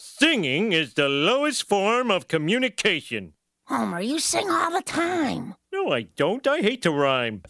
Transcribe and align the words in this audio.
Singing 0.00 0.70
is 0.70 0.94
the 0.94 1.08
lowest 1.08 1.68
form 1.68 2.08
of 2.08 2.28
communication. 2.28 3.32
Homer, 3.66 4.00
you 4.00 4.20
sing 4.20 4.48
all 4.48 4.70
the 4.70 4.80
time. 4.80 5.56
No, 5.72 5.90
I 5.90 6.02
don't. 6.02 6.46
I 6.46 6.60
hate 6.60 6.82
to 6.82 6.92
rhyme. 6.92 7.42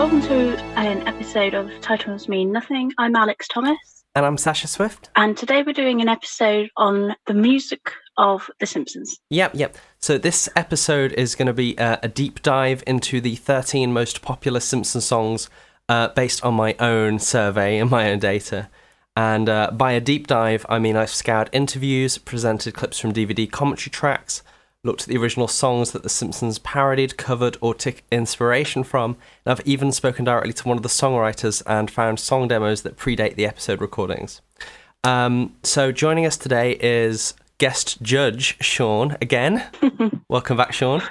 Welcome 0.00 0.22
to 0.22 0.56
an 0.78 1.06
episode 1.06 1.52
of 1.52 1.70
Titles 1.82 2.26
Mean 2.26 2.50
Nothing. 2.50 2.90
I'm 2.96 3.14
Alex 3.14 3.46
Thomas, 3.48 3.76
And 4.14 4.24
I'm 4.24 4.38
Sasha 4.38 4.66
Swift. 4.66 5.10
and 5.14 5.36
today 5.36 5.62
we're 5.62 5.74
doing 5.74 6.00
an 6.00 6.08
episode 6.08 6.70
on 6.78 7.14
the 7.26 7.34
music 7.34 7.92
of 8.16 8.48
The 8.60 8.66
Simpsons. 8.66 9.18
Yep, 9.28 9.50
yep. 9.56 9.76
So 9.98 10.16
this 10.16 10.48
episode 10.56 11.12
is 11.12 11.34
going 11.34 11.48
to 11.48 11.52
be 11.52 11.76
uh, 11.76 11.98
a 12.02 12.08
deep 12.08 12.40
dive 12.40 12.82
into 12.86 13.20
the 13.20 13.36
13 13.36 13.92
most 13.92 14.22
popular 14.22 14.58
Simpson 14.58 15.02
songs 15.02 15.50
uh, 15.86 16.08
based 16.08 16.42
on 16.42 16.54
my 16.54 16.74
own 16.80 17.18
survey 17.18 17.76
and 17.76 17.90
my 17.90 18.10
own 18.10 18.20
data. 18.20 18.70
And 19.14 19.50
uh, 19.50 19.70
by 19.70 19.92
a 19.92 20.00
deep 20.00 20.26
dive, 20.26 20.64
I 20.70 20.78
mean 20.78 20.96
I've 20.96 21.10
scoured 21.10 21.50
interviews, 21.52 22.16
presented 22.16 22.72
clips 22.72 22.98
from 22.98 23.12
DVD 23.12 23.52
commentary 23.52 23.90
tracks, 23.90 24.42
looked 24.82 25.02
at 25.02 25.08
the 25.08 25.16
original 25.16 25.48
songs 25.48 25.92
that 25.92 26.02
The 26.02 26.08
Simpsons 26.08 26.58
parodied, 26.58 27.16
covered, 27.16 27.58
or 27.60 27.74
took 27.74 28.02
inspiration 28.10 28.82
from, 28.82 29.16
and 29.44 29.52
I've 29.52 29.66
even 29.66 29.92
spoken 29.92 30.24
directly 30.24 30.54
to 30.54 30.68
one 30.68 30.76
of 30.76 30.82
the 30.82 30.88
songwriters 30.88 31.62
and 31.66 31.90
found 31.90 32.18
song 32.18 32.48
demos 32.48 32.82
that 32.82 32.96
predate 32.96 33.36
the 33.36 33.46
episode 33.46 33.80
recordings. 33.80 34.40
Um, 35.04 35.56
so 35.62 35.92
joining 35.92 36.26
us 36.26 36.36
today 36.36 36.72
is 36.80 37.34
guest 37.58 38.00
judge 38.02 38.56
Sean 38.62 39.16
again. 39.20 39.64
Welcome 40.28 40.56
back, 40.56 40.72
Sean. 40.72 41.02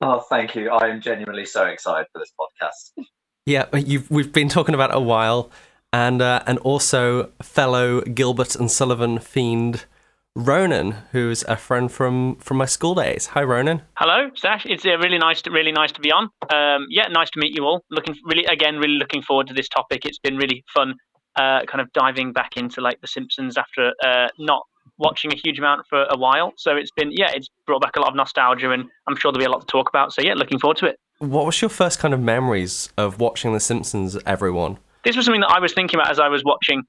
Oh, 0.00 0.20
thank 0.20 0.54
you. 0.54 0.70
I 0.70 0.88
am 0.88 1.00
genuinely 1.00 1.44
so 1.44 1.66
excited 1.66 2.06
for 2.12 2.20
this 2.20 2.32
podcast. 2.38 3.04
Yeah, 3.44 3.64
you've 3.74 4.10
we've 4.10 4.32
been 4.32 4.48
talking 4.48 4.74
about 4.74 4.90
it 4.90 4.96
a 4.96 5.00
while, 5.00 5.50
and 5.92 6.22
uh, 6.22 6.42
and 6.46 6.58
also 6.58 7.32
fellow 7.42 8.02
Gilbert 8.02 8.54
and 8.54 8.70
Sullivan 8.70 9.18
fiend 9.18 9.86
Ronan, 10.38 10.92
who's 11.10 11.42
a 11.48 11.56
friend 11.56 11.90
from 11.90 12.36
from 12.36 12.58
my 12.58 12.64
school 12.64 12.94
days. 12.94 13.26
Hi, 13.26 13.42
Ronan. 13.42 13.82
Hello, 13.96 14.30
Sash. 14.36 14.64
It's 14.66 14.86
uh, 14.86 14.96
really 14.98 15.18
nice 15.18 15.42
to 15.42 15.50
really 15.50 15.72
nice 15.72 15.90
to 15.92 16.00
be 16.00 16.12
on. 16.12 16.30
Um, 16.54 16.86
yeah, 16.90 17.08
nice 17.08 17.28
to 17.30 17.40
meet 17.40 17.56
you 17.56 17.64
all. 17.64 17.82
Looking 17.90 18.14
really 18.24 18.44
again, 18.44 18.76
really 18.76 18.98
looking 18.98 19.20
forward 19.20 19.48
to 19.48 19.54
this 19.54 19.68
topic. 19.68 20.04
It's 20.04 20.20
been 20.20 20.36
really 20.36 20.62
fun, 20.72 20.94
uh, 21.34 21.62
kind 21.66 21.80
of 21.80 21.92
diving 21.92 22.32
back 22.32 22.56
into 22.56 22.80
like 22.80 23.00
The 23.00 23.08
Simpsons 23.08 23.56
after 23.56 23.92
uh, 24.04 24.28
not 24.38 24.62
watching 24.98 25.32
a 25.32 25.36
huge 25.36 25.58
amount 25.58 25.86
for 25.90 26.04
a 26.08 26.16
while. 26.16 26.52
So 26.56 26.76
it's 26.76 26.92
been 26.92 27.10
yeah, 27.10 27.32
it's 27.34 27.48
brought 27.66 27.82
back 27.82 27.96
a 27.96 28.00
lot 28.00 28.10
of 28.10 28.14
nostalgia, 28.14 28.70
and 28.70 28.84
I'm 29.08 29.16
sure 29.16 29.32
there'll 29.32 29.44
be 29.44 29.44
a 29.44 29.50
lot 29.50 29.62
to 29.62 29.66
talk 29.66 29.88
about. 29.88 30.12
So 30.12 30.22
yeah, 30.22 30.34
looking 30.34 30.60
forward 30.60 30.76
to 30.78 30.86
it. 30.86 31.00
What 31.18 31.46
was 31.46 31.60
your 31.60 31.68
first 31.68 31.98
kind 31.98 32.14
of 32.14 32.20
memories 32.20 32.92
of 32.96 33.18
watching 33.18 33.54
The 33.54 33.60
Simpsons? 33.60 34.16
Everyone. 34.24 34.78
This 35.02 35.16
was 35.16 35.24
something 35.24 35.40
that 35.40 35.50
I 35.50 35.58
was 35.58 35.72
thinking 35.72 35.98
about 35.98 36.12
as 36.12 36.20
I 36.20 36.28
was 36.28 36.44
watching, 36.44 36.84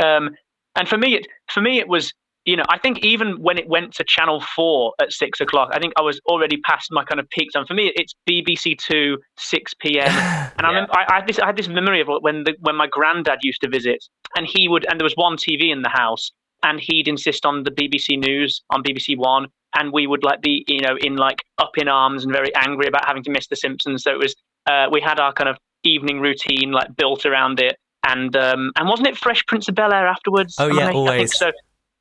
um, 0.00 0.30
and 0.76 0.88
for 0.88 0.96
me, 0.96 1.16
it 1.16 1.26
for 1.50 1.60
me 1.60 1.80
it 1.80 1.88
was 1.88 2.12
you 2.48 2.56
know, 2.56 2.64
I 2.70 2.78
think 2.78 3.04
even 3.04 3.42
when 3.42 3.58
it 3.58 3.68
went 3.68 3.92
to 3.96 4.04
Channel 4.04 4.42
4 4.56 4.94
at 5.02 5.12
six 5.12 5.38
o'clock, 5.38 5.68
I 5.74 5.78
think 5.78 5.92
I 5.98 6.00
was 6.00 6.18
already 6.24 6.56
past 6.64 6.88
my 6.90 7.04
kind 7.04 7.20
of 7.20 7.28
peak 7.28 7.50
time. 7.52 7.66
For 7.66 7.74
me, 7.74 7.92
it's 7.94 8.14
BBC 8.26 8.78
2, 8.78 9.18
6 9.36 9.74
p.m. 9.74 10.08
And 10.56 10.66
I, 10.66 10.68
remember, 10.70 10.92
I, 10.96 11.04
I, 11.10 11.14
had 11.16 11.26
this, 11.26 11.38
I 11.38 11.46
had 11.46 11.56
this 11.56 11.68
memory 11.68 12.00
of 12.00 12.08
when, 12.20 12.44
the, 12.44 12.54
when 12.60 12.74
my 12.74 12.86
granddad 12.86 13.40
used 13.42 13.60
to 13.60 13.68
visit, 13.68 14.02
and 14.34 14.46
he 14.46 14.66
would, 14.66 14.86
and 14.88 14.98
there 14.98 15.04
was 15.04 15.12
one 15.14 15.36
TV 15.36 15.70
in 15.70 15.82
the 15.82 15.90
house, 15.90 16.32
and 16.62 16.80
he'd 16.80 17.06
insist 17.06 17.44
on 17.44 17.64
the 17.64 17.70
BBC 17.70 18.18
News 18.18 18.62
on 18.70 18.82
BBC 18.82 19.18
One, 19.18 19.48
and 19.76 19.92
we 19.92 20.06
would 20.06 20.24
like 20.24 20.40
be, 20.40 20.64
you 20.68 20.80
know, 20.80 20.96
in 21.02 21.16
like 21.16 21.40
up 21.58 21.72
in 21.76 21.86
arms 21.86 22.24
and 22.24 22.32
very 22.32 22.54
angry 22.56 22.86
about 22.86 23.06
having 23.06 23.22
to 23.24 23.30
miss 23.30 23.46
The 23.48 23.56
Simpsons. 23.56 24.04
So 24.04 24.10
it 24.10 24.18
was, 24.18 24.34
uh, 24.66 24.86
we 24.90 25.02
had 25.02 25.20
our 25.20 25.34
kind 25.34 25.50
of 25.50 25.58
evening 25.84 26.20
routine 26.20 26.72
like 26.72 26.96
built 26.96 27.26
around 27.26 27.60
it. 27.60 27.76
And 28.06 28.34
um, 28.36 28.72
and 28.76 28.88
wasn't 28.88 29.08
it 29.08 29.18
Fresh 29.18 29.44
Prince 29.46 29.68
of 29.68 29.74
Bel 29.74 29.92
Air 29.92 30.06
afterwards? 30.06 30.54
Oh, 30.58 30.68
yeah, 30.68 30.84
I, 30.84 30.84
I 30.84 30.86
think 30.86 30.96
always. 30.96 31.36
so. 31.36 31.52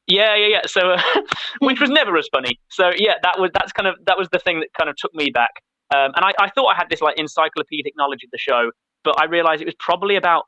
Yeah, 0.07 0.35
yeah, 0.35 0.47
yeah. 0.47 0.61
So, 0.65 0.91
uh, 0.91 1.01
which 1.59 1.79
was 1.79 1.89
never 1.89 2.17
as 2.17 2.27
funny. 2.31 2.59
So, 2.69 2.91
yeah, 2.97 3.13
that 3.23 3.39
was 3.39 3.51
that's 3.53 3.71
kind 3.73 3.87
of 3.87 3.95
that 4.05 4.17
was 4.17 4.29
the 4.31 4.39
thing 4.39 4.61
that 4.61 4.69
kind 4.77 4.89
of 4.89 4.95
took 4.95 5.13
me 5.13 5.29
back. 5.29 5.51
Um, 5.93 6.11
and 6.15 6.25
I, 6.25 6.33
I 6.39 6.49
thought 6.49 6.67
I 6.67 6.75
had 6.75 6.89
this 6.89 7.01
like 7.01 7.17
encyclopedic 7.17 7.93
knowledge 7.97 8.23
of 8.23 8.31
the 8.31 8.37
show, 8.37 8.71
but 9.03 9.19
I 9.19 9.25
realized 9.25 9.61
it 9.61 9.65
was 9.65 9.75
probably 9.79 10.15
about. 10.15 10.43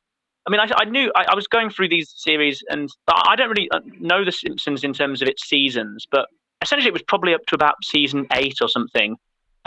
I 0.47 0.51
mean, 0.51 0.61
I, 0.61 0.69
I 0.77 0.85
knew 0.85 1.11
I, 1.15 1.25
I 1.29 1.35
was 1.35 1.47
going 1.47 1.69
through 1.69 1.89
these 1.89 2.13
series, 2.17 2.63
and 2.69 2.89
I 3.07 3.35
don't 3.35 3.49
really 3.49 3.69
uh, 3.71 3.81
know 3.99 4.23
the 4.23 4.31
Simpsons 4.31 4.83
in 4.83 4.93
terms 4.93 5.21
of 5.21 5.27
its 5.27 5.47
seasons, 5.47 6.07
but 6.09 6.27
essentially 6.61 6.87
it 6.87 6.93
was 6.93 7.03
probably 7.03 7.33
up 7.33 7.41
to 7.47 7.55
about 7.55 7.75
season 7.83 8.25
eight 8.33 8.55
or 8.61 8.69
something, 8.69 9.17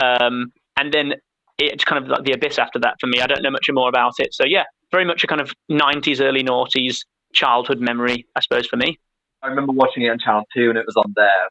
um, 0.03 0.51
and 0.77 0.91
then 0.91 1.13
it's 1.59 1.83
kind 1.83 2.03
of 2.03 2.09
like 2.09 2.23
the 2.23 2.33
abyss 2.33 2.57
after 2.57 2.79
that 2.79 2.95
for 2.99 3.07
me. 3.07 3.21
I 3.21 3.27
don't 3.27 3.43
know 3.43 3.51
much 3.51 3.67
more 3.71 3.89
about 3.89 4.13
it. 4.17 4.33
So 4.33 4.43
yeah, 4.45 4.63
very 4.91 5.05
much 5.05 5.23
a 5.23 5.27
kind 5.27 5.39
of 5.41 5.53
'90s, 5.71 6.19
early 6.19 6.43
noughties 6.43 6.99
childhood 7.33 7.79
memory, 7.79 8.25
I 8.35 8.41
suppose, 8.41 8.67
for 8.67 8.77
me. 8.77 8.97
I 9.43 9.49
remember 9.49 9.73
watching 9.73 10.03
it 10.03 10.09
on 10.09 10.19
Channel 10.19 10.45
2 10.55 10.69
and 10.69 10.77
it 10.77 10.85
was 10.85 10.95
on 10.95 11.13
there. 11.15 11.49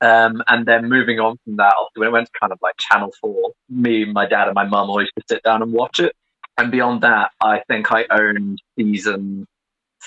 Um, 0.00 0.42
and 0.48 0.66
then 0.66 0.88
moving 0.88 1.20
on 1.20 1.36
from 1.44 1.56
that, 1.56 1.72
after 1.80 2.00
when 2.00 2.08
it 2.08 2.12
went 2.12 2.26
to 2.26 2.32
kind 2.38 2.52
of 2.52 2.58
like 2.60 2.74
Channel 2.78 3.10
4, 3.20 3.52
me, 3.70 4.04
my 4.04 4.26
dad, 4.26 4.48
and 4.48 4.54
my 4.54 4.64
mum 4.64 4.90
always 4.90 5.08
to 5.16 5.22
sit 5.28 5.42
down 5.44 5.62
and 5.62 5.72
watch 5.72 6.00
it. 6.00 6.12
And 6.58 6.70
beyond 6.70 7.02
that, 7.02 7.30
I 7.40 7.62
think 7.68 7.90
I 7.92 8.04
owned 8.10 8.60
season 8.78 9.46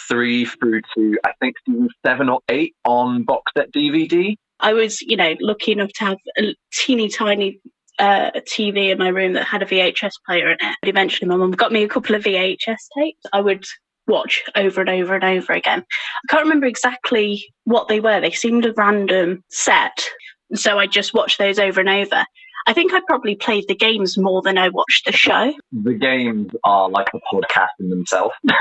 three 0.07 0.45
through 0.45 0.81
to, 0.95 1.17
I 1.23 1.31
think, 1.39 1.55
season 1.65 1.89
seven 2.05 2.29
or 2.29 2.41
eight 2.49 2.75
on 2.85 3.23
box 3.23 3.51
set 3.57 3.71
DVD. 3.71 4.35
I 4.59 4.73
was, 4.73 5.01
you 5.01 5.17
know, 5.17 5.35
lucky 5.39 5.71
enough 5.71 5.91
to 5.93 6.05
have 6.05 6.17
a 6.37 6.55
teeny 6.73 7.09
tiny 7.09 7.59
uh, 7.99 8.31
TV 8.47 8.91
in 8.91 8.97
my 8.97 9.09
room 9.09 9.33
that 9.33 9.45
had 9.45 9.63
a 9.63 9.65
VHS 9.65 10.11
player 10.25 10.51
in 10.51 10.57
it. 10.59 10.75
But 10.81 10.89
eventually, 10.89 11.27
my 11.27 11.37
mum 11.37 11.51
got 11.51 11.71
me 11.71 11.83
a 11.83 11.87
couple 11.87 12.15
of 12.15 12.23
VHS 12.23 12.77
tapes. 12.97 13.25
I 13.33 13.41
would 13.41 13.65
watch 14.07 14.43
over 14.55 14.81
and 14.81 14.89
over 14.89 15.15
and 15.15 15.23
over 15.23 15.53
again. 15.53 15.83
I 15.89 16.33
can't 16.33 16.43
remember 16.43 16.65
exactly 16.65 17.45
what 17.65 17.87
they 17.87 17.99
were. 17.99 18.19
They 18.21 18.31
seemed 18.31 18.65
a 18.65 18.73
random 18.73 19.43
set, 19.49 20.05
so 20.53 20.79
I 20.79 20.87
just 20.87 21.13
watched 21.13 21.37
those 21.37 21.59
over 21.59 21.79
and 21.79 21.89
over. 21.89 22.25
I 22.67 22.73
think 22.73 22.93
I 22.93 22.99
probably 23.07 23.35
played 23.35 23.65
the 23.69 23.75
games 23.75 24.17
more 24.17 24.41
than 24.41 24.57
I 24.57 24.67
watched 24.67 25.05
the 25.05 25.13
show. 25.13 25.53
The 25.71 25.93
games 25.93 26.51
are 26.65 26.89
like 26.89 27.07
a 27.13 27.19
podcast 27.33 27.69
in 27.79 27.89
themselves. 27.89 28.35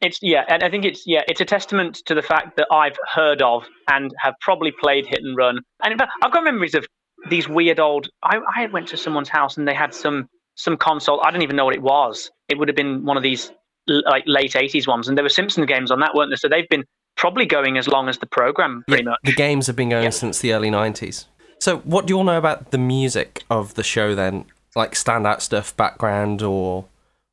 It's 0.00 0.18
yeah, 0.22 0.44
and 0.48 0.62
I 0.62 0.70
think 0.70 0.84
it's 0.84 1.06
yeah, 1.06 1.22
it's 1.26 1.40
a 1.40 1.44
testament 1.44 2.02
to 2.06 2.14
the 2.14 2.22
fact 2.22 2.56
that 2.56 2.68
I've 2.70 2.96
heard 3.12 3.42
of 3.42 3.64
and 3.90 4.14
have 4.20 4.34
probably 4.40 4.70
played 4.70 5.06
Hit 5.06 5.20
and 5.22 5.36
Run. 5.36 5.58
And 5.82 5.92
in 5.92 5.98
fact, 5.98 6.12
I've 6.22 6.32
got 6.32 6.44
memories 6.44 6.74
of 6.74 6.86
these 7.30 7.48
weird 7.48 7.80
old. 7.80 8.08
I, 8.22 8.38
I 8.54 8.66
went 8.66 8.88
to 8.88 8.96
someone's 8.96 9.28
house 9.28 9.56
and 9.56 9.66
they 9.66 9.74
had 9.74 9.92
some 9.94 10.28
some 10.54 10.76
console. 10.76 11.20
I 11.24 11.30
don't 11.30 11.42
even 11.42 11.56
know 11.56 11.64
what 11.64 11.74
it 11.74 11.82
was. 11.82 12.30
It 12.48 12.58
would 12.58 12.68
have 12.68 12.76
been 12.76 13.04
one 13.04 13.16
of 13.16 13.22
these 13.22 13.50
l- 13.50 13.56
like 13.88 14.24
late 14.26 14.52
'80s 14.52 14.86
ones, 14.86 15.08
and 15.08 15.16
there 15.16 15.22
were 15.24 15.28
Simpson 15.28 15.64
games 15.66 15.90
on 15.90 16.00
that, 16.00 16.14
weren't 16.14 16.30
there? 16.30 16.36
So 16.36 16.48
they've 16.48 16.68
been 16.68 16.84
probably 17.16 17.46
going 17.46 17.76
as 17.78 17.88
long 17.88 18.08
as 18.08 18.18
the 18.18 18.26
program, 18.26 18.84
pretty 18.86 19.02
Yeah, 19.04 19.10
much. 19.10 19.18
The 19.24 19.32
games 19.34 19.66
have 19.66 19.74
been 19.76 19.88
going 19.88 20.04
Yeah. 20.04 20.10
since 20.10 20.38
the 20.38 20.52
early 20.52 20.70
90s. 20.70 21.26
So, 21.60 21.78
what 21.78 22.06
do 22.06 22.12
you 22.12 22.18
all 22.18 22.24
know 22.24 22.38
about 22.38 22.70
the 22.70 22.78
music 22.78 23.42
of 23.50 23.74
the 23.74 23.82
show 23.82 24.14
then? 24.14 24.44
Like 24.76 24.92
standout 24.92 25.40
stuff, 25.40 25.76
background, 25.76 26.42
or 26.42 26.84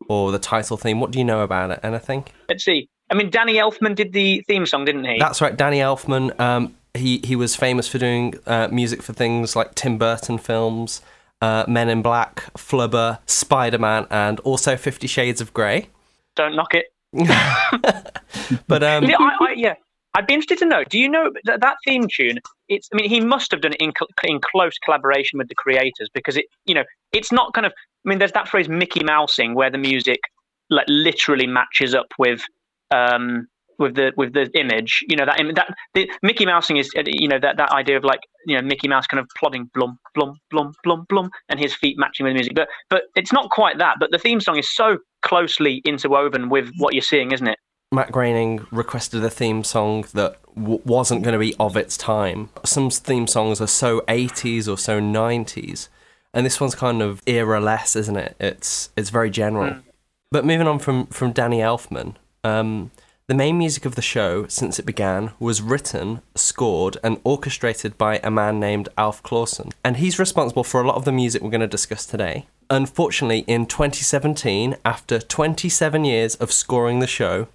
or 0.09 0.31
the 0.31 0.39
title 0.39 0.77
theme? 0.77 0.99
What 0.99 1.11
do 1.11 1.19
you 1.19 1.25
know 1.25 1.41
about 1.41 1.69
it? 1.71 1.79
Anything? 1.83 2.25
Let's 2.49 2.63
see. 2.65 2.89
I 3.11 3.13
mean, 3.13 3.29
Danny 3.29 3.55
Elfman 3.55 3.93
did 3.93 4.13
the 4.13 4.41
theme 4.47 4.65
song, 4.65 4.85
didn't 4.85 5.05
he? 5.05 5.19
That's 5.19 5.41
right, 5.41 5.55
Danny 5.55 5.77
Elfman. 5.77 6.37
Um, 6.39 6.75
he 6.95 7.19
he 7.23 7.35
was 7.35 7.55
famous 7.55 7.87
for 7.87 7.99
doing 7.99 8.33
uh, 8.47 8.67
music 8.71 9.03
for 9.03 9.13
things 9.13 9.55
like 9.55 9.75
Tim 9.75 9.99
Burton 9.99 10.39
films, 10.39 11.01
uh, 11.41 11.65
Men 11.67 11.89
in 11.89 12.01
Black, 12.01 12.51
Flubber, 12.57 13.19
Spider 13.27 13.77
Man, 13.77 14.07
and 14.09 14.39
also 14.39 14.75
Fifty 14.75 15.05
Shades 15.05 15.39
of 15.41 15.53
Grey. 15.53 15.89
Don't 16.35 16.55
knock 16.55 16.73
it. 16.73 16.85
But 18.67 18.83
um, 18.83 19.05
yeah, 19.05 19.17
I, 19.19 19.37
I, 19.39 19.53
yeah, 19.55 19.73
I'd 20.13 20.27
be 20.27 20.33
interested 20.33 20.59
to 20.59 20.65
know. 20.65 20.83
Do 20.83 20.99
you 20.99 21.09
know 21.09 21.31
that, 21.45 21.61
that 21.61 21.77
theme 21.85 22.07
tune? 22.13 22.39
It's. 22.69 22.89
I 22.93 22.97
mean, 22.97 23.09
he 23.09 23.19
must 23.19 23.51
have 23.51 23.61
done 23.61 23.73
it 23.73 23.81
in 23.81 23.91
cl- 23.97 24.09
in 24.23 24.39
close 24.51 24.77
collaboration 24.83 25.37
with 25.37 25.47
the 25.47 25.55
creators 25.55 26.09
because 26.13 26.37
it. 26.37 26.45
You 26.65 26.75
know, 26.75 26.83
it's 27.11 27.31
not 27.31 27.53
kind 27.53 27.65
of. 27.65 27.73
I 28.05 28.09
mean, 28.09 28.19
there's 28.19 28.33
that 28.33 28.47
phrase 28.47 28.69
Mickey 28.69 29.03
Mousing 29.03 29.55
where 29.55 29.71
the 29.71 29.77
music 29.77 30.19
like 30.69 30.85
literally 30.87 31.47
matches 31.47 31.95
up 31.95 32.07
with 32.17 32.41
um 32.93 33.47
with 33.79 33.95
the 33.95 34.11
with 34.17 34.33
the 34.33 34.49
image. 34.59 35.03
You 35.07 35.17
know 35.17 35.25
that 35.25 35.37
that 35.55 35.75
the 35.93 36.09
Mickey 36.21 36.45
Mousing 36.45 36.77
is. 36.77 36.91
uh, 36.97 37.03
You 37.05 37.27
know 37.27 37.39
that 37.39 37.57
that 37.57 37.71
idea 37.71 37.97
of 37.97 38.03
like 38.03 38.21
you 38.45 38.55
know 38.55 38.61
Mickey 38.61 38.87
Mouse 38.87 39.07
kind 39.07 39.19
of 39.19 39.27
plodding 39.37 39.69
blum 39.73 39.97
blum 40.13 40.35
blum 40.51 40.73
blum 40.83 41.05
blum 41.09 41.29
and 41.49 41.59
his 41.59 41.73
feet 41.73 41.97
matching 41.97 42.25
with 42.25 42.31
the 42.31 42.35
music. 42.35 42.53
But 42.55 42.67
but 42.89 43.03
it's 43.15 43.33
not 43.33 43.49
quite 43.49 43.77
that. 43.79 43.95
But 43.99 44.11
the 44.11 44.19
theme 44.19 44.39
song 44.41 44.57
is 44.57 44.73
so 44.73 44.97
closely 45.21 45.81
interwoven 45.85 46.49
with 46.49 46.71
what 46.77 46.93
you're 46.93 47.01
seeing, 47.01 47.31
isn't 47.31 47.47
it? 47.47 47.57
Matt 47.91 48.11
Groening 48.11 48.65
requested 48.71 49.23
a 49.23 49.29
theme 49.29 49.63
song 49.63 50.05
that 50.13 50.37
w- 50.55 50.81
wasn't 50.85 51.23
going 51.23 51.33
to 51.33 51.39
be 51.39 51.55
of 51.59 51.77
its 51.77 51.95
time. 51.97 52.49
Some 52.63 52.89
theme 52.89 53.27
songs 53.27 53.61
are 53.61 53.67
so 53.67 54.01
80s 54.01 54.67
or 54.67 54.77
so 54.77 54.99
90s, 54.99 55.87
and 56.33 56.45
this 56.45 56.59
one's 56.59 56.75
kind 56.75 57.01
of 57.01 57.21
era-less, 57.25 57.95
isn't 57.95 58.17
it? 58.17 58.35
It's 58.39 58.89
it's 58.97 59.09
very 59.11 59.29
general. 59.29 59.77
But 60.31 60.45
moving 60.45 60.67
on 60.67 60.79
from 60.79 61.05
from 61.07 61.31
Danny 61.31 61.59
Elfman, 61.59 62.15
um, 62.43 62.91
The 63.27 63.33
main 63.33 63.57
music 63.57 63.85
of 63.85 63.95
the 63.95 64.03
show, 64.03 64.45
since 64.45 64.77
it 64.77 64.85
began, 64.85 65.31
was 65.39 65.59
written, 65.59 66.21
scored, 66.35 66.97
and 67.03 67.19
orchestrated 67.23 67.97
by 67.97 68.19
a 68.19 68.29
man 68.29 68.59
named 68.59 68.87
Alf 68.99 69.23
Clausen, 69.23 69.71
and 69.83 69.97
he's 69.97 70.19
responsible 70.19 70.63
for 70.63 70.79
a 70.79 70.85
lot 70.85 70.95
of 70.95 71.05
the 71.05 71.11
music 71.11 71.41
we're 71.41 71.49
going 71.49 71.61
to 71.61 71.67
discuss 71.67 72.05
today. 72.05 72.45
Unfortunately, 72.69 73.39
in 73.47 73.65
2017, 73.65 74.75
after 74.85 75.17
27 75.17 76.05
years 76.05 76.35
of 76.35 76.51
scoring 76.51 76.99
the 76.99 77.07
show, 77.07 77.47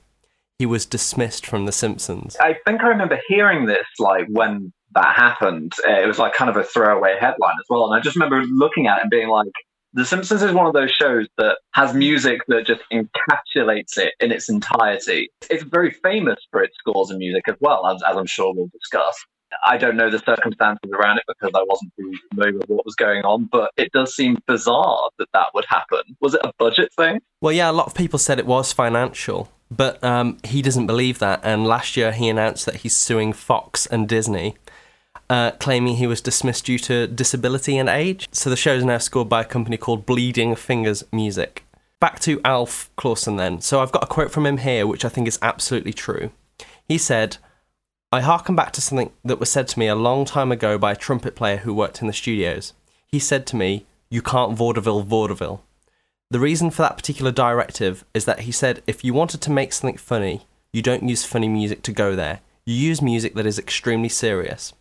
he 0.58 0.67
was 0.67 0.87
dismissed 0.87 1.46
from 1.46 1.67
The 1.67 1.73
Simpsons. 1.73 2.37
I 2.40 2.56
think 2.66 2.81
I 2.81 2.88
remember 2.88 3.20
hearing 3.28 3.66
this 3.66 3.87
like 4.00 4.26
when 4.28 4.73
that 4.96 5.14
happened. 5.14 5.73
Uh, 5.88 6.00
it 6.00 6.06
was 6.08 6.19
like 6.19 6.32
kind 6.32 6.50
of 6.50 6.56
a 6.56 6.64
throwaway 6.64 7.14
headline 7.20 7.55
as 7.61 7.66
well, 7.69 7.84
and 7.84 7.94
I 7.94 8.02
just 8.02 8.16
remember 8.16 8.43
looking 8.44 8.88
at 8.88 8.99
it 8.99 9.02
and 9.02 9.11
being 9.11 9.28
like, 9.28 9.52
the 9.92 10.04
Simpsons 10.04 10.42
is 10.42 10.52
one 10.52 10.66
of 10.66 10.72
those 10.72 10.90
shows 10.90 11.26
that 11.38 11.58
has 11.72 11.94
music 11.94 12.40
that 12.48 12.66
just 12.66 12.82
encapsulates 12.92 13.98
it 13.98 14.14
in 14.20 14.31
its 14.31 14.48
entirety. 14.48 15.31
It's 15.50 15.64
very 15.64 15.90
famous 15.90 16.38
for 16.50 16.62
its 16.62 16.76
scores 16.78 17.10
and 17.10 17.19
music 17.19 17.44
as 17.48 17.56
well, 17.60 17.87
as, 17.87 18.02
as 18.06 18.16
I'm 18.16 18.26
sure 18.26 18.54
we'll 18.54 18.70
discuss. 18.72 19.16
I 19.66 19.78
don't 19.78 19.96
know 19.96 20.08
the 20.08 20.20
circumstances 20.20 20.90
around 20.92 21.19
it 21.19 21.25
because 21.26 21.50
I 21.54 21.64
wasn't 21.69 21.92
familiar 22.31 22.58
with 22.58 22.69
what 22.69 22.84
was 22.84 22.94
going 22.94 23.25
on, 23.25 23.48
but 23.50 23.72
it 23.76 23.90
does 23.92 24.14
seem 24.14 24.38
bizarre 24.46 25.10
that 25.19 25.26
that 25.32 25.46
would 25.54 25.64
happen. 25.69 26.02
Was 26.20 26.34
it 26.34 26.40
a 26.44 26.52
budget 26.56 26.92
thing? 26.94 27.20
Well, 27.40 27.52
yeah, 27.52 27.69
a 27.69 27.72
lot 27.72 27.87
of 27.87 27.94
people 27.94 28.20
said 28.20 28.38
it 28.38 28.46
was 28.46 28.72
financial, 28.72 29.50
but 29.69 30.02
um, 30.04 30.38
he 30.44 30.62
doesn't 30.62 30.87
believe 30.87 31.19
that. 31.19 31.40
And 31.42 31.66
last 31.66 31.96
year 31.96 32.12
he 32.12 32.28
announced 32.28 32.64
that 32.66 32.76
he's 32.76 32.96
suing 32.96 33.32
Fox 33.32 33.87
and 33.87 34.08
Disney 34.08 34.56
uh, 35.31 35.53
claiming 35.53 35.97
he 35.97 36.09
was 36.09 36.21
dismissed 36.21 36.67
due 36.67 36.79
to 36.81 37.06
disability 37.06 37.79
and 37.79 37.88
age. 37.88 38.29
So 38.32 38.50
the 38.50 38.56
show 38.56 38.75
is 38.75 38.85
now 38.85 38.99
scored 38.99 39.29
by 39.29 39.43
a 39.43 39.47
company 39.47 39.77
called 39.77 40.05
Bleeding 40.05 40.56
Fingers 40.56 41.05
Music. 41.12 41.65
Back 42.00 42.19
to 42.21 42.41
Alf 42.44 42.91
Clausen 42.97 43.37
then. 43.37 43.61
So 43.61 43.81
I've 43.81 43.93
got 43.93 44.03
a 44.03 44.09
quote 44.09 44.32
from 44.32 44.44
him 44.44 44.59
here, 44.59 44.87
which 44.87 45.05
I 45.05 45.09
think 45.09 45.29
is 45.29 45.38
absolutely 45.41 45.93
true. 45.93 46.32
He 46.88 46.99
said, 46.99 47.37
I 48.11 48.23
harken 48.23 48.56
back 48.56 48.73
to 48.73 48.81
something 48.81 49.12
that 49.25 49.38
was 49.38 49.49
said 49.49 49.69
to 49.69 49.79
me 49.79 49.87
a 49.87 49.94
long 49.94 50.25
time 50.25 50.50
ago 50.50 50.77
by 50.79 50.93
a 50.93 50.97
trumpet 50.97 51.37
player 51.37 51.59
who 51.59 51.73
worked 51.73 52.00
in 52.00 52.09
the 52.09 52.12
studios. 52.12 52.73
He 53.06 53.21
said 53.21 53.47
to 53.49 53.56
me, 53.56 53.87
You 54.11 54.23
can't 54.23 54.56
vaudeville 54.56 55.03
vaudeville. 55.03 55.62
The 56.33 56.41
reason 56.41 56.71
for 56.71 56.83
that 56.83 56.97
particular 56.97 57.31
directive 57.31 58.05
is 58.15 58.25
that 58.25 58.41
he 58.41 58.53
said 58.53 58.83
if 58.87 59.05
you 59.05 59.15
wanted 59.15 59.41
to 59.43 59.50
make 59.53 59.73
something 59.73 59.97
funny, 59.97 60.43
you 60.73 60.83
don't 60.83 61.09
use 61.09 61.25
funny 61.25 61.49
music 61.49 61.83
to 61.83 61.93
go 61.93 62.17
there. 62.17 62.41
You 62.67 62.75
use 62.75 63.00
music 63.00 63.35
that 63.35 63.47
is 63.47 63.59
extremely 63.59 64.09
serious. 64.09 64.73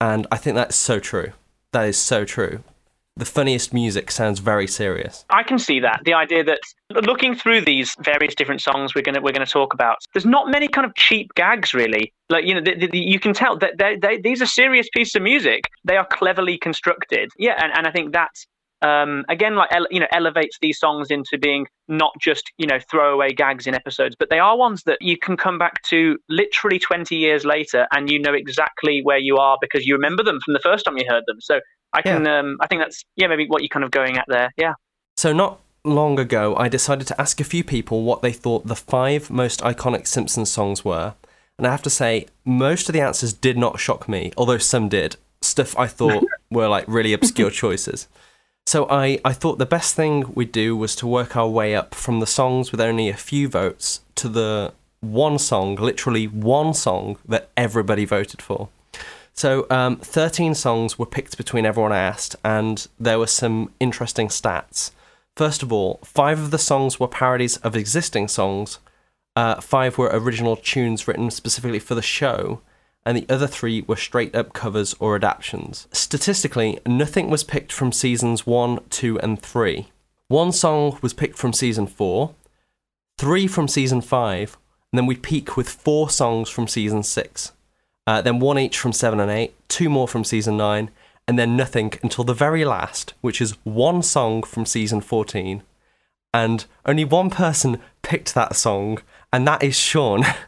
And 0.00 0.26
I 0.30 0.36
think 0.36 0.54
that's 0.54 0.76
so 0.76 1.00
true. 1.00 1.32
That 1.72 1.86
is 1.86 1.96
so 1.96 2.24
true. 2.24 2.62
The 3.16 3.24
funniest 3.24 3.74
music 3.74 4.12
sounds 4.12 4.38
very 4.38 4.68
serious. 4.68 5.24
I 5.28 5.42
can 5.42 5.58
see 5.58 5.80
that. 5.80 6.02
The 6.04 6.14
idea 6.14 6.44
that 6.44 6.60
looking 7.04 7.34
through 7.34 7.62
these 7.62 7.96
various 8.00 8.32
different 8.36 8.60
songs 8.60 8.94
we're 8.94 9.02
gonna 9.02 9.20
we're 9.20 9.32
gonna 9.32 9.44
talk 9.44 9.74
about, 9.74 9.96
there's 10.14 10.24
not 10.24 10.48
many 10.48 10.68
kind 10.68 10.84
of 10.84 10.94
cheap 10.94 11.34
gags 11.34 11.74
really. 11.74 12.12
Like 12.30 12.44
you 12.44 12.54
know, 12.54 12.60
the, 12.60 12.86
the, 12.86 12.96
you 12.96 13.18
can 13.18 13.34
tell 13.34 13.58
that 13.58 13.72
they, 13.76 14.18
these 14.18 14.40
are 14.40 14.46
serious 14.46 14.88
pieces 14.94 15.16
of 15.16 15.22
music. 15.22 15.62
They 15.84 15.96
are 15.96 16.06
cleverly 16.06 16.58
constructed. 16.58 17.30
Yeah, 17.36 17.60
and, 17.60 17.72
and 17.76 17.88
I 17.88 17.90
think 17.90 18.12
that's 18.12 18.46
um, 18.82 19.24
again 19.28 19.56
like 19.56 19.70
ele- 19.72 19.86
you 19.90 20.00
know 20.00 20.06
elevates 20.12 20.58
these 20.60 20.78
songs 20.78 21.10
into 21.10 21.36
being 21.40 21.66
not 21.88 22.12
just 22.20 22.50
you 22.58 22.66
know 22.66 22.78
throwaway 22.90 23.32
gags 23.32 23.66
in 23.66 23.74
episodes 23.74 24.14
but 24.18 24.30
they 24.30 24.38
are 24.38 24.56
ones 24.56 24.84
that 24.84 24.98
you 25.00 25.16
can 25.18 25.36
come 25.36 25.58
back 25.58 25.82
to 25.82 26.16
literally 26.28 26.78
20 26.78 27.16
years 27.16 27.44
later 27.44 27.86
and 27.92 28.10
you 28.10 28.18
know 28.20 28.32
exactly 28.34 29.00
where 29.02 29.18
you 29.18 29.36
are 29.36 29.58
because 29.60 29.86
you 29.86 29.94
remember 29.94 30.22
them 30.22 30.38
from 30.44 30.52
the 30.54 30.60
first 30.60 30.84
time 30.84 30.96
you 30.96 31.04
heard 31.08 31.24
them 31.26 31.40
so 31.40 31.58
i 31.92 32.02
can 32.02 32.24
Yeah. 32.24 32.38
um, 32.38 32.56
i 32.60 32.66
think 32.66 32.80
that's 32.80 33.04
yeah 33.16 33.26
maybe 33.26 33.46
what 33.48 33.62
you're 33.62 33.68
kind 33.68 33.84
of 33.84 33.90
going 33.90 34.16
at 34.16 34.26
there 34.28 34.50
yeah 34.56 34.74
So, 35.16 35.32
not 35.32 35.60
long 35.84 36.18
ago, 36.20 36.54
I 36.56 36.68
decided 36.68 37.06
to 37.08 37.20
ask 37.20 37.40
a 37.40 37.44
few 37.44 37.64
people 37.64 38.02
what 38.02 38.20
they 38.22 38.32
thought 38.32 38.66
the 38.66 38.76
five 38.76 39.30
most 39.30 39.60
iconic 39.60 40.06
Simpsons 40.06 40.50
songs 40.50 40.84
were. 40.84 41.14
And 41.56 41.66
I 41.66 41.70
have 41.70 41.82
to 41.82 41.90
say, 41.90 42.26
most 42.44 42.88
of 42.88 42.92
the 42.92 43.00
answers 43.00 43.32
did 43.32 43.56
not 43.58 43.80
shock 43.80 44.08
me, 44.08 44.32
although 44.36 44.58
some 44.58 44.88
did. 44.88 45.16
Stuff 45.40 45.76
I 45.78 45.86
thought 45.88 46.24
were 46.50 46.68
like 46.68 46.84
really 46.86 47.12
obscure 47.12 47.50
choices. 47.64 48.06
So, 48.68 48.86
I, 48.90 49.18
I 49.24 49.32
thought 49.32 49.56
the 49.56 49.64
best 49.64 49.96
thing 49.96 50.30
we'd 50.34 50.52
do 50.52 50.76
was 50.76 50.94
to 50.96 51.06
work 51.06 51.34
our 51.34 51.48
way 51.48 51.74
up 51.74 51.94
from 51.94 52.20
the 52.20 52.26
songs 52.26 52.70
with 52.70 52.82
only 52.82 53.08
a 53.08 53.14
few 53.14 53.48
votes 53.48 54.02
to 54.16 54.28
the 54.28 54.74
one 55.00 55.38
song, 55.38 55.76
literally 55.76 56.26
one 56.26 56.74
song, 56.74 57.16
that 57.26 57.48
everybody 57.56 58.04
voted 58.04 58.42
for. 58.42 58.68
So, 59.32 59.66
um, 59.70 59.96
13 59.96 60.54
songs 60.54 60.98
were 60.98 61.06
picked 61.06 61.38
between 61.38 61.64
everyone 61.64 61.92
I 61.92 62.00
asked, 62.00 62.36
and 62.44 62.86
there 63.00 63.18
were 63.18 63.26
some 63.26 63.72
interesting 63.80 64.28
stats. 64.28 64.90
First 65.34 65.62
of 65.62 65.72
all, 65.72 65.98
five 66.04 66.38
of 66.38 66.50
the 66.50 66.58
songs 66.58 67.00
were 67.00 67.08
parodies 67.08 67.56
of 67.56 67.74
existing 67.74 68.28
songs, 68.28 68.80
uh, 69.34 69.62
five 69.62 69.96
were 69.96 70.10
original 70.12 70.56
tunes 70.56 71.08
written 71.08 71.30
specifically 71.30 71.78
for 71.78 71.94
the 71.94 72.02
show, 72.02 72.60
and 73.08 73.16
the 73.16 73.26
other 73.32 73.46
three 73.46 73.82
were 73.82 73.96
straight 73.96 74.34
up 74.34 74.52
covers 74.52 74.94
or 75.00 75.16
adaptations. 75.16 75.88
Statistically, 75.92 76.78
nothing 76.86 77.30
was 77.30 77.42
picked 77.42 77.72
from 77.72 77.90
seasons 77.90 78.46
1, 78.46 78.80
2, 78.90 79.18
and 79.20 79.40
3. 79.40 79.88
One 80.28 80.52
song 80.52 80.98
was 81.00 81.14
picked 81.14 81.38
from 81.38 81.52
season 81.52 81.86
4, 81.86 82.34
three 83.16 83.46
from 83.46 83.66
season 83.66 84.02
5, 84.02 84.58
and 84.92 84.98
then 84.98 85.06
we 85.06 85.16
peak 85.16 85.56
with 85.56 85.68
four 85.70 86.10
songs 86.10 86.50
from 86.50 86.68
season 86.68 87.02
6 87.02 87.52
uh, 88.08 88.22
then 88.22 88.38
one 88.38 88.58
each 88.58 88.78
from 88.78 88.90
7 88.90 89.20
and 89.20 89.30
8, 89.30 89.52
two 89.68 89.90
more 89.90 90.08
from 90.08 90.24
season 90.24 90.56
9, 90.56 90.90
and 91.26 91.38
then 91.38 91.58
nothing 91.58 91.92
until 92.02 92.24
the 92.24 92.32
very 92.32 92.64
last, 92.64 93.12
which 93.20 93.38
is 93.38 93.54
one 93.64 94.02
song 94.02 94.42
from 94.42 94.64
season 94.64 95.02
14. 95.02 95.62
And 96.32 96.64
only 96.86 97.04
one 97.04 97.28
person 97.28 97.82
picked 98.00 98.32
that 98.32 98.56
song, 98.56 99.02
and 99.30 99.46
that 99.46 99.62
is 99.62 99.78
Sean. 99.78 100.24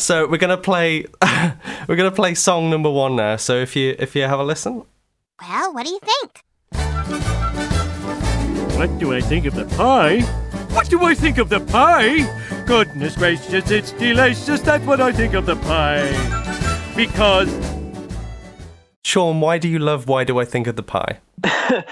so 0.00 0.26
we're 0.26 0.38
gonna 0.38 0.56
play 0.56 1.04
we're 1.88 1.96
gonna 1.96 2.10
play 2.10 2.34
song 2.34 2.70
number 2.70 2.90
one 2.90 3.16
now. 3.16 3.36
So 3.36 3.56
if 3.56 3.76
you 3.76 3.94
if 3.98 4.16
you 4.16 4.22
have 4.22 4.40
a 4.40 4.44
listen. 4.44 4.84
Well, 5.40 5.72
what 5.72 5.86
do 5.86 5.92
you 5.92 6.00
think? 6.00 6.44
What 8.76 8.98
do 8.98 9.12
I 9.12 9.20
think 9.20 9.46
of 9.46 9.54
the 9.54 9.66
pie? 9.76 10.20
What 10.72 10.88
do 10.88 11.04
I 11.04 11.14
think 11.14 11.38
of 11.38 11.48
the 11.48 11.60
pie? 11.60 12.64
Goodness 12.66 13.16
gracious, 13.16 13.70
it's 13.70 13.92
delicious. 13.92 14.60
That's 14.60 14.84
what 14.86 15.00
I 15.00 15.12
think 15.12 15.34
of 15.34 15.46
the 15.46 15.56
pie. 15.56 16.10
Because 16.96 17.48
Sean, 19.02 19.40
why 19.40 19.58
do 19.58 19.68
you 19.68 19.78
love 19.78 20.08
Why 20.08 20.24
Do 20.24 20.38
I 20.38 20.44
Think 20.44 20.66
of 20.66 20.76
the 20.76 20.82
Pie? 20.82 21.18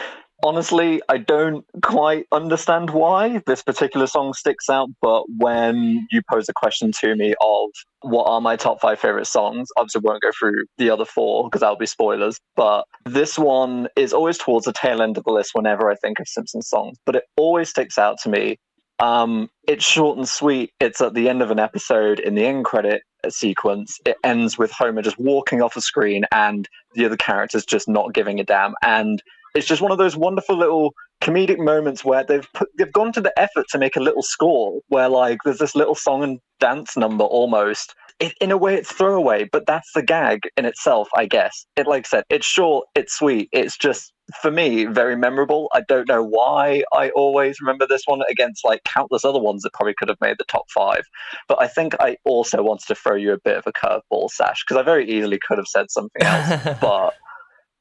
Honestly, 0.44 1.02
I 1.08 1.18
don't 1.18 1.64
quite 1.82 2.26
understand 2.30 2.90
why 2.90 3.42
this 3.46 3.62
particular 3.62 4.06
song 4.06 4.34
sticks 4.34 4.70
out, 4.70 4.88
but 5.02 5.24
when 5.36 6.06
you 6.12 6.22
pose 6.30 6.48
a 6.48 6.52
question 6.52 6.92
to 7.00 7.16
me 7.16 7.34
of 7.40 7.70
what 8.02 8.24
are 8.24 8.40
my 8.40 8.54
top 8.54 8.80
five 8.80 9.00
favorite 9.00 9.26
songs, 9.26 9.68
obviously 9.76 10.02
won't 10.04 10.22
go 10.22 10.30
through 10.38 10.64
the 10.76 10.90
other 10.90 11.04
four 11.04 11.44
because 11.44 11.60
that'll 11.60 11.76
be 11.76 11.86
spoilers, 11.86 12.38
but 12.54 12.84
this 13.04 13.36
one 13.36 13.88
is 13.96 14.12
always 14.12 14.38
towards 14.38 14.66
the 14.66 14.72
tail 14.72 15.02
end 15.02 15.18
of 15.18 15.24
the 15.24 15.32
list 15.32 15.50
whenever 15.54 15.90
I 15.90 15.96
think 15.96 16.20
of 16.20 16.28
Simpsons 16.28 16.68
songs, 16.68 16.96
but 17.04 17.16
it 17.16 17.24
always 17.36 17.70
sticks 17.70 17.98
out 17.98 18.18
to 18.22 18.28
me. 18.28 18.58
Um, 19.00 19.48
it's 19.66 19.84
short 19.84 20.18
and 20.18 20.28
sweet. 20.28 20.70
It's 20.80 21.00
at 21.00 21.14
the 21.14 21.28
end 21.28 21.42
of 21.42 21.50
an 21.50 21.58
episode 21.58 22.20
in 22.20 22.34
the 22.34 22.46
end 22.46 22.64
credit 22.64 23.02
sequence. 23.28 23.98
It 24.04 24.16
ends 24.24 24.58
with 24.58 24.72
Homer 24.72 25.02
just 25.02 25.18
walking 25.18 25.62
off 25.62 25.74
the 25.74 25.80
screen 25.80 26.24
and 26.32 26.68
the 26.94 27.06
other 27.06 27.16
characters 27.16 27.64
just 27.64 27.88
not 27.88 28.14
giving 28.14 28.40
a 28.40 28.44
damn. 28.44 28.74
And 28.82 29.22
it's 29.58 29.66
just 29.66 29.82
one 29.82 29.90
of 29.90 29.98
those 29.98 30.16
wonderful 30.16 30.56
little 30.56 30.94
comedic 31.20 31.58
moments 31.58 32.04
where 32.04 32.24
they've 32.24 32.46
put, 32.54 32.68
they've 32.78 32.92
gone 32.92 33.12
to 33.12 33.20
the 33.20 33.36
effort 33.36 33.66
to 33.70 33.78
make 33.78 33.96
a 33.96 34.00
little 34.00 34.22
score 34.22 34.80
where 34.86 35.08
like 35.08 35.38
there's 35.44 35.58
this 35.58 35.74
little 35.74 35.96
song 35.96 36.22
and 36.22 36.38
dance 36.60 36.96
number 36.96 37.24
almost. 37.24 37.94
It, 38.20 38.34
in 38.40 38.52
a 38.52 38.56
way, 38.56 38.76
it's 38.76 38.92
throwaway, 38.92 39.48
but 39.50 39.66
that's 39.66 39.90
the 39.94 40.02
gag 40.02 40.42
in 40.56 40.64
itself, 40.64 41.08
I 41.16 41.26
guess. 41.26 41.66
It, 41.76 41.88
like 41.88 42.06
I 42.06 42.08
said, 42.08 42.24
it's 42.30 42.46
short, 42.46 42.86
it's 42.94 43.18
sweet, 43.18 43.48
it's 43.52 43.76
just 43.76 44.12
for 44.40 44.50
me 44.52 44.84
very 44.84 45.16
memorable. 45.16 45.68
I 45.72 45.82
don't 45.88 46.08
know 46.08 46.22
why 46.22 46.84
I 46.94 47.10
always 47.10 47.60
remember 47.60 47.86
this 47.88 48.02
one 48.06 48.22
against 48.30 48.64
like 48.64 48.82
countless 48.84 49.24
other 49.24 49.40
ones 49.40 49.62
that 49.62 49.72
probably 49.72 49.94
could 49.98 50.08
have 50.08 50.20
made 50.20 50.36
the 50.38 50.44
top 50.44 50.66
five. 50.72 51.02
But 51.48 51.60
I 51.60 51.66
think 51.66 51.96
I 51.98 52.16
also 52.24 52.62
wanted 52.62 52.86
to 52.88 52.94
throw 52.94 53.16
you 53.16 53.32
a 53.32 53.40
bit 53.44 53.56
of 53.56 53.66
a 53.66 53.72
curveball, 53.72 54.30
Sash, 54.30 54.64
because 54.64 54.80
I 54.80 54.84
very 54.84 55.10
easily 55.10 55.40
could 55.46 55.58
have 55.58 55.68
said 55.68 55.90
something 55.90 56.22
else. 56.22 56.78
but 56.80 57.14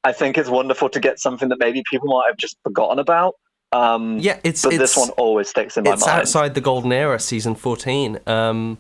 I 0.08 0.14
think 0.14 0.38
it's 0.38 0.50
wonderful 0.50 0.88
to 0.90 1.02
get 1.02 1.20
something 1.20 1.50
that 1.50 1.60
maybe 1.60 1.84
people 1.90 2.08
might 2.08 2.28
have 2.30 2.38
just 2.38 2.58
forgotten 2.64 2.98
about. 2.98 3.36
Um, 3.74 4.20
yeah, 4.20 4.40
it's 4.46 4.64
but 4.64 4.72
it's, 4.72 4.80
this 4.80 4.98
one 4.98 5.10
always 5.12 5.50
sticks 5.50 5.76
in 5.76 5.84
my 5.84 5.92
it's 5.92 6.06
mind. 6.06 6.22
It's 6.22 6.30
outside 6.30 6.56
the 6.56 6.62
golden 6.62 6.94
era, 6.94 7.20
season 7.20 7.56
fourteen. 7.56 8.18
Um, 8.26 8.78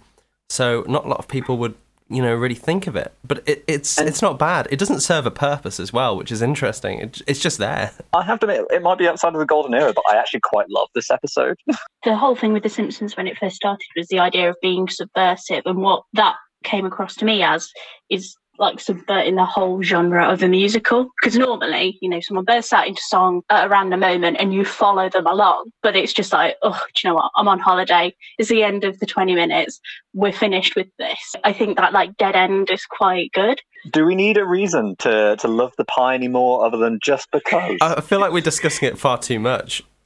so 0.49 0.85
not 0.87 1.03
a 1.03 1.09
lot 1.09 1.19
of 1.19 1.27
people 1.27 1.57
would 1.57 1.75
you 2.09 2.21
know 2.21 2.33
really 2.33 2.55
think 2.55 2.87
of 2.87 2.95
it, 2.95 3.11
but 3.25 3.43
it, 3.45 3.65
it's 3.67 3.97
And- 3.97 4.07
it's 4.07 4.21
not 4.21 4.39
bad. 4.39 4.69
It 4.71 4.79
doesn't 4.79 5.01
serve 5.01 5.25
a 5.25 5.31
purpose 5.31 5.81
as 5.81 5.91
well, 5.91 6.15
which 6.15 6.31
is 6.31 6.41
interesting. 6.41 6.99
It, 6.99 7.21
it's 7.27 7.41
just 7.41 7.57
there. 7.57 7.91
I 8.13 8.23
have 8.23 8.39
to 8.39 8.47
admit, 8.47 8.65
it 8.71 8.81
might 8.81 8.97
be 8.97 9.09
outside 9.09 9.33
of 9.33 9.39
the 9.39 9.45
golden 9.45 9.73
era, 9.73 9.91
but 9.93 10.05
I 10.09 10.15
actually 10.15 10.39
quite 10.39 10.69
love 10.69 10.87
this 10.95 11.11
episode. 11.11 11.57
the 12.05 12.15
whole 12.15 12.37
thing 12.37 12.53
with 12.53 12.63
The 12.63 12.69
Simpsons 12.69 13.17
when 13.17 13.27
it 13.27 13.37
first 13.37 13.57
started 13.57 13.85
was 13.97 14.07
the 14.07 14.19
idea 14.19 14.49
of 14.49 14.55
being 14.61 14.87
subversive, 14.87 15.63
and 15.65 15.79
what 15.79 16.03
that 16.13 16.37
came 16.63 16.85
across 16.85 17.15
to 17.15 17.25
me 17.25 17.43
as 17.43 17.69
is 18.09 18.37
like 18.57 18.79
subverting 18.79 19.35
the 19.35 19.45
whole 19.45 19.81
genre 19.81 20.27
of 20.27 20.41
a 20.43 20.47
musical. 20.47 21.09
Because 21.21 21.37
normally, 21.37 21.97
you 22.01 22.09
know, 22.09 22.19
someone 22.19 22.45
bursts 22.45 22.73
out 22.73 22.87
into 22.87 23.01
song 23.07 23.41
at 23.49 23.65
a 23.65 23.69
random 23.69 23.99
moment 23.99 24.37
and 24.39 24.53
you 24.53 24.65
follow 24.65 25.09
them 25.09 25.25
along. 25.27 25.71
But 25.83 25.95
it's 25.95 26.13
just 26.13 26.33
like, 26.33 26.55
oh, 26.63 26.81
do 26.93 27.01
you 27.03 27.09
know 27.09 27.15
what? 27.15 27.31
I'm 27.35 27.47
on 27.47 27.59
holiday. 27.59 28.15
It's 28.37 28.49
the 28.49 28.63
end 28.63 28.83
of 28.83 28.99
the 28.99 29.05
20 29.05 29.35
minutes. 29.35 29.79
We're 30.13 30.31
finished 30.31 30.75
with 30.75 30.87
this. 30.97 31.35
I 31.43 31.53
think 31.53 31.77
that 31.77 31.93
like 31.93 32.17
dead 32.17 32.35
end 32.35 32.69
is 32.71 32.85
quite 32.85 33.31
good. 33.33 33.61
Do 33.91 34.05
we 34.05 34.15
need 34.15 34.37
a 34.37 34.45
reason 34.45 34.95
to, 34.99 35.37
to 35.37 35.47
love 35.47 35.73
the 35.77 35.85
pie 35.85 36.15
anymore 36.15 36.65
other 36.65 36.77
than 36.77 36.99
just 37.03 37.29
because? 37.31 37.77
I 37.81 38.01
feel 38.01 38.19
like 38.19 38.31
we're 38.31 38.41
discussing 38.41 38.87
it 38.87 38.97
far 38.97 39.17
too 39.17 39.39
much. 39.39 39.83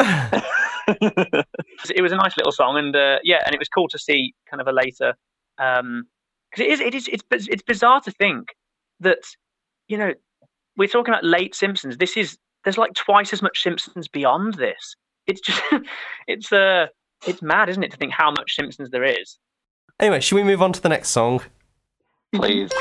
it 0.87 2.01
was 2.01 2.11
a 2.11 2.15
nice 2.15 2.35
little 2.37 2.51
song, 2.51 2.77
and 2.77 2.95
uh, 2.95 3.19
yeah, 3.23 3.41
and 3.45 3.53
it 3.53 3.59
was 3.59 3.69
cool 3.69 3.87
to 3.89 3.99
see 3.99 4.33
kind 4.49 4.61
of 4.61 4.67
a 4.67 4.71
later. 4.71 5.13
Um, 5.57 6.05
because 6.51 6.65
it 6.65 6.71
is, 6.71 6.79
it 6.81 6.95
is, 6.95 7.07
it's, 7.07 7.47
it's 7.47 7.63
bizarre 7.63 8.01
to 8.01 8.11
think 8.11 8.49
that, 8.99 9.19
you 9.87 9.97
know, 9.97 10.13
we're 10.77 10.87
talking 10.87 11.13
about 11.13 11.23
late 11.23 11.55
Simpsons. 11.55 11.97
This 11.97 12.17
is 12.17 12.37
there's 12.63 12.77
like 12.77 12.93
twice 12.93 13.33
as 13.33 13.41
much 13.41 13.61
Simpsons 13.61 14.07
beyond 14.07 14.55
this. 14.55 14.95
It's 15.27 15.41
just, 15.41 15.61
it's 16.27 16.51
uh, 16.51 16.87
it's 17.27 17.41
mad, 17.41 17.69
isn't 17.69 17.83
it, 17.83 17.91
to 17.91 17.97
think 17.97 18.11
how 18.13 18.31
much 18.31 18.55
Simpsons 18.55 18.89
there 18.89 19.03
is. 19.03 19.37
Anyway, 19.99 20.19
should 20.19 20.35
we 20.35 20.43
move 20.43 20.61
on 20.61 20.73
to 20.73 20.81
the 20.81 20.89
next 20.89 21.09
song? 21.09 21.41
Please. 22.33 22.71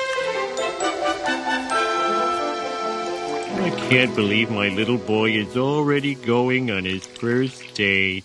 I 3.63 3.71
can't 3.91 4.15
believe 4.15 4.51
my 4.51 4.69
little 4.69 4.97
boy 4.97 5.33
is 5.33 5.57
already 5.57 6.15
going 6.15 6.71
on 6.71 6.85
his 6.85 7.07
first 7.07 7.75
date. 7.75 8.25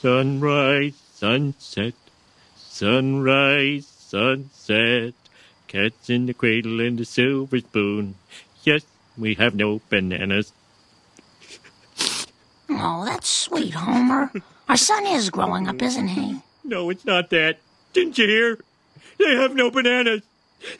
Sunrise, 0.00 0.94
sunset, 1.14 1.94
sunrise, 2.56 3.89
sunset. 4.10 5.14
Cats 5.68 6.10
in 6.10 6.26
the 6.26 6.34
cradle 6.34 6.80
and 6.80 6.98
the 6.98 7.04
silver 7.04 7.60
spoon. 7.60 8.16
Yes, 8.64 8.84
we 9.16 9.34
have 9.34 9.54
no 9.54 9.80
bananas. 9.88 10.52
Oh, 12.68 13.04
that's 13.04 13.28
sweet, 13.28 13.74
Homer. 13.74 14.32
Our 14.68 14.76
son 14.76 15.06
is 15.06 15.30
growing 15.30 15.68
up, 15.68 15.80
isn't 15.80 16.08
he? 16.08 16.40
No, 16.64 16.90
it's 16.90 17.04
not 17.04 17.30
that. 17.30 17.58
Didn't 17.92 18.18
you 18.18 18.26
hear? 18.26 18.58
They 19.18 19.36
have 19.36 19.54
no 19.54 19.70
bananas. 19.70 20.22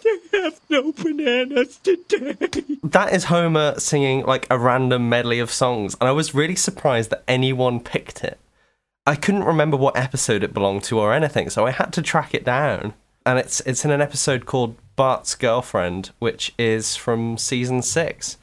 They 0.02 0.38
have 0.42 0.60
no 0.68 0.92
bananas 0.92 1.78
today. 1.78 2.36
That 2.82 3.12
is 3.12 3.24
Homer 3.24 3.78
singing 3.78 4.24
like 4.26 4.46
a 4.50 4.58
random 4.58 5.08
medley 5.08 5.38
of 5.38 5.50
songs, 5.50 5.96
and 6.00 6.08
I 6.08 6.12
was 6.12 6.34
really 6.34 6.56
surprised 6.56 7.10
that 7.10 7.24
anyone 7.28 7.80
picked 7.80 8.24
it. 8.24 8.38
I 9.06 9.14
couldn't 9.14 9.44
remember 9.44 9.76
what 9.76 9.96
episode 9.96 10.42
it 10.42 10.52
belonged 10.52 10.84
to 10.84 10.98
or 10.98 11.12
anything, 11.12 11.48
so 11.48 11.66
I 11.66 11.70
had 11.70 11.92
to 11.94 12.02
track 12.02 12.34
it 12.34 12.44
down. 12.44 12.94
And 13.26 13.38
it's 13.38 13.60
it's 13.60 13.84
in 13.84 13.90
an 13.90 14.00
episode 14.00 14.46
called 14.46 14.76
Bart's 14.96 15.34
Girlfriend, 15.34 16.10
which 16.18 16.52
is 16.58 16.96
from 16.96 17.36
season 17.38 17.82
six. 17.82 18.36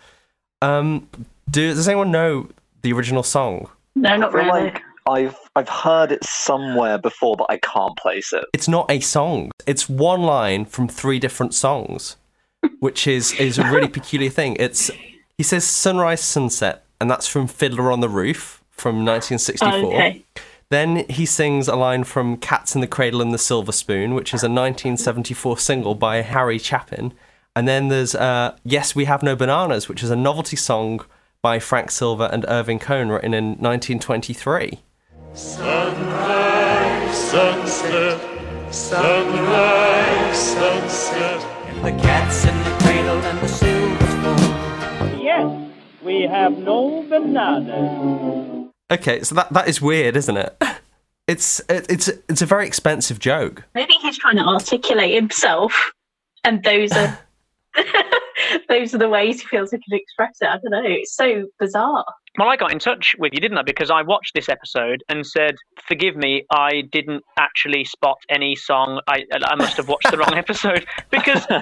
Um, 0.61 1.07
do, 1.49 1.73
does 1.73 1.87
anyone 1.87 2.11
know 2.11 2.49
the 2.81 2.93
original 2.93 3.23
song? 3.23 3.69
No, 3.95 4.15
not 4.17 4.33
really. 4.33 4.49
like 4.49 4.81
I've 5.07 5.37
I've 5.55 5.69
heard 5.69 6.11
it 6.11 6.23
somewhere 6.23 6.97
before, 6.97 7.35
but 7.35 7.47
I 7.49 7.57
can't 7.57 7.97
place 7.97 8.33
it. 8.33 8.45
It's 8.53 8.67
not 8.67 8.89
a 8.91 8.99
song. 8.99 9.51
It's 9.65 9.89
one 9.89 10.21
line 10.21 10.65
from 10.65 10.87
three 10.87 11.19
different 11.19 11.53
songs, 11.53 12.17
which 12.79 13.07
is 13.07 13.33
is 13.33 13.57
a 13.57 13.63
really 13.71 13.87
peculiar 13.87 14.29
thing. 14.29 14.57
It's 14.59 14.91
he 15.37 15.43
says 15.43 15.63
sunrise 15.65 16.21
sunset, 16.21 16.85
and 16.99 17.09
that's 17.09 17.27
from 17.27 17.47
Fiddler 17.47 17.91
on 17.91 18.01
the 18.01 18.09
Roof 18.09 18.63
from 18.71 19.05
1964. 19.05 19.73
Oh, 19.73 19.87
okay. 19.87 20.23
Then 20.69 21.05
he 21.09 21.25
sings 21.25 21.69
a 21.69 21.75
line 21.77 22.03
from 22.03 22.35
Cats 22.37 22.75
in 22.75 22.81
the 22.81 22.87
Cradle 22.87 23.21
and 23.21 23.33
the 23.33 23.37
Silver 23.37 23.71
Spoon, 23.71 24.13
which 24.13 24.33
is 24.33 24.43
a 24.43 24.47
1974 24.47 25.57
single 25.59 25.95
by 25.95 26.21
Harry 26.21 26.57
Chapin. 26.57 27.13
And 27.55 27.67
then 27.67 27.87
there's 27.87 28.13
uh, 28.13 28.57
Yes, 28.65 28.93
We 28.93 29.05
Have 29.05 29.23
No 29.23 29.35
Bananas, 29.35 29.87
which 29.87 30.03
is 30.03 30.11
a 30.11 30.15
novelty 30.15 30.57
song 30.57 31.05
by 31.41 31.59
Frank 31.59 31.89
Silver 31.91 32.29
and 32.33 32.45
Irving 32.49 32.79
Cohn 32.79 33.07
written 33.09 33.33
in 33.33 33.55
1923. 33.59 34.79
Sunrise, 35.33 37.17
sunset, 37.17 38.73
sunrise, 38.73 40.37
sunset. 40.37 41.41
The 41.81 41.91
cat's 41.91 42.43
in 42.43 42.57
the 42.57 42.77
cradle 42.81 43.19
and 43.19 43.39
the 43.39 43.47
silver 43.47 44.05
spoon. 44.05 45.21
Yes, 45.21 45.71
we 46.01 46.23
have 46.23 46.57
no 46.57 47.03
bananas. 47.03 48.56
Okay, 48.89 49.21
so 49.23 49.35
that, 49.35 49.51
that 49.53 49.67
is 49.67 49.81
weird, 49.81 50.15
isn't 50.15 50.37
it? 50.37 50.55
It's 51.27 51.59
it, 51.67 51.85
it's 51.89 52.07
it's 52.07 52.41
a 52.41 52.45
very 52.45 52.65
expensive 52.65 53.19
joke. 53.19 53.65
Maybe 53.75 53.91
he's 54.01 54.17
trying 54.17 54.37
to 54.37 54.43
articulate 54.43 55.13
himself, 55.13 55.91
and 56.45 56.63
those 56.63 56.93
are 56.93 57.19
those 58.69 58.93
are 58.93 58.97
the 58.97 59.09
ways 59.09 59.41
he 59.41 59.47
feels 59.47 59.71
he 59.71 59.77
can 59.77 59.97
express 59.97 60.37
it. 60.41 60.47
I 60.47 60.57
don't 60.57 60.71
know. 60.71 60.83
It's 60.83 61.15
so 61.15 61.45
bizarre. 61.59 62.05
Well, 62.37 62.49
I 62.49 62.55
got 62.55 62.71
in 62.71 62.77
touch 62.77 63.15
with 63.17 63.33
you, 63.33 63.39
didn't 63.39 63.57
I? 63.57 63.63
Because 63.63 63.89
I 63.89 64.03
watched 64.03 64.35
this 64.35 64.47
episode 64.47 65.03
and 65.09 65.25
said, 65.25 65.55
"Forgive 65.87 66.15
me, 66.15 66.45
I 66.51 66.83
didn't 66.91 67.23
actually 67.37 67.83
spot 67.83 68.17
any 68.29 68.55
song. 68.55 69.01
I 69.07 69.23
I 69.33 69.55
must 69.55 69.77
have 69.77 69.87
watched 69.87 70.11
the 70.11 70.17
wrong 70.17 70.35
episode." 70.35 70.85
Because 71.09 71.45
uh, 71.49 71.61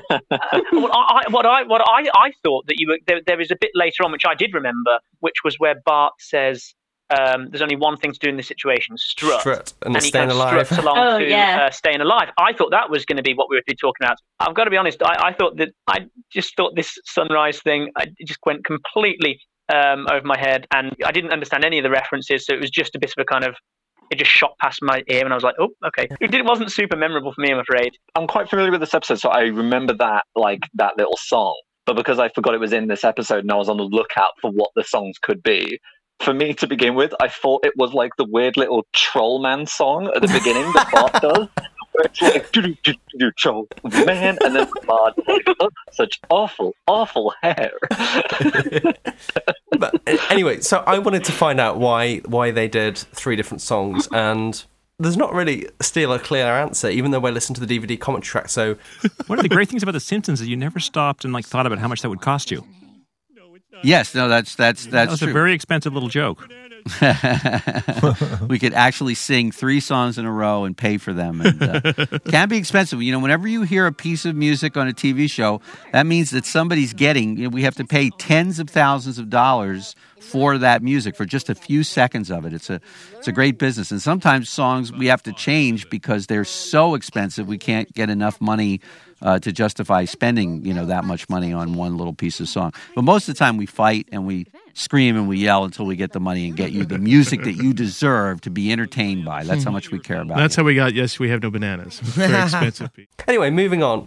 what 0.71 0.91
I 0.91 1.21
what 1.29 1.45
I 1.45 1.63
what 1.63 1.81
I, 1.81 2.09
I 2.13 2.31
thought 2.43 2.67
that 2.67 2.75
you 2.77 2.89
were 2.89 2.99
there, 3.07 3.21
there 3.25 3.39
is 3.41 3.51
a 3.51 3.57
bit 3.59 3.71
later 3.73 4.03
on 4.03 4.11
which 4.11 4.25
I 4.25 4.35
did 4.35 4.53
remember, 4.53 4.99
which 5.21 5.43
was 5.43 5.55
where 5.59 5.75
Bart 5.85 6.13
says. 6.19 6.73
Um, 7.11 7.49
there's 7.51 7.61
only 7.61 7.75
one 7.75 7.97
thing 7.97 8.11
to 8.11 8.19
do 8.19 8.29
in 8.29 8.37
this 8.37 8.47
situation: 8.47 8.97
strut, 8.97 9.41
Strut, 9.41 9.73
and 9.83 9.95
and 9.95 10.03
he 10.03 10.09
staying 10.09 10.29
kind 10.29 10.31
of 10.31 10.37
alive. 10.37 10.65
struts 10.65 10.81
along 10.83 10.97
Oh, 10.97 11.19
to 11.19 11.29
yeah. 11.29 11.65
uh, 11.67 11.71
staying 11.71 12.01
alive. 12.01 12.29
I 12.37 12.53
thought 12.53 12.71
that 12.71 12.89
was 12.89 13.05
going 13.05 13.17
to 13.17 13.23
be 13.23 13.33
what 13.33 13.47
we 13.49 13.55
would 13.57 13.65
be 13.67 13.75
talking 13.75 14.05
about. 14.05 14.17
I've 14.39 14.55
got 14.55 14.63
to 14.63 14.71
be 14.71 14.77
honest. 14.77 15.01
I, 15.03 15.27
I 15.29 15.33
thought 15.33 15.57
that 15.57 15.69
I 15.87 16.07
just 16.33 16.55
thought 16.57 16.75
this 16.75 16.97
sunrise 17.05 17.61
thing. 17.61 17.91
I 17.95 18.03
it 18.17 18.27
just 18.27 18.39
went 18.45 18.65
completely 18.65 19.39
um, 19.73 20.07
over 20.11 20.25
my 20.25 20.37
head, 20.39 20.65
and 20.73 20.95
I 21.05 21.11
didn't 21.11 21.31
understand 21.31 21.63
any 21.63 21.77
of 21.79 21.83
the 21.83 21.91
references. 21.91 22.45
So 22.45 22.53
it 22.53 22.61
was 22.61 22.69
just 22.71 22.95
a 22.95 22.99
bit 22.99 23.11
of 23.15 23.21
a 23.21 23.25
kind 23.25 23.43
of. 23.45 23.55
It 24.11 24.19
just 24.19 24.29
shot 24.29 24.51
past 24.61 24.79
my 24.83 25.01
ear, 25.09 25.23
and 25.23 25.31
I 25.33 25.35
was 25.35 25.43
like, 25.43 25.55
"Oh, 25.59 25.69
okay." 25.87 26.07
It, 26.21 26.29
did, 26.31 26.39
it 26.41 26.45
wasn't 26.45 26.71
super 26.71 26.95
memorable 26.95 27.33
for 27.33 27.41
me, 27.41 27.51
I'm 27.51 27.57
afraid. 27.59 27.91
I'm 28.15 28.27
quite 28.27 28.47
familiar 28.49 28.69
with 28.71 28.79
this 28.81 28.93
episode, 28.93 29.19
so 29.19 29.29
I 29.29 29.41
remember 29.41 29.95
that 29.97 30.25
like 30.35 30.59
that 30.75 30.95
little 30.97 31.17
song. 31.17 31.59
But 31.87 31.95
because 31.95 32.17
I 32.19 32.29
forgot 32.29 32.53
it 32.55 32.59
was 32.59 32.73
in 32.73 32.87
this 32.87 33.03
episode 33.03 33.39
and 33.43 33.51
I 33.51 33.55
was 33.55 33.67
on 33.69 33.77
the 33.77 33.83
lookout 33.83 34.31
for 34.41 34.51
what 34.51 34.69
the 34.75 34.83
songs 34.83 35.17
could 35.21 35.41
be, 35.43 35.79
for 36.25 36.33
me 36.33 36.53
to 36.55 36.67
begin 36.67 36.95
with, 36.95 37.13
I 37.21 37.27
thought 37.27 37.63
it 37.63 37.77
was 37.77 37.93
like 37.93 38.11
the 38.17 38.25
weird 38.25 38.57
little 38.57 38.85
troll 38.93 39.39
man 39.39 39.67
song 39.67 40.07
at 40.15 40.21
the 40.23 40.27
beginning 40.27 40.63
that 40.73 40.89
Bart 40.91 41.13
does. 41.21 41.47
Where 41.91 42.05
it's 42.05 42.21
like 42.21 42.51
"Do, 42.51 42.61
do, 42.63 42.75
do, 42.83 42.93
do, 43.19 43.31
troll 43.31 43.67
man, 43.83 44.37
and 44.43 44.55
then 44.55 44.67
Bart 44.85 45.13
like, 45.27 45.47
oh, 45.61 45.69
such 45.93 46.19
awful, 46.29 46.73
awful 46.87 47.33
hair. 47.41 47.71
But 49.77 50.01
anyway, 50.31 50.61
so 50.61 50.83
I 50.87 50.99
wanted 50.99 51.25
to 51.25 51.33
find 51.33 51.59
out 51.59 51.77
why 51.77 52.19
why 52.19 52.51
they 52.51 52.69
did 52.69 52.97
three 52.97 53.35
different 53.35 53.61
songs, 53.61 54.07
and 54.13 54.63
there's 54.99 55.17
not 55.17 55.33
really 55.33 55.67
still 55.81 56.13
a 56.13 56.19
clear 56.19 56.45
answer, 56.45 56.89
even 56.89 57.11
though 57.11 57.25
I 57.25 57.29
listened 57.31 57.57
to 57.57 57.65
the 57.65 57.77
DVD 57.79 57.99
commentary 57.99 58.29
track. 58.29 58.49
So 58.49 58.77
One 59.27 59.37
of 59.37 59.43
the 59.43 59.49
great 59.49 59.67
things 59.67 59.83
about 59.83 59.91
The 59.91 59.99
Simpsons 59.99 60.39
is 60.39 60.47
you 60.47 60.55
never 60.55 60.79
stopped 60.79 61.25
and 61.25 61.33
like 61.33 61.45
thought 61.45 61.65
about 61.65 61.79
how 61.79 61.89
much 61.89 62.01
that 62.03 62.09
would 62.09 62.21
cost 62.21 62.51
you. 62.51 62.65
Yes, 63.83 64.15
no, 64.15 64.27
that's 64.27 64.55
that's 64.55 64.85
That 64.85 64.91
that's 64.91 65.11
was 65.11 65.19
true. 65.19 65.29
a 65.29 65.33
very 65.33 65.53
expensive 65.53 65.93
little 65.93 66.09
joke. 66.09 66.47
we 68.47 68.59
could 68.59 68.73
actually 68.73 69.15
sing 69.15 69.51
three 69.51 69.79
songs 69.79 70.17
in 70.19 70.25
a 70.25 70.31
row 70.31 70.65
and 70.65 70.77
pay 70.77 70.97
for 70.97 71.13
them. 71.13 71.41
And, 71.41 71.61
uh, 71.63 72.19
can 72.29 72.47
be 72.47 72.57
expensive. 72.57 73.01
You 73.01 73.11
know, 73.11 73.19
whenever 73.19 73.47
you 73.47 73.63
hear 73.63 73.87
a 73.87 73.91
piece 73.91 74.23
of 74.25 74.35
music 74.35 74.77
on 74.77 74.87
a 74.87 74.93
TV 74.93 75.29
show, 75.29 75.61
that 75.93 76.05
means 76.05 76.29
that 76.31 76.45
somebody's 76.45 76.93
getting. 76.93 77.37
You 77.37 77.43
know, 77.45 77.49
we 77.49 77.63
have 77.63 77.75
to 77.75 77.85
pay 77.85 78.11
tens 78.19 78.59
of 78.59 78.69
thousands 78.69 79.17
of 79.17 79.29
dollars 79.31 79.95
for 80.19 80.57
that 80.59 80.81
music 80.83 81.15
for 81.15 81.25
just 81.25 81.49
a 81.49 81.55
few 81.55 81.83
seconds 81.83 82.29
of 82.31 82.45
it. 82.45 82.53
It's 82.53 82.69
a 82.69 82.79
it's 83.17 83.27
a 83.27 83.31
great 83.31 83.57
business, 83.57 83.89
and 83.91 84.01
sometimes 84.01 84.49
songs 84.49 84.91
we 84.91 85.07
have 85.07 85.23
to 85.23 85.33
change 85.33 85.89
because 85.89 86.27
they're 86.27 86.45
so 86.45 86.93
expensive 86.95 87.47
we 87.47 87.57
can't 87.57 87.91
get 87.93 88.09
enough 88.09 88.39
money. 88.39 88.79
Uh, 89.21 89.39
to 89.39 89.51
justify 89.51 90.03
spending, 90.03 90.63
you 90.65 90.73
know, 90.73 90.85
that 90.85 91.05
much 91.05 91.29
money 91.29 91.53
on 91.53 91.73
one 91.73 91.97
little 91.97 92.13
piece 92.13 92.41
of 92.41 92.49
song, 92.49 92.73
but 92.95 93.03
most 93.03 93.29
of 93.29 93.33
the 93.33 93.39
time 93.39 93.55
we 93.55 93.65
fight 93.65 94.07
and 94.11 94.27
we 94.27 94.45
scream 94.73 95.15
and 95.15 95.27
we 95.27 95.37
yell 95.37 95.63
until 95.63 95.85
we 95.85 95.95
get 95.95 96.11
the 96.11 96.19
money 96.19 96.45
and 96.47 96.57
get 96.57 96.73
you 96.73 96.83
the 96.85 96.97
music 96.99 97.41
that 97.43 97.53
you 97.53 97.73
deserve 97.73 98.41
to 98.41 98.49
be 98.49 98.73
entertained 98.73 99.23
by. 99.23 99.43
That's 99.45 99.63
how 99.63 99.71
much 99.71 99.89
we 99.89 99.99
care 99.99 100.21
about. 100.21 100.37
That's 100.37 100.57
you. 100.57 100.63
how 100.63 100.67
we 100.67 100.75
got. 100.75 100.93
Yes, 100.93 101.17
we 101.17 101.29
have 101.29 101.41
no 101.41 101.49
bananas. 101.49 101.99
Very 102.01 102.33
expensive. 102.43 102.91
anyway, 103.25 103.49
moving 103.51 103.81
on. 103.81 104.05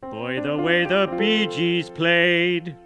Boy, 0.00 0.40
the 0.40 0.56
way 0.56 0.86
the 0.86 1.12
Bee 1.18 1.46
Gees 1.48 1.90
played. 1.90 2.76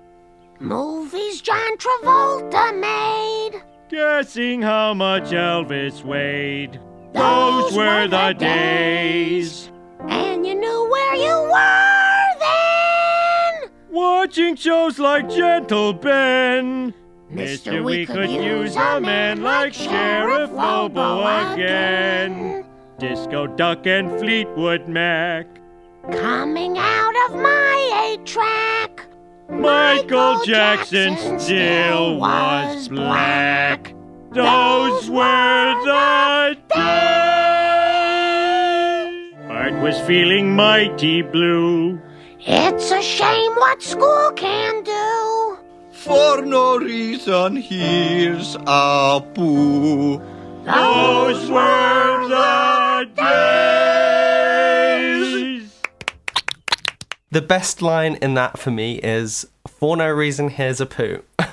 Movies 0.60 1.42
John 1.42 1.76
Travolta 1.76 2.80
made. 2.80 3.62
Guessing 3.90 4.62
how 4.62 4.94
much 4.94 5.24
Elvis 5.24 6.02
weighed. 6.02 6.80
Those 7.12 7.64
Those 7.70 7.76
were 7.76 8.08
the 8.08 8.32
days. 8.32 9.70
And 10.08 10.46
you 10.46 10.54
knew 10.54 10.88
where 10.90 11.14
you 11.14 11.42
were 11.50 12.38
then. 12.40 13.70
Watching 13.90 14.56
shows 14.56 14.98
like 14.98 15.28
Gentle 15.28 15.92
Ben. 15.92 16.94
Mister, 17.30 17.82
we 17.82 18.06
could 18.06 18.30
use 18.30 18.76
a 18.76 19.00
man 19.00 19.42
like 19.42 19.72
Sheriff 19.74 20.52
Lobo 20.52 21.20
again. 21.52 22.64
Disco 22.98 23.46
Duck 23.46 23.86
and 23.86 24.10
Fleetwood 24.20 24.86
Mac. 24.88 25.46
Coming 26.12 26.78
out 26.78 27.14
of 27.28 27.36
my 27.40 28.10
eight 28.12 28.24
track. 28.26 29.06
Michael 29.50 30.42
Jackson 30.44 31.16
still 31.40 32.18
was 32.18 32.88
black. 32.88 33.94
Those 34.32 35.10
were 35.10 35.74
the 35.84 36.56
days. 36.68 37.43
Art 39.74 39.82
was 39.82 39.98
feeling 40.06 40.54
mighty 40.54 41.22
blue. 41.22 42.00
It's 42.40 42.90
a 42.90 43.02
shame 43.02 43.52
what 43.54 43.82
school 43.82 44.30
can 44.36 44.82
do. 44.84 45.58
For 45.92 46.42
no 46.42 46.76
reason, 46.76 47.56
here's 47.56 48.56
a 48.66 49.22
poo. 49.34 50.18
Those 50.64 51.50
were 51.50 52.28
the 52.28 53.08
days. 55.16 55.72
The 57.30 57.42
best 57.42 57.82
line 57.82 58.16
in 58.22 58.34
that 58.34 58.58
for 58.58 58.70
me 58.70 59.00
is 59.02 59.46
"For 59.66 59.96
no 59.96 60.08
reason, 60.08 60.50
here's 60.50 60.80
a 60.80 60.86
poo." 60.86 61.22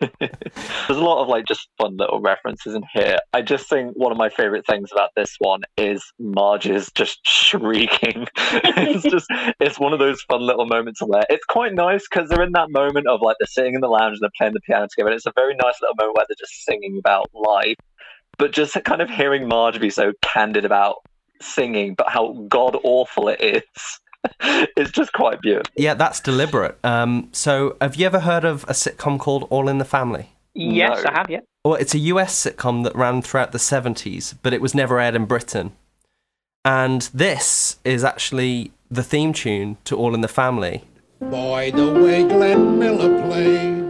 There's 0.00 0.98
a 0.98 1.04
lot 1.04 1.22
of 1.22 1.28
like 1.28 1.46
just 1.46 1.68
fun 1.78 1.96
little 1.96 2.20
references 2.20 2.74
in 2.74 2.82
here. 2.92 3.18
I 3.32 3.42
just 3.42 3.68
think 3.68 3.92
one 3.96 4.12
of 4.12 4.18
my 4.18 4.28
favorite 4.28 4.66
things 4.66 4.90
about 4.92 5.10
this 5.16 5.34
one 5.38 5.62
is 5.76 6.02
Marge's 6.18 6.90
just 6.94 7.20
shrieking. 7.24 8.26
it's 8.36 9.04
just 9.04 9.26
it's 9.60 9.78
one 9.78 9.92
of 9.92 9.98
those 9.98 10.22
fun 10.22 10.42
little 10.42 10.66
moments 10.66 11.00
where 11.02 11.24
it's 11.30 11.44
quite 11.44 11.74
nice 11.74 12.06
because 12.08 12.28
they're 12.28 12.42
in 12.42 12.52
that 12.52 12.70
moment 12.70 13.06
of 13.06 13.20
like 13.22 13.36
they're 13.40 13.46
sitting 13.46 13.74
in 13.74 13.80
the 13.80 13.88
lounge 13.88 14.14
and 14.14 14.20
they're 14.22 14.30
playing 14.36 14.54
the 14.54 14.60
piano 14.60 14.86
together. 14.88 15.10
And 15.10 15.16
it's 15.16 15.26
a 15.26 15.32
very 15.34 15.54
nice 15.54 15.74
little 15.80 15.96
moment 15.96 16.16
where 16.16 16.26
they're 16.28 16.36
just 16.38 16.64
singing 16.64 16.98
about 16.98 17.30
life. 17.34 17.76
But 18.38 18.52
just 18.52 18.76
kind 18.84 19.00
of 19.00 19.08
hearing 19.08 19.48
Marge 19.48 19.80
be 19.80 19.90
so 19.90 20.12
candid 20.20 20.64
about 20.64 20.96
singing, 21.40 21.94
but 21.94 22.08
how 22.10 22.46
god 22.48 22.76
awful 22.82 23.28
it 23.28 23.40
is. 23.40 23.62
it's 24.76 24.90
just 24.90 25.12
quite 25.12 25.40
beautiful. 25.40 25.72
Yeah, 25.76 25.94
that's 25.94 26.20
deliberate. 26.20 26.78
Um, 26.84 27.28
so, 27.32 27.76
have 27.80 27.96
you 27.96 28.06
ever 28.06 28.20
heard 28.20 28.44
of 28.44 28.64
a 28.64 28.72
sitcom 28.72 29.18
called 29.18 29.46
All 29.50 29.68
in 29.68 29.78
the 29.78 29.84
Family? 29.84 30.30
Yes, 30.54 31.04
I 31.04 31.12
have. 31.12 31.30
Yeah. 31.30 31.40
Well, 31.64 31.74
it's 31.74 31.94
a 31.94 31.98
US 31.98 32.44
sitcom 32.44 32.84
that 32.84 32.94
ran 32.96 33.22
throughout 33.22 33.52
the 33.52 33.58
70s, 33.58 34.34
but 34.42 34.54
it 34.54 34.62
was 34.62 34.74
never 34.74 34.98
aired 35.00 35.14
in 35.14 35.26
Britain. 35.26 35.72
And 36.64 37.02
this 37.12 37.76
is 37.84 38.04
actually 38.04 38.72
the 38.90 39.02
theme 39.02 39.32
tune 39.32 39.76
to 39.84 39.96
All 39.96 40.14
in 40.14 40.20
the 40.20 40.28
Family. 40.28 40.84
Boy, 41.20 41.72
the 41.74 41.92
way 41.92 42.24
Glenn 42.24 42.78
Miller 42.78 43.22
played. 43.22 43.86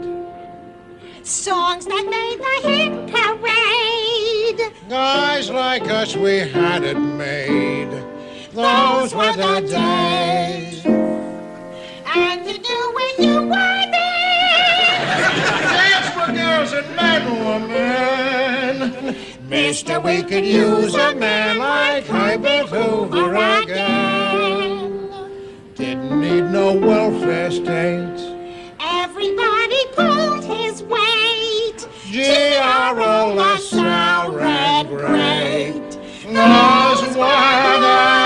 Songs 1.23 1.87
that 1.87 2.07
made 2.09 2.39
the 2.41 2.69
hit 2.69 2.93
parade. 3.13 4.73
Guys 4.89 5.51
like 5.51 5.83
us, 5.91 6.17
we 6.17 6.39
had 6.39 6.85
it 6.85 6.99
made. 6.99 8.06
Those 8.57 9.15
were 9.15 9.35
the 9.37 9.61
days. 9.69 10.83
And 10.87 12.47
you 12.47 12.59
knew 12.59 12.93
when 12.97 13.15
you 13.29 13.43
were 13.43 13.85
there. 13.93 14.97
Dance 15.77 16.09
for 16.15 16.33
girls 16.33 16.73
and 16.73 16.97
men 16.97 17.23
were 17.45 17.61
men. 17.69 19.17
Mister, 19.47 20.01
we 20.01 20.23
could 20.23 20.47
use 20.47 20.95
a 20.95 21.15
man 21.15 21.59
like 21.59 22.07
Herbert 22.07 22.69
Hoover 22.71 23.35
again. 23.35 25.11
Didn't 25.75 26.19
need 26.19 26.45
no 26.45 26.73
welfare 26.73 27.51
state. 27.51 28.39
Everybody 28.81 29.87
pulled 29.93 30.45
his 30.45 30.83
weight. 30.83 31.87
G.R.O. 32.07 33.35
LaSalle 33.35 34.33
ran 34.33 34.87
great. 34.87 35.83
Those 36.25 37.17
were 37.17 38.26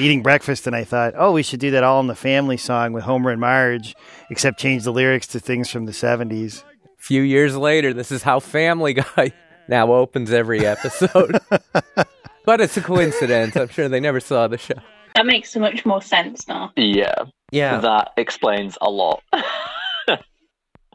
was 0.00 0.06
eating 0.06 0.22
breakfast 0.22 0.66
and 0.66 0.74
I 0.74 0.84
thought, 0.84 1.12
oh, 1.16 1.32
we 1.32 1.42
should 1.42 1.60
do 1.60 1.72
that 1.72 1.84
All 1.84 2.00
in 2.00 2.06
the 2.06 2.14
Family 2.14 2.56
song 2.56 2.94
with 2.94 3.04
Homer 3.04 3.30
and 3.30 3.40
Marge, 3.40 3.94
except 4.30 4.58
change 4.58 4.84
the 4.84 4.92
lyrics 4.92 5.26
to 5.28 5.40
things 5.40 5.70
from 5.70 5.84
the 5.84 5.92
70s. 5.92 6.62
A 6.62 6.88
few 6.96 7.20
years 7.20 7.54
later, 7.54 7.92
this 7.92 8.10
is 8.10 8.22
how 8.22 8.40
Family 8.40 8.94
Guy 8.94 9.32
now 9.68 9.92
opens 9.92 10.32
every 10.32 10.64
episode. 10.64 11.38
but 12.46 12.60
it's 12.62 12.78
a 12.78 12.80
coincidence. 12.80 13.56
I'm 13.56 13.68
sure 13.68 13.88
they 13.90 14.00
never 14.00 14.20
saw 14.20 14.48
the 14.48 14.56
show. 14.56 14.74
That 15.16 15.26
makes 15.26 15.50
so 15.50 15.60
much 15.60 15.84
more 15.84 16.00
sense 16.00 16.48
now. 16.48 16.72
Yeah. 16.76 17.24
Yeah. 17.52 17.78
That 17.80 18.12
explains 18.16 18.78
a 18.80 18.90
lot. 18.90 19.22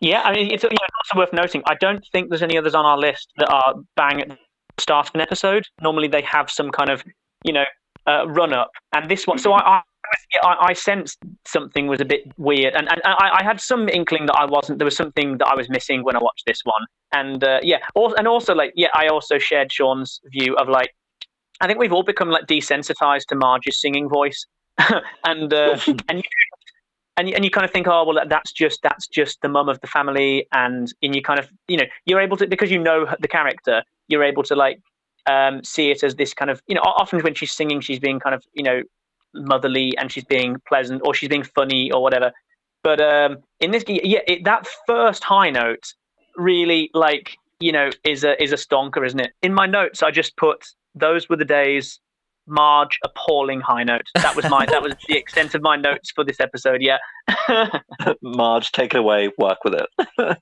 Yeah, 0.02 0.24
I 0.24 0.34
mean, 0.34 0.52
it's, 0.52 0.62
you 0.62 0.70
know, 0.70 0.76
it's 0.76 1.10
also 1.10 1.20
worth 1.20 1.34
noting. 1.34 1.64
I 1.68 1.76
don't 1.76 2.06
think 2.12 2.28
there's 2.28 2.44
any 2.44 2.58
others 2.58 2.76
on 2.76 2.86
our 2.86 2.98
list 2.98 3.32
that 3.38 3.50
are 3.50 3.76
bang 3.96 4.20
at 4.20 4.28
the 4.28 4.38
start 4.78 5.08
of 5.08 5.16
an 5.16 5.22
episode. 5.22 5.66
Normally, 5.82 6.10
they 6.10 6.22
have 6.24 6.52
some 6.52 6.70
kind 6.70 6.90
of, 6.90 7.02
you 7.46 7.54
know, 7.54 7.64
uh, 8.08 8.28
run 8.28 8.54
up, 8.54 8.72
and 8.94 9.10
this 9.10 9.28
one. 9.28 9.38
So 9.38 9.54
I, 9.54 9.60
I, 9.60 9.82
I, 10.44 10.56
I 10.68 10.74
sensed 10.74 11.18
something 11.46 11.88
was 11.88 12.02
a 12.02 12.06
bit 12.06 12.22
weird, 12.38 12.74
and, 12.76 12.90
and 12.90 13.02
I, 13.06 13.40
I 13.40 13.44
had 13.44 13.60
some 13.60 13.90
inkling 13.90 14.26
that 14.28 14.36
I 14.36 14.46
wasn't. 14.46 14.80
There 14.80 14.86
was 14.86 14.96
something 14.96 15.38
that 15.38 15.48
I 15.48 15.56
was 15.56 15.70
missing 15.70 16.04
when 16.04 16.16
I 16.16 16.20
watched 16.20 16.44
this 16.46 16.62
one, 16.64 16.86
and 17.14 17.44
uh, 17.44 17.60
yeah, 17.64 17.78
also, 17.96 18.16
and 18.16 18.28
also 18.28 18.54
like 18.54 18.74
yeah, 18.76 18.90
I 18.94 19.08
also 19.08 19.38
shared 19.38 19.72
Sean's 19.72 20.20
view 20.32 20.56
of 20.56 20.70
like, 20.70 20.90
I 21.62 21.68
think 21.68 21.80
we've 21.80 21.94
all 21.94 22.04
become 22.04 22.30
like 22.30 22.46
desensitized 22.46 23.26
to 23.30 23.36
Marge's 23.36 23.80
singing 23.80 24.10
voice, 24.10 24.46
and 25.24 25.54
uh, 25.54 25.78
and 26.10 26.20
you 26.20 26.24
and 27.18 27.30
you, 27.30 27.36
and 27.36 27.46
you 27.46 27.52
kind 27.52 27.66
of 27.66 27.72
think, 27.72 27.88
oh 27.88 28.06
well, 28.06 28.24
that's 28.28 28.52
just 28.52 28.80
that's 28.84 29.08
just 29.08 29.42
the 29.42 29.50
mum 29.50 29.70
of 29.70 29.80
the 29.82 29.88
family, 29.88 30.48
and 30.52 30.94
and 31.02 31.16
you 31.16 31.22
kind 31.22 31.40
of 31.40 31.50
you 31.68 31.78
know 31.78 31.86
you're 32.06 32.20
able 32.20 32.38
to 32.38 32.48
because 32.48 32.72
you 32.72 32.80
know 32.80 33.08
the 33.20 33.28
character, 33.28 33.84
you're 34.08 34.24
able 34.24 34.44
to 34.44 34.56
like 34.56 34.80
um, 35.28 35.64
see 35.64 35.92
it 35.92 36.04
as 36.04 36.16
this 36.16 36.34
kind 36.34 36.52
of 36.52 36.62
you 36.68 36.76
know 36.76 36.82
often 36.82 37.20
when 37.22 37.34
she's 37.36 37.52
singing, 37.52 37.82
she's 37.82 38.00
being 38.00 38.20
kind 38.20 38.36
of 38.36 38.44
you 38.54 38.64
know 38.64 38.82
motherly 39.34 39.98
and 39.98 40.12
she's 40.12 40.24
being 40.24 40.56
pleasant 40.68 41.02
or 41.06 41.14
she's 41.14 41.30
being 41.30 41.44
funny 41.44 41.92
or 41.92 42.02
whatever. 42.02 42.32
But 42.84 43.02
um, 43.02 43.38
in 43.60 43.72
this, 43.72 43.84
yeah, 43.88 44.20
it, 44.28 44.44
that 44.46 44.68
first 44.88 45.24
high 45.24 45.50
note 45.50 45.94
really 46.38 46.90
like 46.94 47.38
you 47.60 47.72
know 47.72 47.90
is 48.04 48.24
a 48.24 48.42
is 48.42 48.52
a 48.52 48.56
stonker, 48.58 49.06
isn't 49.06 49.20
it? 49.20 49.32
In 49.42 49.54
my 49.54 49.66
notes, 49.66 50.04
I 50.04 50.12
just 50.12 50.38
put 50.38 50.66
those 50.94 51.28
were 51.28 51.36
the 51.36 51.46
days 51.46 52.00
Marge 52.48 53.00
appalling 53.04 53.60
high 53.60 53.84
note. 53.84 54.06
That 54.16 54.36
was 54.36 54.48
my 54.50 54.66
that 54.68 54.82
was 54.84 54.94
the 55.08 55.18
extent 55.18 55.56
of 55.56 55.62
my 55.64 55.76
notes 55.76 56.12
for 56.12 56.24
this 56.24 56.40
episode. 56.40 56.82
Yeah. 56.82 56.98
Marge, 58.22 58.72
take 58.72 58.94
it 58.94 59.00
away. 59.00 59.32
Work 59.40 59.60
with 59.64 59.76
it. 59.76 60.38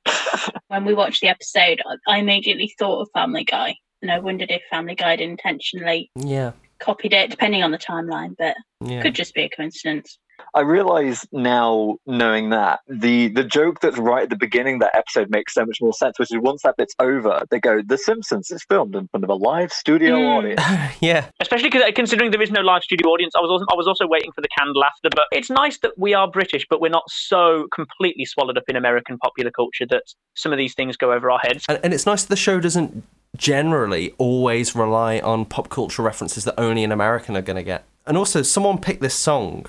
When 0.67 0.85
we 0.85 0.93
watched 0.93 1.21
the 1.21 1.27
episode, 1.29 1.81
I- 1.85 2.15
I 2.15 2.17
immediately 2.17 2.73
thought 2.77 3.01
of 3.01 3.09
Family 3.13 3.43
Guy, 3.45 3.75
and 4.03 4.11
I 4.11 4.19
wondered 4.19 4.51
if 4.51 4.61
Family 4.69 4.93
Guy 4.95 5.13
intentionally 5.13 6.11
Yeah. 6.15 6.51
copied 6.79 7.13
it, 7.13 7.31
depending 7.31 7.63
on 7.63 7.71
the 7.71 7.77
timeline, 7.79 8.35
but 8.37 8.55
Yeah. 8.85 9.01
could 9.01 9.15
just 9.15 9.33
be 9.33 9.43
a 9.43 9.49
coincidence. 9.49 10.19
I 10.55 10.61
realize 10.61 11.25
now, 11.31 11.95
knowing 12.05 12.49
that 12.49 12.79
the 12.87 13.27
the 13.29 13.43
joke 13.43 13.79
that's 13.79 13.97
right 13.97 14.23
at 14.23 14.29
the 14.29 14.35
beginning 14.35 14.75
of 14.75 14.79
that 14.81 14.95
episode 14.95 15.29
makes 15.29 15.53
so 15.53 15.63
much 15.65 15.77
more 15.79 15.93
sense. 15.93 16.17
Which 16.19 16.31
is 16.33 16.39
once 16.41 16.63
that 16.63 16.75
bit's 16.75 16.93
over, 16.99 17.43
they 17.49 17.59
go, 17.59 17.81
"The 17.85 17.97
Simpsons 17.97 18.51
is 18.51 18.63
filmed 18.67 18.95
in 18.95 19.07
front 19.09 19.23
of 19.23 19.29
a 19.29 19.35
live 19.35 19.71
studio 19.71 20.17
Mm. 20.17 20.35
audience." 20.37 20.61
yeah. 21.01 21.29
Especially 21.39 21.69
because 21.69 21.83
considering 21.95 22.31
there 22.31 22.41
is 22.41 22.51
no 22.51 22.61
live 22.61 22.83
studio 22.83 23.09
audience, 23.11 23.33
I 23.37 23.41
was 23.41 23.51
also, 23.51 23.65
I 23.71 23.75
was 23.75 23.87
also 23.87 24.05
waiting 24.07 24.31
for 24.33 24.41
the 24.41 24.49
canned 24.57 24.75
laughter. 24.75 25.09
But 25.15 25.25
it's 25.31 25.49
nice 25.51 25.77
that 25.79 25.93
we 25.97 26.13
are 26.13 26.27
British, 26.27 26.65
but 26.69 26.81
we're 26.81 26.89
not 26.89 27.03
so 27.09 27.67
completely 27.73 28.25
swallowed 28.25 28.57
up 28.57 28.63
in 28.67 28.75
American 28.75 29.17
popular 29.19 29.51
culture 29.51 29.85
that 29.91 30.03
some 30.35 30.51
of 30.51 30.57
these 30.57 30.73
things 30.73 30.97
go 30.97 31.13
over 31.13 31.31
our 31.31 31.39
heads. 31.39 31.63
And, 31.69 31.79
and 31.83 31.93
it's 31.93 32.05
nice 32.07 32.23
that 32.23 32.29
the 32.29 32.35
show 32.35 32.59
doesn't 32.59 33.03
generally 33.35 34.13
always 34.17 34.75
rely 34.75 35.19
on 35.19 35.45
pop 35.45 35.69
culture 35.69 36.01
references 36.01 36.43
that 36.45 36.59
only 36.59 36.83
an 36.83 36.91
American 36.91 37.35
are 37.35 37.41
going 37.41 37.57
to 37.57 37.63
get. 37.63 37.85
And 38.05 38.17
also, 38.17 38.41
someone 38.41 38.79
picked 38.79 39.01
this 39.01 39.15
song 39.15 39.65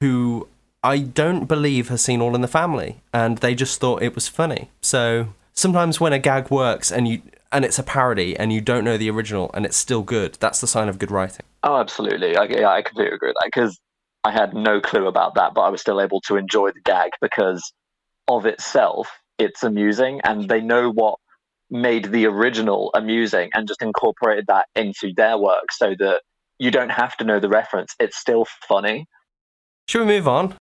who 0.00 0.48
I 0.82 0.98
don't 0.98 1.46
believe 1.46 1.88
has 1.88 2.02
seen 2.02 2.20
All 2.20 2.34
in 2.34 2.40
the 2.40 2.48
Family, 2.48 3.00
and 3.12 3.38
they 3.38 3.54
just 3.54 3.80
thought 3.80 4.02
it 4.02 4.14
was 4.14 4.28
funny. 4.28 4.70
So 4.80 5.28
sometimes 5.54 6.00
when 6.00 6.12
a 6.12 6.18
gag 6.18 6.50
works 6.50 6.92
and 6.92 7.08
you 7.08 7.22
and 7.50 7.64
it's 7.64 7.78
a 7.78 7.84
parody 7.84 8.36
and 8.36 8.52
you 8.52 8.60
don't 8.60 8.84
know 8.84 8.96
the 8.96 9.08
original 9.08 9.50
and 9.54 9.64
it's 9.64 9.76
still 9.76 10.02
good, 10.02 10.36
that's 10.40 10.60
the 10.60 10.66
sign 10.66 10.88
of 10.88 10.98
good 10.98 11.10
writing. 11.10 11.46
Oh, 11.62 11.78
absolutely. 11.78 12.36
I, 12.36 12.44
yeah, 12.44 12.68
I 12.68 12.82
completely 12.82 13.14
agree 13.14 13.28
with 13.28 13.36
that 13.40 13.46
because 13.46 13.78
I 14.24 14.32
had 14.32 14.54
no 14.54 14.80
clue 14.80 15.06
about 15.06 15.34
that, 15.36 15.54
but 15.54 15.60
I 15.60 15.68
was 15.68 15.80
still 15.80 16.00
able 16.00 16.20
to 16.22 16.36
enjoy 16.36 16.72
the 16.72 16.80
gag 16.80 17.12
because 17.20 17.72
of 18.26 18.44
itself, 18.44 19.08
it's 19.38 19.62
amusing, 19.62 20.20
and 20.24 20.48
they 20.48 20.60
know 20.60 20.90
what 20.90 21.18
made 21.74 22.12
the 22.12 22.24
original 22.24 22.90
amusing 22.94 23.50
and 23.52 23.66
just 23.66 23.82
incorporated 23.82 24.44
that 24.46 24.66
into 24.76 25.12
their 25.16 25.36
work 25.36 25.72
so 25.72 25.94
that 25.98 26.22
you 26.58 26.70
don't 26.70 26.90
have 26.90 27.16
to 27.16 27.24
know 27.24 27.40
the 27.40 27.48
reference. 27.48 27.94
It's 27.98 28.16
still 28.16 28.46
funny. 28.66 29.06
Should 29.88 30.02
we 30.02 30.06
move 30.06 30.28
on? 30.28 30.54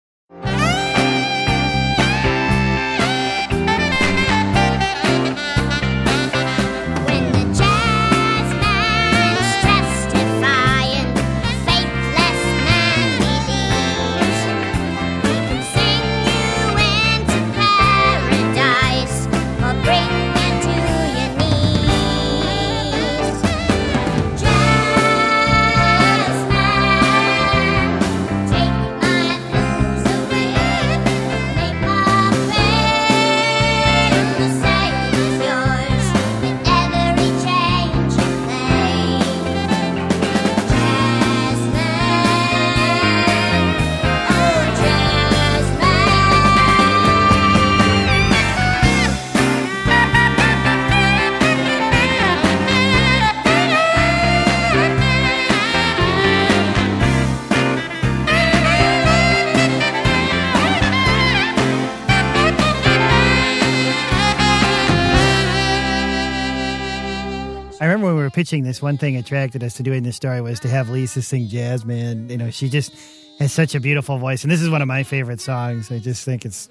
Pitching 68.33 68.63
this, 68.63 68.81
one 68.81 68.97
thing 68.97 69.15
attracted 69.15 69.63
us 69.63 69.75
to 69.75 69.83
doing 69.83 70.03
this 70.03 70.15
story 70.15 70.41
was 70.41 70.59
to 70.61 70.67
have 70.67 70.89
Lisa 70.89 71.21
sing 71.21 71.47
Jazz 71.47 71.85
Man. 71.85 72.29
You 72.29 72.37
know, 72.37 72.49
she 72.49 72.67
just 72.67 72.93
has 73.39 73.53
such 73.53 73.75
a 73.75 73.79
beautiful 73.79 74.17
voice, 74.17 74.43
and 74.43 74.51
this 74.51 74.61
is 74.61 74.69
one 74.69 74.81
of 74.81 74.87
my 74.87 75.03
favorite 75.03 75.39
songs. 75.39 75.91
I 75.91 75.99
just 75.99 76.25
think 76.25 76.45
it's 76.45 76.69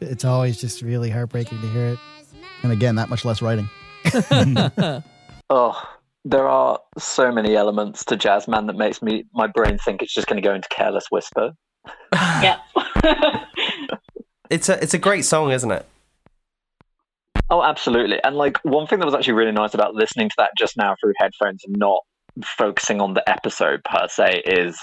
it's 0.00 0.24
always 0.24 0.60
just 0.60 0.82
really 0.82 1.10
heartbreaking 1.10 1.60
to 1.60 1.68
hear 1.68 1.88
it. 1.88 1.98
And 2.62 2.72
again, 2.72 2.94
that 2.96 3.08
much 3.08 3.24
less 3.24 3.42
writing. 3.42 3.68
Oh, 5.52 5.82
there 6.24 6.46
are 6.46 6.78
so 6.96 7.32
many 7.32 7.56
elements 7.56 8.04
to 8.04 8.16
jazz, 8.16 8.46
man, 8.46 8.66
that 8.66 8.76
makes 8.76 9.02
me 9.02 9.24
my 9.34 9.48
brain 9.48 9.78
think 9.78 10.00
it's 10.00 10.14
just 10.14 10.28
going 10.28 10.40
to 10.40 10.48
go 10.48 10.54
into 10.54 10.68
Careless 10.68 11.06
Whisper. 11.10 11.52
yeah. 12.14 12.58
It's 14.48 14.68
a 14.68 14.82
it's 14.82 14.94
a 14.94 14.98
great 14.98 15.24
song, 15.24 15.52
isn't 15.52 15.70
it? 15.70 15.86
Oh, 17.50 17.62
absolutely. 17.62 18.22
And 18.22 18.36
like 18.36 18.58
one 18.62 18.86
thing 18.86 19.00
that 19.00 19.06
was 19.06 19.14
actually 19.14 19.34
really 19.34 19.52
nice 19.52 19.74
about 19.74 19.94
listening 19.94 20.28
to 20.28 20.34
that 20.38 20.50
just 20.56 20.76
now 20.76 20.94
through 21.00 21.14
headphones 21.18 21.62
and 21.64 21.76
not 21.76 22.00
focusing 22.44 23.00
on 23.00 23.14
the 23.14 23.28
episode 23.28 23.82
per 23.84 24.06
se 24.08 24.42
is 24.46 24.78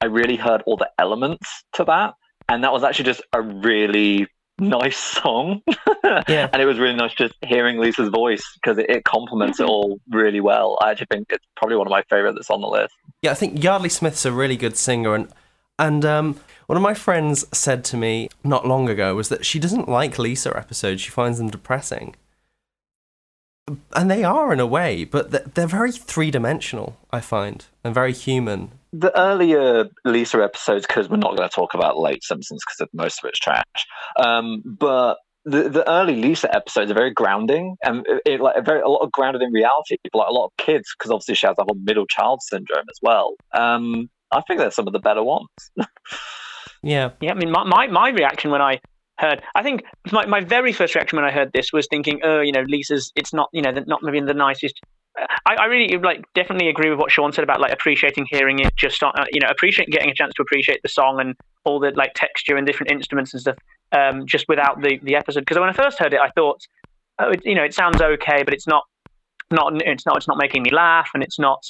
I 0.00 0.06
really 0.06 0.36
heard 0.36 0.62
all 0.66 0.76
the 0.76 0.90
elements 0.98 1.46
to 1.74 1.84
that. 1.84 2.14
And 2.48 2.64
that 2.64 2.72
was 2.72 2.82
actually 2.82 3.04
just 3.04 3.22
a 3.32 3.40
really 3.40 4.26
nice 4.58 4.96
song. 4.96 5.62
Yeah. 6.26 6.48
and 6.52 6.62
it 6.62 6.64
was 6.64 6.78
really 6.78 6.94
nice 6.94 7.12
just 7.14 7.34
hearing 7.44 7.78
Lisa's 7.78 8.08
voice 8.08 8.42
because 8.54 8.78
it, 8.78 8.88
it 8.88 9.04
complements 9.04 9.60
it 9.60 9.66
all 9.66 10.00
really 10.10 10.40
well. 10.40 10.78
I 10.80 10.90
actually 10.90 11.08
think 11.10 11.26
it's 11.30 11.44
probably 11.56 11.76
one 11.76 11.86
of 11.86 11.90
my 11.90 12.02
favorite 12.08 12.32
that's 12.34 12.50
on 12.50 12.60
the 12.60 12.66
list. 12.66 12.94
Yeah, 13.22 13.32
I 13.32 13.34
think 13.34 13.62
Yeardley 13.62 13.90
Smith's 13.90 14.24
a 14.24 14.32
really 14.32 14.56
good 14.56 14.76
singer, 14.76 15.14
and 15.14 15.28
and 15.78 16.04
um, 16.04 16.40
one 16.68 16.76
of 16.76 16.82
my 16.82 16.92
friends 16.92 17.46
said 17.50 17.82
to 17.86 17.96
me 17.96 18.28
not 18.44 18.66
long 18.66 18.90
ago 18.90 19.14
was 19.14 19.30
that 19.30 19.46
she 19.46 19.58
doesn't 19.58 19.88
like 19.88 20.18
Lisa 20.18 20.54
episodes; 20.54 21.00
she 21.00 21.10
finds 21.10 21.38
them 21.38 21.48
depressing. 21.48 22.14
And 23.96 24.10
they 24.10 24.22
are 24.22 24.52
in 24.52 24.60
a 24.60 24.66
way, 24.66 25.04
but 25.04 25.54
they're, 25.54 25.66
very 25.66 25.92
three 25.92 26.30
dimensional. 26.30 26.98
I 27.10 27.20
find 27.20 27.64
and 27.82 27.94
very 27.94 28.12
human. 28.12 28.72
The 28.92 29.18
earlier 29.18 29.86
Lisa 30.04 30.42
episodes, 30.42 30.86
because 30.86 31.08
we're 31.08 31.16
not 31.16 31.36
going 31.36 31.48
to 31.48 31.54
talk 31.54 31.72
about 31.72 31.98
late 31.98 32.22
Simpsons 32.22 32.60
because 32.66 32.88
most 32.92 33.24
of 33.24 33.28
it's 33.28 33.38
trash. 33.38 33.64
Um, 34.18 34.62
but 34.64 35.16
the, 35.46 35.70
the 35.70 35.90
early 35.90 36.16
Lisa 36.16 36.54
episodes 36.54 36.90
are 36.90 36.94
very 36.94 37.12
grounding 37.12 37.76
and 37.82 38.06
it, 38.06 38.22
it, 38.26 38.40
like 38.40 38.62
very 38.62 38.82
a 38.82 38.88
lot 38.88 39.00
of 39.00 39.12
grounded 39.12 39.40
in 39.40 39.52
reality. 39.52 39.96
Like 40.12 40.28
a 40.28 40.32
lot 40.32 40.46
of 40.46 40.56
kids, 40.58 40.94
because 40.98 41.10
obviously 41.10 41.34
she 41.34 41.46
has 41.46 41.56
the 41.56 41.64
whole 41.64 41.78
middle 41.82 42.06
child 42.06 42.42
syndrome 42.42 42.84
as 42.90 42.98
well. 43.00 43.36
Um, 43.54 44.10
I 44.32 44.42
think 44.42 44.60
they're 44.60 44.70
some 44.70 44.86
of 44.86 44.92
the 44.92 44.98
better 44.98 45.22
ones. 45.22 45.48
Yeah. 46.82 47.10
Yeah, 47.20 47.32
I 47.32 47.34
mean, 47.34 47.50
my, 47.50 47.64
my, 47.64 47.86
my 47.86 48.10
reaction 48.10 48.50
when 48.50 48.62
I 48.62 48.80
heard, 49.18 49.42
I 49.54 49.62
think 49.62 49.82
my, 50.12 50.26
my 50.26 50.40
very 50.40 50.72
first 50.72 50.94
reaction 50.94 51.16
when 51.16 51.24
I 51.24 51.32
heard 51.32 51.52
this 51.52 51.72
was 51.72 51.86
thinking, 51.90 52.20
oh, 52.22 52.40
you 52.40 52.52
know, 52.52 52.64
Lisa's, 52.68 53.12
it's 53.16 53.32
not, 53.32 53.48
you 53.52 53.62
know, 53.62 53.72
not 53.86 54.02
maybe 54.02 54.20
the 54.20 54.34
nicest. 54.34 54.80
I, 55.46 55.56
I 55.56 55.64
really 55.64 55.98
like 55.98 56.24
definitely 56.34 56.68
agree 56.68 56.90
with 56.90 56.98
what 57.00 57.10
Sean 57.10 57.32
said 57.32 57.42
about 57.42 57.60
like 57.60 57.72
appreciating 57.72 58.26
hearing 58.30 58.60
it, 58.60 58.72
just 58.76 59.02
uh, 59.02 59.10
you 59.32 59.40
know, 59.40 59.48
appreciating 59.48 59.90
getting 59.90 60.10
a 60.10 60.14
chance 60.14 60.32
to 60.34 60.42
appreciate 60.42 60.80
the 60.84 60.88
song 60.88 61.18
and 61.20 61.34
all 61.64 61.80
the 61.80 61.90
like 61.96 62.12
texture 62.14 62.56
and 62.56 62.64
different 62.64 62.92
instruments 62.92 63.34
and 63.34 63.40
stuff, 63.40 63.56
um, 63.90 64.26
just 64.26 64.44
without 64.48 64.80
the 64.80 65.00
the 65.02 65.16
episode. 65.16 65.40
Because 65.40 65.58
when 65.58 65.68
I 65.68 65.72
first 65.72 65.98
heard 65.98 66.14
it, 66.14 66.20
I 66.20 66.30
thought, 66.36 66.60
oh, 67.18 67.30
it, 67.30 67.44
you 67.44 67.56
know, 67.56 67.64
it 67.64 67.74
sounds 67.74 68.00
okay, 68.00 68.44
but 68.44 68.54
it's 68.54 68.68
not, 68.68 68.84
not, 69.50 69.72
it's 69.84 70.06
not, 70.06 70.16
it's 70.18 70.28
not 70.28 70.38
making 70.38 70.62
me 70.62 70.70
laugh, 70.70 71.10
and 71.14 71.24
it's 71.24 71.40
not, 71.40 71.64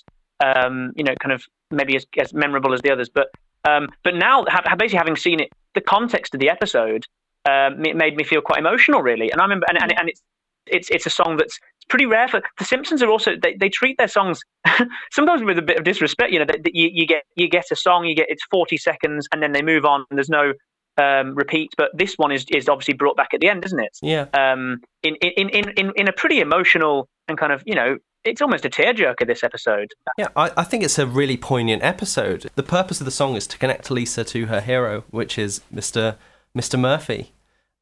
um, 0.44 0.92
you 0.94 1.04
know, 1.04 1.14
kind 1.18 1.32
of 1.32 1.42
maybe 1.70 1.96
as, 1.96 2.04
as 2.18 2.34
memorable 2.34 2.74
as 2.74 2.82
the 2.82 2.90
others. 2.90 3.08
But 3.08 3.28
um, 3.64 3.88
but 4.04 4.14
now, 4.14 4.44
ha- 4.48 4.76
basically 4.76 4.98
having 4.98 5.16
seen 5.16 5.40
it, 5.40 5.50
the 5.74 5.80
context 5.80 6.34
of 6.34 6.40
the 6.40 6.48
episode 6.48 7.06
um, 7.48 7.84
it 7.84 7.96
made 7.96 8.16
me 8.16 8.24
feel 8.24 8.40
quite 8.40 8.58
emotional, 8.58 9.02
really. 9.02 9.30
And 9.30 9.40
I 9.40 9.44
remember, 9.44 9.66
and, 9.68 9.80
and, 9.80 9.98
and 9.98 10.08
it's 10.08 10.22
it's 10.66 10.90
it's 10.90 11.06
a 11.06 11.10
song 11.10 11.36
that's 11.36 11.58
it's 11.76 11.86
pretty 11.88 12.06
rare 12.06 12.28
for 12.28 12.42
the 12.58 12.64
Simpsons. 12.64 13.02
Are 13.02 13.10
also 13.10 13.32
they, 13.40 13.54
they 13.54 13.68
treat 13.68 13.96
their 13.96 14.08
songs 14.08 14.40
sometimes 15.12 15.42
with 15.42 15.58
a 15.58 15.62
bit 15.62 15.78
of 15.78 15.84
disrespect. 15.84 16.32
You 16.32 16.40
know, 16.40 16.44
that 16.44 16.62
that 16.64 16.74
you, 16.74 16.90
you 16.92 17.06
get 17.06 17.24
you 17.36 17.48
get 17.48 17.66
a 17.70 17.76
song, 17.76 18.04
you 18.04 18.14
get 18.14 18.26
it's 18.28 18.44
forty 18.50 18.76
seconds, 18.76 19.26
and 19.32 19.42
then 19.42 19.52
they 19.52 19.62
move 19.62 19.84
on. 19.84 20.04
And 20.10 20.18
there's 20.18 20.28
no 20.28 20.52
um, 20.98 21.34
repeat. 21.34 21.70
But 21.76 21.90
this 21.94 22.14
one 22.14 22.32
is 22.32 22.44
is 22.50 22.68
obviously 22.68 22.94
brought 22.94 23.16
back 23.16 23.28
at 23.32 23.40
the 23.40 23.48
end, 23.48 23.64
isn't 23.64 23.80
it? 23.80 23.96
Yeah. 24.02 24.26
Um, 24.34 24.80
in 25.02 25.14
in 25.16 25.48
in 25.48 25.70
in 25.70 25.92
in 25.96 26.08
a 26.08 26.12
pretty 26.12 26.40
emotional 26.40 27.08
and 27.28 27.38
kind 27.38 27.52
of 27.52 27.62
you 27.66 27.74
know. 27.74 27.96
It's 28.24 28.42
almost 28.42 28.64
a 28.64 28.70
tearjerker. 28.70 29.26
This 29.26 29.44
episode. 29.44 29.92
Yeah, 30.16 30.28
I, 30.36 30.50
I 30.56 30.64
think 30.64 30.82
it's 30.82 30.98
a 30.98 31.06
really 31.06 31.36
poignant 31.36 31.82
episode. 31.82 32.50
The 32.54 32.62
purpose 32.62 33.00
of 33.00 33.04
the 33.04 33.10
song 33.10 33.36
is 33.36 33.46
to 33.48 33.58
connect 33.58 33.90
Lisa 33.90 34.24
to 34.24 34.46
her 34.46 34.60
hero, 34.60 35.04
which 35.10 35.38
is 35.38 35.60
Mr. 35.72 36.16
Mr. 36.56 36.78
Murphy. 36.78 37.32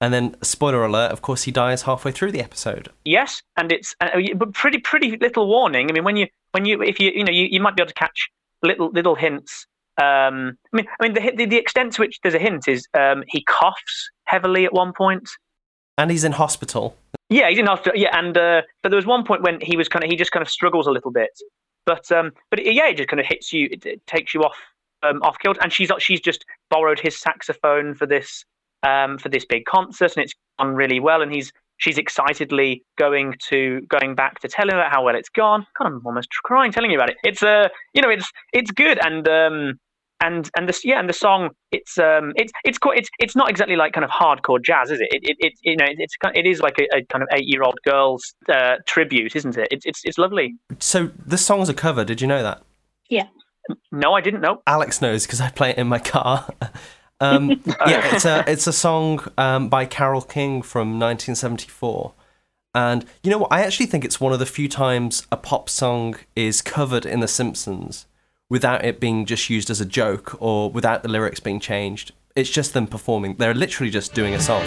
And 0.00 0.12
then, 0.12 0.36
spoiler 0.42 0.84
alert, 0.84 1.10
of 1.10 1.22
course, 1.22 1.44
he 1.44 1.50
dies 1.50 1.82
halfway 1.82 2.12
through 2.12 2.32
the 2.32 2.42
episode. 2.42 2.90
Yes, 3.06 3.42
and 3.56 3.72
it's 3.72 3.94
uh, 4.00 4.08
but 4.36 4.52
pretty 4.52 4.78
pretty 4.78 5.16
little 5.16 5.48
warning. 5.48 5.88
I 5.88 5.92
mean, 5.92 6.04
when 6.04 6.16
you 6.16 6.26
when 6.52 6.66
you 6.66 6.82
if 6.82 7.00
you 7.00 7.10
you 7.14 7.24
know 7.24 7.32
you, 7.32 7.46
you 7.50 7.60
might 7.60 7.76
be 7.76 7.82
able 7.82 7.88
to 7.88 7.94
catch 7.94 8.28
little 8.62 8.90
little 8.90 9.14
hints. 9.14 9.66
Um, 9.98 10.58
I 10.72 10.76
mean, 10.76 10.86
I 11.00 11.02
mean 11.02 11.14
the, 11.14 11.32
the 11.34 11.46
the 11.46 11.56
extent 11.56 11.94
to 11.94 12.02
which 12.02 12.18
there's 12.22 12.34
a 12.34 12.38
hint 12.38 12.68
is 12.68 12.86
um, 12.92 13.24
he 13.28 13.42
coughs 13.44 14.10
heavily 14.24 14.66
at 14.66 14.74
one 14.74 14.92
point. 14.92 15.30
And 15.96 16.10
he's 16.10 16.24
in 16.24 16.32
hospital. 16.32 16.94
Yeah, 17.28 17.48
he's 17.48 17.58
in 17.58 17.66
hospital. 17.66 17.98
Yeah, 18.00 18.16
and 18.16 18.36
uh, 18.36 18.62
but 18.82 18.90
there 18.90 18.96
was 18.96 19.06
one 19.06 19.24
point 19.24 19.42
when 19.42 19.60
he 19.60 19.76
was 19.76 19.88
kind 19.88 20.04
of 20.04 20.10
he 20.10 20.16
just 20.16 20.30
kind 20.30 20.42
of 20.42 20.48
struggles 20.48 20.86
a 20.86 20.90
little 20.90 21.10
bit, 21.10 21.30
but 21.84 22.10
um, 22.12 22.32
but 22.50 22.60
it, 22.60 22.74
yeah, 22.74 22.88
it 22.88 22.96
just 22.96 23.08
kind 23.08 23.20
of 23.20 23.26
hits 23.26 23.52
you, 23.52 23.68
it, 23.70 23.84
it 23.84 24.06
takes 24.06 24.32
you 24.32 24.42
off 24.42 24.56
um, 25.02 25.22
off 25.22 25.38
kilter. 25.38 25.60
And 25.62 25.72
she's 25.72 25.90
she's 25.98 26.20
just 26.20 26.44
borrowed 26.70 27.00
his 27.00 27.18
saxophone 27.18 27.94
for 27.94 28.06
this 28.06 28.44
um, 28.82 29.18
for 29.18 29.28
this 29.28 29.44
big 29.44 29.64
concert, 29.64 30.16
and 30.16 30.24
it's 30.24 30.34
gone 30.58 30.74
really 30.74 31.00
well. 31.00 31.20
And 31.20 31.32
he's 31.32 31.52
she's 31.78 31.98
excitedly 31.98 32.84
going 32.96 33.34
to 33.48 33.80
going 33.88 34.14
back 34.14 34.40
to 34.40 34.48
tell 34.48 34.68
him 34.68 34.76
about 34.76 34.92
how 34.92 35.04
well 35.04 35.16
it's 35.16 35.28
gone. 35.28 35.66
God, 35.78 35.86
I'm 35.88 36.02
almost 36.06 36.28
crying 36.44 36.70
telling 36.70 36.90
you 36.90 36.96
about 36.96 37.10
it. 37.10 37.16
It's 37.24 37.42
uh, 37.42 37.68
you 37.92 38.02
know, 38.02 38.10
it's 38.10 38.30
it's 38.52 38.70
good, 38.70 39.04
and 39.04 39.26
um, 39.28 39.80
and 40.20 40.50
and 40.56 40.68
the 40.68 40.80
yeah, 40.82 40.98
and 40.98 41.08
the 41.08 41.12
song, 41.12 41.50
it's 41.72 41.98
um, 41.98 42.32
it's 42.36 42.52
it's 42.64 42.78
quite 42.78 42.98
it's 42.98 43.08
it's 43.18 43.36
not 43.36 43.50
exactly 43.50 43.76
like 43.76 43.92
kind 43.92 44.04
of 44.04 44.10
hardcore 44.10 44.62
jazz, 44.62 44.90
is 44.90 45.00
it? 45.00 45.08
It 45.10 45.22
it, 45.24 45.36
it 45.40 45.52
you 45.62 45.76
know, 45.76 45.86
it's 45.86 46.16
kind- 46.16 46.36
it 46.36 46.46
is 46.46 46.60
like 46.60 46.78
a, 46.78 46.96
a 46.96 47.04
kind 47.04 47.22
of 47.22 47.28
eight 47.32 47.46
year 47.46 47.62
old 47.62 47.78
girl's 47.84 48.34
uh, 48.52 48.76
tribute, 48.86 49.36
isn't 49.36 49.56
it? 49.56 49.68
It's 49.70 49.84
it's 49.84 50.00
it's 50.04 50.18
lovely. 50.18 50.54
So 50.78 51.10
the 51.26 51.38
song's 51.38 51.68
a 51.68 51.74
cover. 51.74 52.04
Did 52.04 52.20
you 52.20 52.26
know 52.26 52.42
that? 52.42 52.62
Yeah. 53.10 53.26
No, 53.90 54.14
I 54.14 54.20
didn't 54.20 54.40
know. 54.40 54.62
Alex 54.66 55.02
knows 55.02 55.26
because 55.26 55.40
I 55.40 55.50
play 55.50 55.70
it 55.70 55.78
in 55.78 55.88
my 55.88 55.98
car. 55.98 56.48
um, 57.20 57.50
yeah, 57.86 58.14
it's 58.14 58.24
a 58.24 58.44
it's 58.50 58.66
a 58.66 58.72
song 58.72 59.20
um, 59.36 59.68
by 59.68 59.84
Carole 59.84 60.22
King 60.22 60.62
from 60.62 60.98
1974, 60.98 62.14
and 62.74 63.04
you 63.22 63.30
know 63.30 63.38
what? 63.38 63.52
I 63.52 63.62
actually 63.62 63.86
think 63.86 64.04
it's 64.04 64.20
one 64.20 64.32
of 64.32 64.38
the 64.38 64.46
few 64.46 64.68
times 64.68 65.26
a 65.30 65.36
pop 65.36 65.68
song 65.68 66.16
is 66.34 66.62
covered 66.62 67.04
in 67.04 67.20
The 67.20 67.28
Simpsons 67.28 68.06
without 68.48 68.84
it 68.84 69.00
being 69.00 69.26
just 69.26 69.50
used 69.50 69.70
as 69.70 69.80
a 69.80 69.86
joke 69.86 70.36
or 70.40 70.70
without 70.70 71.02
the 71.02 71.08
lyrics 71.08 71.40
being 71.40 71.60
changed. 71.60 72.12
It's 72.34 72.50
just 72.50 72.74
them 72.74 72.86
performing. 72.86 73.36
They're 73.36 73.54
literally 73.54 73.90
just 73.90 74.14
doing 74.14 74.34
a 74.34 74.40
song. 74.40 74.64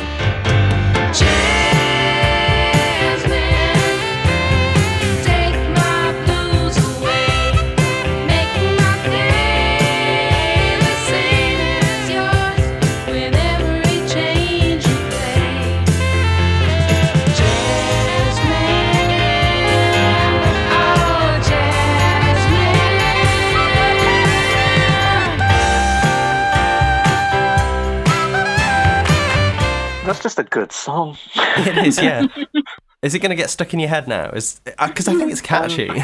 That's 30.19 30.36
just 30.36 30.39
a 30.45 30.49
good 30.49 30.73
song. 30.73 31.17
It 31.34 31.77
is, 31.77 31.97
yeah. 31.97 32.27
is 33.01 33.15
it 33.15 33.19
going 33.19 33.29
to 33.29 33.38
get 33.38 33.49
stuck 33.49 33.73
in 33.73 33.79
your 33.79 33.88
head 33.88 34.05
now? 34.05 34.32
Is 34.32 34.60
because 34.65 35.08
I 35.08 35.13
think 35.13 35.32
it's 35.32 35.39
catchy. 35.39 35.89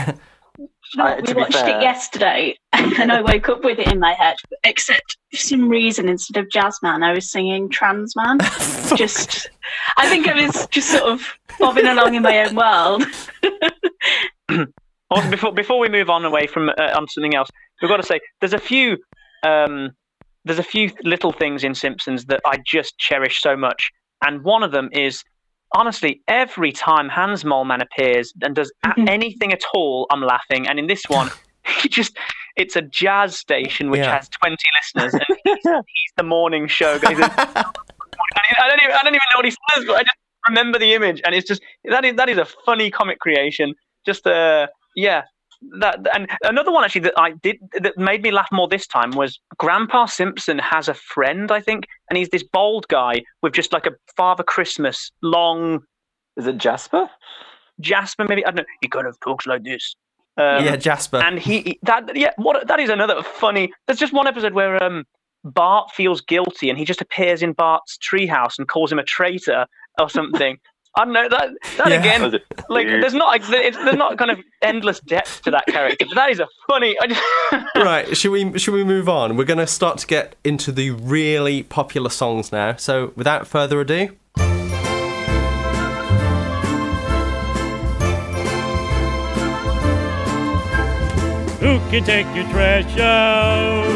You 0.94 1.04
know, 1.04 1.20
we 1.28 1.34
watched 1.34 1.56
it 1.56 1.82
yesterday, 1.82 2.56
and 2.72 3.12
I 3.12 3.20
woke 3.20 3.50
up 3.50 3.64
with 3.64 3.80
it 3.80 3.92
in 3.92 4.00
my 4.00 4.14
head. 4.14 4.38
Except 4.64 5.18
for 5.32 5.38
some 5.38 5.68
reason, 5.68 6.08
instead 6.08 6.42
of 6.42 6.50
jazz 6.50 6.78
man, 6.82 7.04
I 7.04 7.12
was 7.12 7.30
singing 7.30 7.70
trans 7.70 8.16
man. 8.16 8.38
just, 8.96 9.50
I 9.98 10.08
think 10.08 10.28
I 10.28 10.46
was 10.46 10.68
just 10.68 10.92
sort 10.92 11.04
of 11.12 11.28
bobbing 11.60 11.88
along 11.88 12.14
in 12.14 12.22
my 12.22 12.46
own 12.46 12.56
world. 12.56 13.04
Also, 15.12 15.30
before 15.30 15.54
before 15.54 15.80
we 15.80 15.90
move 15.90 16.10
on 16.10 16.24
away 16.24 16.48
from 16.48 16.70
uh, 16.70 16.92
on 16.96 17.08
something 17.10 17.36
else, 17.36 17.50
we've 17.82 17.90
got 17.90 17.98
to 17.98 18.04
say 18.04 18.20
there's 18.40 18.54
a 18.54 18.60
few 18.60 18.98
um, 19.44 19.92
there's 20.46 20.60
a 20.60 20.64
few 20.64 20.92
little 21.04 21.32
things 21.32 21.64
in 21.64 21.76
Simpsons 21.76 22.26
that 22.26 22.40
I 22.46 22.58
just 22.66 22.98
cherish 22.98 23.42
so 23.42 23.58
much, 23.58 23.92
and 24.26 24.44
one 24.44 24.64
of 24.64 24.72
them 24.72 24.90
is 24.92 25.24
honestly 25.76 26.22
every 26.28 26.72
time 26.72 27.10
Hans 27.10 27.44
Moleman 27.44 27.82
appears 27.82 28.34
and 28.42 28.56
does 28.56 28.72
a- 28.86 28.94
anything 29.08 29.52
at 29.54 29.62
all, 29.74 30.08
I'm 30.12 30.22
laughing. 30.22 30.68
And 30.68 30.80
in 30.80 30.88
this 30.88 31.04
one, 31.10 31.30
he 31.82 31.90
just 31.90 32.18
it's 32.56 32.76
a 32.76 32.82
jazz 32.82 33.38
station 33.38 33.90
which 33.90 34.00
Yeah. 34.02 34.16
has 34.16 34.30
20 34.30 34.56
listeners, 34.80 35.14
and 35.14 35.24
he's, 35.44 35.56
he's 35.64 36.14
the 36.18 36.24
morning 36.24 36.68
show 36.68 36.98
guy. 37.00 37.12
A- 37.14 38.64
I 38.64 38.70
don't 38.70 38.82
even 38.84 38.96
I 38.96 39.00
don't 39.04 39.16
even 39.16 39.28
know 39.34 39.38
what 39.38 39.46
he 39.46 39.52
says, 39.52 39.86
but 39.86 39.96
I 39.98 40.04
just 40.04 40.18
remember 40.48 40.80
the 40.80 40.94
image, 40.94 41.22
and 41.26 41.34
it's 41.36 41.48
just 41.48 41.62
that 41.86 42.06
is 42.06 42.16
that 42.16 42.30
is 42.30 42.38
a 42.38 42.46
funny 42.66 42.90
comic 42.92 43.20
creation. 43.20 43.74
Just 44.06 44.26
uh, 44.28 44.68
yeah, 44.96 45.24
that 45.80 46.00
and 46.14 46.30
another 46.44 46.72
one 46.72 46.84
actually 46.84 47.02
that 47.02 47.14
I 47.18 47.32
did 47.32 47.58
that 47.82 47.98
made 47.98 48.22
me 48.22 48.32
laugh 48.32 48.50
more 48.52 48.68
this 48.68 48.88
time 48.88 49.12
was 49.12 49.40
Grandpa 49.58 50.06
Simpson 50.06 50.60
has 50.60 50.88
a 50.88 50.94
friend, 50.94 51.52
I 51.52 51.62
think, 51.62 51.86
and 52.10 52.18
he's 52.18 52.30
this 52.30 52.44
bald 52.44 52.88
guy 52.88 53.24
with 53.42 53.54
just 53.54 53.74
like 53.74 53.86
a 53.86 53.92
Father 54.16 54.44
Christmas 54.44 55.12
long. 55.22 55.82
Is 56.38 56.48
it 56.48 56.58
Jasper? 56.58 57.10
Jasper, 57.80 58.26
maybe 58.28 58.46
I 58.46 58.50
don't 58.52 58.58
know. 58.58 58.66
He 58.82 58.88
kind 58.88 59.08
of 59.08 59.20
talks 59.20 59.46
like 59.48 59.64
this. 59.64 59.96
Um, 60.38 60.66
yeah, 60.66 60.76
Jasper. 60.76 61.18
and 61.18 61.40
he 61.40 61.62
he- 61.62 61.80
that 61.84 62.16
yeah 62.16 62.32
what 62.38 62.68
that 62.68 62.80
is 62.80 62.90
another 62.90 63.24
funny. 63.24 63.72
There's 63.88 64.00
just 64.00 64.14
one 64.14 64.28
episode 64.28 64.54
where 64.54 64.82
um 64.84 65.06
Bart 65.46 65.92
feels 65.92 66.22
guilty 66.22 66.70
and 66.70 66.78
he 66.80 66.86
just 66.86 67.02
appears 67.02 67.44
in 67.44 67.54
Bart's 67.54 67.98
treehouse 68.00 68.58
and 68.58 68.68
calls 68.68 68.92
him 68.92 69.00
a 69.00 69.04
traitor 69.04 69.66
or 70.00 70.10
something. 70.10 70.58
I 70.98 71.04
don't 71.04 71.14
know 71.14 71.28
that 71.30 71.50
that 71.78 71.90
Yeah. 71.90 72.00
again. 72.00 72.32
Like 72.70 72.88
there's 72.88 73.14
not 73.14 73.28
like, 73.28 73.42
it's, 73.50 73.78
there's 73.78 73.98
not 73.98 74.18
kind 74.18 74.32
of 74.32 74.40
endless 74.62 75.00
depth 75.02 75.42
to 75.44 75.52
that 75.52 75.66
character. 75.68 76.06
But 76.08 76.16
that 76.16 76.30
is 76.32 76.40
a 76.40 76.48
funny. 76.68 76.96
Right, 77.76 78.16
should 78.18 78.32
we 78.32 78.58
should 78.58 78.74
we 78.74 78.84
move 78.84 79.08
on? 79.10 79.36
We're 79.36 79.44
going 79.44 79.60
to 79.60 79.68
start 79.68 79.98
to 80.00 80.08
get 80.08 80.36
into 80.44 80.72
the 80.72 80.92
really 80.92 81.64
popular 81.64 82.10
songs 82.10 82.52
now. 82.52 82.76
So, 82.78 83.12
without 83.16 83.46
further 83.48 83.80
ado, 83.82 84.16
Who 91.62 91.80
can 91.90 92.04
take 92.04 92.28
your 92.36 92.48
trash 92.52 92.96
out? 93.00 93.90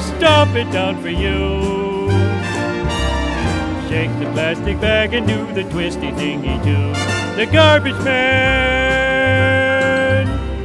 Stomp 0.00 0.54
it 0.56 0.70
down 0.72 1.00
for 1.02 1.10
you. 1.10 1.73
Shake 3.88 4.12
the 4.18 4.26
plastic 4.32 4.80
bag 4.80 5.14
and 5.14 5.26
do 5.26 5.52
the 5.52 5.64
twisty 5.70 6.10
thingy 6.12 6.62
too. 6.64 6.92
The 7.36 7.46
garbage 7.52 7.98
man. 8.02 9.44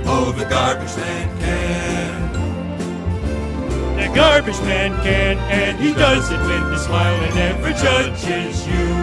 Oh, 0.06 0.32
the 0.32 0.46
garbage 0.46 0.96
man 0.96 1.40
can. 1.40 2.32
The 3.98 4.08
garbage 4.16 4.60
man 4.62 4.92
can, 5.04 5.38
and 5.38 5.78
he 5.78 5.94
does 5.94 6.32
it 6.32 6.40
with 6.40 6.74
a 6.74 6.80
smile 6.80 7.22
and 7.24 7.36
never 7.36 7.72
judges 7.74 8.68
you. 8.68 8.96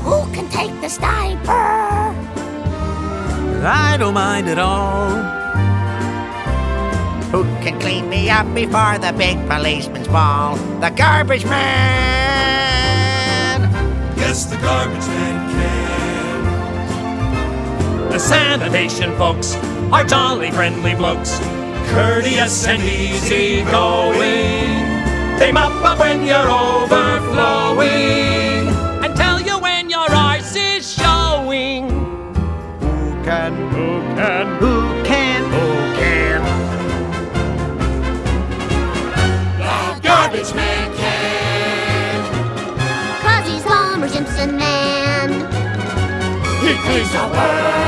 Who 0.00 0.26
can 0.32 0.48
take 0.48 0.80
the 0.80 0.88
sniper? 0.88 2.12
I 3.66 3.96
don't 3.98 4.14
mind 4.14 4.48
at 4.48 4.58
all. 4.58 5.43
Who 7.34 7.42
can 7.64 7.80
clean 7.80 8.08
me 8.08 8.30
up 8.30 8.46
before 8.54 8.96
the 8.98 9.12
big 9.12 9.36
policeman's 9.48 10.06
ball? 10.06 10.54
The 10.78 10.90
garbage 10.90 11.44
man! 11.44 12.52
Yes, 14.16 14.44
the 14.44 14.56
garbage 14.58 15.04
man 15.08 15.50
can. 17.90 18.10
The 18.12 18.20
sanitation 18.20 19.16
folks 19.16 19.56
are 19.92 20.04
jolly 20.04 20.52
friendly 20.52 20.94
blokes, 20.94 21.40
courteous 21.90 22.68
and 22.68 22.80
easy 22.80 23.64
going. 23.64 24.86
They 25.40 25.50
mop 25.50 25.84
up 25.84 25.98
when 25.98 26.24
you're 26.24 26.48
overflowing 26.48 28.23
He 46.84 46.90
cleans 46.90 47.12
the 47.12 47.18
world 47.18 47.84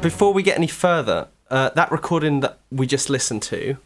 before 0.00 0.32
we 0.32 0.42
get 0.42 0.56
any 0.56 0.66
further, 0.66 1.28
uh, 1.50 1.70
that 1.70 1.90
recording 1.92 2.40
that 2.40 2.58
we 2.70 2.86
just 2.86 3.10
listened 3.10 3.42
to, 3.42 3.76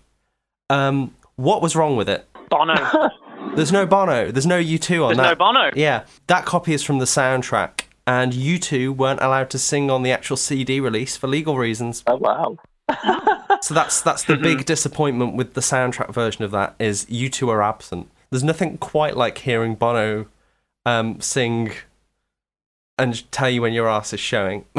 um, 0.71 1.15
what 1.37 1.61
was 1.63 1.77
wrong 1.77 1.97
with 1.97 2.09
it? 2.09 2.27
Bono. 2.49 2.75
There's 3.57 3.73
no 3.73 3.87
Bono. 3.87 4.31
There's 4.31 4.47
no 4.47 4.61
U2 4.61 5.03
on 5.03 5.09
There's 5.09 5.17
that. 5.19 5.23
no 5.23 5.35
Bono. 5.35 5.71
Yeah, 5.75 6.05
that 6.27 6.45
copy 6.45 6.73
is 6.73 6.83
from 6.83 6.99
the 6.99 7.05
soundtrack, 7.05 7.83
and 8.07 8.33
U2 8.33 8.97
weren't 8.97 9.21
allowed 9.21 9.51
to 9.51 9.59
sing 9.59 9.91
on 9.91 10.03
the 10.03 10.13
actual 10.13 10.37
CD 10.37 10.81
release 10.81 11.17
for 11.17 11.27
legal 11.27 11.59
reasons. 11.59 12.03
Oh 12.07 12.17
wow! 12.17 12.57
so 13.63 13.75
that's 13.75 14.01
that's 14.03 14.25
the 14.25 14.37
big 14.37 14.65
disappointment 14.67 15.37
with 15.37 15.55
the 15.55 15.61
soundtrack 15.61 16.13
version 16.13 16.45
of 16.45 16.51
that 16.53 16.75
is 16.79 17.05
U2 17.07 17.49
are 17.49 17.63
absent. 17.63 18.11
There's 18.31 18.45
nothing 18.45 18.79
quite 18.79 19.17
like 19.17 19.39
hearing 19.39 19.75
Bono 19.75 20.27
um, 20.87 21.21
sing 21.21 21.73
and 22.99 23.31
tell 23.33 23.51
you 23.51 23.63
when 23.63 23.73
your 23.73 23.89
ass 23.89 24.13
is 24.13 24.21
showing. 24.21 24.65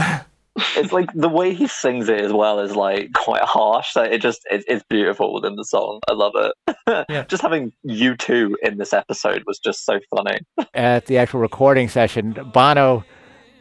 it's 0.78 0.94
like 0.94 1.10
the 1.14 1.30
way 1.30 1.54
he 1.54 1.68
sings 1.68 2.08
it 2.08 2.22
as 2.22 2.32
well 2.32 2.60
is 2.60 2.76
like 2.76 3.12
quite 3.14 3.44
harsh. 3.44 3.92
So 3.92 4.04
it 4.04 4.20
just 4.20 4.42
it, 4.50 4.64
it's 4.68 4.84
beautiful 4.90 5.34
within 5.34 5.56
the 5.56 5.66
song. 5.66 6.00
I 6.08 6.14
love 6.14 6.34
it. 6.36 7.28
just 7.30 7.42
having 7.42 7.74
U2 7.86 8.54
in 8.64 8.78
this 8.78 8.94
episode 8.94 9.44
was 9.46 9.60
just 9.60 9.86
so 9.86 10.00
funny. 10.16 10.40
at 10.74 11.06
the 11.08 11.18
actual 11.18 11.40
recording 11.40 11.90
session, 11.90 12.38
Bono 12.54 13.04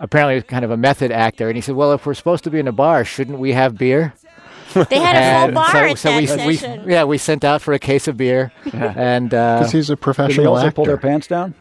apparently 0.00 0.34
was 0.34 0.44
kind 0.44 0.64
of 0.64 0.70
a 0.70 0.76
method 0.76 1.10
actor, 1.10 1.48
and 1.48 1.56
he 1.56 1.60
said, 1.60 1.74
"Well, 1.74 1.92
if 1.92 2.06
we're 2.06 2.14
supposed 2.14 2.44
to 2.44 2.50
be 2.50 2.58
in 2.58 2.68
a 2.68 2.72
bar, 2.72 3.04
shouldn't 3.04 3.38
we 3.38 3.52
have 3.52 3.76
beer?" 3.76 4.14
They 4.90 4.98
had 4.98 5.16
a 5.16 5.38
full 5.38 5.44
And 5.46 5.54
bar 5.54 5.70
so, 5.70 5.78
at 5.78 5.98
so 5.98 6.08
that 6.10 6.46
we, 6.46 6.56
session. 6.56 6.84
we 6.86 6.92
yeah 6.92 7.04
we 7.04 7.18
sent 7.18 7.44
out 7.44 7.62
for 7.62 7.72
a 7.74 7.78
case 7.78 8.08
of 8.08 8.16
beer, 8.16 8.52
and 8.72 9.32
uh, 9.32 9.60
'Cause 9.60 9.72
he's 9.72 9.90
a 9.90 9.94
Did 9.96 10.00
professional 10.02 10.54
also 10.56 10.70
pull 10.70 10.84
their 10.84 10.96
pants 10.98 11.26
down? 11.26 11.54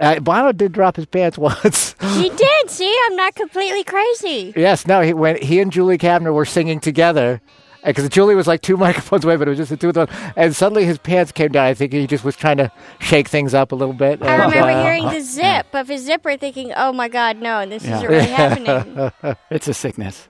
Uh, 0.00 0.18
Bono 0.18 0.50
did 0.52 0.72
drop 0.72 0.96
his 0.96 1.06
pants 1.06 1.38
once. 1.50 1.94
He 2.16 2.28
did. 2.30 2.70
See, 2.70 2.92
I'm 3.06 3.16
not 3.16 3.34
completely 3.36 3.84
crazy. 3.84 4.52
yes, 4.56 4.86
no, 4.86 5.00
he 5.02 5.12
when 5.14 5.36
he 5.40 5.60
and 5.60 5.70
Julie 5.70 5.98
Kavner 5.98 6.32
were 6.32 6.44
singing 6.44 6.80
together. 6.80 7.40
Because 7.84 8.08
Julie 8.08 8.34
was 8.34 8.46
like 8.46 8.62
two 8.62 8.76
microphones 8.78 9.24
away, 9.24 9.36
but 9.36 9.48
it 9.48 9.50
was 9.50 9.58
just 9.58 9.70
the 9.70 9.76
two 9.76 9.88
of 9.88 9.94
them. 9.94 10.08
And 10.36 10.54
suddenly 10.54 10.84
his 10.84 10.98
pants 10.98 11.32
came 11.32 11.52
down. 11.52 11.66
I 11.66 11.74
think 11.74 11.92
he 11.92 12.06
just 12.06 12.24
was 12.24 12.36
trying 12.36 12.56
to 12.56 12.72
shake 12.98 13.28
things 13.28 13.54
up 13.54 13.72
a 13.72 13.74
little 13.74 13.94
bit. 13.94 14.22
I 14.22 14.34
and, 14.34 14.42
remember 14.42 14.70
uh, 14.70 14.82
hearing 14.82 15.08
the 15.08 15.20
zip 15.24 15.66
of 15.74 15.88
his 15.88 16.04
zipper, 16.04 16.36
thinking, 16.36 16.72
"Oh 16.76 16.92
my 16.92 17.08
God, 17.08 17.38
no, 17.38 17.66
this 17.66 17.84
isn't 17.84 18.08
really 18.08 18.26
happening." 18.30 19.12
it's 19.50 19.68
a 19.68 19.74
sickness. 19.74 20.28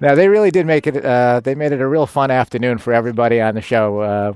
now 0.00 0.14
they 0.14 0.28
really 0.28 0.50
did 0.50 0.66
make 0.66 0.86
it. 0.86 1.04
Uh, 1.04 1.40
they 1.40 1.54
made 1.54 1.72
it 1.72 1.80
a 1.80 1.88
real 1.88 2.06
fun 2.06 2.30
afternoon 2.30 2.78
for 2.78 2.92
everybody 2.92 3.40
on 3.40 3.54
the 3.54 3.62
show. 3.62 4.00
Uh, 4.00 4.32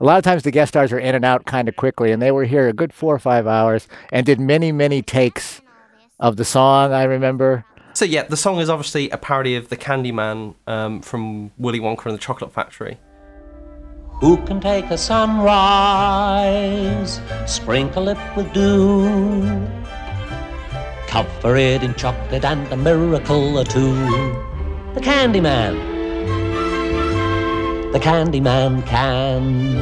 a 0.00 0.04
lot 0.04 0.16
of 0.16 0.24
times 0.24 0.42
the 0.42 0.50
guest 0.50 0.70
stars 0.70 0.92
are 0.92 0.98
in 0.98 1.14
and 1.14 1.24
out 1.24 1.44
kind 1.44 1.68
of 1.68 1.76
quickly, 1.76 2.10
and 2.10 2.22
they 2.22 2.30
were 2.30 2.44
here 2.44 2.68
a 2.68 2.72
good 2.72 2.92
four 2.92 3.14
or 3.14 3.18
five 3.18 3.46
hours 3.46 3.86
and 4.12 4.24
did 4.24 4.40
many, 4.40 4.72
many 4.72 5.02
takes 5.02 5.60
of 6.18 6.36
the 6.36 6.44
song. 6.44 6.92
I 6.92 7.04
remember. 7.04 7.64
So 7.94 8.04
yeah, 8.04 8.22
the 8.24 8.36
song 8.36 8.60
is 8.60 8.68
obviously 8.68 9.10
a 9.10 9.16
parody 9.16 9.56
of 9.56 9.68
the 9.68 9.76
Candyman 9.76 10.54
um, 10.66 11.00
from 11.00 11.50
Willy 11.58 11.80
Wonka 11.80 12.06
and 12.06 12.14
the 12.14 12.18
Chocolate 12.18 12.52
Factory. 12.52 12.98
Who 14.20 14.36
can 14.44 14.60
take 14.60 14.84
a 14.86 14.98
sunrise, 14.98 15.60
sprinkle 17.46 18.08
it 18.08 18.18
with 18.36 18.52
dew, 18.52 19.66
cover 21.06 21.56
it 21.56 21.82
in 21.82 21.94
chocolate 21.94 22.44
and 22.44 22.70
a 22.72 22.76
miracle 22.76 23.58
or 23.58 23.64
two? 23.64 23.94
The 24.94 25.00
Candyman. 25.00 25.88
The 27.92 27.98
Candyman 27.98 28.84
can. 28.86 29.74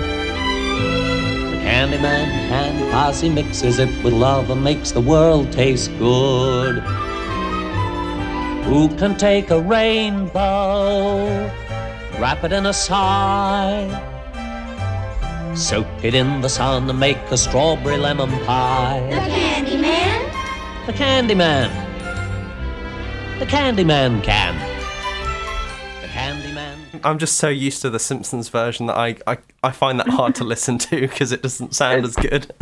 The 1.51 1.57
Candyman 1.57 2.27
can, 2.49 2.91
cause 2.93 3.21
he 3.21 3.29
mixes 3.29 3.79
it 3.81 3.91
with 4.05 4.13
love 4.13 4.51
and 4.51 4.63
makes 4.63 4.93
the 4.93 5.01
world 5.01 5.51
taste 5.53 5.91
good. 5.99 6.83
Who 8.69 8.95
can 8.97 9.17
take 9.17 9.51
a 9.51 9.59
rainbow, 9.59 11.27
wrap 12.21 12.45
it 12.45 12.53
in 12.53 12.67
a 12.67 12.73
sigh? 12.75 13.89
Soak 15.55 15.87
it 16.03 16.15
in 16.15 16.43
the 16.43 16.51
sun 16.51 16.89
and 16.91 17.01
make 17.01 17.17
a 17.31 17.39
strawberry 17.39 17.97
lemon 17.97 18.29
pie. 18.45 19.01
The 19.09 19.17
candyman? 19.33 20.87
The 20.87 20.93
Candyman. 20.93 21.71
The 23.39 23.47
Candyman 23.47 24.23
can. 24.23 24.55
The 26.03 26.09
Candyman. 26.09 27.01
I'm 27.05 27.19
just 27.19 27.39
so 27.39 27.49
used 27.49 27.81
to 27.83 27.91
the 27.91 27.99
Simpsons 27.99 28.51
version 28.51 28.85
that 28.87 28.97
I 28.97 29.17
I, 29.27 29.39
I 29.63 29.71
find 29.71 29.99
that 29.99 30.09
hard 30.09 30.35
to 30.37 30.45
listen 30.45 30.77
to 30.79 31.01
because 31.01 31.33
it 31.33 31.43
doesn't 31.43 31.75
sound 31.75 32.05
as 32.05 32.17
good. 32.17 32.53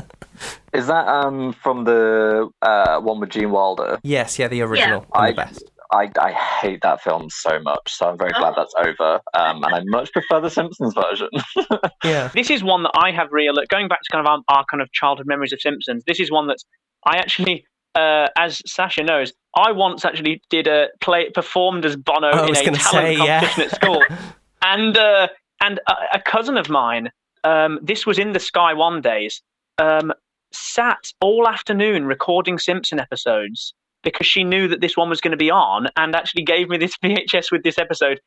Is 0.73 0.87
that 0.87 1.09
um 1.09 1.53
from 1.53 1.83
the 1.85 2.49
uh, 2.63 3.01
one 3.01 3.19
with 3.19 3.31
Gene 3.31 3.51
Wilder? 3.51 3.99
yes, 4.05 4.39
yeah, 4.39 4.47
the 4.47 4.61
original. 4.63 5.05
and 5.15 5.27
I, 5.27 5.31
the 5.31 5.37
best. 5.37 5.65
I 5.93 6.11
I 6.19 6.33
hate 6.33 6.83
that 6.83 7.03
film 7.03 7.29
so 7.31 7.61
much, 7.61 7.95
so 7.95 8.09
I'm 8.09 8.19
very 8.19 8.33
glad 8.33 8.55
that's 8.57 8.75
over. 8.79 9.21
Um, 9.35 9.63
and 9.65 9.75
I 9.75 9.81
much 9.87 10.13
prefer 10.13 10.41
the 10.41 10.51
Simpsons 10.51 10.95
version. 10.95 11.29
yeah. 12.05 12.29
This 12.29 12.51
is 12.51 12.63
one 12.63 12.83
that 12.85 12.93
I 12.95 13.11
have 13.13 13.29
real 13.31 13.55
going 13.69 13.89
back 13.89 14.01
to 14.03 14.13
kind 14.13 14.27
of 14.27 14.31
our, 14.31 14.57
our 14.57 14.65
kind 14.71 14.83
of 14.83 14.93
childhood 14.93 15.27
memories 15.27 15.53
of 15.53 15.61
Simpsons. 15.61 16.05
This 16.07 16.21
is 16.21 16.31
one 16.31 16.47
that 16.49 16.59
I 17.07 17.17
actually, 17.17 17.65
uh, 17.95 18.29
as 18.37 18.63
Sasha 18.67 19.03
knows, 19.03 19.33
I 19.57 19.73
once 19.73 20.05
actually 20.05 20.43
did 20.51 20.67
a 20.67 20.89
play 21.01 21.31
performed 21.31 21.85
as 21.85 21.97
Bono 21.97 22.29
I 22.29 22.47
in 22.47 22.55
a 22.55 22.55
talent 22.55 22.79
say, 22.79 23.17
yeah. 23.17 23.41
competition 23.41 23.63
at 23.63 23.75
school, 23.75 24.03
and 24.63 24.97
uh, 24.97 25.29
and 25.63 25.81
a, 25.89 25.95
a 26.15 26.21
cousin 26.21 26.57
of 26.57 26.69
mine. 26.69 27.11
Um, 27.45 27.79
this 27.83 28.07
was 28.07 28.19
in 28.19 28.33
the 28.33 28.41
Sky 28.41 28.75
One 28.75 29.01
days. 29.01 29.43
Um, 29.79 30.13
sat 30.53 31.13
all 31.21 31.47
afternoon 31.47 32.07
recording 32.07 32.59
Simpson 32.59 32.99
episodes 32.99 33.75
because 34.03 34.27
she 34.27 34.45
knew 34.45 34.69
that 34.69 34.81
this 34.81 34.97
one 34.97 35.09
was 35.09 35.21
going 35.21 35.33
to 35.33 35.37
be 35.37 35.51
on 35.51 35.89
and 35.97 36.15
actually 36.15 36.43
gave 36.43 36.69
me 36.69 36.77
this 36.79 36.97
VHS 37.05 37.51
with 37.51 37.63
this 37.63 37.79
episode. 37.79 38.21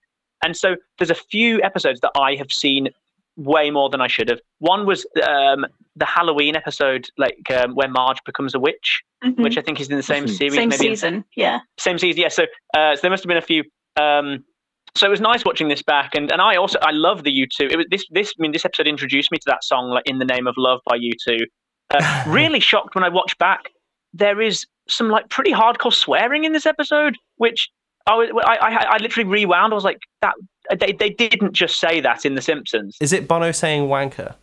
And 0.43 0.55
so 0.55 0.75
there's 0.97 1.09
a 1.11 1.15
few 1.15 1.61
episodes 1.61 1.99
that 2.01 2.11
I 2.19 2.35
have 2.35 2.51
seen 2.51 2.89
way 3.37 3.69
more 3.71 3.89
than 3.89 4.01
I 4.01 4.07
should 4.07 4.29
have. 4.29 4.39
One 4.59 4.85
was 4.85 5.05
um, 5.27 5.65
the 5.95 6.05
Halloween 6.05 6.55
episode, 6.55 7.07
like 7.17 7.37
um, 7.53 7.73
where 7.75 7.87
Marge 7.89 8.17
becomes 8.25 8.53
a 8.55 8.59
witch, 8.59 9.01
Mhm. 9.23 9.43
which 9.43 9.57
I 9.57 9.61
think 9.61 9.81
is 9.81 9.89
in 9.89 9.97
the 9.97 10.03
same 10.03 10.27
series. 10.27 10.55
Same 10.55 10.69
maybe 10.69 10.87
in- 10.87 10.95
season, 10.95 11.25
yeah. 11.35 11.59
same 11.77 11.97
season, 11.99 12.21
yeah. 12.21 12.29
So, 12.29 12.43
uh, 12.77 12.95
so 12.95 13.01
there 13.01 13.11
must 13.11 13.23
have 13.23 13.27
been 13.27 13.37
a 13.37 13.41
few. 13.41 13.63
Um, 13.97 14.45
so 14.95 15.05
it 15.07 15.09
was 15.09 15.19
nice 15.21 15.43
watching 15.45 15.67
this 15.67 15.83
back, 15.83 16.15
and, 16.15 16.31
and 16.31 16.41
I 16.41 16.55
also 16.55 16.79
I 16.81 16.91
love 16.91 17.23
the 17.23 17.31
U2. 17.31 17.69
It 17.71 17.75
was 17.77 17.85
this 17.89 18.05
this 18.11 18.29
I 18.37 18.41
mean 18.41 18.53
this 18.53 18.63
episode 18.65 18.87
introduced 18.87 19.29
me 19.31 19.37
to 19.37 19.43
that 19.47 19.63
song 19.65 19.89
like 19.89 20.03
in 20.05 20.19
the 20.19 20.25
name 20.25 20.47
of 20.47 20.55
love 20.57 20.79
by 20.85 20.95
U 20.95 21.11
two. 21.25 21.37
Uh, 21.91 22.23
really 22.27 22.59
shocked 22.61 22.95
when 22.95 23.03
I 23.03 23.09
watched 23.09 23.37
back. 23.39 23.69
There 24.13 24.41
is 24.41 24.65
some 24.87 25.09
like 25.09 25.29
pretty 25.29 25.51
hardcore 25.51 25.93
swearing 25.93 26.43
in 26.43 26.53
this 26.53 26.65
episode, 26.65 27.15
which 27.37 27.69
I 28.07 28.15
was 28.15 28.29
I 28.45 28.55
I, 28.55 28.83
I 28.95 28.97
literally 28.97 29.29
rewound. 29.29 29.73
I 29.73 29.75
was 29.75 29.83
like 29.83 29.99
that 30.21 30.33
they 30.79 30.91
they 30.93 31.09
didn't 31.09 31.53
just 31.53 31.79
say 31.79 32.01
that 32.01 32.25
in 32.25 32.35
The 32.35 32.41
Simpsons. 32.41 32.97
Is 32.99 33.13
it 33.13 33.27
Bono 33.27 33.51
saying 33.51 33.87
wanker? 33.87 34.35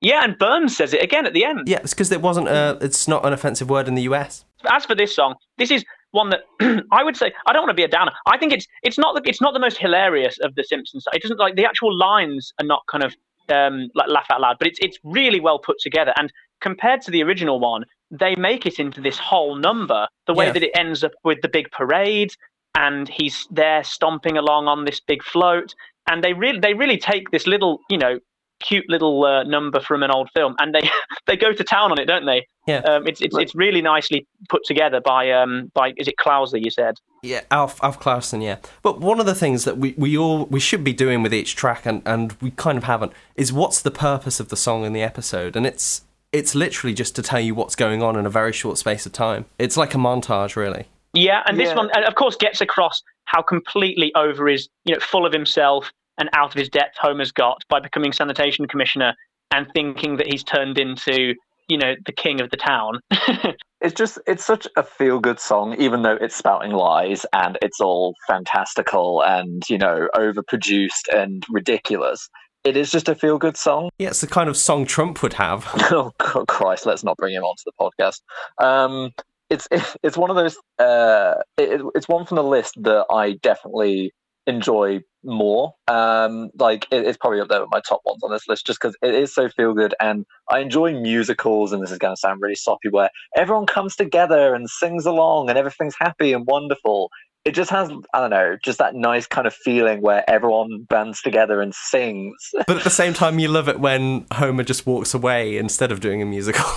Yeah, 0.00 0.24
and 0.24 0.38
Burns 0.38 0.76
says 0.76 0.92
it 0.92 1.02
again 1.02 1.26
at 1.26 1.32
the 1.32 1.44
end. 1.44 1.68
Yeah, 1.68 1.78
it's 1.78 1.94
because 1.94 2.12
it 2.12 2.20
wasn't. 2.20 2.48
A, 2.48 2.78
it's 2.80 3.08
not 3.08 3.24
an 3.24 3.32
offensive 3.32 3.70
word 3.70 3.88
in 3.88 3.94
the 3.94 4.02
US. 4.02 4.44
as 4.70 4.84
for 4.84 4.94
this 4.94 5.14
song, 5.14 5.34
this 5.58 5.70
is 5.70 5.84
one 6.10 6.30
that 6.30 6.40
I 6.92 7.02
would 7.02 7.16
say 7.16 7.32
I 7.46 7.52
don't 7.52 7.62
want 7.62 7.70
to 7.70 7.74
be 7.74 7.84
a 7.84 7.88
downer. 7.88 8.12
I 8.26 8.38
think 8.38 8.52
it's 8.52 8.66
it's 8.82 8.98
not 8.98 9.14
the, 9.14 9.28
it's 9.28 9.40
not 9.40 9.54
the 9.54 9.60
most 9.60 9.78
hilarious 9.78 10.38
of 10.42 10.54
the 10.54 10.64
Simpsons. 10.64 11.04
It 11.12 11.22
doesn't 11.22 11.38
like 11.38 11.56
the 11.56 11.64
actual 11.64 11.96
lines 11.96 12.52
are 12.60 12.66
not 12.66 12.82
kind 12.90 13.04
of 13.04 13.14
um, 13.48 13.88
like 13.94 14.08
laugh 14.08 14.26
out 14.30 14.40
loud, 14.40 14.56
but 14.58 14.68
it's 14.68 14.78
it's 14.80 14.98
really 15.02 15.40
well 15.40 15.58
put 15.58 15.78
together. 15.80 16.12
And 16.16 16.32
compared 16.60 17.00
to 17.02 17.10
the 17.10 17.22
original 17.22 17.58
one, 17.58 17.84
they 18.10 18.34
make 18.36 18.66
it 18.66 18.78
into 18.78 19.00
this 19.00 19.18
whole 19.18 19.56
number. 19.56 20.06
The 20.26 20.34
way 20.34 20.46
Yeah. 20.46 20.52
that 20.52 20.62
it 20.62 20.70
ends 20.74 21.02
up 21.04 21.12
with 21.24 21.40
the 21.42 21.48
big 21.48 21.70
parade, 21.70 22.32
and 22.76 23.08
he's 23.08 23.46
there 23.50 23.82
stomping 23.84 24.36
along 24.36 24.68
on 24.68 24.84
this 24.84 25.00
big 25.00 25.22
float, 25.22 25.74
and 26.08 26.22
they 26.22 26.32
really 26.32 26.60
they 26.60 26.74
really 26.74 26.98
take 26.98 27.30
this 27.30 27.46
little 27.46 27.80
you 27.90 27.98
know 27.98 28.18
cute 28.60 28.88
little 28.88 29.22
uh, 29.22 29.42
number 29.42 29.80
from 29.80 30.02
an 30.02 30.10
old 30.10 30.30
film, 30.32 30.54
and 30.58 30.74
they 30.74 30.88
they 31.26 31.36
go 31.36 31.52
to 31.52 31.62
town 31.64 31.90
on 31.92 31.98
it, 32.00 32.06
don't 32.06 32.24
they? 32.26 32.46
Yeah. 32.66 32.78
Um, 32.78 33.06
it's 33.06 33.20
it's 33.20 33.36
it's 33.36 33.54
really 33.54 33.82
nicely 33.82 34.26
put 34.48 34.64
together 34.64 35.00
by 35.00 35.30
um 35.30 35.70
by 35.74 35.92
is 35.96 36.08
it 36.08 36.16
Klaus 36.16 36.52
that 36.52 36.62
you 36.64 36.70
said? 36.70 36.96
Yeah, 37.22 37.42
Alf 37.50 37.82
Alf 37.82 37.98
Clausen, 38.00 38.40
yeah. 38.40 38.56
But 38.82 39.00
one 39.00 39.20
of 39.20 39.26
the 39.26 39.34
things 39.34 39.64
that 39.64 39.78
we, 39.78 39.94
we 39.98 40.16
all 40.16 40.46
we 40.46 40.60
should 40.60 40.84
be 40.84 40.92
doing 40.92 41.22
with 41.22 41.34
each 41.34 41.54
track 41.56 41.84
and, 41.86 42.02
and 42.06 42.32
we 42.40 42.50
kind 42.52 42.78
of 42.78 42.84
haven't 42.84 43.12
is 43.36 43.52
what's 43.52 43.82
the 43.82 43.90
purpose 43.90 44.38
of 44.40 44.48
the 44.48 44.56
song 44.56 44.84
in 44.84 44.92
the 44.92 45.02
episode? 45.02 45.54
And 45.56 45.66
it's 45.66 46.02
it's 46.36 46.54
literally 46.54 46.94
just 46.94 47.16
to 47.16 47.22
tell 47.22 47.40
you 47.40 47.54
what's 47.54 47.74
going 47.74 48.02
on 48.02 48.18
in 48.18 48.26
a 48.26 48.30
very 48.30 48.52
short 48.52 48.78
space 48.78 49.06
of 49.06 49.12
time. 49.12 49.46
It's 49.58 49.76
like 49.76 49.94
a 49.94 49.98
montage 49.98 50.56
really. 50.56 50.86
Yeah, 51.14 51.42
and 51.46 51.58
this 51.58 51.68
Yeah. 51.70 51.76
one, 51.76 51.90
of 52.04 52.14
course, 52.14 52.36
gets 52.36 52.60
across 52.60 53.02
how 53.24 53.40
completely 53.42 54.12
over 54.14 54.46
his, 54.48 54.68
you 54.84 54.94
know, 54.94 55.00
full 55.00 55.24
of 55.24 55.32
himself 55.32 55.90
and 56.18 56.28
out 56.34 56.50
of 56.50 56.54
his 56.54 56.68
depth 56.68 56.96
Homer's 56.98 57.32
got 57.32 57.62
by 57.68 57.80
becoming 57.80 58.12
sanitation 58.12 58.66
commissioner 58.66 59.14
and 59.50 59.66
thinking 59.72 60.16
that 60.18 60.26
he's 60.26 60.44
turned 60.44 60.78
into, 60.78 61.34
you 61.68 61.78
know, 61.78 61.94
the 62.04 62.12
king 62.12 62.40
of 62.40 62.50
the 62.50 62.56
town. 62.56 63.00
It's 63.82 63.92
just 63.94 64.18
it's 64.26 64.42
such 64.44 64.66
a 64.76 64.82
feel 64.82 65.20
good 65.20 65.38
song, 65.38 65.76
even 65.78 66.00
though 66.00 66.16
it's 66.18 66.34
spouting 66.34 66.72
lies 66.72 67.26
and 67.34 67.58
it's 67.60 67.78
all 67.78 68.14
fantastical 68.26 69.22
and 69.22 69.62
you 69.68 69.76
know 69.76 70.08
overproduced 70.16 71.08
and 71.14 71.44
ridiculous. 71.50 72.28
It 72.66 72.76
is 72.76 72.90
just 72.90 73.08
a 73.08 73.14
feel 73.14 73.38
good 73.38 73.56
song. 73.56 73.90
Yeah, 73.96 74.08
it's 74.08 74.20
the 74.20 74.26
kind 74.26 74.48
of 74.48 74.56
song 74.56 74.86
Trump 74.86 75.22
would 75.22 75.34
have. 75.34 75.68
oh 75.92 76.10
Christ, 76.48 76.84
let's 76.84 77.04
not 77.04 77.16
bring 77.16 77.32
him 77.32 77.44
onto 77.44 77.62
the 77.64 77.72
podcast. 77.80 78.22
Um, 78.60 79.12
it's 79.48 79.68
it's 80.02 80.16
one 80.16 80.30
of 80.30 80.36
those. 80.36 80.58
Uh, 80.76 81.34
it, 81.56 81.80
it's 81.94 82.08
one 82.08 82.26
from 82.26 82.34
the 82.34 82.42
list 82.42 82.74
that 82.82 83.06
I 83.08 83.34
definitely 83.40 84.12
enjoy 84.48 84.98
more. 85.22 85.74
Um, 85.86 86.50
like 86.58 86.88
it, 86.90 87.06
it's 87.06 87.16
probably 87.16 87.40
up 87.40 87.48
there 87.50 87.60
with 87.60 87.70
my 87.70 87.80
top 87.88 88.00
ones 88.04 88.24
on 88.24 88.32
this 88.32 88.48
list, 88.48 88.66
just 88.66 88.80
because 88.80 88.96
it 89.00 89.14
is 89.14 89.32
so 89.32 89.48
feel 89.48 89.72
good, 89.72 89.94
and 90.00 90.26
I 90.50 90.58
enjoy 90.58 90.92
musicals. 90.92 91.70
And 91.70 91.80
this 91.80 91.92
is 91.92 91.98
going 91.98 92.16
to 92.16 92.20
sound 92.20 92.40
really 92.42 92.56
soppy, 92.56 92.88
where 92.90 93.10
everyone 93.36 93.66
comes 93.66 93.94
together 93.94 94.56
and 94.56 94.68
sings 94.68 95.06
along, 95.06 95.50
and 95.50 95.56
everything's 95.56 95.94
happy 96.00 96.32
and 96.32 96.44
wonderful. 96.44 97.10
It 97.46 97.54
just 97.54 97.70
has, 97.70 97.88
I 98.12 98.20
don't 98.20 98.30
know, 98.30 98.56
just 98.60 98.78
that 98.78 98.96
nice 98.96 99.24
kind 99.24 99.46
of 99.46 99.54
feeling 99.54 100.02
where 100.02 100.28
everyone 100.28 100.82
bands 100.88 101.22
together 101.22 101.62
and 101.62 101.72
sings. 101.72 102.34
But 102.66 102.78
at 102.78 102.84
the 102.84 102.90
same 102.90 103.14
time 103.14 103.38
you 103.38 103.46
love 103.46 103.68
it 103.68 103.78
when 103.78 104.26
Homer 104.32 104.64
just 104.64 104.84
walks 104.84 105.14
away 105.14 105.56
instead 105.56 105.92
of 105.92 106.00
doing 106.00 106.20
a 106.20 106.26
musical. 106.26 106.64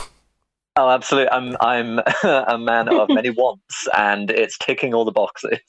Oh, 0.76 0.88
absolutely. 0.88 1.32
I'm 1.32 1.58
I'm 1.60 2.00
a 2.24 2.58
man 2.58 2.88
of 2.88 3.10
many 3.10 3.32
wants, 3.32 3.88
and 3.98 4.32
it's 4.32 4.58
ticking 4.60 4.94
all 4.94 5.04
the 5.04 5.12
boxes. 5.12 5.60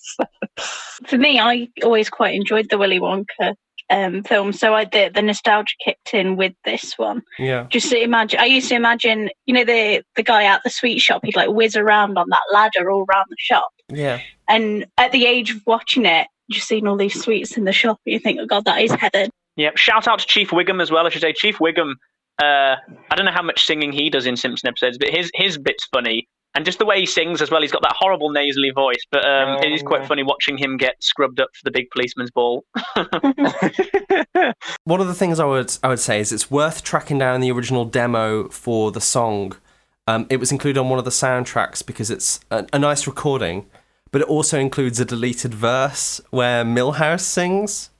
For 1.06 1.18
me, 1.18 1.40
I 1.40 1.68
always 1.82 2.08
quite 2.08 2.36
enjoyed 2.36 2.68
the 2.70 2.78
Willy 2.78 3.00
Wonka 3.00 3.56
um, 3.90 4.22
film, 4.22 4.52
so 4.52 4.72
I 4.72 4.84
the, 4.84 5.10
the 5.12 5.22
nostalgia 5.22 5.74
kicked 5.84 6.14
in 6.14 6.36
with 6.36 6.52
this 6.64 6.96
one. 6.96 7.22
Yeah. 7.40 7.66
Just 7.70 7.90
to 7.90 8.00
imagine, 8.00 8.38
I 8.38 8.44
used 8.44 8.68
to 8.68 8.76
imagine, 8.76 9.30
you 9.46 9.54
know, 9.54 9.64
the 9.64 10.04
the 10.14 10.22
guy 10.22 10.44
at 10.44 10.62
the 10.62 10.70
sweet 10.70 11.00
shop, 11.00 11.22
he'd 11.24 11.34
like 11.34 11.50
whiz 11.50 11.74
around 11.74 12.16
on 12.16 12.28
that 12.28 12.52
ladder 12.52 12.88
all 12.88 13.04
around 13.10 13.26
the 13.30 13.36
shop. 13.38 13.70
Yeah. 13.90 14.20
And 14.48 14.86
at 14.98 15.12
the 15.12 15.26
age 15.26 15.50
of 15.50 15.60
watching 15.66 16.06
it, 16.06 16.26
just 16.50 16.66
seeing 16.66 16.86
all 16.86 16.96
these 16.96 17.20
sweets 17.20 17.56
in 17.56 17.64
the 17.64 17.72
shop, 17.72 18.00
and 18.06 18.12
you 18.12 18.18
think, 18.18 18.38
oh 18.40 18.46
god, 18.46 18.64
that 18.64 18.82
is 18.82 18.92
heaven. 18.92 19.30
yeah, 19.56 19.70
shout 19.76 20.08
out 20.08 20.18
to 20.20 20.26
Chief 20.26 20.50
Wiggum 20.50 20.82
as 20.82 20.90
well. 20.90 21.06
I 21.06 21.10
should 21.10 21.22
say 21.22 21.32
Chief 21.32 21.58
Wiggum. 21.58 21.94
Uh, 22.42 22.76
I 23.10 23.14
don't 23.14 23.26
know 23.26 23.32
how 23.32 23.42
much 23.42 23.66
singing 23.66 23.92
he 23.92 24.10
does 24.10 24.26
in 24.26 24.36
Simpson 24.36 24.68
episodes, 24.68 24.98
but 24.98 25.10
his 25.10 25.30
his 25.34 25.58
bit's 25.58 25.86
funny, 25.92 26.26
and 26.54 26.64
just 26.64 26.78
the 26.78 26.86
way 26.86 26.98
he 26.98 27.06
sings 27.06 27.40
as 27.40 27.50
well. 27.50 27.60
He's 27.60 27.72
got 27.72 27.82
that 27.82 27.94
horrible 27.96 28.30
nasally 28.30 28.70
voice, 28.70 29.04
but 29.10 29.24
um, 29.24 29.62
it 29.62 29.72
is 29.72 29.82
quite 29.82 30.06
funny 30.06 30.22
watching 30.22 30.58
him 30.58 30.76
get 30.76 30.96
scrubbed 31.00 31.40
up 31.40 31.50
for 31.54 31.62
the 31.64 31.70
big 31.70 31.90
policeman's 31.90 32.30
ball. 32.30 32.64
One 34.84 35.00
of 35.00 35.06
the 35.06 35.14
things 35.14 35.38
I 35.38 35.44
would 35.44 35.76
I 35.82 35.88
would 35.88 36.00
say 36.00 36.20
is 36.20 36.32
it's 36.32 36.50
worth 36.50 36.82
tracking 36.82 37.18
down 37.18 37.40
the 37.40 37.52
original 37.52 37.84
demo 37.84 38.48
for 38.48 38.90
the 38.90 39.00
song. 39.00 39.52
Um, 40.06 40.26
it 40.28 40.38
was 40.38 40.50
included 40.50 40.80
on 40.80 40.88
one 40.88 40.98
of 40.98 41.04
the 41.04 41.12
soundtracks 41.12 41.86
because 41.86 42.10
it's 42.10 42.40
a, 42.50 42.66
a 42.72 42.78
nice 42.78 43.06
recording, 43.06 43.66
but 44.12 44.20
it 44.22 44.28
also 44.28 44.58
includes 44.58 44.98
a 45.00 45.04
deleted 45.04 45.54
verse 45.54 46.20
where 46.30 46.64
Milhouse 46.64 47.20
sings, 47.20 47.90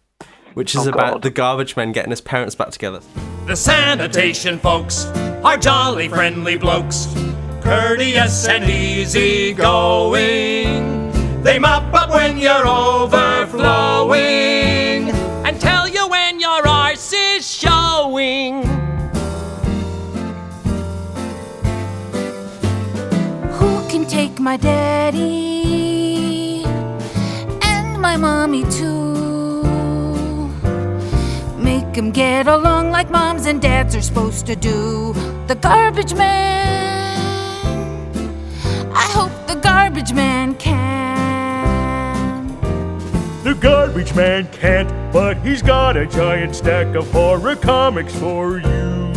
which 0.55 0.75
is 0.75 0.87
Oh, 0.87 0.91
about 0.91 1.13
God. 1.15 1.23
the 1.23 1.31
garbage 1.31 1.77
men 1.77 1.93
getting 1.93 2.11
his 2.11 2.21
parents 2.21 2.55
back 2.55 2.71
together. 2.71 3.01
The 3.47 3.57
sanitation 3.57 4.59
folks 4.59 5.07
are 5.45 5.57
jolly 5.57 6.09
friendly 6.09 6.57
blokes, 6.57 7.07
courteous 7.63 8.47
and 8.49 8.65
easy 8.69 9.53
going. 9.55 11.11
They 11.43 11.59
mop 11.59 11.93
up 11.95 12.11
when 12.11 12.37
you're 12.39 12.67
overflowing. 12.67 14.21
and 15.47 15.59
tell 15.61 15.89
you 15.89 16.07
when 16.09 16.39
your 16.39 16.67
arse 16.69 17.13
is 17.13 17.51
showing. 17.51 18.63
Who 23.59 23.89
can 23.89 24.07
take 24.07 24.39
my 24.39 24.57
daddy 24.57 25.19
and 25.19 25.29
my 25.29 25.50
mommy 28.21 28.65
too? 28.65 30.45
Make 31.57 31.97
'em 31.97 32.11
get 32.11 32.47
along 32.47 32.91
like 32.91 33.11
moms 33.11 33.47
and 33.47 33.61
dads 33.61 33.97
are 33.97 34.03
supposed 34.03 34.45
to 34.47 34.57
do. 34.57 35.15
The 35.47 35.55
garbage 35.55 36.15
man. 36.15 37.31
I 38.95 39.07
hope 39.17 39.33
the 39.47 39.57
garbage 39.57 40.13
man 40.13 40.55
can. 40.55 41.01
The 43.43 43.55
garbage 43.55 44.15
man 44.15 44.49
can't, 44.53 44.91
but 45.13 45.39
he's 45.39 45.63
got 45.63 45.97
a 45.97 46.07
giant 46.07 46.55
stack 46.55 46.95
of 46.95 47.11
horror 47.11 47.57
comics 47.57 48.15
for 48.15 48.59
you. 48.59 49.13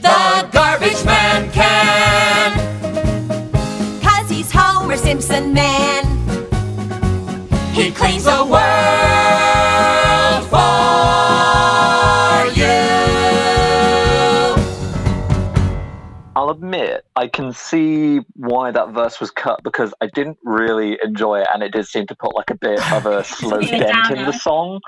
The 0.00 0.48
garbage 0.50 1.04
man 1.04 1.21
cleans 8.02 8.24
the 8.24 8.44
world 8.44 8.62
for 10.50 10.58
you. 12.58 12.82
I'll 16.34 16.50
admit, 16.50 17.04
I 17.14 17.28
can 17.28 17.52
see 17.52 18.20
why 18.34 18.70
that 18.72 18.90
verse 18.92 19.20
was 19.20 19.30
cut 19.30 19.60
because 19.62 19.94
I 20.00 20.08
didn't 20.14 20.38
really 20.42 20.98
enjoy 21.04 21.40
it, 21.42 21.48
and 21.54 21.62
it 21.62 21.72
did 21.72 21.86
seem 21.86 22.06
to 22.08 22.16
put 22.16 22.34
like 22.34 22.50
a 22.50 22.56
bit 22.56 22.80
of 22.92 23.06
a 23.06 23.22
slow 23.36 23.58
a 23.58 23.66
dent 23.66 24.10
in 24.10 24.24
the 24.26 24.32
song. 24.32 24.80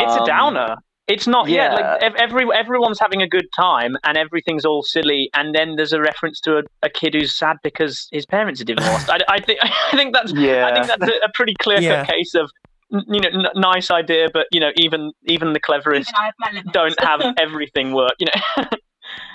It's 0.00 0.14
a 0.14 0.20
Um, 0.20 0.26
downer. 0.26 0.76
It's 1.08 1.26
not. 1.26 1.48
Yeah, 1.48 1.74
yeah. 1.78 1.98
like 2.02 2.14
every 2.20 2.46
everyone's 2.54 3.00
having 3.00 3.22
a 3.22 3.28
good 3.28 3.46
time 3.58 3.96
and 4.04 4.16
everything's 4.18 4.64
all 4.64 4.82
silly, 4.82 5.30
and 5.34 5.54
then 5.54 5.76
there's 5.76 5.92
a 5.94 6.00
reference 6.00 6.38
to 6.42 6.58
a, 6.58 6.62
a 6.82 6.90
kid 6.90 7.14
who's 7.14 7.34
sad 7.34 7.56
because 7.62 8.08
his 8.12 8.26
parents 8.26 8.60
are 8.60 8.64
divorced. 8.64 9.08
I, 9.16 9.18
I 9.28 9.40
think 9.40 9.58
I 9.62 9.96
think 9.96 10.14
that's 10.14 10.32
I 10.32 10.72
think 10.74 10.86
that's 10.86 11.02
a, 11.10 11.16
a 11.24 11.30
pretty 11.34 11.54
clear 11.60 11.78
cut 11.78 11.82
Yeah. 11.82 12.04
case 12.04 12.34
of 12.34 12.50
you 12.90 13.20
know, 13.20 13.28
n- 13.28 13.46
nice 13.60 13.90
idea, 13.90 14.28
but 14.32 14.46
you 14.52 14.60
know, 14.60 14.70
even 14.76 15.12
even 15.26 15.52
the 15.52 15.60
cleverest 15.60 16.10
Even 16.42 16.62
have 16.64 16.72
don't 16.72 17.00
have 17.04 17.20
everything 17.38 17.92
work. 17.94 18.12
You 18.18 18.26
know, 18.26 18.64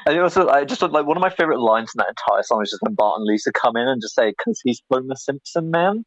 And 0.06 0.20
also, 0.20 0.48
I 0.50 0.66
just 0.66 0.82
like 0.82 1.06
one 1.06 1.18
of 1.18 1.22
my 1.22 1.30
favorite 1.30 1.60
lines 1.60 1.92
in 1.96 2.00
that 2.00 2.10
entire 2.10 2.44
song 2.44 2.62
is 2.62 2.70
just 2.70 2.82
when 2.84 2.94
Bart 2.94 3.18
and 3.18 3.26
Lisa 3.26 3.52
come 3.52 3.76
in 3.78 3.88
and 3.88 4.02
just 4.02 4.16
say, 4.16 4.34
"Cause 4.44 4.60
he's 4.64 4.82
Homer 4.92 5.16
Simpson, 5.16 5.72
man." 5.72 6.04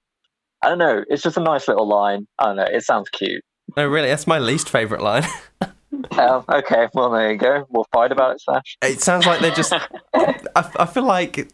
I 0.62 0.68
don't 0.68 0.78
know. 0.78 1.04
It's 1.08 1.22
just 1.22 1.36
a 1.36 1.40
nice 1.40 1.68
little 1.68 1.88
line. 1.88 2.26
I 2.38 2.46
don't 2.46 2.56
know. 2.56 2.66
It 2.70 2.82
sounds 2.84 3.08
cute. 3.10 3.42
No, 3.76 3.86
really, 3.86 4.08
that's 4.08 4.26
my 4.26 4.38
least 4.38 4.68
favorite 4.68 5.02
line. 5.02 5.24
Oh, 6.12 6.44
okay. 6.48 6.88
Well, 6.94 7.10
there 7.10 7.32
you 7.32 7.38
go. 7.38 7.66
We'll 7.70 7.86
fight 7.92 8.12
about 8.12 8.32
it, 8.32 8.40
Sash. 8.40 8.76
It 8.82 9.00
sounds 9.00 9.24
like 9.24 9.40
they're 9.40 9.50
just. 9.50 9.72
I, 10.14 10.38
I 10.54 10.86
feel 10.86 11.04
like 11.04 11.48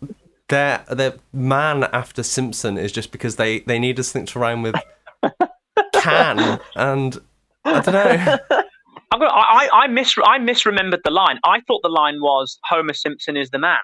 their 0.48 0.84
their 0.90 1.14
man 1.32 1.84
after 1.84 2.22
Simpson 2.22 2.76
is 2.78 2.92
just 2.92 3.12
because 3.12 3.36
they 3.36 3.60
they 3.60 3.78
need 3.78 4.02
something 4.04 4.26
to 4.26 4.38
rhyme 4.38 4.62
with 4.62 4.74
can 5.94 6.60
and 6.76 7.18
I 7.64 7.80
don't 7.80 7.94
know. 7.94 8.38
I'm 9.10 9.20
gonna, 9.20 9.30
I 9.30 9.68
I 9.72 9.84
I 9.84 9.86
mis 9.88 10.16
I 10.24 10.38
misremembered 10.38 11.02
the 11.04 11.10
line. 11.10 11.38
I 11.44 11.60
thought 11.66 11.82
the 11.82 11.88
line 11.88 12.20
was 12.20 12.58
Homer 12.64 12.94
Simpson 12.94 13.36
is 13.36 13.50
the 13.50 13.58
man. 13.58 13.80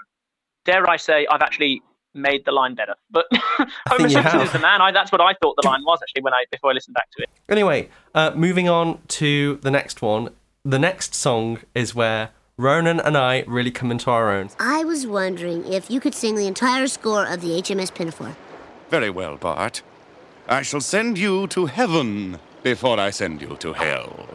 Dare 0.64 0.88
I 0.88 0.96
say 0.96 1.26
I've 1.30 1.42
actually 1.42 1.82
made 2.14 2.44
the 2.44 2.52
line 2.52 2.74
better, 2.74 2.94
but 3.10 3.26
Homer 3.88 4.08
you 4.08 4.10
Simpson 4.10 4.40
is 4.40 4.52
the 4.52 4.58
man. 4.58 4.80
I, 4.80 4.92
that's 4.92 5.12
what 5.12 5.20
I 5.20 5.34
thought 5.34 5.56
the 5.60 5.66
line 5.68 5.82
was 5.84 6.00
actually 6.02 6.22
when 6.22 6.32
I 6.32 6.44
before 6.50 6.70
I 6.70 6.74
listened 6.74 6.94
back 6.94 7.10
to 7.16 7.22
it. 7.22 7.30
Anyway, 7.48 7.88
uh, 8.14 8.32
moving 8.34 8.68
on 8.68 9.00
to 9.08 9.56
the 9.56 9.70
next 9.70 10.02
one. 10.02 10.30
The 10.64 10.78
next 10.78 11.14
song 11.14 11.60
is 11.74 11.94
where 11.94 12.30
Ronan 12.56 13.00
and 13.00 13.16
I 13.16 13.44
really 13.46 13.70
come 13.70 13.90
into 13.90 14.10
our 14.10 14.30
own. 14.32 14.50
I 14.58 14.84
was 14.84 15.06
wondering 15.06 15.64
if 15.72 15.90
you 15.90 16.00
could 16.00 16.14
sing 16.14 16.34
the 16.34 16.46
entire 16.46 16.88
score 16.88 17.24
of 17.24 17.40
the 17.40 17.50
HMS 17.50 17.94
Pinafore. 17.94 18.36
Very 18.90 19.10
well, 19.10 19.36
Bart. 19.36 19.82
I 20.48 20.62
shall 20.62 20.80
send 20.80 21.18
you 21.18 21.46
to 21.48 21.66
heaven 21.66 22.38
before 22.62 22.98
I 22.98 23.10
send 23.10 23.42
you 23.42 23.56
to 23.60 23.74
hell. 23.74 24.26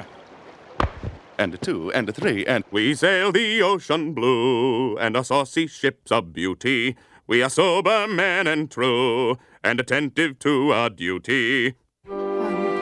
And 1.37 1.53
a 1.53 1.57
two, 1.57 1.91
and 1.91 2.07
a 2.07 2.13
three, 2.13 2.45
and 2.45 2.63
we 2.71 2.93
sail 2.93 3.31
the 3.31 3.61
ocean 3.61 4.13
blue, 4.13 4.95
and 4.97 5.17
our 5.17 5.23
saucy 5.23 5.67
ship's 5.67 6.11
a 6.11 6.21
beauty. 6.21 6.95
We 7.25 7.41
are 7.41 7.49
sober 7.49 8.05
men 8.05 8.47
and 8.47 8.69
true, 8.69 9.37
and 9.63 9.79
attentive 9.79 10.39
to 10.39 10.73
our 10.73 10.89
duty. 10.89 11.75
I 12.05 12.11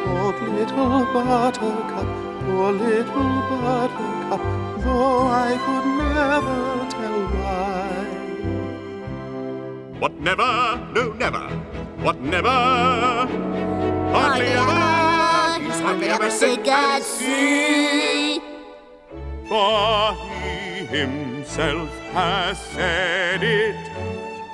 poor 0.03 0.33
little 0.49 1.05
buttercup, 1.13 2.07
poor 2.45 2.71
little 2.71 3.41
buttercup, 3.49 4.41
though 4.81 5.27
I 5.27 5.57
could 5.63 5.85
never 5.95 6.89
tell 6.89 7.19
why. 7.37 8.01
What 9.99 10.13
never, 10.19 10.87
no, 10.91 11.13
never. 11.13 11.47
What 12.01 12.19
never, 12.19 12.49
hardly 14.09 14.47
ever, 14.47 15.63
he's 15.63 15.79
hardly 15.81 16.07
ever 16.07 16.31
sick 16.31 16.67
at 16.67 17.03
sea. 17.03 18.41
For 19.47 20.15
he 20.15 20.85
himself 20.87 21.89
has 22.13 22.57
said 22.57 23.43
it, 23.43 23.77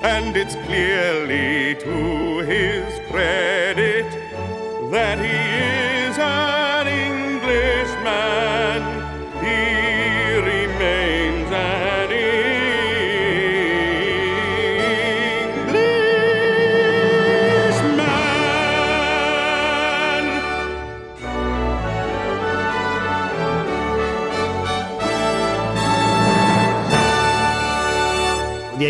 and 0.02 0.38
it's 0.38 0.56
clearly 0.56 1.76
to 1.76 2.40
his 2.40 3.00
credit 3.10 4.06
that 4.92 5.18
he 5.18 6.08
is 6.08 6.18
an 6.20 6.88
Englishman. 6.88 8.97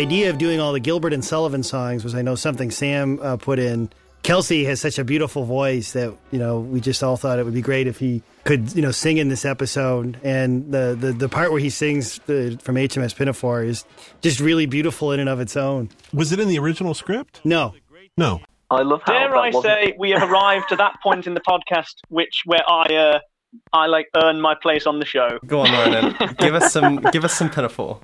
Idea 0.08 0.30
of 0.30 0.38
doing 0.38 0.58
all 0.58 0.72
the 0.72 0.80
Gilbert 0.80 1.12
and 1.12 1.22
Sullivan 1.22 1.62
songs 1.62 2.02
was, 2.02 2.14
I 2.14 2.22
know, 2.22 2.34
something 2.34 2.70
Sam 2.70 3.20
uh, 3.20 3.36
put 3.36 3.58
in. 3.58 3.90
Kelsey 4.22 4.64
has 4.64 4.80
such 4.80 4.98
a 4.98 5.04
beautiful 5.04 5.44
voice 5.44 5.92
that 5.92 6.16
you 6.30 6.38
know 6.38 6.60
we 6.60 6.80
just 6.80 7.02
all 7.02 7.18
thought 7.18 7.38
it 7.38 7.44
would 7.44 7.52
be 7.52 7.60
great 7.60 7.86
if 7.86 7.98
he 7.98 8.22
could 8.44 8.74
you 8.74 8.80
know 8.80 8.90
sing 8.90 9.18
in 9.18 9.28
this 9.28 9.44
episode. 9.44 10.18
And 10.24 10.72
the 10.72 10.96
the, 10.98 11.12
the 11.12 11.28
part 11.28 11.52
where 11.52 11.60
he 11.60 11.68
sings 11.68 12.20
the, 12.26 12.58
from 12.62 12.76
HMS 12.76 13.14
Pinafore 13.14 13.62
is 13.62 13.84
just 14.22 14.40
really 14.40 14.64
beautiful 14.64 15.12
in 15.12 15.20
and 15.20 15.28
of 15.28 15.40
its 15.40 15.58
own. 15.58 15.90
Was 16.14 16.32
it 16.32 16.40
in 16.40 16.48
the 16.48 16.58
original 16.58 16.94
script? 16.94 17.42
No, 17.44 17.74
no. 18.16 18.40
I 18.70 18.82
love 18.82 19.02
how 19.04 19.12
Dare 19.12 19.28
that 19.28 19.36
I 19.36 19.50
wasn't- 19.50 19.64
say 19.64 19.94
we 19.98 20.10
have 20.12 20.28
arrived 20.30 20.70
to 20.70 20.76
that 20.76 20.94
point 21.02 21.26
in 21.26 21.34
the 21.34 21.40
podcast 21.42 21.96
which 22.08 22.42
where 22.46 22.62
I 22.66 22.84
uh, 22.94 23.18
I 23.74 23.86
like 23.88 24.08
earn 24.16 24.40
my 24.40 24.54
place 24.54 24.86
on 24.86 25.00
the 25.00 25.06
show. 25.06 25.38
Go 25.46 25.60
on, 25.60 25.70
Ronan. 25.70 26.16
give 26.38 26.54
us 26.54 26.72
some. 26.72 26.96
Give 27.12 27.26
us 27.26 27.34
some 27.34 27.50
pinafore. 27.50 28.00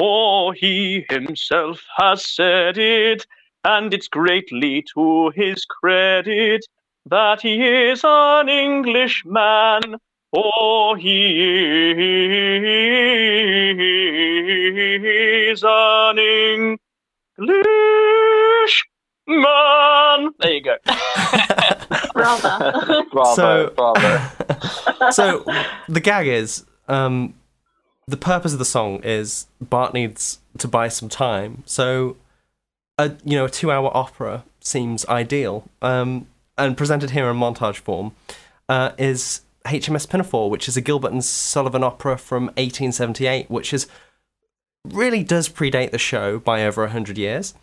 For 0.00 0.54
he 0.54 1.04
himself 1.10 1.84
has 1.98 2.24
said 2.24 2.78
it, 2.78 3.26
and 3.64 3.92
it's 3.92 4.08
greatly 4.08 4.82
to 4.94 5.30
his 5.36 5.66
credit 5.66 6.64
that 7.04 7.42
he 7.42 7.62
is 7.62 8.00
an 8.02 8.48
Englishman. 8.48 9.96
For 10.32 10.96
he 10.96 11.50
is 15.50 15.62
an 15.62 16.18
Englishman. 16.18 16.78
There 20.38 20.52
you 20.52 20.62
go. 20.62 20.76
Bravo. 22.14 23.04
Bravo, 23.12 23.34
So- 23.34 23.72
bravo. 23.76 24.18
so 25.10 25.44
the 25.90 26.00
gag 26.00 26.26
is 26.26 26.64
um, 26.88 27.34
the 28.10 28.16
purpose 28.16 28.52
of 28.52 28.58
the 28.58 28.64
song 28.64 29.00
is 29.04 29.46
Bart 29.60 29.94
needs 29.94 30.40
to 30.58 30.66
buy 30.66 30.88
some 30.88 31.08
time. 31.08 31.62
So 31.64 32.16
a 32.98 33.12
you 33.24 33.36
know 33.36 33.44
a 33.44 33.50
two 33.50 33.70
hour 33.70 33.90
opera 33.96 34.44
seems 34.60 35.06
ideal. 35.06 35.64
Um, 35.80 36.26
and 36.58 36.76
presented 36.76 37.10
here 37.10 37.28
in 37.30 37.36
montage 37.36 37.76
form 37.76 38.12
uh, 38.68 38.92
is 38.98 39.42
HMS 39.64 40.08
Pinafore, 40.08 40.50
which 40.50 40.68
is 40.68 40.76
a 40.76 40.82
Gilbert 40.82 41.12
and 41.12 41.24
Sullivan 41.24 41.82
opera 41.82 42.18
from 42.18 42.46
1878, 42.46 43.50
which 43.50 43.72
is 43.72 43.86
really 44.84 45.22
does 45.22 45.48
predate 45.48 45.90
the 45.90 45.98
show 45.98 46.38
by 46.38 46.64
over 46.64 46.82
100 46.82 47.16
years. 47.16 47.54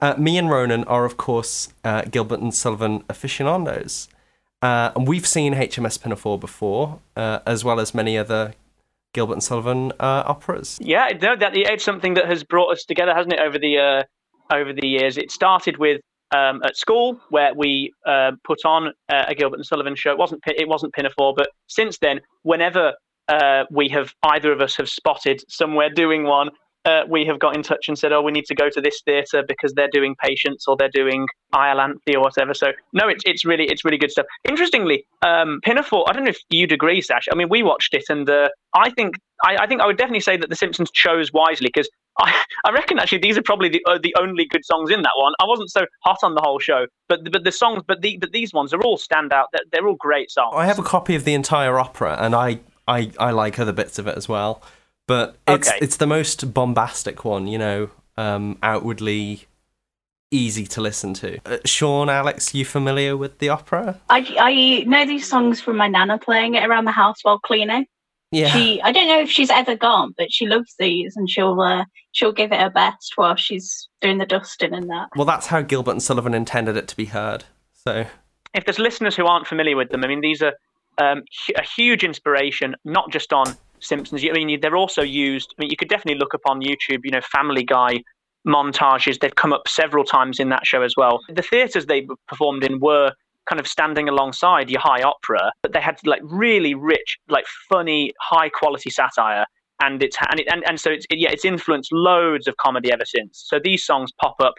Uh, 0.00 0.14
me 0.16 0.38
and 0.38 0.48
Ronan 0.48 0.84
are, 0.84 1.04
of 1.04 1.16
course, 1.16 1.72
uh, 1.82 2.02
Gilbert 2.02 2.40
and 2.40 2.54
Sullivan 2.54 3.02
aficionados. 3.08 4.08
Uh, 4.62 4.92
and 4.94 5.08
we've 5.08 5.26
seen 5.26 5.54
HMS 5.54 6.00
Pinafore 6.00 6.38
before, 6.38 7.00
uh, 7.16 7.40
as 7.46 7.64
well 7.64 7.80
as 7.80 7.94
many 7.94 8.16
other 8.16 8.54
Gilbert 9.16 9.32
and 9.32 9.42
Sullivan 9.42 9.92
uh, 9.98 10.22
operas. 10.26 10.78
Yeah, 10.80 11.08
no, 11.22 11.34
that 11.36 11.56
it's 11.56 11.82
something 11.82 12.14
that 12.14 12.26
has 12.26 12.44
brought 12.44 12.70
us 12.70 12.84
together, 12.84 13.14
hasn't 13.14 13.32
it? 13.32 13.40
Over 13.40 13.58
the 13.58 13.78
uh, 13.78 14.54
over 14.54 14.74
the 14.74 14.86
years, 14.86 15.16
it 15.16 15.30
started 15.30 15.78
with 15.78 16.02
um, 16.36 16.60
at 16.64 16.76
school 16.76 17.18
where 17.30 17.54
we 17.54 17.92
uh, 18.06 18.32
put 18.44 18.58
on 18.66 18.88
uh, 19.08 19.24
a 19.26 19.34
Gilbert 19.34 19.56
and 19.56 19.66
Sullivan 19.66 19.96
show. 19.96 20.10
It 20.10 20.18
wasn't 20.18 20.42
it 20.46 20.68
wasn't 20.68 20.92
Pinafore, 20.92 21.32
but 21.34 21.48
since 21.66 21.98
then, 21.98 22.20
whenever 22.42 22.92
uh, 23.28 23.64
we 23.70 23.88
have 23.88 24.12
either 24.22 24.52
of 24.52 24.60
us 24.60 24.76
have 24.76 24.88
spotted 24.88 25.42
somewhere 25.48 25.88
doing 25.88 26.24
one, 26.24 26.50
uh, 26.86 27.02
we 27.08 27.26
have 27.26 27.38
got 27.38 27.56
in 27.56 27.62
touch 27.62 27.88
and 27.88 27.98
said, 27.98 28.12
"Oh, 28.12 28.22
we 28.22 28.32
need 28.32 28.46
to 28.46 28.54
go 28.54 28.70
to 28.70 28.80
this 28.80 29.02
theatre 29.04 29.42
because 29.46 29.74
they're 29.74 29.90
doing 29.92 30.14
Patience 30.22 30.66
or 30.66 30.76
they're 30.76 30.88
doing 30.88 31.26
Iolanthe 31.54 32.14
or 32.14 32.20
whatever." 32.20 32.54
So 32.54 32.68
no, 32.92 33.08
it's 33.08 33.22
it's 33.26 33.44
really 33.44 33.64
it's 33.64 33.84
really 33.84 33.98
good 33.98 34.10
stuff. 34.10 34.26
Interestingly, 34.48 35.06
um, 35.22 35.60
Pinafore. 35.64 36.08
I 36.08 36.12
don't 36.12 36.24
know 36.24 36.30
if 36.30 36.40
you'd 36.48 36.72
agree, 36.72 37.00
Sash. 37.00 37.26
I 37.30 37.34
mean, 37.34 37.48
we 37.50 37.62
watched 37.62 37.92
it, 37.92 38.04
and 38.08 38.28
uh, 38.30 38.48
I 38.74 38.90
think 38.90 39.16
I, 39.44 39.56
I 39.58 39.66
think 39.66 39.80
I 39.80 39.86
would 39.86 39.98
definitely 39.98 40.20
say 40.20 40.36
that 40.36 40.48
The 40.48 40.56
Simpsons 40.56 40.90
chose 40.92 41.32
wisely 41.32 41.68
because 41.68 41.88
I, 42.18 42.34
I 42.64 42.70
reckon 42.70 42.98
actually 42.98 43.18
these 43.18 43.36
are 43.36 43.42
probably 43.42 43.68
the 43.68 43.82
uh, 43.86 43.98
the 44.02 44.14
only 44.18 44.46
good 44.46 44.64
songs 44.64 44.90
in 44.90 45.02
that 45.02 45.12
one. 45.16 45.32
I 45.40 45.44
wasn't 45.44 45.70
so 45.70 45.86
hot 46.04 46.18
on 46.22 46.34
the 46.34 46.40
whole 46.40 46.58
show, 46.58 46.86
but 47.08 47.30
but 47.30 47.44
the 47.44 47.52
songs, 47.52 47.82
but 47.86 48.00
the 48.00 48.16
but 48.18 48.32
these 48.32 48.52
ones 48.52 48.72
are 48.72 48.82
all 48.82 48.96
standout. 48.96 49.46
They're, 49.52 49.62
they're 49.72 49.88
all 49.88 49.96
great 49.96 50.30
songs. 50.30 50.54
I 50.56 50.66
have 50.66 50.78
a 50.78 50.84
copy 50.84 51.14
of 51.14 51.24
the 51.24 51.34
entire 51.34 51.78
opera, 51.78 52.16
and 52.20 52.34
I, 52.34 52.60
I, 52.86 53.10
I 53.18 53.32
like 53.32 53.58
other 53.58 53.72
bits 53.72 53.98
of 53.98 54.06
it 54.06 54.16
as 54.16 54.28
well. 54.28 54.62
But 55.06 55.36
it's 55.46 55.68
Okay. 55.68 55.78
it's 55.80 55.96
the 55.96 56.06
most 56.06 56.52
bombastic 56.52 57.24
one, 57.24 57.46
you 57.46 57.58
know, 57.58 57.90
um, 58.16 58.58
outwardly 58.62 59.46
easy 60.30 60.66
to 60.66 60.80
listen 60.80 61.14
to. 61.14 61.38
Uh, 61.46 61.58
Sean, 61.64 62.08
Alex, 62.10 62.54
you 62.54 62.64
familiar 62.64 63.16
with 63.16 63.38
the 63.38 63.48
opera? 63.48 64.00
I, 64.10 64.26
I 64.38 64.84
know 64.86 65.06
these 65.06 65.28
songs 65.28 65.60
from 65.60 65.76
my 65.76 65.86
nana 65.86 66.18
playing 66.18 66.54
it 66.54 66.64
around 66.66 66.84
the 66.84 66.90
house 66.90 67.18
while 67.22 67.38
cleaning. 67.38 67.86
Yeah. 68.32 68.48
She, 68.48 68.82
I 68.82 68.90
don't 68.90 69.06
know 69.06 69.20
if 69.20 69.30
she's 69.30 69.50
ever 69.50 69.76
gone, 69.76 70.12
but 70.18 70.32
she 70.32 70.46
loves 70.46 70.74
these, 70.80 71.16
and 71.16 71.30
she'll 71.30 71.60
uh, 71.60 71.84
she'll 72.10 72.32
give 72.32 72.50
it 72.50 72.58
her 72.60 72.70
best 72.70 73.12
while 73.14 73.36
she's 73.36 73.88
doing 74.00 74.18
the 74.18 74.26
dusting 74.26 74.74
and 74.74 74.90
that. 74.90 75.08
Well, 75.14 75.26
that's 75.26 75.46
how 75.46 75.62
Gilbert 75.62 75.92
and 75.92 76.02
Sullivan 76.02 76.34
intended 76.34 76.76
it 76.76 76.88
to 76.88 76.96
be 76.96 77.04
heard. 77.04 77.44
So 77.72 78.04
if 78.52 78.64
there's 78.64 78.80
listeners 78.80 79.14
who 79.14 79.26
aren't 79.26 79.46
familiar 79.46 79.76
with 79.76 79.90
them, 79.90 80.02
I 80.02 80.08
mean, 80.08 80.22
these 80.22 80.42
are 80.42 80.54
um, 80.98 81.22
a 81.56 81.62
huge 81.62 82.02
inspiration, 82.02 82.74
not 82.84 83.12
just 83.12 83.32
on 83.32 83.56
Simpsons. 83.86 84.24
I 84.24 84.32
mean, 84.32 84.60
they're 84.60 84.76
also 84.76 85.02
used. 85.02 85.54
I 85.58 85.62
mean, 85.62 85.70
you 85.70 85.76
could 85.76 85.88
definitely 85.88 86.18
look 86.18 86.34
up 86.34 86.42
on 86.46 86.60
YouTube, 86.60 87.00
you 87.04 87.10
know, 87.10 87.20
Family 87.32 87.64
Guy 87.64 88.02
montages. 88.46 89.18
They've 89.20 89.34
come 89.34 89.52
up 89.52 89.68
several 89.68 90.04
times 90.04 90.38
in 90.38 90.48
that 90.50 90.66
show 90.66 90.82
as 90.82 90.94
well. 90.96 91.20
The 91.28 91.42
theatres 91.42 91.86
they 91.86 92.06
performed 92.28 92.64
in 92.64 92.80
were 92.80 93.12
kind 93.48 93.60
of 93.60 93.66
standing 93.66 94.08
alongside 94.08 94.70
your 94.70 94.80
high 94.80 95.02
opera, 95.02 95.52
but 95.62 95.72
they 95.72 95.80
had 95.80 95.98
like 96.04 96.20
really 96.24 96.74
rich, 96.74 97.18
like 97.28 97.46
funny, 97.68 98.12
high 98.20 98.48
quality 98.48 98.90
satire. 98.90 99.46
And 99.80 100.02
it's 100.02 100.16
and 100.30 100.40
it, 100.40 100.46
and, 100.50 100.64
and 100.66 100.80
so 100.80 100.90
it's 100.90 101.04
yeah 101.10 101.30
it's 101.30 101.44
influenced 101.44 101.92
loads 101.92 102.48
of 102.48 102.56
comedy 102.56 102.90
ever 102.90 103.04
since. 103.04 103.44
So 103.46 103.58
these 103.62 103.84
songs 103.84 104.10
pop 104.20 104.36
up 104.40 104.54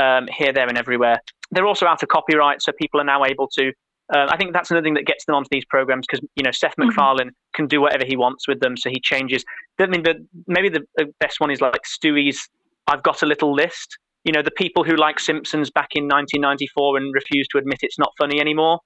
um, 0.00 0.28
here, 0.32 0.52
there, 0.52 0.68
and 0.68 0.78
everywhere. 0.78 1.18
They're 1.50 1.66
also 1.66 1.86
out 1.86 2.02
of 2.02 2.08
copyright, 2.08 2.62
so 2.62 2.72
people 2.72 3.00
are 3.00 3.04
now 3.04 3.24
able 3.24 3.48
to. 3.58 3.72
Uh, 4.12 4.26
I 4.28 4.36
think 4.36 4.52
that's 4.52 4.70
another 4.70 4.84
thing 4.84 4.94
that 4.94 5.06
gets 5.06 5.24
them 5.24 5.36
onto 5.36 5.48
these 5.50 5.64
programs 5.64 6.06
because 6.08 6.26
you 6.34 6.42
know 6.42 6.50
Seth 6.50 6.74
MacFarlane 6.78 7.30
can 7.54 7.66
do 7.66 7.80
whatever 7.80 8.04
he 8.04 8.16
wants 8.16 8.48
with 8.48 8.60
them, 8.60 8.76
so 8.76 8.90
he 8.90 9.00
changes. 9.00 9.44
I 9.78 9.86
mean, 9.86 10.02
the, 10.02 10.14
maybe 10.46 10.68
the, 10.68 10.80
the 10.96 11.06
best 11.20 11.40
one 11.40 11.50
is 11.50 11.60
like 11.60 11.82
Stewie's 11.84 12.48
"I've 12.86 13.02
Got 13.02 13.22
a 13.22 13.26
Little 13.26 13.54
List." 13.54 13.98
You 14.24 14.32
know, 14.32 14.42
the 14.42 14.50
people 14.50 14.84
who 14.84 14.96
like 14.96 15.18
Simpsons 15.18 15.70
back 15.70 15.90
in 15.94 16.04
1994 16.04 16.98
and 16.98 17.14
refuse 17.14 17.46
to 17.48 17.58
admit 17.58 17.78
it's 17.82 17.98
not 17.98 18.12
funny 18.18 18.40
anymore. 18.40 18.80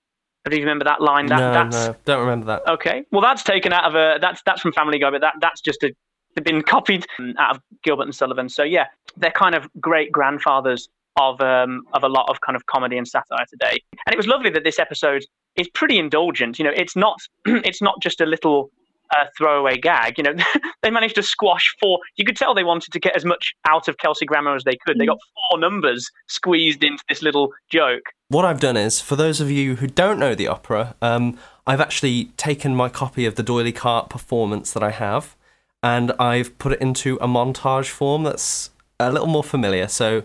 Do 0.48 0.56
you 0.56 0.62
remember 0.62 0.84
that 0.84 1.00
line? 1.00 1.26
That, 1.26 1.38
no, 1.38 1.52
that's 1.52 1.86
no, 1.86 1.96
don't 2.04 2.20
remember 2.20 2.46
that. 2.46 2.68
Okay, 2.68 3.04
well 3.10 3.22
that's 3.22 3.42
taken 3.42 3.72
out 3.72 3.84
of 3.84 3.94
a 3.94 4.18
that's 4.20 4.42
that's 4.44 4.60
from 4.60 4.72
Family 4.72 4.98
Guy, 4.98 5.10
but 5.10 5.22
that 5.22 5.34
that's 5.40 5.62
just 5.62 5.82
a 5.82 5.90
been 6.42 6.62
copied 6.62 7.06
out 7.38 7.56
of 7.56 7.62
Gilbert 7.82 8.04
and 8.04 8.14
Sullivan. 8.14 8.48
So 8.48 8.62
yeah, 8.62 8.86
they're 9.16 9.30
kind 9.30 9.54
of 9.54 9.68
great 9.80 10.12
grandfathers 10.12 10.88
of 11.16 11.40
um 11.40 11.82
of 11.92 12.02
a 12.02 12.08
lot 12.08 12.28
of 12.28 12.40
kind 12.40 12.56
of 12.56 12.66
comedy 12.66 12.96
and 12.96 13.06
satire 13.06 13.46
today. 13.48 13.78
And 14.06 14.12
it 14.12 14.16
was 14.16 14.26
lovely 14.26 14.50
that 14.50 14.64
this 14.64 14.78
episode 14.78 15.24
is 15.56 15.68
pretty 15.68 15.98
indulgent. 15.98 16.58
You 16.58 16.64
know, 16.64 16.72
it's 16.74 16.96
not 16.96 17.18
it's 17.46 17.82
not 17.82 18.00
just 18.02 18.20
a 18.20 18.26
little 18.26 18.70
uh, 19.10 19.24
throwaway 19.36 19.78
gag. 19.78 20.18
You 20.18 20.24
know, 20.24 20.34
they 20.82 20.90
managed 20.90 21.14
to 21.16 21.22
squash 21.22 21.74
four. 21.80 21.98
You 22.16 22.24
could 22.24 22.36
tell 22.36 22.54
they 22.54 22.64
wanted 22.64 22.92
to 22.92 23.00
get 23.00 23.16
as 23.16 23.24
much 23.24 23.54
out 23.68 23.88
of 23.88 23.98
Kelsey 23.98 24.26
Grammer 24.26 24.54
as 24.54 24.64
they 24.64 24.76
could. 24.86 24.98
They 24.98 25.06
got 25.06 25.18
four 25.50 25.58
numbers 25.58 26.10
squeezed 26.28 26.82
into 26.82 27.02
this 27.08 27.22
little 27.22 27.52
joke. 27.70 28.02
What 28.28 28.44
I've 28.44 28.60
done 28.60 28.76
is, 28.76 29.00
for 29.00 29.16
those 29.16 29.40
of 29.40 29.50
you 29.50 29.76
who 29.76 29.86
don't 29.86 30.18
know 30.18 30.34
the 30.34 30.48
opera, 30.48 30.94
um, 31.02 31.38
I've 31.66 31.80
actually 31.80 32.26
taken 32.36 32.74
my 32.74 32.88
copy 32.88 33.26
of 33.26 33.36
the 33.36 33.42
D'Oyly 33.42 33.72
Carte 33.72 34.08
performance 34.08 34.72
that 34.72 34.82
I 34.82 34.90
have, 34.90 35.36
and 35.82 36.12
I've 36.12 36.58
put 36.58 36.72
it 36.72 36.80
into 36.80 37.16
a 37.16 37.28
montage 37.28 37.90
form 37.90 38.24
that's 38.24 38.70
a 38.98 39.12
little 39.12 39.28
more 39.28 39.44
familiar. 39.44 39.88
So. 39.88 40.22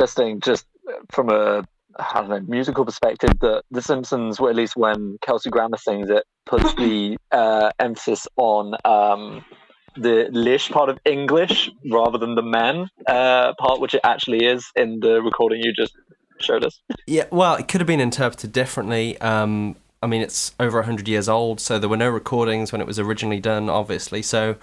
Interesting, 0.00 0.40
just 0.40 0.66
from 1.10 1.30
a 1.30 1.64
I 1.98 2.20
don't 2.20 2.30
know 2.30 2.40
musical 2.40 2.84
perspective, 2.84 3.32
that 3.40 3.64
The 3.70 3.82
Simpsons, 3.82 4.38
or 4.38 4.48
at 4.48 4.56
least 4.56 4.76
when 4.76 5.18
Kelsey 5.22 5.50
Grammer 5.50 5.76
sings 5.76 6.08
it, 6.08 6.24
puts 6.46 6.72
the 6.74 7.18
uh, 7.32 7.70
emphasis 7.78 8.26
on 8.36 8.74
um, 8.84 9.44
the 9.96 10.28
lish 10.30 10.70
part 10.70 10.88
of 10.88 10.98
English 11.04 11.70
rather 11.90 12.16
than 12.16 12.36
the 12.36 12.42
man 12.42 12.88
uh, 13.06 13.52
part, 13.58 13.80
which 13.80 13.94
it 13.94 14.00
actually 14.04 14.46
is 14.46 14.70
in 14.76 15.00
the 15.00 15.20
recording 15.20 15.60
you 15.62 15.72
just 15.74 15.94
showed 16.38 16.64
us. 16.64 16.80
Yeah, 17.06 17.24
well, 17.30 17.56
it 17.56 17.68
could 17.68 17.80
have 17.80 17.88
been 17.88 18.00
interpreted 18.00 18.52
differently. 18.52 19.20
Um, 19.20 19.76
I 20.02 20.06
mean, 20.06 20.22
it's 20.22 20.54
over 20.58 20.78
100 20.78 21.08
years 21.08 21.28
old, 21.28 21.60
so 21.60 21.78
there 21.78 21.88
were 21.90 21.96
no 21.98 22.08
recordings 22.08 22.72
when 22.72 22.80
it 22.80 22.86
was 22.86 22.98
originally 22.98 23.40
done, 23.40 23.68
obviously. 23.68 24.22
So 24.22 24.56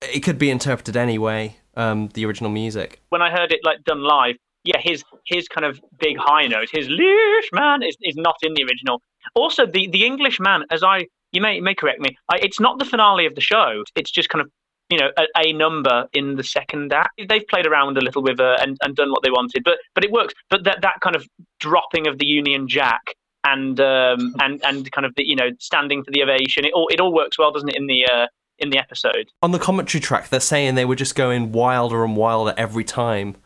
it 0.00 0.20
could 0.20 0.38
be 0.38 0.50
interpreted 0.50 0.96
anyway, 0.96 1.56
um, 1.74 2.10
the 2.14 2.24
original 2.26 2.50
music. 2.50 3.00
When 3.08 3.22
I 3.22 3.30
heard 3.30 3.50
it 3.50 3.60
like 3.64 3.82
done 3.82 4.02
live, 4.02 4.36
yeah, 4.64 4.78
his 4.80 5.04
his 5.26 5.48
kind 5.48 5.64
of 5.64 5.80
big 5.98 6.16
high 6.18 6.46
note, 6.46 6.68
his 6.70 6.88
leash 6.88 7.50
man, 7.52 7.82
is, 7.82 7.96
is 8.02 8.16
not 8.16 8.36
in 8.42 8.54
the 8.54 8.62
original. 8.62 9.02
Also, 9.34 9.66
the 9.66 9.88
the 9.88 10.04
English 10.04 10.38
man, 10.40 10.64
as 10.70 10.82
I 10.82 11.06
you 11.32 11.40
may 11.40 11.60
may 11.60 11.74
correct 11.74 12.00
me, 12.00 12.16
I, 12.28 12.38
it's 12.42 12.60
not 12.60 12.78
the 12.78 12.84
finale 12.84 13.26
of 13.26 13.34
the 13.34 13.40
show. 13.40 13.82
It's 13.96 14.10
just 14.10 14.28
kind 14.28 14.42
of 14.42 14.50
you 14.90 14.98
know 14.98 15.10
a, 15.16 15.24
a 15.38 15.52
number 15.52 16.06
in 16.12 16.36
the 16.36 16.44
second 16.44 16.92
act. 16.92 17.20
They've 17.28 17.46
played 17.48 17.66
around 17.66 17.96
a 17.96 18.00
little 18.00 18.22
with 18.22 18.40
uh, 18.40 18.56
and 18.60 18.76
and 18.82 18.94
done 18.96 19.10
what 19.10 19.22
they 19.22 19.30
wanted, 19.30 19.62
but 19.64 19.78
but 19.94 20.04
it 20.04 20.10
works. 20.10 20.34
But 20.50 20.64
that 20.64 20.82
that 20.82 21.00
kind 21.00 21.16
of 21.16 21.26
dropping 21.58 22.06
of 22.06 22.18
the 22.18 22.26
Union 22.26 22.68
Jack 22.68 23.02
and 23.44 23.80
um 23.80 24.34
and 24.40 24.60
and 24.64 24.90
kind 24.92 25.06
of 25.06 25.14
the 25.16 25.24
you 25.24 25.36
know 25.36 25.50
standing 25.58 26.04
for 26.04 26.10
the 26.10 26.22
ovation, 26.22 26.64
it 26.64 26.72
all 26.74 26.88
it 26.88 27.00
all 27.00 27.14
works 27.14 27.38
well, 27.38 27.52
doesn't 27.52 27.68
it? 27.68 27.76
In 27.76 27.86
the 27.86 28.06
uh, 28.06 28.26
in 28.58 28.68
the 28.68 28.78
episode. 28.78 29.30
On 29.42 29.52
the 29.52 29.58
commentary 29.58 30.02
track, 30.02 30.28
they're 30.28 30.38
saying 30.38 30.74
they 30.74 30.84
were 30.84 30.96
just 30.96 31.14
going 31.14 31.50
wilder 31.50 32.04
and 32.04 32.14
wilder 32.14 32.52
every 32.58 32.84
time, 32.84 33.36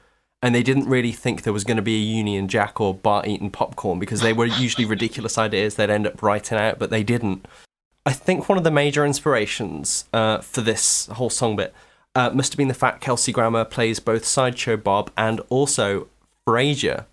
and 0.44 0.54
they 0.54 0.62
didn't 0.62 0.86
really 0.86 1.10
think 1.10 1.40
there 1.40 1.54
was 1.54 1.64
going 1.64 1.78
to 1.78 1.82
be 1.82 1.96
a 1.96 2.04
Union 2.04 2.48
Jack 2.48 2.78
or 2.78 2.92
Bart 2.92 3.26
eating 3.26 3.50
popcorn 3.50 3.98
because 3.98 4.20
they 4.20 4.34
were 4.34 4.44
usually 4.44 4.84
ridiculous 4.84 5.38
ideas 5.38 5.76
they'd 5.76 5.88
end 5.88 6.06
up 6.06 6.22
writing 6.22 6.58
out, 6.58 6.78
but 6.78 6.90
they 6.90 7.02
didn't. 7.02 7.48
I 8.04 8.12
think 8.12 8.46
one 8.46 8.58
of 8.58 8.62
the 8.62 8.70
major 8.70 9.06
inspirations 9.06 10.04
uh, 10.12 10.40
for 10.42 10.60
this 10.60 11.06
whole 11.06 11.30
song 11.30 11.56
bit 11.56 11.72
uh, 12.14 12.28
must 12.28 12.52
have 12.52 12.58
been 12.58 12.68
the 12.68 12.74
fact 12.74 13.00
Kelsey 13.00 13.32
Grammer 13.32 13.64
plays 13.64 14.00
both 14.00 14.26
Sideshow 14.26 14.76
Bob 14.76 15.10
and 15.16 15.40
also 15.48 16.08
Frasier. 16.46 17.06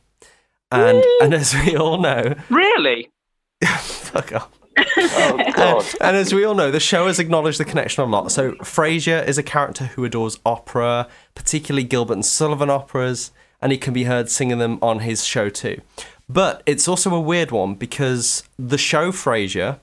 And, 0.70 1.02
and 1.22 1.34
as 1.34 1.54
we 1.54 1.78
all 1.78 2.00
know, 2.00 2.36
Really? 2.50 3.12
fuck 3.66 4.34
off. 4.34 4.50
and, 4.98 5.96
and 6.02 6.16
as 6.16 6.34
we 6.34 6.44
all 6.44 6.56
know, 6.56 6.72
the 6.72 6.80
show 6.80 7.08
has 7.08 7.20
acknowledged 7.20 7.60
the 7.60 7.66
connection 7.66 8.04
a 8.04 8.08
lot. 8.08 8.32
So 8.32 8.54
Frasier 8.54 9.26
is 9.28 9.38
a 9.38 9.44
character 9.44 9.86
who 9.86 10.06
adores 10.06 10.40
opera, 10.46 11.08
particularly 11.36 11.84
Gilbert 11.84 12.14
and 12.14 12.26
Sullivan 12.26 12.70
operas, 12.70 13.32
and 13.62 13.72
he 13.72 13.78
can 13.78 13.94
be 13.94 14.06
heard 14.06 14.30
singing 14.30 14.58
them 14.58 14.80
on 14.82 15.00
his 15.00 15.26
show 15.26 15.50
too. 15.50 15.82
But 16.30 16.64
it's 16.66 16.88
also 16.88 17.14
a 17.14 17.20
weird 17.20 17.52
one 17.52 17.76
because 17.76 18.44
the 18.58 18.78
show 18.78 19.12
Frasier 19.12 19.80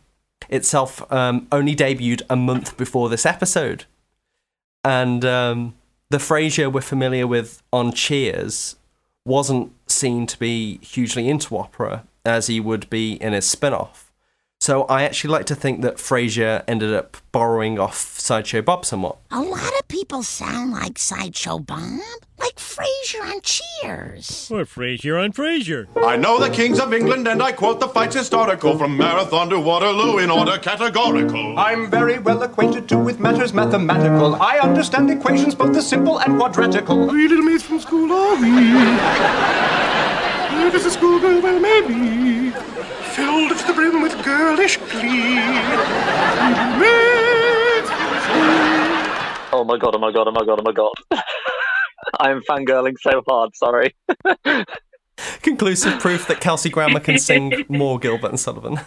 itself 0.49 1.11
um, 1.13 1.47
only 1.53 1.77
debuted 1.77 2.23
a 2.31 2.37
month 2.37 2.77
before 2.77 3.09
this 3.09 3.27
episode, 3.27 3.85
and 4.83 5.25
um, 5.25 5.75
the 6.09 6.19
Frasier 6.19 6.73
we're 6.73 6.81
familiar 6.81 7.27
with 7.27 7.63
on 7.73 7.93
Cheers 7.93 8.77
wasn't 9.27 9.73
seen 9.87 10.27
to 10.27 10.39
be 10.39 10.79
hugely 10.79 11.29
into 11.29 11.57
opera 11.57 12.05
as 12.25 12.47
he 12.47 12.61
would 12.61 12.89
be 12.89 13.15
in 13.15 13.35
his 13.35 13.49
spin-off. 13.49 14.08
So 14.61 14.83
I 14.85 15.05
actually 15.05 15.31
like 15.31 15.47
to 15.47 15.55
think 15.55 15.83
that 15.83 15.97
Frasier 15.99 16.65
ended 16.67 16.93
up 16.93 17.17
borrowing 17.31 17.79
off 17.79 18.19
Sideshow 18.19 18.61
Bob 18.61 18.85
somewhat. 18.85 19.17
A 19.31 19.41
lot 19.41 19.73
of 19.79 19.87
people 19.87 20.25
sound 20.25 20.73
like 20.73 20.99
Sideshow 20.99 21.61
Bob, 21.61 22.01
like 22.41 22.57
Frasier 22.57 23.23
on 23.23 23.41
Cheers. 23.43 24.51
Or 24.51 24.65
Frasier 24.65 25.23
on 25.23 25.33
Frasier. 25.33 25.87
I 26.05 26.17
know 26.17 26.41
the 26.41 26.51
kings 26.51 26.81
of 26.81 26.93
England, 26.93 27.29
and 27.29 27.41
I 27.41 27.53
quote 27.53 27.79
the 27.79 27.87
fights 27.87 28.17
historical 28.17 28.77
from 28.77 28.97
Marathon 28.97 29.49
to 29.51 29.61
Waterloo 29.61 30.19
in 30.19 30.29
order 30.29 30.59
categorical. 30.59 31.57
I'm 31.57 31.89
very 31.89 32.19
well 32.19 32.43
acquainted 32.43 32.89
too 32.89 32.99
with 32.99 33.21
matters 33.21 33.53
mathematical. 33.55 34.35
I 34.43 34.59
understand 34.59 35.09
equations 35.09 35.55
both 35.55 35.73
the 35.73 35.83
simple 35.83 36.19
and 36.19 36.37
quadratical. 36.37 37.09
Are 37.11 37.17
you 37.17 37.29
little 37.29 37.45
maids 37.45 37.63
from 37.63 37.79
school 37.79 38.13
are 38.13 38.35
we? 38.35 38.51
Where 40.59 40.71
does 40.73 40.85
a 40.85 40.91
schoolgirl 40.91 41.41
well 41.43 41.61
maybe? 41.61 42.38
Filled 43.19 43.59
to 43.59 43.67
the 43.67 43.73
brim 43.75 44.01
with 44.01 44.25
girlish 44.25 44.77
glee. 44.77 45.35
Little 45.35 46.79
maids 46.79 47.91
from 47.91 48.21
school. 48.23 49.59
Oh 49.59 49.65
my 49.67 49.77
god! 49.77 49.95
Oh 49.97 49.99
my 49.99 50.13
god! 50.13 50.29
Oh 50.29 50.31
my 50.31 50.45
god! 50.45 50.61
Oh 50.61 50.63
my 50.63 50.73
god! 50.73 50.93
I 52.21 52.31
am 52.31 52.43
fangirling 52.49 52.95
so 53.01 53.23
hard. 53.29 53.51
Sorry. 53.57 53.95
Conclusive 55.43 55.99
proof 56.01 56.29
that 56.29 56.41
Kelsey 56.41 56.71
Grammer 56.71 57.01
can 57.01 57.19
sing 57.19 57.65
more 57.69 57.99
Gilbert 57.99 58.29
and 58.31 58.39
Sullivan. 58.41 58.79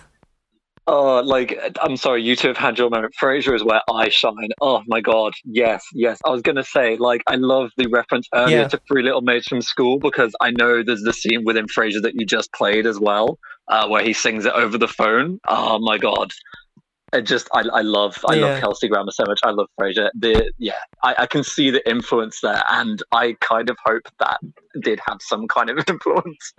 Oh, 0.87 1.19
like 1.19 1.59
I'm 1.81 1.95
sorry, 1.97 2.23
you 2.23 2.35
two 2.35 2.47
have 2.47 2.57
had 2.57 2.77
your 2.79 2.89
moment. 2.89 3.13
Frasier 3.21 3.53
is 3.53 3.63
where 3.63 3.81
I 3.93 4.09
shine. 4.09 4.49
Oh 4.61 4.81
my 4.87 4.99
god, 5.01 5.33
yes, 5.45 5.83
yes. 5.93 6.19
I 6.25 6.29
was 6.29 6.41
gonna 6.41 6.63
say, 6.63 6.97
like, 6.97 7.21
I 7.27 7.35
love 7.35 7.69
the 7.77 7.87
reference 7.87 8.27
earlier 8.33 8.61
Yeah. 8.61 8.67
to 8.69 8.79
Three 8.87 9.03
Little 9.03 9.21
Maids 9.21 9.45
from 9.47 9.61
School 9.61 9.99
because 9.99 10.33
I 10.41 10.51
know 10.51 10.81
there's 10.83 11.03
the 11.03 11.13
scene 11.13 11.43
within 11.45 11.67
Frasier 11.67 12.01
that 12.01 12.15
you 12.15 12.25
just 12.25 12.51
played 12.53 12.87
as 12.87 12.99
well, 12.99 13.37
uh, 13.71 13.87
where 13.87 14.03
he 14.03 14.13
sings 14.13 14.45
it 14.45 14.53
over 14.53 14.77
the 14.77 14.87
phone. 14.87 15.39
Oh 15.47 15.79
my 15.79 15.97
god, 15.97 16.31
it 17.13 17.23
just 17.23 17.47
I, 17.53 17.61
I 17.73 17.81
love 17.81 18.17
I 18.27 18.35
Yeah. 18.35 18.41
love 18.45 18.59
Kelsey 18.61 18.87
Grammer 18.87 19.11
so 19.11 19.23
much. 19.25 19.39
I 19.43 19.49
love 19.51 19.67
Frasier. 19.79 20.09
The 20.13 20.51
yeah, 20.59 20.73
I, 21.03 21.15
I 21.19 21.25
can 21.25 21.43
see 21.43 21.71
the 21.71 21.87
influence 21.89 22.39
there, 22.41 22.63
and 22.69 23.01
I 23.11 23.35
kind 23.41 23.69
of 23.69 23.77
hope 23.83 24.03
that 24.19 24.39
did 24.81 24.99
have 25.07 25.17
some 25.21 25.47
kind 25.47 25.69
of 25.69 25.83
influence. 25.87 26.53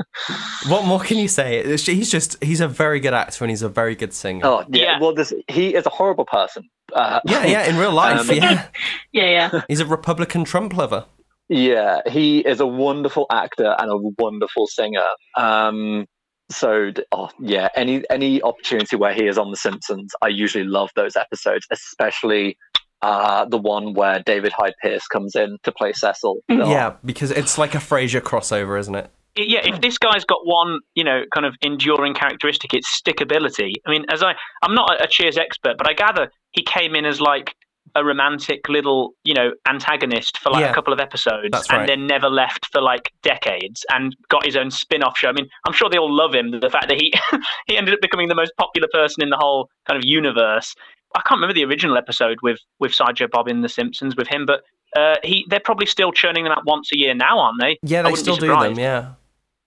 What 0.66 0.84
more 0.84 1.00
can 1.00 1.18
you 1.18 1.28
say? 1.28 1.62
He's 1.76 2.10
just 2.10 2.42
he's 2.42 2.60
a 2.60 2.68
very 2.68 3.00
good 3.00 3.14
actor 3.14 3.44
and 3.44 3.50
he's 3.50 3.62
a 3.62 3.68
very 3.68 3.94
good 3.94 4.12
singer. 4.12 4.44
Oh 4.46 4.64
yeah, 4.70 4.98
well, 4.98 5.14
this 5.14 5.32
he 5.48 5.74
is 5.74 5.86
a 5.86 5.90
horrible 5.90 6.24
person. 6.26 6.64
Uh, 6.94 7.20
Yeah, 7.24 7.46
yeah, 7.46 7.64
in 7.68 7.78
real 7.78 7.92
life, 8.04 8.28
um, 8.28 8.36
yeah. 8.36 8.66
Yeah, 9.12 9.50
yeah. 9.52 9.60
He's 9.68 9.80
a 9.80 9.86
Republican 9.86 10.44
Trump 10.44 10.74
lover. 10.76 11.06
Yeah, 11.48 12.00
he 12.08 12.40
is 12.40 12.60
a 12.60 12.66
wonderful 12.66 13.26
actor 13.30 13.74
and 13.78 13.90
a 13.90 13.96
wonderful 14.18 14.66
singer. 14.66 15.04
Um, 15.36 16.06
so 16.54 16.92
oh 17.12 17.30
yeah, 17.40 17.68
any 17.74 18.02
any 18.10 18.42
opportunity 18.42 18.96
where 18.96 19.14
he 19.14 19.26
is 19.26 19.38
on 19.38 19.50
The 19.50 19.56
Simpsons, 19.56 20.12
I 20.22 20.28
usually 20.28 20.64
love 20.64 20.90
those 20.96 21.16
episodes, 21.16 21.66
especially 21.70 22.56
uh, 23.02 23.44
the 23.46 23.58
one 23.58 23.94
where 23.94 24.20
David 24.20 24.52
Hyde 24.52 24.74
Pierce 24.82 25.06
comes 25.06 25.34
in 25.34 25.58
to 25.64 25.72
play 25.72 25.92
Cecil. 25.92 26.38
Oh, 26.48 26.70
Yeah, 26.70 26.94
because 27.04 27.30
it's 27.30 27.58
like 27.58 27.74
a 27.74 27.78
Frasier 27.78 28.20
crossover, 28.20 28.78
isn't 28.78 28.94
it? 28.94 29.10
yeah, 29.36 29.60
if 29.64 29.80
this 29.80 29.98
guy's 29.98 30.24
got 30.24 30.40
one, 30.44 30.80
you 30.94 31.04
know, 31.04 31.22
kind 31.32 31.46
of 31.46 31.54
enduring 31.62 32.14
characteristic, 32.14 32.74
it's 32.74 33.00
stickability. 33.00 33.72
I 33.86 33.90
mean, 33.90 34.04
as 34.10 34.22
I, 34.22 34.34
I'm 34.62 34.74
not 34.74 35.00
a, 35.00 35.04
a 35.04 35.06
Cheers 35.08 35.38
expert, 35.38 35.76
but 35.78 35.88
I 35.88 35.94
gather 35.94 36.30
he 36.52 36.62
came 36.62 36.94
in 36.94 37.06
as 37.06 37.20
like 37.20 37.54
a 37.94 38.04
romantic 38.04 38.68
little, 38.68 39.14
you 39.24 39.34
know, 39.34 39.52
antagonist 39.68 40.38
for 40.38 40.50
like 40.50 40.62
Yeah. 40.62 40.70
a 40.70 40.74
couple 40.74 40.92
of 40.92 41.00
episodes, 41.00 41.50
and 41.52 41.78
right. 41.78 41.86
then 41.86 42.06
never 42.06 42.28
left 42.28 42.66
for 42.72 42.80
like 42.80 43.10
decades, 43.22 43.84
and 43.92 44.16
got 44.28 44.44
his 44.44 44.56
own 44.56 44.70
spin-off 44.70 45.16
show. 45.18 45.28
I 45.28 45.32
mean, 45.32 45.48
I'm 45.66 45.72
sure 45.72 45.88
they 45.90 45.98
all 45.98 46.12
love 46.14 46.34
him. 46.34 46.50
The 46.50 46.70
fact 46.70 46.88
that 46.88 47.00
he 47.00 47.12
he 47.66 47.76
ended 47.76 47.94
up 47.94 48.00
becoming 48.00 48.28
the 48.28 48.34
most 48.34 48.52
popular 48.58 48.88
person 48.92 49.22
in 49.22 49.30
the 49.30 49.36
whole 49.36 49.68
kind 49.86 49.98
of 49.98 50.04
universe. 50.08 50.74
I 51.14 51.20
can't 51.26 51.38
remember 51.38 51.54
the 51.54 51.64
original 51.64 51.96
episode 51.98 52.38
with 52.42 52.58
with 52.80 52.94
Sideshow 52.94 53.28
Bob 53.30 53.48
in 53.48 53.60
The 53.60 53.68
Simpsons 53.68 54.16
with 54.16 54.28
him, 54.28 54.46
but 54.46 54.62
uh, 54.96 55.16
he 55.22 55.44
they're 55.48 55.60
probably 55.60 55.86
still 55.86 56.12
churning 56.12 56.44
them 56.44 56.52
out 56.52 56.64
once 56.66 56.90
a 56.92 56.98
year 56.98 57.14
now, 57.14 57.38
aren't 57.38 57.60
they? 57.60 57.78
Yeah, 57.82 58.02
they 58.02 58.14
still 58.14 58.36
do 58.36 58.46
them. 58.48 58.78
Yeah. 58.78 59.12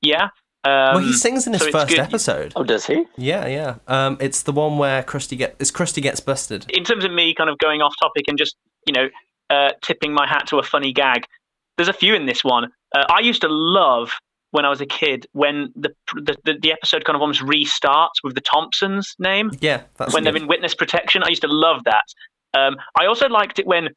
Yeah. 0.02 0.30
Um, 0.66 0.96
well, 0.96 1.00
he 1.00 1.14
sings 1.14 1.46
in 1.46 1.54
his 1.54 1.62
so 1.62 1.72
first 1.72 1.90
good. 1.90 2.00
episode. 2.00 2.52
Oh, 2.56 2.64
does 2.64 2.86
he? 2.88 3.06
Yeah, 3.18 3.46
yeah. 3.46 3.76
Um, 3.88 4.18
it's 4.20 4.42
the 4.44 4.52
one 4.52 4.78
where 4.78 5.04
Krusty 5.04 5.38
get 5.38 5.56
it's 5.60 5.72
Krusty 5.72 6.02
gets 6.02 6.20
busted. 6.20 6.66
In 6.72 6.84
terms 6.84 7.06
of 7.06 7.12
me 7.14 7.34
kind 7.36 7.50
of 7.50 7.58
going 7.60 7.82
off 7.82 7.94
topic 8.02 8.26
and 8.28 8.38
just, 8.38 8.56
you 8.88 8.94
know, 8.94 9.08
uh, 9.50 9.70
tipping 9.84 10.12
my 10.14 10.28
hat 10.28 10.48
to 10.48 10.58
a 10.58 10.64
funny 10.64 10.92
gag, 10.92 11.26
there's 11.78 11.88
a 11.90 11.94
few 11.94 12.16
in 12.16 12.26
this 12.26 12.44
one. 12.44 12.66
Uh, 12.96 13.04
I 13.10 13.20
used 13.20 13.42
to 13.42 13.48
love 13.48 14.12
when 14.52 14.66
I 14.66 14.70
was 14.70 14.82
a 14.82 14.86
kid 14.86 15.28
when 15.34 15.72
the, 15.76 15.90
the 16.16 16.36
the 16.46 16.56
the 16.62 16.72
episode 16.72 17.06
kind 17.06 17.16
of 17.16 17.22
almost 17.22 17.42
restarts 17.42 18.24
with 18.24 18.34
the 18.36 18.42
Thompsons 18.42 19.14
name 19.20 19.52
Yeah, 19.60 19.84
that's 19.98 20.14
when 20.14 20.24
good. 20.24 20.34
they're 20.34 20.42
in 20.42 20.48
witness 20.48 20.74
protection. 20.74 21.22
I 21.24 21.28
used 21.30 21.42
to 21.44 21.48
love 21.48 21.84
that. 21.86 22.06
Um, 22.58 22.78
I 23.00 23.06
also 23.06 23.28
liked 23.28 23.60
it 23.60 23.68
when 23.68 23.90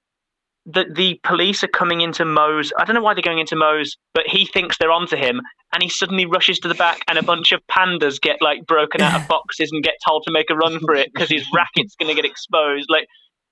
the 0.71 0.85
the 0.95 1.19
police 1.25 1.65
are 1.65 1.69
coming 1.69 2.03
into 2.03 2.25
Moe's. 2.25 2.73
I 2.79 2.85
don't 2.85 2.95
know 2.95 3.03
why 3.03 3.15
they're 3.15 3.23
going 3.23 3.39
into 3.39 3.57
Moe's, 3.57 3.97
but 4.13 4.25
he 4.27 4.45
thinks 4.45 4.77
they're 4.77 4.93
onto 4.93 5.17
him, 5.17 5.41
and 5.73 5.83
he 5.83 5.89
suddenly 5.89 6.27
rushes 6.27 6.59
to 6.61 6.69
the 6.69 6.75
back, 6.75 7.01
and 7.09 7.19
a 7.19 7.23
bunch 7.23 7.53
of 7.53 7.61
pandas 7.71 8.21
get 8.21 8.37
like 8.43 8.67
broken 8.67 9.01
out 9.01 9.21
of 9.21 9.29
boxes 9.29 9.71
and 9.73 9.83
get 9.83 9.95
told 10.07 10.25
to 10.25 10.31
make 10.31 10.51
a 10.51 10.55
run 10.55 10.79
for 10.81 10.95
it 10.95 11.11
because 11.13 11.31
his 11.31 11.47
racket's 11.55 11.97
going 11.97 12.15
to 12.15 12.15
get 12.15 12.31
exposed. 12.31 12.89
Like 12.91 13.07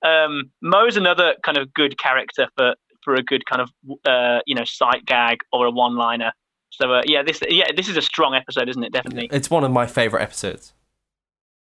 um, 0.05 0.51
Moe's 0.61 0.95
another 0.95 1.35
kind 1.43 1.57
of 1.57 1.73
good 1.73 1.97
character 1.97 2.47
for 2.55 2.75
for 3.03 3.15
a 3.15 3.23
good 3.23 3.45
kind 3.45 3.61
of 3.61 3.71
uh, 4.05 4.39
you 4.45 4.53
know 4.53 4.65
sight 4.65 5.05
gag 5.05 5.39
or 5.51 5.65
a 5.65 5.71
one 5.71 5.95
liner. 5.95 6.31
So 6.69 6.93
uh, 6.93 7.01
yeah, 7.05 7.23
this 7.23 7.41
yeah 7.49 7.71
this 7.75 7.89
is 7.89 7.97
a 7.97 8.01
strong 8.01 8.35
episode, 8.35 8.69
isn't 8.69 8.83
it? 8.83 8.93
Definitely. 8.93 9.29
It's 9.31 9.49
one 9.49 9.63
of 9.63 9.71
my 9.71 9.87
favorite 9.87 10.21
episodes. 10.21 10.73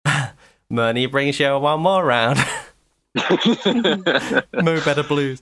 Money 0.69 1.05
brings 1.05 1.39
you 1.39 1.57
one 1.59 1.81
more 1.81 2.03
round. 2.03 2.39
Mo 4.63 4.81
Better 4.81 5.03
Blues. 5.03 5.41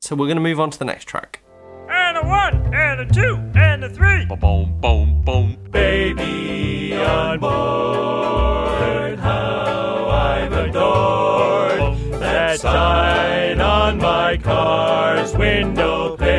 So 0.00 0.14
we're 0.14 0.26
going 0.26 0.36
to 0.36 0.42
move 0.42 0.60
on 0.60 0.70
to 0.70 0.78
the 0.78 0.84
next 0.84 1.06
track. 1.06 1.42
And 1.88 2.16
a 2.18 2.26
one, 2.26 2.74
and 2.74 3.00
a 3.00 3.06
two, 3.06 3.36
and 3.54 3.84
a 3.84 3.88
three. 3.88 4.26
Boom, 4.26 4.38
boom, 4.38 4.80
boom. 4.80 5.22
Boom 5.24 5.56
baby 5.76 6.94
on 6.94 7.38
board, 7.40 9.18
how 9.18 10.08
I'm 10.08 10.52
adored. 10.52 11.98
That 12.20 12.60
sign 12.60 13.60
on 13.60 13.98
my 13.98 14.36
car's 14.36 15.34
window 15.36 16.16
pane. 16.16 16.30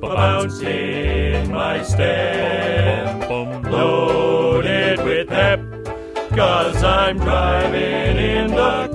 Bouncing 0.00 1.50
my 1.50 1.82
step, 1.82 2.61
I'm 7.12 7.18
driving 7.18 8.16
in 8.16 8.46
the 8.52 8.91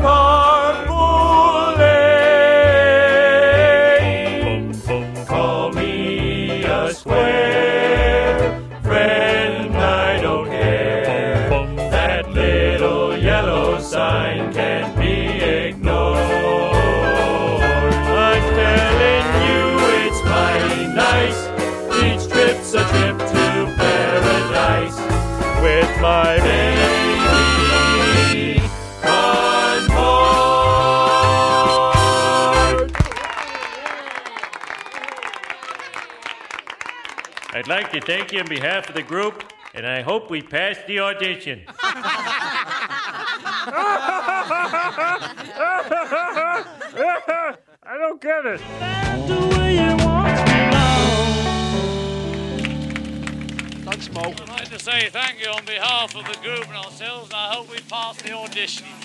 like 37.78 37.92
to 37.92 38.02
thank 38.02 38.34
you 38.34 38.40
on 38.40 38.48
behalf 38.48 38.90
of 38.90 38.96
the 38.96 39.04
group, 39.04 39.54
and 39.76 39.86
I 39.86 40.02
hope 40.02 40.32
we 40.32 40.42
pass 40.42 40.78
the 40.88 41.00
audition. 41.00 41.62
I 47.84 47.98
don't 48.00 48.20
get 48.20 48.48
it. 48.48 48.62
Thanks, 53.86 54.12
Mo. 54.12 54.22
I'd 54.22 54.50
like 54.50 54.70
to 54.70 54.80
say 54.80 55.10
thank 55.10 55.40
you 55.40 55.52
on 55.52 55.64
behalf 55.64 56.16
of 56.16 56.26
the 56.26 56.40
group 56.42 56.68
and 56.68 56.78
ourselves, 56.78 57.30
and 57.30 57.36
I 57.36 57.54
hope 57.54 57.70
we 57.70 57.78
pass 57.82 58.20
the 58.24 58.34
audition. 58.34 58.88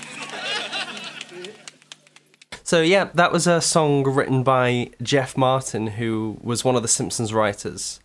So 2.64 2.80
yeah, 2.80 3.10
that 3.14 3.32
was 3.32 3.46
a 3.46 3.60
song 3.60 4.04
written 4.04 4.42
by 4.42 4.92
Jeff 5.02 5.36
Martin, 5.36 5.88
who 5.88 6.38
was 6.40 6.64
one 6.64 6.74
of 6.74 6.80
the 6.80 6.88
Simpsons 6.88 7.34
writers, 7.34 8.00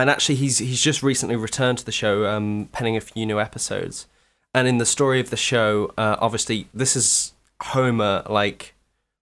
and 0.00 0.10
actually 0.10 0.36
he's 0.36 0.58
he's 0.58 0.82
just 0.82 1.02
recently 1.02 1.36
returned 1.36 1.78
to 1.78 1.84
the 1.84 1.92
show, 1.92 2.26
um, 2.26 2.68
penning 2.72 2.96
a 2.96 3.00
few 3.00 3.26
new 3.26 3.40
episodes. 3.40 4.06
And 4.54 4.66
in 4.66 4.78
the 4.78 4.86
story 4.86 5.20
of 5.20 5.30
the 5.30 5.36
show, 5.36 5.92
uh, 5.98 6.16
obviously 6.20 6.68
this 6.72 6.96
is 6.96 7.32
Homer. 7.62 8.22
Like, 8.28 8.74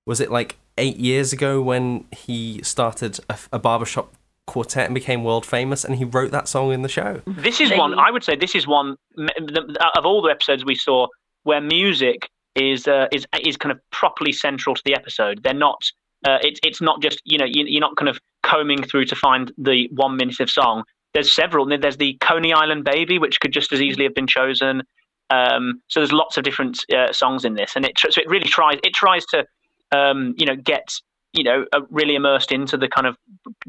was 0.06 0.20
it 0.20 0.30
like 0.30 0.56
eight 0.78 0.96
years 0.96 1.32
ago 1.32 1.60
when 1.60 2.06
he 2.12 2.62
started 2.62 3.18
a, 3.28 3.38
a 3.52 3.58
barbershop 3.58 4.14
quartet 4.46 4.86
and 4.86 4.94
became 4.94 5.24
world 5.24 5.44
famous, 5.44 5.84
and 5.84 5.96
he 5.96 6.04
wrote 6.04 6.30
that 6.30 6.48
song 6.48 6.72
in 6.72 6.82
the 6.82 6.88
show. 6.88 7.20
This 7.26 7.60
is 7.60 7.70
one. 7.72 7.98
I 7.98 8.10
would 8.10 8.24
say 8.24 8.36
this 8.36 8.54
is 8.54 8.66
one 8.66 8.96
of 9.18 10.06
all 10.06 10.22
the 10.22 10.30
episodes 10.30 10.64
we 10.64 10.74
saw 10.74 11.08
where 11.42 11.60
music 11.60 12.28
is 12.54 12.86
uh, 12.86 13.08
is 13.12 13.26
is 13.44 13.56
kind 13.56 13.72
of 13.72 13.80
properly 13.90 14.32
central 14.32 14.74
to 14.74 14.82
the 14.84 14.94
episode. 14.94 15.42
They're 15.42 15.54
not. 15.54 15.82
Uh, 16.24 16.38
it's 16.40 16.60
it's 16.62 16.80
not 16.80 17.02
just 17.02 17.20
you 17.24 17.38
know 17.38 17.44
you, 17.44 17.64
you're 17.66 17.80
not 17.80 17.96
kind 17.96 18.08
of 18.08 18.18
combing 18.46 18.82
through 18.82 19.04
to 19.06 19.16
find 19.16 19.52
the 19.58 19.88
one 19.92 20.16
minute 20.16 20.40
of 20.40 20.50
song. 20.50 20.84
There's 21.14 21.32
several. 21.32 21.66
There's 21.66 21.96
the 21.96 22.16
Coney 22.20 22.52
Island 22.52 22.84
Baby, 22.84 23.18
which 23.18 23.40
could 23.40 23.52
just 23.52 23.72
as 23.72 23.80
easily 23.80 24.04
have 24.04 24.14
been 24.14 24.26
chosen. 24.26 24.82
Um, 25.30 25.82
so 25.88 26.00
there's 26.00 26.12
lots 26.12 26.36
of 26.36 26.44
different 26.44 26.78
uh, 26.94 27.12
songs 27.12 27.44
in 27.44 27.54
this, 27.54 27.74
and 27.74 27.84
it 27.84 27.92
so 27.98 28.20
it 28.20 28.28
really 28.28 28.46
tries 28.46 28.78
it 28.84 28.94
tries 28.94 29.24
to 29.26 29.44
um, 29.92 30.34
you 30.36 30.46
know 30.46 30.56
get 30.56 30.88
you 31.32 31.42
know 31.42 31.64
uh, 31.72 31.80
really 31.90 32.14
immersed 32.14 32.52
into 32.52 32.76
the 32.76 32.88
kind 32.88 33.06
of 33.06 33.16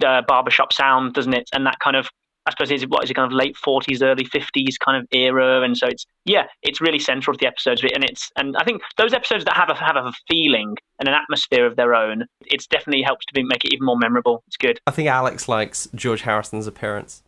uh, 0.05 0.21
barbershop 0.27 0.71
sound, 0.71 1.13
doesn't 1.13 1.33
it? 1.33 1.49
And 1.53 1.65
that 1.65 1.79
kind 1.79 1.95
of 1.95 2.09
I 2.47 2.51
suppose 2.51 2.71
is 2.71 2.87
what 2.87 3.03
is 3.03 3.11
it 3.11 3.15
kind 3.15 3.31
of 3.31 3.35
late 3.35 3.57
forties, 3.57 4.01
early 4.01 4.23
fifties 4.23 4.77
kind 4.77 4.97
of 4.97 5.07
era, 5.11 5.61
and 5.61 5.77
so 5.77 5.87
it's 5.87 6.05
yeah, 6.25 6.45
it's 6.63 6.79
really 6.79 6.99
central 6.99 7.33
to 7.35 7.39
the 7.39 7.47
episodes, 7.47 7.83
and 7.83 8.03
it's 8.03 8.31
and 8.37 8.55
I 8.57 8.63
think 8.63 8.81
those 8.97 9.13
episodes 9.13 9.43
that 9.45 9.55
have 9.55 9.69
a 9.69 9.75
have 9.75 9.97
a 9.97 10.13
feeling 10.29 10.75
and 10.99 11.07
an 11.07 11.13
atmosphere 11.13 11.65
of 11.65 11.75
their 11.75 11.93
own, 11.93 12.25
it's 12.45 12.65
definitely 12.65 13.03
helps 13.03 13.25
to 13.25 13.33
be, 13.33 13.43
make 13.43 13.65
it 13.65 13.73
even 13.73 13.85
more 13.85 13.97
memorable. 13.97 14.43
It's 14.47 14.57
good. 14.57 14.79
I 14.87 14.91
think 14.91 15.09
Alex 15.09 15.47
likes 15.47 15.87
George 15.93 16.21
Harrison's 16.21 16.67
appearance. 16.67 17.21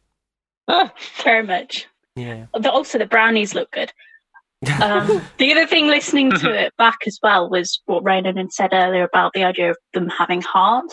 Very 1.24 1.46
much. 1.46 1.88
Yeah. 2.16 2.46
But 2.54 2.68
also 2.68 2.98
the 2.98 3.06
brownies 3.06 3.56
look 3.56 3.72
good. 3.72 3.92
Um, 4.82 5.22
the 5.38 5.52
other 5.52 5.66
thing 5.66 5.88
listening 5.88 6.32
to 6.32 6.52
it 6.66 6.74
back 6.78 6.98
as 7.08 7.20
well 7.22 7.50
was 7.50 7.82
what 7.86 8.04
Ronan 8.04 8.38
had 8.38 8.52
said 8.52 8.74
earlier 8.74 9.04
about 9.04 9.34
the 9.34 9.44
idea 9.44 9.72
of 9.72 9.78
them 9.94 10.10
having 10.10 10.42
heart. 10.42 10.92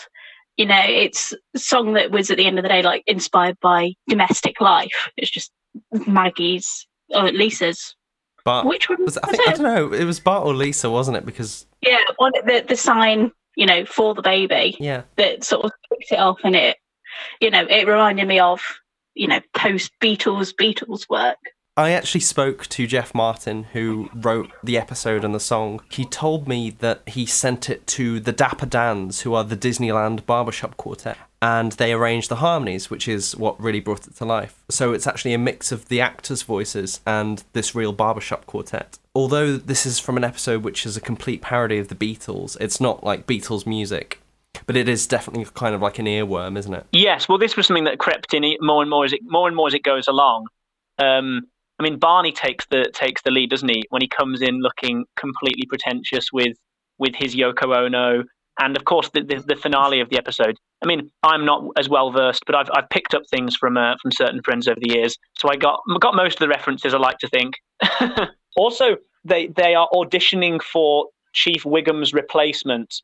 You 0.57 0.67
know, 0.67 0.83
it's 0.87 1.35
a 1.55 1.59
song 1.59 1.93
that 1.95 2.11
was 2.11 2.31
at 2.31 2.39
the 2.39 2.47
end 2.47 2.59
of 2.59 2.63
the 2.63 2.69
day 2.69 2.83
like 2.83 3.03
inspired 3.07 3.59
by 3.61 3.93
domestic 4.09 4.61
life. 4.61 5.11
It's 5.17 5.31
just 5.31 5.53
Maggie's 6.07 6.87
or 7.15 7.31
Lisa's. 7.31 7.95
But 8.45 8.65
Which 8.65 8.89
one 8.89 9.05
was, 9.05 9.19
I 9.19 9.29
think 9.29 9.49
I 9.49 9.53
don't 9.53 9.63
know. 9.63 9.93
It 9.93 10.05
was 10.05 10.21
Bart 10.21 10.47
or 10.47 10.55
Lisa, 10.55 10.89
wasn't 10.89 11.17
it? 11.17 11.27
Because 11.27 11.67
Yeah, 11.83 11.99
on 12.19 12.33
the 12.47 12.65
the 12.67 12.77
sign, 12.77 13.33
you 13.57 13.67
know, 13.67 13.85
for 13.85 14.15
the 14.15 14.23
baby. 14.23 14.77
yeah, 14.79 15.03
that 15.17 15.45
sort 15.45 15.65
of 15.67 15.73
picked 15.91 16.13
it 16.13 16.19
off 16.19 16.39
and 16.45 16.55
it 16.55 16.77
you 17.41 17.51
know 17.51 17.67
it 17.69 17.87
reminded 17.87 18.29
me 18.29 18.39
of 18.39 18.61
you 19.15 19.27
know 19.27 19.41
post 19.55 19.91
beatles 20.03 20.55
beatles 20.55 21.09
work 21.09 21.39
I 21.79 21.91
actually 21.91 22.23
spoke 22.23 22.67
to 22.69 22.87
Jeff 22.87 23.15
Martin, 23.15 23.65
who 23.65 24.09
wrote 24.15 24.51
the 24.65 24.79
episode 24.79 25.25
and 25.25 25.35
the 25.35 25.41
song. 25.41 25.83
He 25.91 26.07
told 26.07 26.49
me 26.49 26.71
that 26.79 27.03
he 27.07 27.27
sent 27.27 27.69
it 27.69 27.87
to 27.89 28.19
the 28.19 28.33
Dapper 28.33 28.65
Dans, 28.65 29.21
who 29.21 29.35
are 29.35 29.45
the 29.45 29.59
Disneyland 29.59 30.25
barbershop 30.25 30.79
quartet, 30.79 31.19
and 31.43 31.73
they 31.73 31.93
arranged 31.93 32.31
the 32.31 32.37
harmonies, 32.37 32.89
which 32.89 33.07
is 33.07 33.37
what 33.37 33.61
really 33.61 33.81
brought 33.81 34.07
it 34.07 34.17
to 34.17 34.25
life. 34.25 34.65
So 34.71 34.95
it's 34.95 35.07
actually 35.07 35.35
a 35.35 35.39
mix 35.39 35.71
of 35.71 35.89
the 35.89 36.01
actors' 36.01 36.43
voices 36.43 37.01
and 37.07 37.45
this 37.53 37.75
real 37.75 37.93
barbershop 37.93 38.47
quartet. 38.47 38.99
Although 39.15 39.59
this 39.59 39.85
is 39.85 39.99
from 39.99 40.17
an 40.17 40.25
episode 40.25 40.65
which 40.65 40.87
is 40.87 40.97
a 40.97 41.01
complete 41.01 41.43
parody 41.43 41.77
of 41.77 41.89
the 41.89 41.95
Beatles, 41.95 42.57
it's 42.59 42.81
not 42.81 43.05
like 43.05 43.27
Beatles 43.27 43.67
music, 43.67 44.23
but 44.65 44.77
it 44.77 44.89
is 44.89 45.07
definitely 45.07 45.45
kind 45.53 45.75
of 45.75 45.83
like 45.83 45.99
an 45.99 46.07
earworm, 46.07 46.57
isn't 46.57 46.73
it? 46.73 46.87
Yes, 46.93 47.29
well, 47.29 47.37
this 47.37 47.55
was 47.55 47.67
something 47.67 47.85
that 47.85 47.99
crept 47.99 48.33
in 48.33 48.57
more 48.63 48.81
and 48.81 48.89
more 48.89 49.05
as 49.05 49.13
it 49.13 49.21
more 49.25 49.47
and 49.47 49.55
more 49.55 49.67
as 49.67 49.75
it 49.75 49.83
goes 49.83 50.09
along. 50.09 50.47
Um, 50.99 51.49
I 51.79 51.83
mean, 51.83 51.99
Barney 51.99 52.33
takes 52.33 52.67
the 52.67 52.91
takes 52.95 53.23
the 53.23 53.31
lead, 53.31 53.51
doesn't 53.51 53.69
he? 53.69 53.85
When 53.91 54.03
he 54.03 54.09
comes 54.09 54.41
in 54.43 54.61
looking 54.61 55.05
completely 55.17 55.67
pretentious 55.67 56.33
with 56.33 56.57
with 56.99 57.15
his 57.15 57.35
Yoko 57.37 57.77
Ono, 57.77 58.25
and 58.59 58.77
of 58.77 58.85
course 58.85 59.11
the, 59.11 59.23
the, 59.23 59.43
the 59.47 59.57
finale 59.57 60.01
of 60.01 60.09
the 60.09 60.17
episode. 60.17 60.57
I 60.83 60.87
mean, 60.87 61.11
I'm 61.23 61.45
not 61.45 61.65
as 61.79 61.89
well 61.89 62.11
versed, 62.11 62.45
but 62.47 62.55
I've 62.55 62.71
I've 62.75 62.89
picked 62.89 63.15
up 63.15 63.23
things 63.31 63.57
from 63.57 63.77
uh, 63.77 63.95
from 64.01 64.13
certain 64.13 64.43
friends 64.43 64.69
over 64.69 64.79
the 64.81 64.95
years, 64.95 65.17
so 65.39 65.49
I 65.51 65.57
got 65.57 65.81
got 66.01 66.15
most 66.15 66.35
of 66.35 66.41
the 66.41 66.49
references. 66.49 66.95
I 66.95 66.99
like 66.99 67.19
to 67.19 67.29
think. 67.29 67.55
also, 68.57 68.97
they 69.25 69.49
they 69.49 69.75
are 69.75 69.89
auditioning 69.93 70.63
for 70.63 71.09
Chief 71.35 71.65
Wiggum's 71.65 72.15
replacement, 72.15 72.95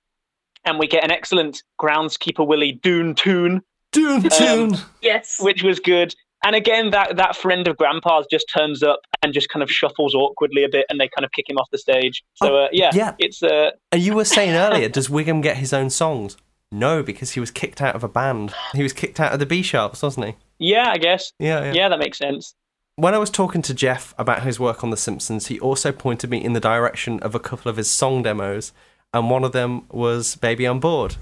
and 0.65 0.79
we 0.79 0.87
get 0.87 1.05
an 1.05 1.11
excellent 1.11 1.63
groundskeeper 1.81 2.47
Willie 2.47 2.81
Doon 2.83 3.15
Toon. 3.15 3.63
Doon 3.93 4.23
tune. 4.31 4.77
yes. 5.03 5.37
Which 5.39 5.63
was 5.63 5.79
good. 5.79 6.15
And 6.45 6.57
again, 6.57 6.91
that, 6.91 7.17
that 7.17 7.37
friend 7.37 7.69
of 7.69 7.77
Grandpa's 7.77 8.27
just 8.31 8.51
turns 8.55 8.83
up 8.83 9.01
and 9.23 9.33
just 9.33 9.49
kind 9.49 9.63
of 9.63 9.71
shuffles 9.71 10.15
awkwardly 10.15 10.65
a 10.65 10.69
bit, 10.69 10.87
and 10.89 11.01
they 11.01 11.09
kind 11.09 11.25
of 11.25 11.31
kick 11.33 11.49
him 11.49 11.57
off 11.57 11.69
the 11.71 11.79
stage. 11.79 12.23
So 12.35 12.57
uh, 12.57 12.69
yeah, 12.73 12.91
yeah. 12.93 13.15
it's 13.19 13.43
uh, 13.43 13.71
And 13.93 14.03
you 14.03 14.15
were 14.15 14.25
saying 14.25 14.55
earlier, 14.55 14.89
does 14.91 15.09
Wiggum 15.09 15.43
get 15.43 15.59
his 15.59 15.73
own 15.73 15.91
songs? 15.91 16.37
No, 16.73 17.03
because 17.03 17.33
he 17.33 17.41
was 17.41 17.51
kicked 17.51 17.83
out 17.83 17.95
of 17.95 18.03
a 18.03 18.09
band. 18.09 18.55
He 18.75 18.83
was 18.83 18.93
kicked 18.93 19.21
out 19.21 19.33
of 19.33 19.39
the 19.39 19.47
Be 19.47 19.63
Sharps, 19.63 20.03
wasn't 20.03 20.27
he? 20.27 20.35
yeah, 20.59 20.91
I 20.91 20.97
guess. 20.97 21.33
Yeah, 21.39 21.65
yeah. 21.65 21.73
yeah, 21.73 21.89
that 21.89 21.99
makes 21.99 22.19
sense. 22.19 22.55
When 22.97 23.15
I 23.15 23.19
was 23.19 23.31
talking 23.31 23.63
to 23.63 23.75
Jeff 23.75 24.15
about 24.19 24.43
his 24.43 24.61
work 24.61 24.85
on 24.85 24.91
The 24.91 24.97
Simpsons, 24.97 25.47
he 25.47 25.59
also 25.61 25.93
pointed 25.93 26.31
me 26.31 26.43
in 26.43 26.53
the 26.53 26.61
direction 26.61 27.21
of 27.21 27.35
a 27.35 27.41
couple 27.41 27.71
of 27.71 27.77
his 27.77 27.91
song 27.91 28.23
demos, 28.23 28.73
and 29.15 29.31
one 29.31 29.45
of 29.45 29.53
them 29.53 29.87
was 29.91 30.37
Baby 30.37 30.67
on 30.67 30.81
Board. 30.81 31.17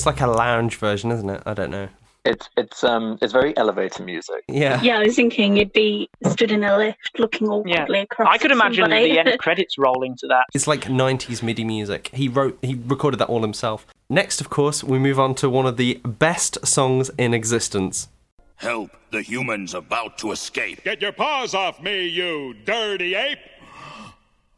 It's 0.00 0.06
like 0.06 0.22
a 0.22 0.28
lounge 0.28 0.76
version, 0.76 1.10
isn't 1.10 1.28
it? 1.28 1.42
I 1.44 1.52
don't 1.52 1.70
know. 1.70 1.90
It's 2.24 2.48
it's 2.56 2.82
um 2.84 3.18
it's 3.20 3.34
very 3.34 3.54
elevator 3.58 4.02
music. 4.02 4.44
Yeah. 4.48 4.80
yeah 4.80 4.96
i 4.98 5.04
was 5.04 5.14
thinking 5.14 5.58
you'd 5.58 5.74
be 5.74 6.08
stood 6.24 6.50
in 6.50 6.64
a 6.64 6.78
lift 6.78 7.18
looking 7.18 7.48
awkwardly 7.48 8.00
across 8.00 8.28
I 8.30 8.38
could 8.38 8.50
imagine 8.50 8.84
somebody. 8.84 9.12
the 9.12 9.18
end 9.18 9.38
credits 9.38 9.76
rolling 9.76 10.16
to 10.20 10.26
that. 10.28 10.46
It's 10.54 10.66
like 10.66 10.84
90s 10.84 11.42
MIDI 11.42 11.64
music. 11.64 12.08
He 12.14 12.28
wrote, 12.28 12.58
he 12.62 12.80
recorded 12.86 13.20
that 13.20 13.28
all 13.28 13.42
himself. 13.42 13.86
Next, 14.08 14.40
of 14.40 14.48
course, 14.48 14.82
we 14.82 14.98
move 14.98 15.20
on 15.20 15.34
to 15.34 15.50
one 15.50 15.66
of 15.66 15.76
the 15.76 16.00
best 16.02 16.66
songs 16.66 17.10
in 17.18 17.34
existence. 17.34 18.08
Help 18.56 18.90
the 19.10 19.20
humans 19.20 19.74
about 19.74 20.16
to 20.18 20.32
escape. 20.32 20.82
Get 20.82 21.02
your 21.02 21.12
paws 21.12 21.52
off 21.52 21.82
me, 21.82 22.06
you 22.06 22.54
dirty 22.64 23.14
ape! 23.16 23.38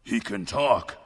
He 0.05 0.21
can 0.21 0.47
talk. 0.47 1.02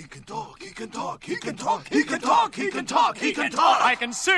He 0.00 0.06
can 0.06 0.22
talk, 0.22 0.62
he 0.62 0.70
can 0.70 0.88
talk, 0.88 1.22
he 1.22 1.36
can 1.36 1.56
talk, 1.56 1.86
he 1.92 2.02
can 2.04 2.20
talk, 2.20 2.54
he 2.54 2.70
can 2.70 2.86
talk, 2.86 3.18
he 3.18 3.32
can 3.32 3.50
talk. 3.50 3.82
I 3.82 3.94
can 3.94 4.14
sing! 4.14 4.34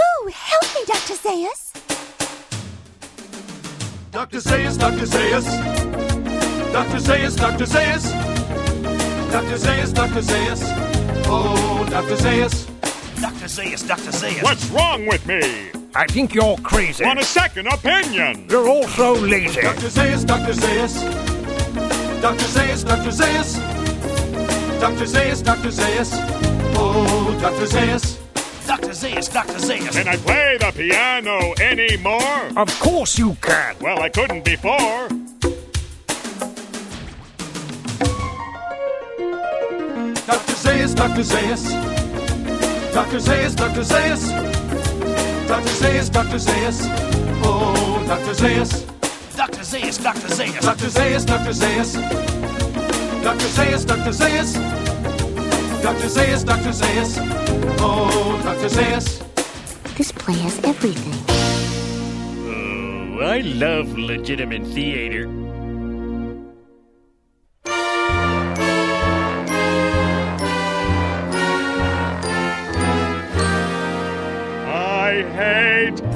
Ooh, 0.00 0.32
help 0.34 0.74
me, 0.74 0.80
Dr. 0.84 1.14
Zaius. 1.14 1.72
Dr. 4.10 4.38
Zaius, 4.38 4.76
Dr. 4.76 5.06
Zaius. 5.06 5.46
Dr. 6.72 6.98
Zaius, 6.98 7.36
Dr. 7.36 7.64
Zaius. 7.64 8.10
Dr. 9.30 9.56
Zaius, 9.56 9.92
Dr. 9.94 10.20
Zaius. 10.20 10.62
Oh, 11.28 11.86
Dr. 11.88 12.16
Zaius. 12.16 12.66
Dr. 13.20 13.46
Zaius, 13.46 13.86
Dr. 13.86 14.10
Zaius. 14.10 14.42
What's 14.42 14.68
wrong 14.70 15.06
with 15.06 15.24
me? 15.28 15.70
I 15.94 16.06
think 16.06 16.34
you're 16.34 16.56
crazy. 16.58 17.04
Want 17.04 17.20
a 17.20 17.24
second 17.24 17.68
opinion? 17.68 18.48
You're 18.50 18.68
also 18.68 19.14
lazy. 19.14 19.60
Dr. 19.60 19.90
Zaius, 19.90 20.24
Dr. 20.26 20.54
Zaius. 20.54 21.27
Dr. 22.20 22.46
Zaius, 22.46 22.84
Dr. 22.84 23.12
Zaius. 23.12 23.54
Dr. 24.80 25.06
Zaius, 25.06 25.42
Dr. 25.42 25.70
Zaius. 25.70 26.10
Oh, 26.74 27.38
Dr. 27.40 27.66
Zaius. 27.66 28.18
Dr. 28.66 28.92
Zaius, 28.92 29.28
Dr. 29.32 29.58
Zaius. 29.58 29.92
Can 29.92 30.08
I 30.08 30.16
play 30.16 30.58
the 30.58 30.72
piano 30.72 31.54
anymore? 31.60 32.50
Of 32.56 32.68
course 32.80 33.18
you 33.18 33.36
can. 33.40 33.76
Well, 33.80 34.02
I 34.02 34.08
couldn't 34.08 34.44
before. 34.44 35.08
Dr. 40.26 40.56
Zaius, 40.64 40.94
Dr. 40.94 41.22
Zaius. 41.22 41.70
Dr. 42.92 43.20
Zaius, 43.20 43.54
Dr. 43.54 43.84
Zaius. 43.84 44.28
Dr. 45.46 45.68
Zaius, 45.68 46.10
Dr. 46.10 46.38
Zaius. 46.38 46.80
Oh, 47.44 48.04
Dr. 48.08 48.34
Zaius. 48.34 48.97
Dr. 49.38 49.62
Zaius, 49.62 49.98
Dr. 50.02 50.28
Zaius. 50.34 50.64
Dr. 50.64 50.90
Zaius, 50.90 51.24
Dr. 51.24 51.52
Zaius. 51.52 51.92
Dr. 53.22 53.48
Zaius, 53.48 53.84
Dr. 53.84 54.12
Zaius. 54.12 54.54
Dr. 55.80 56.08
Zaius, 56.08 56.42
Dr. 56.42 56.72
Zaius. 56.72 57.18
Oh, 57.78 58.40
Dr. 58.42 58.68
Zaius. 58.68 59.22
This 59.96 60.10
play 60.10 60.34
has 60.34 60.58
everything. 60.64 61.14
Oh, 62.50 63.20
I 63.20 63.42
love 63.42 63.96
legitimate 63.96 64.66
theater. 64.66 65.28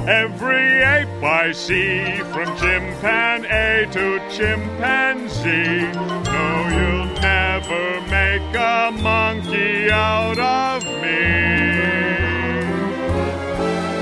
Every 0.07 0.83
ape 0.83 1.23
I 1.23 1.53
see, 1.53 2.03
from 2.33 2.57
chimpanzee 2.57 3.89
to 3.93 4.19
chimpanzee. 4.29 5.87
No, 6.33 6.67
you'll 6.75 7.05
never 7.21 8.01
make 8.11 8.53
a 8.53 8.91
monkey 9.01 9.89
out 9.89 10.37
of 10.37 10.83
me. 10.83 11.23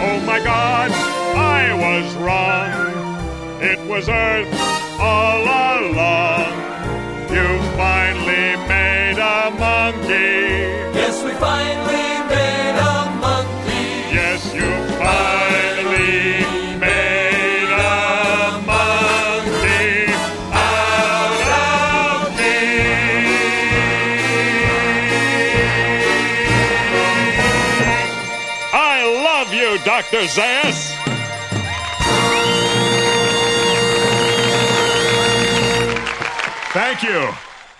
Oh 0.01 0.19
my 0.25 0.39
god, 0.39 0.89
I 0.91 1.71
was 1.85 2.15
wrong. 2.15 3.61
It 3.61 3.79
was 3.87 4.09
Earth 4.09 4.51
all 4.99 5.43
along. 5.43 6.51
You 7.29 7.61
finally 7.77 8.57
made 8.67 9.19
a 9.19 9.51
monkey. 9.51 10.97
Yes, 10.97 11.23
we 11.23 11.31
finally 11.33 11.90
love 30.01 30.13
you, 30.13 30.19
Dr. 30.19 30.41
Zaius. 30.41 30.97
Thank 36.73 37.03
you. 37.03 37.29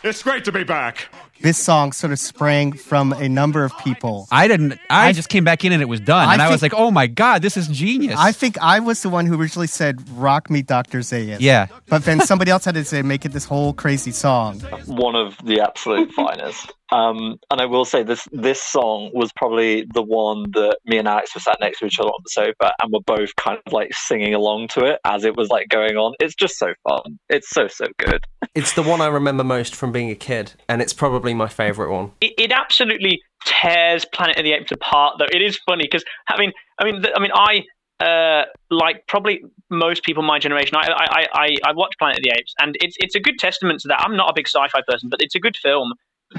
It's 0.03 0.21
great 0.23 0.43
to 0.45 0.51
be 0.51 0.63
back. 0.63 1.07
This 1.41 1.57
song 1.57 1.91
sort 1.91 2.11
of 2.11 2.19
sprang 2.19 2.73
from 2.73 3.13
a 3.13 3.27
number 3.27 3.63
of 3.63 3.75
people. 3.79 4.27
I 4.31 4.47
didn't. 4.47 4.77
I, 4.89 5.11
just 5.11 5.29
came 5.29 5.43
back 5.43 5.63
in 5.65 5.71
and 5.71 5.81
it 5.81 5.87
was 5.87 5.99
done, 5.99 6.27
I 6.27 6.33
and 6.33 6.41
I 6.41 6.49
was 6.49 6.61
like, 6.61 6.73
"Oh 6.75 6.91
my 6.91 7.07
god, 7.07 7.41
this 7.41 7.57
is 7.57 7.67
genius!" 7.67 8.15
I 8.17 8.31
think 8.31 8.59
I 8.59 8.79
was 8.79 9.01
the 9.01 9.09
one 9.09 9.25
who 9.25 9.39
originally 9.39 9.67
said 9.67 10.07
"Rock 10.11 10.51
Me, 10.51 10.61
Dr. 10.61 10.99
Zaius." 10.99 11.37
Yeah. 11.39 11.67
but 11.87 12.03
then 12.05 12.19
somebody 12.21 12.51
else 12.51 12.65
had 12.65 12.75
to 12.75 12.83
say 12.85 13.01
make 13.01 13.25
it 13.25 13.29
this 13.31 13.45
whole 13.45 13.73
crazy 13.73 14.11
song. 14.11 14.59
one 14.85 15.15
of 15.15 15.35
the 15.43 15.61
absolute 15.61 16.11
finest. 16.15 16.73
Um, 16.91 17.37
and 17.49 17.61
I 17.61 17.65
will 17.65 17.85
say 17.85 18.03
this: 18.03 18.27
this 18.31 18.61
song 18.61 19.11
was 19.13 19.31
probably 19.33 19.85
the 19.93 20.01
one 20.01 20.45
that 20.53 20.77
me 20.85 20.97
and 20.97 21.07
Alex 21.07 21.33
were 21.33 21.41
sat 21.41 21.57
next 21.61 21.79
to 21.79 21.85
each 21.85 21.99
other 21.99 22.09
on 22.09 22.19
the 22.23 22.29
sofa, 22.29 22.73
and 22.81 22.91
we 22.91 22.99
were 22.99 23.17
both 23.17 23.35
kind 23.37 23.59
of 23.65 23.73
like 23.73 23.93
singing 23.93 24.33
along 24.33 24.67
to 24.69 24.85
it 24.85 24.99
as 25.05 25.23
it 25.23 25.37
was 25.37 25.49
like 25.49 25.69
going 25.69 25.97
on. 25.97 26.13
It's 26.19 26.35
just 26.35 26.57
so 26.57 26.73
fun. 26.87 27.19
It's 27.29 27.49
so 27.49 27.67
so 27.67 27.85
good. 27.97 28.23
It's 28.53 28.73
the 28.73 28.83
one 28.83 28.99
I 28.99 29.07
remember 29.07 29.45
most 29.45 29.73
from 29.73 29.93
being 29.93 30.09
a 30.09 30.15
kid, 30.15 30.53
and 30.67 30.81
it's 30.81 30.91
probably 30.91 31.33
my 31.33 31.47
favourite 31.47 31.89
one. 31.89 32.11
it, 32.19 32.33
it 32.37 32.51
absolutely 32.51 33.21
tears 33.45 34.03
Planet 34.13 34.37
of 34.37 34.43
the 34.43 34.51
Apes 34.51 34.73
apart. 34.73 35.15
Though 35.19 35.27
it 35.31 35.41
is 35.41 35.57
funny 35.65 35.85
because 35.85 36.03
I 36.27 36.37
mean, 36.37 36.51
I 36.77 36.83
mean, 36.83 37.01
th- 37.01 37.13
I 37.15 37.19
mean, 37.21 37.31
I 37.33 37.63
uh, 38.01 38.45
like 38.69 39.05
probably 39.07 39.41
most 39.69 40.03
people 40.03 40.23
my 40.23 40.39
generation. 40.39 40.75
I, 40.75 40.89
I, 40.91 41.27
I, 41.33 41.55
I 41.65 41.71
watch 41.73 41.93
Planet 41.99 42.17
of 42.17 42.23
the 42.23 42.31
Apes, 42.31 42.53
and 42.59 42.75
it's 42.81 42.95
it's 42.99 43.15
a 43.15 43.19
good 43.19 43.37
testament 43.39 43.79
to 43.81 43.87
that. 43.89 44.01
I'm 44.01 44.17
not 44.17 44.29
a 44.29 44.33
big 44.35 44.47
sci-fi 44.47 44.81
person, 44.87 45.09
but 45.09 45.21
it's 45.21 45.35
a 45.35 45.39
good 45.39 45.55
film. 45.55 45.93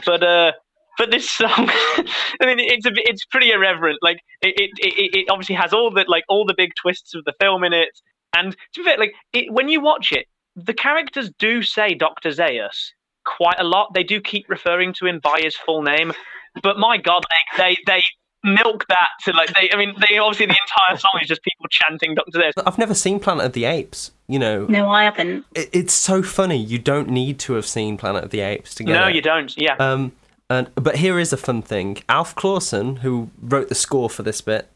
But 0.05 0.23
uh, 0.23 0.53
but 0.99 1.11
this 1.11 1.29
song, 1.29 1.51
I 1.57 2.47
mean, 2.47 2.59
it's 2.59 2.87
a 2.87 2.91
it's 2.95 3.25
pretty 3.25 3.51
irreverent. 3.51 3.99
Like 4.03 4.19
it, 4.41 4.55
it, 4.57 4.71
it, 4.79 5.17
it 5.17 5.31
obviously 5.31 5.55
has 5.57 5.73
all 5.73 5.91
the 5.91 6.05
like 6.09 6.25
all 6.29 6.45
the 6.45 6.55
big 6.57 6.73
twists 6.81 7.15
of 7.15 7.25
the 7.25 7.33
film 7.41 7.65
in 7.65 7.73
it, 7.73 7.91
and 8.37 8.53
to 8.53 8.81
be 8.81 8.85
fair, 8.85 8.99
like 8.99 9.13
it, 9.33 9.53
when 9.53 9.69
you 9.69 9.81
watch 9.81 10.13
it, 10.13 10.27
the 10.57 10.75
characters 10.75 11.31
do 11.39 11.63
say 11.63 11.95
Doctor 11.95 12.31
Zaius 12.31 12.93
quite 13.25 13.59
a 13.59 13.65
lot. 13.65 13.95
They 13.95 14.05
do 14.05 14.21
keep 14.21 14.49
referring 14.49 14.95
to 14.95 15.07
him 15.07 15.21
by 15.23 15.41
his 15.43 15.57
full 15.57 15.83
name, 15.83 16.13
but 16.63 16.79
my 16.79 16.99
God, 16.99 17.25
they 17.57 17.63
they, 17.63 17.77
they 17.87 18.03
milk 18.45 18.87
that 18.89 19.09
to 19.25 19.33
like 19.33 19.53
they. 19.55 19.71
I 19.73 19.77
mean, 19.77 19.95
they 20.09 20.19
obviously 20.19 20.47
the 20.47 20.59
entire 20.69 20.99
song 20.99 21.19
is 21.23 21.29
just 21.29 21.43
people 21.43 21.67
chanting 21.71 22.15
Doctor 22.15 22.39
Zaius. 22.39 22.53
I've 22.67 22.79
never 22.79 22.95
seen 22.95 23.21
Planet 23.21 23.47
of 23.47 23.53
the 23.53 23.65
Apes. 23.65 24.13
You 24.33 24.39
know, 24.39 24.65
No, 24.67 24.89
I 24.89 25.05
haven't. 25.05 25.45
it, 25.55 25.69
it's 25.73 25.93
so 25.93 26.23
funny. 26.23 26.57
You 26.57 26.79
don't 26.79 27.09
need 27.09 27.39
to 27.41 27.53
have 27.55 27.67
seen 27.67 27.97
Planet 27.99 28.25
of 28.25 28.31
the 28.31 28.41
Apes 28.41 28.75
to 28.77 28.85
get 28.85 28.93
No, 28.95 29.07
it. 29.09 29.15
you 29.15 29.21
don't. 29.21 29.55
Yeah. 29.59 29.75
Um, 29.79 30.13
and 30.49 30.71
but 30.75 30.97
here 30.97 31.19
is 31.19 31.33
a 31.33 31.37
fun 31.37 31.61
thing. 31.61 31.99
Alf 32.09 32.35
Clausen, 32.35 32.97
who 32.97 33.31
wrote 33.41 33.69
the 33.69 33.75
score 33.75 34.09
for 34.09 34.23
this 34.23 34.41
bit, 34.41 34.71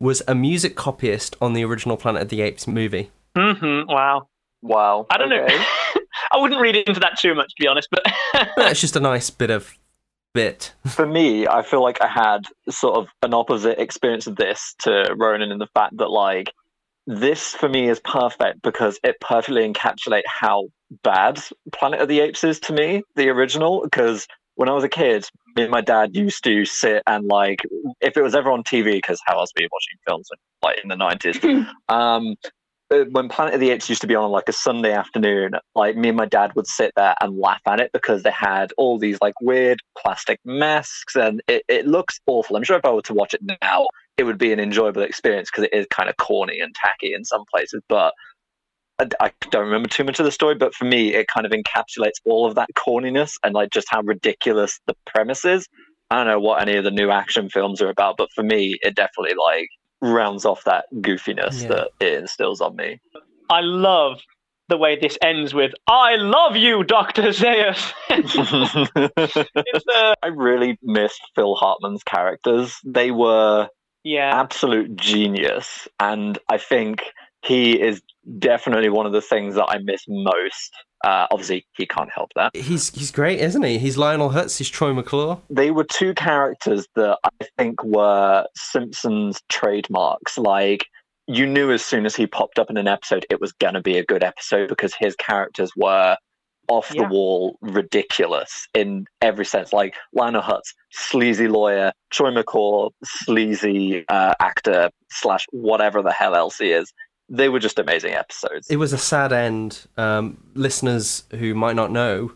was 0.00 0.22
a 0.26 0.34
music 0.34 0.76
copyist 0.76 1.36
on 1.42 1.52
the 1.52 1.64
original 1.64 1.96
Planet 1.96 2.22
of 2.22 2.28
the 2.30 2.40
Apes 2.40 2.66
movie. 2.66 3.10
hmm 3.36 3.82
Wow. 3.86 4.28
Wow. 4.62 5.06
I 5.10 5.18
don't 5.18 5.28
know. 5.28 5.46
I 6.32 6.38
wouldn't 6.38 6.60
read 6.60 6.76
into 6.76 7.00
that 7.00 7.18
too 7.18 7.34
much, 7.34 7.48
to 7.54 7.62
be 7.62 7.66
honest. 7.68 7.88
But 7.90 8.06
that's 8.56 8.80
just 8.80 8.96
a 8.96 9.00
nice 9.00 9.28
bit 9.28 9.50
of 9.50 9.76
bit. 10.34 10.72
For 10.86 11.04
me, 11.06 11.46
I 11.46 11.62
feel 11.62 11.82
like 11.82 12.00
I 12.00 12.06
had 12.08 12.46
sort 12.70 12.96
of 12.96 13.08
an 13.22 13.34
opposite 13.34 13.78
experience 13.78 14.26
of 14.26 14.36
this 14.36 14.74
to 14.84 15.14
Ronan 15.18 15.52
in 15.52 15.58
the 15.58 15.66
fact 15.74 15.98
that 15.98 16.08
like 16.10 16.50
this 17.06 17.54
for 17.54 17.68
me 17.68 17.88
is 17.88 18.00
perfect 18.00 18.62
because 18.62 18.98
it 19.02 19.20
perfectly 19.20 19.70
encapsulates 19.70 20.22
how 20.26 20.68
bad 21.02 21.42
Planet 21.72 22.00
of 22.00 22.08
the 22.08 22.20
Apes 22.20 22.44
is 22.44 22.60
to 22.60 22.72
me, 22.72 23.02
the 23.16 23.28
original. 23.28 23.82
Because 23.82 24.26
when 24.54 24.68
I 24.68 24.72
was 24.72 24.84
a 24.84 24.88
kid, 24.88 25.26
me 25.56 25.62
and 25.62 25.70
my 25.70 25.80
dad 25.80 26.14
used 26.14 26.44
to 26.44 26.64
sit 26.64 27.02
and 27.06 27.26
like, 27.26 27.60
if 28.00 28.16
it 28.16 28.22
was 28.22 28.34
ever 28.34 28.50
on 28.50 28.62
TV, 28.62 28.94
because 28.94 29.20
how 29.26 29.38
else 29.38 29.50
were 29.56 29.62
you 29.62 29.68
watching 29.72 29.98
films 30.06 30.28
like 30.62 30.80
in 30.82 30.88
the 30.88 30.96
nineties? 30.96 31.38
um, 31.88 32.36
uh, 32.92 33.04
when 33.10 33.28
Planet 33.28 33.54
of 33.54 33.60
the 33.60 33.70
Apes 33.70 33.88
used 33.88 34.02
to 34.02 34.06
be 34.06 34.14
on 34.14 34.30
like 34.30 34.48
a 34.48 34.52
Sunday 34.52 34.92
afternoon, 34.92 35.52
like 35.74 35.96
me 35.96 36.08
and 36.08 36.16
my 36.16 36.26
dad 36.26 36.52
would 36.54 36.66
sit 36.66 36.92
there 36.94 37.14
and 37.20 37.38
laugh 37.38 37.60
at 37.66 37.80
it 37.80 37.90
because 37.92 38.22
they 38.22 38.30
had 38.30 38.72
all 38.76 38.98
these 38.98 39.18
like 39.22 39.34
weird 39.40 39.78
plastic 39.98 40.38
masks 40.44 41.16
and 41.16 41.42
it, 41.48 41.62
it 41.68 41.86
looks 41.86 42.20
awful. 42.26 42.56
I'm 42.56 42.64
sure 42.64 42.76
if 42.76 42.84
I 42.84 42.90
were 42.90 43.02
to 43.02 43.14
watch 43.14 43.34
it 43.34 43.40
now, 43.62 43.86
it 44.16 44.24
would 44.24 44.38
be 44.38 44.52
an 44.52 44.60
enjoyable 44.60 45.02
experience 45.02 45.50
because 45.50 45.64
it 45.64 45.74
is 45.76 45.86
kind 45.90 46.08
of 46.08 46.16
corny 46.16 46.60
and 46.60 46.74
tacky 46.74 47.14
in 47.14 47.24
some 47.24 47.44
places. 47.52 47.80
But 47.88 48.12
I, 48.98 49.08
I 49.20 49.32
don't 49.50 49.64
remember 49.64 49.88
too 49.88 50.04
much 50.04 50.18
of 50.18 50.24
the 50.24 50.30
story, 50.32 50.54
but 50.54 50.74
for 50.74 50.84
me, 50.84 51.14
it 51.14 51.26
kind 51.28 51.46
of 51.46 51.52
encapsulates 51.52 52.20
all 52.24 52.46
of 52.46 52.54
that 52.56 52.68
corniness 52.76 53.32
and 53.42 53.54
like 53.54 53.70
just 53.70 53.88
how 53.90 54.02
ridiculous 54.02 54.78
the 54.86 54.94
premise 55.06 55.44
is. 55.44 55.66
I 56.10 56.16
don't 56.16 56.26
know 56.26 56.40
what 56.40 56.60
any 56.60 56.76
of 56.76 56.84
the 56.84 56.90
new 56.90 57.10
action 57.10 57.48
films 57.48 57.80
are 57.80 57.88
about, 57.88 58.16
but 58.18 58.28
for 58.34 58.44
me, 58.44 58.76
it 58.82 58.94
definitely 58.94 59.34
like 59.34 59.68
rounds 60.02 60.44
off 60.44 60.64
that 60.64 60.84
goofiness 60.96 61.62
Yeah. 61.62 61.68
that 61.68 61.88
it 62.00 62.14
instills 62.14 62.60
on 62.60 62.76
me. 62.76 63.00
I 63.48 63.60
love 63.60 64.20
the 64.68 64.76
way 64.76 64.98
this 64.98 65.16
ends 65.22 65.54
with 65.54 65.72
"I 65.88 66.16
love 66.16 66.56
you, 66.56 66.84
Doctor 66.84 67.32
Zaius." 67.32 67.92
uh, 69.94 70.14
I 70.22 70.26
really 70.28 70.78
missed 70.82 71.20
Phil 71.34 71.54
Hartman's 71.54 72.02
characters. 72.04 72.76
They 72.84 73.10
were 73.10 73.68
yeah. 74.04 74.40
absolute 74.40 74.96
genius, 74.96 75.88
and 76.00 76.38
I 76.48 76.58
think 76.58 77.02
he 77.44 77.80
is 77.80 78.00
definitely 78.38 78.88
one 78.88 79.06
of 79.06 79.12
the 79.12 79.20
things 79.20 79.54
that 79.56 79.66
I 79.66 79.78
miss 79.78 80.04
most. 80.08 80.70
Uh, 81.04 81.26
obviously, 81.32 81.66
he 81.76 81.86
can't 81.86 82.10
help 82.14 82.30
that. 82.36 82.54
He's 82.54 82.90
he's 82.90 83.10
great, 83.10 83.40
isn't 83.40 83.62
he? 83.62 83.78
He's 83.78 83.98
Lionel 83.98 84.30
Hutz. 84.30 84.58
He's 84.58 84.68
Troy 84.68 84.92
McClure. 84.92 85.38
They 85.50 85.72
were 85.72 85.84
two 85.84 86.14
characters 86.14 86.86
that 86.94 87.18
I 87.24 87.46
think 87.58 87.82
were 87.82 88.46
Simpsons 88.54 89.40
trademarks. 89.48 90.38
Like 90.38 90.86
you 91.26 91.46
knew 91.46 91.72
as 91.72 91.84
soon 91.84 92.06
as 92.06 92.14
he 92.14 92.26
popped 92.26 92.58
up 92.58 92.70
in 92.70 92.76
an 92.76 92.86
episode, 92.86 93.26
it 93.30 93.40
was 93.40 93.52
going 93.52 93.74
to 93.74 93.82
be 93.82 93.98
a 93.98 94.04
good 94.04 94.22
episode 94.22 94.68
because 94.68 94.94
his 94.98 95.16
characters 95.16 95.72
were 95.76 96.16
off 96.68 96.88
the 96.90 96.96
Yeah. 97.02 97.08
wall 97.08 97.58
ridiculous 97.60 98.66
in 98.74 99.06
every 99.20 99.44
sense. 99.44 99.72
Like 99.72 99.94
Lionel 100.12 100.42
Hutz, 100.42 100.74
sleazy 100.90 101.48
lawyer, 101.48 101.92
Troy 102.10 102.30
McClure, 102.30 102.90
sleazy 103.04 104.04
uh, 104.08 104.34
actor 104.40 104.90
slash 105.10 105.46
whatever 105.50 106.02
the 106.02 106.12
hell 106.12 106.34
else 106.34 106.58
he 106.58 106.70
is. 106.72 106.92
They 107.28 107.48
were 107.48 107.58
just 107.60 107.78
amazing 107.78 108.14
episodes. 108.14 108.68
It 108.70 108.76
was 108.76 108.92
a 108.92 108.98
sad 108.98 109.32
end. 109.32 109.86
Um, 109.96 110.42
listeners 110.54 111.24
who 111.32 111.54
might 111.54 111.76
not 111.76 111.90
know, 111.90 112.32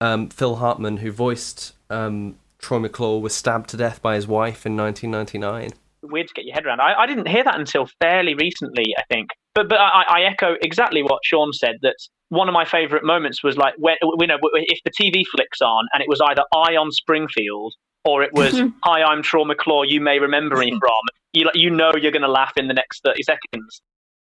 um, 0.00 0.28
Phil 0.28 0.56
Hartman, 0.56 0.98
who 0.98 1.10
voiced 1.10 1.72
um, 1.90 2.38
Troy 2.58 2.78
McClure, 2.78 3.20
was 3.20 3.34
stabbed 3.34 3.70
to 3.70 3.76
death 3.76 4.02
by 4.02 4.14
his 4.16 4.26
wife 4.26 4.66
in 4.66 4.76
1999. 4.76 5.70
weird 6.02 6.28
to 6.28 6.34
get 6.34 6.44
your 6.44 6.54
head 6.54 6.66
around. 6.66 6.80
I, 6.80 6.94
I 6.94 7.06
didn't 7.06 7.26
hear 7.28 7.42
that 7.44 7.58
until 7.58 7.88
fairly 8.00 8.34
recently, 8.34 8.94
I 8.98 9.02
think. 9.10 9.30
But 9.54 9.68
but 9.68 9.80
I, 9.80 10.04
I 10.08 10.22
echo 10.22 10.54
exactly 10.60 11.02
what 11.02 11.20
Sean 11.24 11.52
said. 11.52 11.76
That 11.82 11.96
one 12.30 12.48
of 12.48 12.52
my 12.52 12.64
favourite 12.64 13.04
moments 13.04 13.42
was 13.42 13.56
like 13.56 13.74
when 13.78 13.96
you 14.02 14.26
know 14.26 14.38
if 14.52 14.78
the 14.84 14.90
TV 14.90 15.24
flicks 15.30 15.60
on 15.60 15.86
and 15.92 16.02
it 16.02 16.08
was 16.08 16.20
either 16.20 16.42
Eye 16.54 16.76
on 16.76 16.90
Springfield 16.90 17.74
or 18.04 18.22
it 18.22 18.32
was 18.32 18.60
Hi, 18.84 19.02
I'm 19.02 19.22
Troy 19.22 19.44
McClure. 19.44 19.84
You 19.84 20.00
may 20.00 20.18
remember 20.18 20.56
me 20.56 20.70
from. 20.80 20.90
You 21.32 21.50
you 21.54 21.70
know 21.70 21.92
you're 21.94 22.12
going 22.12 22.22
to 22.22 22.28
laugh 22.28 22.52
in 22.56 22.68
the 22.68 22.74
next 22.74 23.02
thirty 23.04 23.22
seconds. 23.22 23.80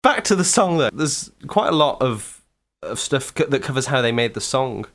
Back 0.03 0.23
to 0.25 0.35
the 0.35 0.43
song, 0.43 0.77
though. 0.77 0.89
There's 0.93 1.31
quite 1.47 1.69
a 1.69 1.75
lot 1.75 2.01
of, 2.01 2.41
of 2.81 2.99
stuff 2.99 3.33
co- 3.33 3.47
that 3.47 3.61
covers 3.61 3.87
how 3.87 4.01
they 4.01 4.11
made 4.11 4.35
the 4.35 4.41
song. 4.41 4.85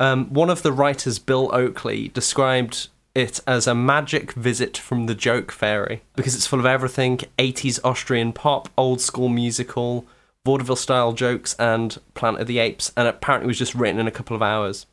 Um, 0.00 0.32
one 0.32 0.50
of 0.50 0.62
the 0.62 0.72
writers, 0.72 1.18
Bill 1.18 1.54
Oakley, 1.54 2.08
described 2.08 2.88
it 3.14 3.40
as 3.46 3.66
a 3.66 3.74
magic 3.74 4.32
visit 4.32 4.76
from 4.76 5.06
the 5.06 5.14
joke 5.14 5.50
fairy 5.50 6.02
because 6.14 6.34
it's 6.34 6.46
full 6.46 6.60
of 6.60 6.66
everything 6.66 7.18
80s 7.38 7.80
Austrian 7.84 8.32
pop, 8.32 8.68
old 8.76 9.00
school 9.00 9.28
musical, 9.28 10.06
vaudeville 10.48 10.76
style 10.76 11.12
jokes, 11.12 11.54
and 11.58 11.98
Planet 12.14 12.40
of 12.40 12.46
the 12.46 12.58
Apes. 12.58 12.90
And 12.96 13.06
apparently, 13.06 13.48
was 13.48 13.58
just 13.58 13.74
written 13.74 14.00
in 14.00 14.06
a 14.06 14.10
couple 14.10 14.34
of 14.34 14.40
hours. 14.40 14.86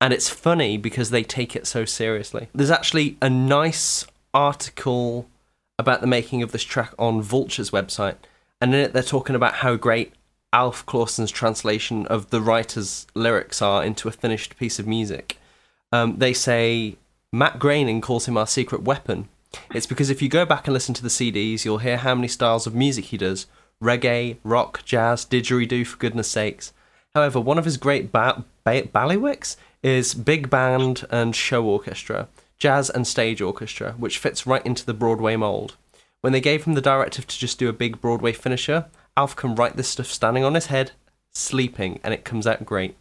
And 0.00 0.14
it's 0.14 0.30
funny 0.30 0.78
because 0.78 1.10
they 1.10 1.22
take 1.22 1.54
it 1.54 1.66
so 1.66 1.84
seriously. 1.84 2.48
There's 2.54 2.70
actually 2.70 3.18
a 3.20 3.28
nice 3.28 4.06
article 4.32 5.28
about 5.78 6.00
the 6.00 6.06
making 6.06 6.42
of 6.42 6.52
this 6.52 6.62
track 6.62 6.94
on 6.98 7.20
Vulture's 7.20 7.70
website, 7.70 8.16
and 8.62 8.74
in 8.74 8.80
it 8.80 8.92
they're 8.94 9.02
talking 9.02 9.36
about 9.36 9.56
how 9.56 9.76
great 9.76 10.14
Alf 10.54 10.86
Clausen's 10.86 11.30
translation 11.30 12.06
of 12.06 12.30
the 12.30 12.40
writer's 12.40 13.06
lyrics 13.14 13.60
are 13.60 13.84
into 13.84 14.08
a 14.08 14.12
finished 14.12 14.56
piece 14.56 14.78
of 14.78 14.86
music. 14.86 15.36
Um, 15.92 16.16
they 16.16 16.32
say 16.32 16.96
Matt 17.30 17.58
Groening 17.58 18.00
calls 18.00 18.26
him 18.26 18.38
our 18.38 18.46
secret 18.46 18.84
weapon. 18.84 19.28
It's 19.74 19.86
because 19.86 20.08
if 20.08 20.22
you 20.22 20.30
go 20.30 20.46
back 20.46 20.66
and 20.66 20.72
listen 20.72 20.94
to 20.94 21.02
the 21.02 21.08
CDs, 21.08 21.66
you'll 21.66 21.78
hear 21.78 21.98
how 21.98 22.14
many 22.14 22.28
styles 22.28 22.66
of 22.66 22.74
music 22.74 23.06
he 23.06 23.18
does 23.18 23.46
reggae, 23.84 24.38
rock, 24.42 24.82
jazz, 24.84 25.24
didgeridoo, 25.24 25.86
for 25.86 25.96
goodness 25.98 26.28
sakes. 26.28 26.72
However, 27.14 27.38
one 27.40 27.58
of 27.58 27.64
his 27.64 27.76
great 27.76 28.10
ba- 28.10 28.44
ba- 28.64 28.82
bailiwicks 28.88 29.56
is 29.82 30.14
big 30.14 30.48
band 30.50 31.04
and 31.10 31.36
show 31.36 31.64
orchestra, 31.64 32.28
jazz 32.58 32.90
and 32.90 33.06
stage 33.06 33.40
orchestra, 33.40 33.92
which 33.92 34.18
fits 34.18 34.46
right 34.46 34.64
into 34.66 34.84
the 34.86 34.94
Broadway 34.94 35.36
mold. 35.36 35.76
When 36.22 36.32
they 36.32 36.40
gave 36.40 36.64
him 36.64 36.74
the 36.74 36.80
directive 36.80 37.26
to 37.26 37.38
just 37.38 37.58
do 37.58 37.68
a 37.68 37.72
big 37.72 38.00
Broadway 38.00 38.32
finisher, 38.32 38.86
Alf 39.16 39.36
can 39.36 39.54
write 39.54 39.76
this 39.76 39.88
stuff 39.88 40.06
standing 40.06 40.42
on 40.42 40.54
his 40.54 40.66
head, 40.66 40.92
sleeping, 41.32 42.00
and 42.02 42.14
it 42.14 42.24
comes 42.24 42.46
out 42.46 42.64
great. 42.64 42.96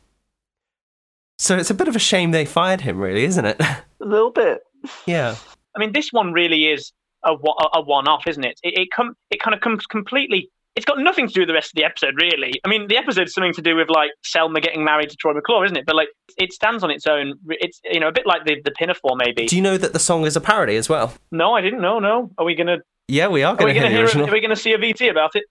So 1.40 1.58
it's 1.58 1.70
a 1.70 1.74
bit 1.74 1.88
of 1.88 1.96
a 1.96 2.00
shame 2.00 2.32
they 2.32 2.46
fired 2.46 2.82
him, 2.82 3.00
really, 3.00 3.24
isn't 3.24 3.46
it? 3.46 3.60
A 3.62 3.84
little 4.06 4.32
bit. 4.32 4.62
yeah. 5.06 5.36
I 5.76 5.80
mean, 5.80 5.92
this 5.94 6.10
one 6.12 6.34
really 6.34 6.66
is 6.66 6.92
a, 7.26 7.34
wa- 7.34 7.70
a 7.74 7.82
one-off, 7.82 8.28
isn't 8.28 8.44
it? 8.44 8.60
It 8.64 8.78
it, 8.78 8.90
com- 8.96 9.16
it 9.32 9.40
kind 9.40 9.56
of 9.56 9.62
comes 9.62 9.86
completely. 9.86 10.50
It's 10.76 10.86
got 10.88 10.98
nothing 11.00 11.28
to 11.28 11.34
do 11.34 11.42
with 11.42 11.50
the 11.50 11.54
rest 11.54 11.68
of 11.70 11.76
the 11.76 11.84
episode, 11.84 12.16
really. 12.20 12.60
I 12.66 12.68
mean, 12.68 12.88
the 12.88 12.98
episode's 12.98 13.34
something 13.34 13.54
to 13.54 13.62
do 13.62 13.76
with 13.76 13.90
like 13.90 14.10
Selma 14.24 14.60
getting 14.60 14.84
married 14.84 15.10
to 15.12 15.16
Troy 15.18 15.34
McClure, 15.34 15.66
isn't 15.66 15.78
it? 15.78 15.86
But 15.86 15.96
like, 15.96 16.08
it 16.38 16.52
stands 16.52 16.84
on 16.84 16.90
its 16.90 17.06
own. 17.06 17.34
It's 17.48 17.80
you 17.86 18.00
know 18.00 18.08
a 18.08 18.12
bit 18.12 18.26
like 18.26 18.46
the 18.46 18.56
the 18.66 18.72
Pinafore, 18.72 19.16
maybe. 19.16 19.46
Do 19.46 19.56
you 19.56 19.62
know 19.62 19.78
that 19.78 19.94
the 19.94 20.00
song 20.00 20.26
is 20.26 20.36
a 20.36 20.42
parody 20.42 20.76
as 20.76 20.90
well? 20.90 21.14
No, 21.32 21.54
I 21.54 21.62
didn't 21.62 21.82
know. 21.82 22.00
No, 22.00 22.32
are 22.40 22.46
we 22.46 22.56
gonna? 22.56 22.78
Yeah, 23.08 23.28
we 23.28 23.44
are 23.44 23.54
Are 23.54 23.56
going 23.56 23.68
we 23.68 23.74
to 23.74 23.80
gonna 23.82 23.90
hear 23.90 23.90
the 23.90 23.96
hear? 23.98 24.06
original. 24.06 24.30
Are 24.30 24.32
we 24.32 24.42
gonna 24.42 24.56
see 24.56 24.74
a 24.74 24.78
VT 24.80 25.12
about 25.12 25.32
it? 25.36 25.44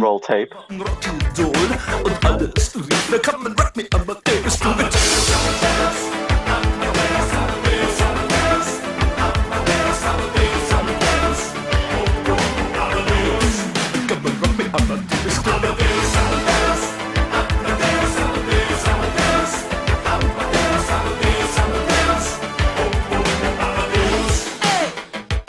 Roll 0.02 0.18
tape. 0.18 0.52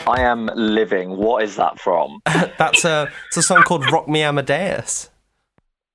I 0.06 0.22
am 0.22 0.50
living. 0.54 1.16
What 1.16 1.44
is 1.44 1.56
that 1.56 1.78
from? 1.78 2.20
That's 2.58 2.84
a 2.84 3.10
it's 3.28 3.36
a 3.36 3.42
song 3.42 3.62
called 3.62 3.90
"Rock 3.90 4.08
Me 4.08 4.22
Amadeus." 4.22 5.10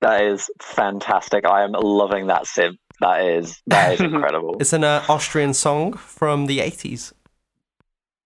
That 0.00 0.22
is 0.22 0.50
fantastic. 0.60 1.44
I 1.44 1.62
am 1.62 1.72
loving 1.72 2.28
that 2.28 2.44
synth. 2.44 2.78
That 3.00 3.22
is 3.24 3.60
that 3.66 3.94
is 3.94 4.00
incredible. 4.12 4.56
It's 4.60 4.72
an 4.72 4.84
uh, 4.84 5.04
Austrian 5.08 5.54
song 5.54 5.92
from 5.92 6.46
the 6.46 6.60
eighties. 6.60 7.12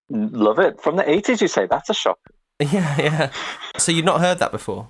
Love 0.09 0.59
it. 0.59 0.80
From 0.80 0.97
the 0.97 1.09
eighties, 1.09 1.41
you 1.41 1.49
say? 1.49 1.66
That's 1.66 1.91
a 1.91 1.95
shock. 1.95 2.18
Yeah, 2.61 2.97
yeah. 3.01 3.33
So 3.76 3.91
you've 3.91 4.05
not 4.05 4.20
heard 4.20 4.39
that 4.39 4.53
before? 4.53 4.89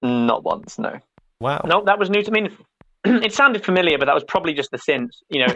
Not 0.00 0.44
once, 0.44 0.78
no. 0.78 1.00
Wow. 1.40 1.62
No, 1.64 1.82
that 1.84 1.98
was 1.98 2.08
new 2.08 2.22
to 2.22 2.30
me. 2.30 2.50
it 3.04 3.32
sounded 3.32 3.64
familiar, 3.64 3.98
but 3.98 4.04
that 4.04 4.14
was 4.14 4.22
probably 4.22 4.54
just 4.54 4.70
the 4.70 4.76
synth. 4.76 5.10
You 5.28 5.44
know, 5.44 5.54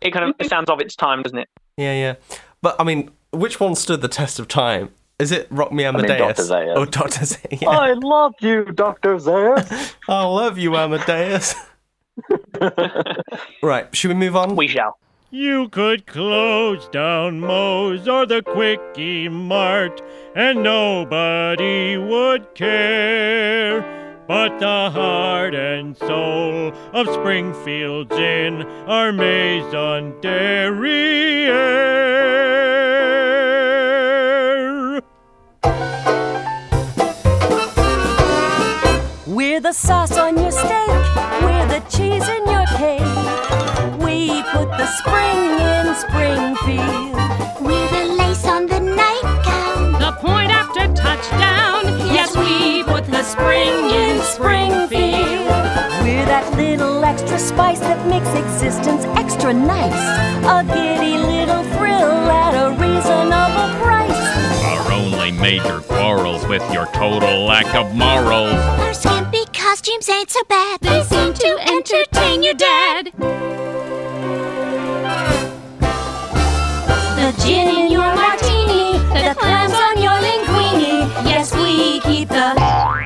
it 0.00 0.10
kind 0.12 0.30
of 0.30 0.34
it 0.38 0.48
sounds 0.48 0.70
of 0.70 0.80
its 0.80 0.96
time, 0.96 1.22
doesn't 1.22 1.36
it? 1.36 1.48
Yeah, 1.76 1.92
yeah. 1.92 2.14
But 2.62 2.76
I 2.80 2.84
mean, 2.84 3.10
which 3.32 3.58
one 3.58 3.74
stood 3.74 4.00
the 4.00 4.08
test 4.08 4.38
of 4.38 4.46
time? 4.48 4.90
Is 5.18 5.32
it 5.32 5.46
Rock 5.50 5.72
Me 5.72 5.84
mean, 5.84 5.94
Amadeus? 5.94 6.18
Dr. 6.18 6.42
Zaius. 6.42 6.76
Oh, 6.76 6.84
Doctor 6.84 7.20
Zaius. 7.20 7.62
Yeah. 7.62 7.68
I 7.88 7.92
love 7.92 8.34
you, 8.40 8.64
Doctor 8.64 9.16
Zaius. 9.16 9.94
I 10.08 10.24
love 10.24 10.58
you, 10.58 10.76
Amadeus. 10.76 11.54
right, 13.62 13.94
should 13.94 14.08
we 14.08 14.14
move 14.14 14.36
on? 14.36 14.56
We 14.56 14.68
shall. 14.68 14.98
You 15.30 15.70
could 15.70 16.06
close 16.06 16.88
down 16.88 17.40
Moe's 17.40 18.06
or 18.06 18.26
the 18.26 18.42
Quickie 18.42 19.30
Mart, 19.30 20.02
and 20.34 20.62
nobody 20.62 21.96
would 21.96 22.54
care. 22.54 23.80
But 24.28 24.58
the 24.58 24.90
heart 24.90 25.54
and 25.54 25.96
soul 25.96 26.72
of 26.92 27.06
Springfield's 27.06 28.16
Inn 28.16 28.62
are 28.86 29.10
Maison 29.12 30.20
Derriere. 30.20 31.52
The 39.72 39.78
sauce 39.78 40.18
on 40.18 40.36
your 40.36 40.50
steak. 40.50 40.88
We're 41.40 41.66
the 41.66 41.82
cheese 41.88 42.28
in 42.28 42.44
your 42.44 42.66
cake. 42.76 43.00
We 44.04 44.42
put 44.52 44.68
the 44.76 44.86
spring 45.00 45.40
in 45.72 45.94
Springfield. 46.04 47.16
We're 47.66 47.90
the 47.96 48.04
lace 48.18 48.44
on 48.44 48.66
the 48.66 48.80
nightgown. 48.80 49.92
The 49.92 50.12
point 50.20 50.50
after 50.50 50.92
touchdown. 50.92 51.86
Yes, 52.12 52.36
we 52.36 52.82
put 52.82 53.06
the 53.06 53.22
spring 53.22 53.88
in 54.02 54.20
Springfield. 54.20 55.48
We're 56.04 56.26
that 56.26 56.52
little 56.54 57.02
extra 57.02 57.38
spice 57.38 57.80
that 57.80 58.06
makes 58.06 58.28
existence 58.34 59.04
extra 59.16 59.54
nice. 59.54 60.02
A 60.54 60.64
giddy 60.68 61.16
little 61.16 61.64
thrill 61.76 62.28
at 62.28 62.52
a 62.52 62.76
reasonable 62.76 63.70
price. 63.80 64.20
Our 64.66 64.92
only 64.92 65.32
major 65.32 65.80
quarrels 65.80 66.46
with 66.46 66.62
your 66.74 66.84
total 66.92 67.46
lack 67.46 67.74
of 67.74 67.94
morals. 67.94 68.82
Our 69.82 69.84
skimpy 69.84 70.06
costumes 70.06 70.08
ain't 70.08 70.30
so 70.30 70.40
bad. 70.48 70.80
They 70.80 71.02
seem 71.02 71.34
to 71.34 71.58
entertain 71.72 72.42
your 72.42 72.54
dad. 72.54 73.12
The 77.16 77.32
gin 77.44 77.68
in 77.68 77.90
your 77.90 78.14
martini, 78.14 78.98
the 79.08 79.34
clams 79.36 79.72
on 79.72 80.00
your 80.00 80.12
linguine. 80.12 81.08
Yes, 81.24 81.52
we 81.54 82.00
keep 82.00 82.28
the 82.28 82.54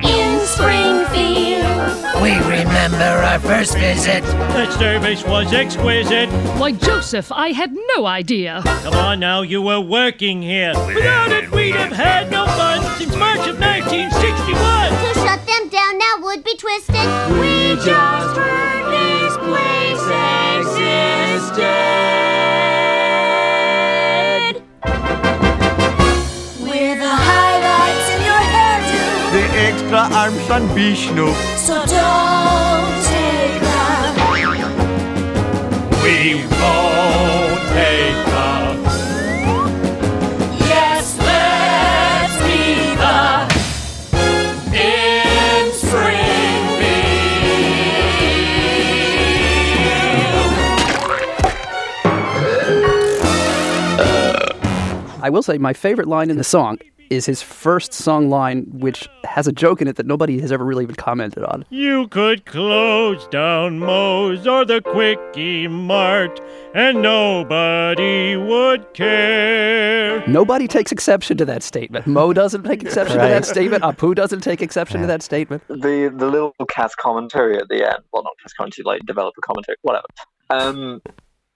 in 0.03 0.39
Springfield. 0.45 2.21
We 2.21 2.35
remember 2.47 3.23
our 3.23 3.39
first 3.39 3.75
visit. 3.77 4.23
The 4.23 4.69
service 4.77 5.23
was 5.25 5.53
exquisite. 5.53 6.29
Why, 6.59 6.73
Joseph, 6.73 7.31
I 7.31 7.53
had 7.53 7.75
no 7.95 8.05
idea. 8.05 8.61
Come 8.83 8.93
on 8.93 9.19
now, 9.19 9.41
you 9.41 9.61
were 9.63 9.79
working 9.81 10.43
here. 10.43 10.73
Without 10.85 11.31
it, 11.31 11.49
we'd 11.51 11.75
have 11.75 11.91
had 11.91 12.29
no 12.29 12.45
fun 12.45 12.83
since 12.97 13.15
March 13.15 13.47
of 13.47 13.59
1961. 13.59 15.16
Would 16.27 16.43
be 16.43 16.55
twisted. 16.57 16.95
We 17.39 17.77
just 17.85 18.35
heard 18.35 18.91
this 18.91 19.37
place 19.47 20.03
existed. 20.57 21.63
We're 26.59 26.97
the 26.99 27.15
highlights 27.29 28.09
in 28.11 28.19
your 28.27 28.43
hairdo. 28.51 29.31
The 29.31 29.45
extra 29.67 30.01
arms 30.17 30.49
on 30.49 30.67
Vishnu. 30.75 31.27
So 31.55 31.85
don't 31.85 33.06
I 55.27 55.29
will 55.29 55.43
say 55.43 55.57
my 55.57 55.73
favorite 55.73 56.07
line 56.07 56.29
in 56.29 56.37
the 56.37 56.43
song 56.45 56.77
is 57.09 57.25
his 57.25 57.41
first 57.41 57.91
song 57.91 58.29
line, 58.29 58.63
which 58.71 59.09
has 59.25 59.45
a 59.45 59.51
joke 59.51 59.81
in 59.81 59.87
it 59.89 59.97
that 59.97 60.05
nobody 60.05 60.39
has 60.39 60.53
ever 60.53 60.63
really 60.63 60.85
even 60.85 60.95
commented 60.95 61.43
on. 61.43 61.65
You 61.69 62.07
could 62.07 62.45
close 62.45 63.27
down 63.27 63.79
Moe's 63.79 64.47
or 64.47 64.63
the 64.63 64.79
Quickie 64.81 65.67
Mart, 65.67 66.39
and 66.73 67.01
nobody 67.01 68.37
would 68.37 68.93
care. 68.93 70.25
Nobody 70.29 70.65
takes 70.65 70.93
exception 70.93 71.35
to 71.35 71.43
that 71.43 71.61
statement. 71.61 72.07
Mo 72.07 72.31
doesn't 72.31 72.63
take 72.63 72.81
exception 72.81 73.17
to 73.17 73.27
that 73.27 73.43
statement. 73.43 73.83
Apu 73.89 74.15
doesn't 74.15 74.39
take 74.39 74.61
exception 74.61 75.01
to 75.01 75.07
that 75.07 75.21
statement. 75.23 75.61
the 75.67 76.09
the 76.15 76.25
little 76.25 76.53
cast 76.69 76.95
commentary 76.95 77.57
at 77.57 77.67
the 77.67 77.83
end. 77.85 78.01
Well, 78.13 78.23
not 78.23 78.31
cast 78.41 78.55
commentary, 78.55 78.85
like 78.85 79.01
developer 79.05 79.41
commentary, 79.41 79.75
whatever. 79.81 80.05
Um, 80.49 81.01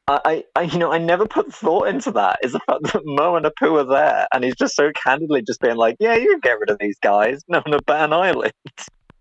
I, 0.07 0.43
I, 0.55 0.63
you 0.63 0.77
know, 0.77 0.91
I 0.91 0.97
never 0.97 1.25
put 1.25 1.53
thought 1.53 1.87
into 1.87 2.11
that. 2.11 2.39
Is 2.43 2.53
the 2.53 2.59
fact 2.61 2.83
that 2.91 3.01
Mo 3.05 3.35
and 3.35 3.45
Apu 3.45 3.79
are 3.79 3.85
there, 3.85 4.27
and 4.33 4.43
he's 4.43 4.55
just 4.55 4.75
so 4.75 4.91
candidly 4.91 5.41
just 5.41 5.61
being 5.61 5.77
like, 5.77 5.95
"Yeah, 5.99 6.15
you 6.15 6.29
can 6.31 6.39
get 6.39 6.59
rid 6.59 6.69
of 6.69 6.79
these 6.79 6.97
guys. 7.01 7.43
No, 7.47 7.61
no, 7.67 7.79
bat 7.85 8.05
an 8.05 8.13
eyelid." 8.13 8.53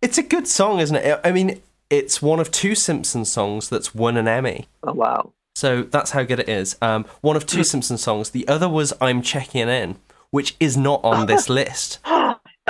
It's 0.03 0.19
a 0.19 0.23
good 0.23 0.49
song, 0.49 0.81
isn't 0.81 0.97
it? 0.97 1.21
I 1.23 1.31
mean, 1.31 1.61
it's 1.91 2.23
one 2.23 2.41
of 2.41 2.51
two 2.51 2.75
Simpsons 2.75 3.31
songs 3.31 3.69
that's 3.69 3.95
won 3.95 4.17
an 4.17 4.27
Emmy. 4.27 4.69
Oh 4.83 4.95
wow! 4.95 5.33
So 5.55 5.83
that's 5.83 6.13
how 6.13 6.23
good 6.23 6.41
it 6.41 6.49
is. 6.49 6.77
Um, 6.81 7.05
one 7.21 7.37
of 7.37 7.47
two 7.47 7.65
Simpsons 7.73 8.03
songs. 8.03 8.31
The 8.31 8.49
other 8.49 8.69
was 8.69 8.93
"I'm 9.01 9.23
Checking 9.23 9.69
In," 9.69 9.97
which 10.31 10.57
is 10.59 10.77
not 10.77 11.05
on 11.05 11.27
this 11.27 11.49
list. 11.49 11.99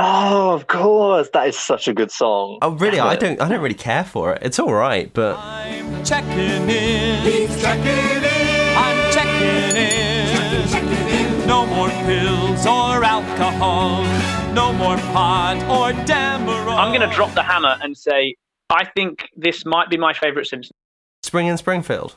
Oh, 0.03 0.55
of 0.55 0.67
course. 0.67 1.29
That 1.35 1.49
is 1.49 1.59
such 1.59 1.87
a 1.87 1.93
good 1.93 2.11
song. 2.11 2.59
Oh, 2.63 2.71
really? 2.71 2.99
I 2.99 3.17
don't. 3.17 3.39
I 3.41 3.49
don't 3.49 3.61
really 3.61 3.75
care 3.75 4.05
for 4.05 4.33
it. 4.33 4.39
It's 4.43 4.59
all 4.59 4.73
right, 4.73 5.13
but 5.13 5.37
I'm 5.39 6.03
Checking 6.05 6.71
in. 6.71 7.23
He's 7.23 7.61
checking 7.61 7.85
in. 7.87 8.77
I'm 8.77 9.13
checking 9.13 9.77
in. 9.77 11.47
No 11.47 11.67
more 11.67 11.91
pills 11.91 12.65
or 12.65 13.05
alcohol. 13.05 14.05
No 14.55 14.73
more 14.73 14.97
pot 15.13 15.59
or 15.69 15.93
Demerol. 16.07 16.79
I'm 16.79 16.95
going 16.97 17.07
to 17.07 17.15
drop 17.15 17.35
the 17.35 17.43
hammer 17.43 17.77
and 17.83 17.95
say 17.95 18.37
I 18.71 18.85
think 18.97 19.29
this 19.37 19.67
might 19.67 19.91
be 19.91 19.99
my 19.99 20.15
favourite 20.15 20.47
Simpsons. 20.47 20.73
Spring 21.23 21.49
in 21.49 21.59
Springfield. 21.59 22.17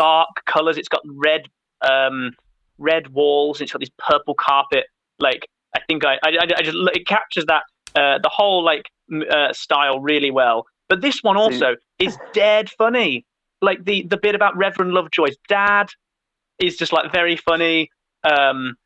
Dark 0.00 0.30
colors. 0.46 0.78
It's 0.78 0.88
got 0.88 1.02
red, 1.04 1.42
um, 1.86 2.32
red 2.78 3.08
walls. 3.08 3.60
It's 3.60 3.70
got 3.72 3.80
this 3.80 3.90
purple 3.98 4.34
carpet. 4.34 4.84
Like 5.18 5.46
I 5.76 5.80
think 5.86 6.04
I, 6.04 6.14
I, 6.24 6.38
I 6.56 6.62
just 6.62 6.76
it 6.94 7.06
captures 7.06 7.44
that 7.46 7.64
uh, 7.94 8.18
the 8.22 8.30
whole 8.32 8.64
like 8.64 8.88
uh, 9.30 9.52
style 9.52 10.00
really 10.00 10.30
well. 10.30 10.66
But 10.88 11.02
this 11.02 11.22
one 11.22 11.36
also 11.36 11.76
is 11.98 12.16
dead 12.32 12.70
funny. 12.70 13.26
Like 13.60 13.84
the 13.84 14.06
the 14.08 14.16
bit 14.16 14.34
about 14.34 14.56
Reverend 14.56 14.92
Lovejoy's 14.92 15.36
dad 15.48 15.90
is 16.58 16.76
just 16.76 16.92
like 16.92 17.12
very 17.12 17.36
funny. 17.36 17.90
Um, 18.24 18.76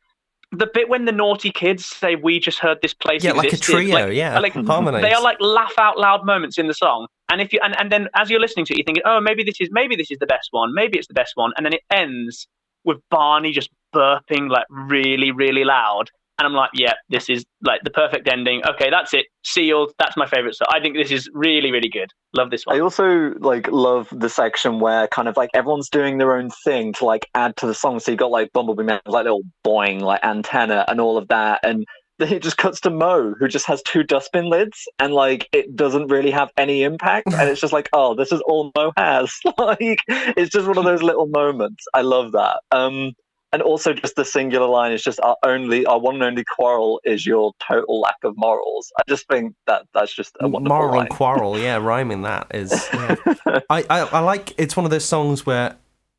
the 0.57 0.67
bit 0.73 0.89
when 0.89 1.05
the 1.05 1.11
naughty 1.11 1.51
kids 1.51 1.85
say 1.85 2.15
we 2.15 2.39
just 2.39 2.59
heard 2.59 2.79
this 2.81 2.93
place 2.93 3.23
Yeah, 3.23 3.33
like 3.33 3.51
a 3.53 3.57
trio, 3.57 3.93
like- 3.93 4.13
yeah, 4.13 4.39
like 4.39 4.53
harmonies. 4.53 5.01
they 5.01 5.13
are 5.13 5.21
like 5.21 5.37
laugh 5.39 5.73
out 5.77 5.97
loud 5.97 6.25
moments 6.25 6.57
in 6.57 6.67
the 6.67 6.73
song 6.73 7.07
and 7.31 7.41
if 7.41 7.51
you 7.53 7.59
and, 7.63 7.77
and 7.79 7.91
then 7.91 8.07
as 8.15 8.29
you're 8.29 8.39
listening 8.39 8.65
to 8.65 8.73
it 8.73 8.77
you're 8.77 8.85
thinking 8.85 9.03
oh 9.05 9.19
maybe 9.21 9.43
this 9.43 9.55
is 9.59 9.69
maybe 9.71 9.95
this 9.95 10.11
is 10.11 10.17
the 10.19 10.25
best 10.27 10.47
one 10.51 10.73
maybe 10.73 10.97
it's 10.97 11.07
the 11.07 11.13
best 11.13 11.33
one 11.35 11.51
and 11.57 11.65
then 11.65 11.73
it 11.73 11.81
ends 11.91 12.47
with 12.83 12.97
barney 13.09 13.51
just 13.51 13.69
burping 13.93 14.49
like 14.49 14.65
really 14.69 15.31
really 15.31 15.63
loud 15.63 16.09
and 16.39 16.45
i'm 16.45 16.53
like 16.53 16.69
yeah 16.73 16.93
this 17.09 17.29
is 17.29 17.45
like 17.63 17.81
the 17.83 17.89
perfect 17.89 18.27
ending 18.27 18.61
okay 18.65 18.89
that's 18.89 19.13
it 19.13 19.25
sealed 19.43 19.91
that's 19.99 20.17
my 20.17 20.25
favorite 20.25 20.55
song 20.55 20.67
i 20.71 20.79
think 20.79 20.95
this 20.95 21.11
is 21.11 21.29
really 21.33 21.71
really 21.71 21.89
good 21.89 22.09
love 22.35 22.49
this 22.51 22.65
one 22.65 22.75
I 22.75 22.79
also 22.79 23.33
like 23.39 23.69
love 23.71 24.09
the 24.11 24.29
section 24.29 24.79
where 24.79 25.07
kind 25.07 25.27
of 25.27 25.37
like 25.37 25.49
everyone's 25.53 25.89
doing 25.89 26.17
their 26.17 26.35
own 26.35 26.49
thing 26.63 26.91
to 26.93 27.05
like 27.05 27.29
add 27.33 27.55
to 27.57 27.67
the 27.67 27.73
song. 27.73 27.99
So 27.99 28.11
you 28.11 28.17
got 28.17 28.31
like 28.31 28.51
Bumblebee 28.51 28.83
Man, 28.83 28.99
like 29.05 29.23
little 29.23 29.43
boing, 29.65 30.01
like 30.01 30.23
antenna 30.23 30.83
and 30.87 30.99
all 30.99 31.17
of 31.17 31.29
that, 31.29 31.61
and 31.63 31.85
then 32.19 32.31
it 32.31 32.41
just 32.41 32.57
cuts 32.57 32.79
to 32.81 32.89
Mo, 32.89 33.33
who 33.39 33.47
just 33.47 33.65
has 33.65 33.81
two 33.83 34.03
dustbin 34.03 34.49
lids, 34.49 34.87
and 34.99 35.13
like 35.13 35.49
it 35.51 35.75
doesn't 35.75 36.07
really 36.07 36.31
have 36.31 36.49
any 36.57 36.83
impact, 36.83 37.33
and 37.33 37.49
it's 37.49 37.61
just 37.61 37.73
like, 37.73 37.89
oh, 37.93 38.15
this 38.15 38.31
is 38.31 38.41
all 38.47 38.71
Mo 38.75 38.91
has. 38.97 39.33
like 39.57 39.99
it's 40.07 40.51
just 40.51 40.67
one 40.67 40.77
of 40.77 40.85
those 40.85 41.03
little 41.03 41.27
moments. 41.27 41.85
I 41.93 42.01
love 42.01 42.31
that. 42.33 42.59
Um, 42.71 43.13
and 43.55 43.63
also 43.63 43.93
just 43.93 44.17
the 44.17 44.25
singular 44.25 44.67
line 44.67 44.91
is 44.91 45.01
just 45.01 45.17
our 45.21 45.37
only, 45.43 45.85
our 45.85 45.97
one 45.97 46.15
and 46.15 46.23
only 46.25 46.43
quarrel 46.43 46.99
is 47.05 47.25
your 47.25 47.53
total 47.65 48.01
lack 48.01 48.17
of 48.25 48.33
morals. 48.35 48.91
I 48.99 49.03
just 49.07 49.29
think 49.29 49.55
that 49.65 49.87
that's 49.93 50.13
just 50.13 50.35
a 50.41 50.47
wonderful 50.49 50.77
moral 50.77 50.97
line. 50.97 51.07
quarrel. 51.07 51.57
Yeah, 51.57 51.77
rhyming 51.77 52.23
that 52.23 52.47
is. 52.53 52.73
yeah. 52.93 53.15
I, 53.69 53.85
I 53.89 53.99
I 54.01 54.19
like. 54.19 54.53
It's 54.57 54.75
one 54.75 54.83
of 54.83 54.91
those 54.91 55.05
songs 55.05 55.45
where 55.45 55.77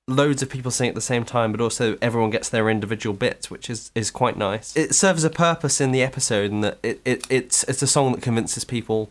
loads 0.09 0.43
of 0.43 0.49
people 0.49 0.71
sing 0.71 0.89
at 0.89 0.95
the 0.95 1.03
same 1.03 1.27
time, 1.27 1.53
but 1.53 1.61
also 1.61 1.99
everyone 2.01 2.31
gets 2.31 2.49
their 2.49 2.71
individual 2.71 3.15
bits, 3.15 3.51
which 3.51 3.69
is, 3.69 3.91
is 3.95 4.11
quite 4.11 4.39
nice. 4.39 4.75
It 4.75 4.95
serves 4.95 5.23
a 5.23 5.29
purpose 5.29 5.79
in 5.79 5.93
the 5.93 6.01
episode, 6.01 6.51
in 6.51 6.63
that 6.63 6.79
it, 6.83 7.03
it 7.05 7.27
it's 7.29 7.65
it's 7.65 7.83
a 7.83 7.87
song 7.87 8.13
that 8.13 8.23
convinces 8.23 8.65
people 8.65 9.11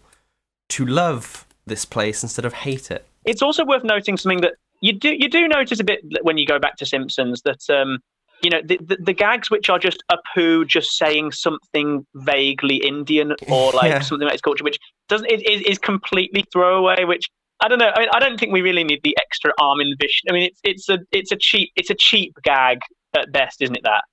to 0.70 0.84
love 0.84 1.46
this 1.68 1.86
place 1.86 2.24
instead 2.24 2.44
of 2.44 2.54
hate 2.54 2.90
it. 2.90 3.06
it's 3.24 3.44
also 3.44 3.64
worth 3.66 3.84
noting 3.84 4.18
something 4.18 4.42
that 4.42 4.54
you 4.82 4.94
do 4.94 5.14
you 5.16 5.30
do 5.30 5.48
notice 5.48 5.80
a 5.80 5.84
bit 5.84 6.00
when 6.24 6.40
you 6.40 6.48
go 6.48 6.58
back 6.58 6.76
to 6.78 6.88
Simpsons 6.88 7.44
that 7.44 7.70
um, 7.70 8.00
you 8.44 8.50
know 8.50 8.62
the, 8.64 8.78
the, 8.82 8.98
the 9.00 9.14
gags 9.14 9.50
which 9.50 9.70
are 9.70 9.80
just 9.80 10.04
a 10.12 10.18
poo 10.34 10.66
just 10.66 10.98
saying 10.98 11.32
something 11.32 12.06
vaguely 12.16 12.78
Indian 12.78 13.34
or 13.48 13.72
like 13.74 13.90
Yeah. 13.92 14.00
something 14.00 14.24
about 14.26 14.34
his 14.34 14.42
culture, 14.42 14.64
which 14.64 14.78
doesn't 15.10 15.28
is, 15.32 15.42
is, 15.48 15.62
is 15.62 15.78
completely 15.80 16.46
throwaway. 16.52 17.04
Which 17.06 17.26
I 17.64 17.68
don't 17.68 17.80
know. 17.80 17.92
I 17.96 18.00
mean, 18.02 18.10
I 18.14 18.20
don't 18.20 18.40
think 18.40 18.52
we 18.52 18.62
really 18.62 18.84
need 18.84 19.02
the 19.04 19.16
extra 19.20 19.52
arm 19.60 19.80
in 19.80 19.94
Vishnu. 20.00 20.30
I 20.30 20.34
mean, 20.34 20.44
it's 20.52 20.60
it's 20.64 20.90
a 20.90 21.00
it's 21.12 21.32
a 21.32 21.38
cheap 21.38 21.72
it's 21.76 21.90
a 21.90 21.96
cheap 21.96 22.34
gag 22.44 22.80
at 23.16 23.32
best, 23.32 23.62
isn't 23.62 23.76
it? 23.78 23.84
That 23.84 24.04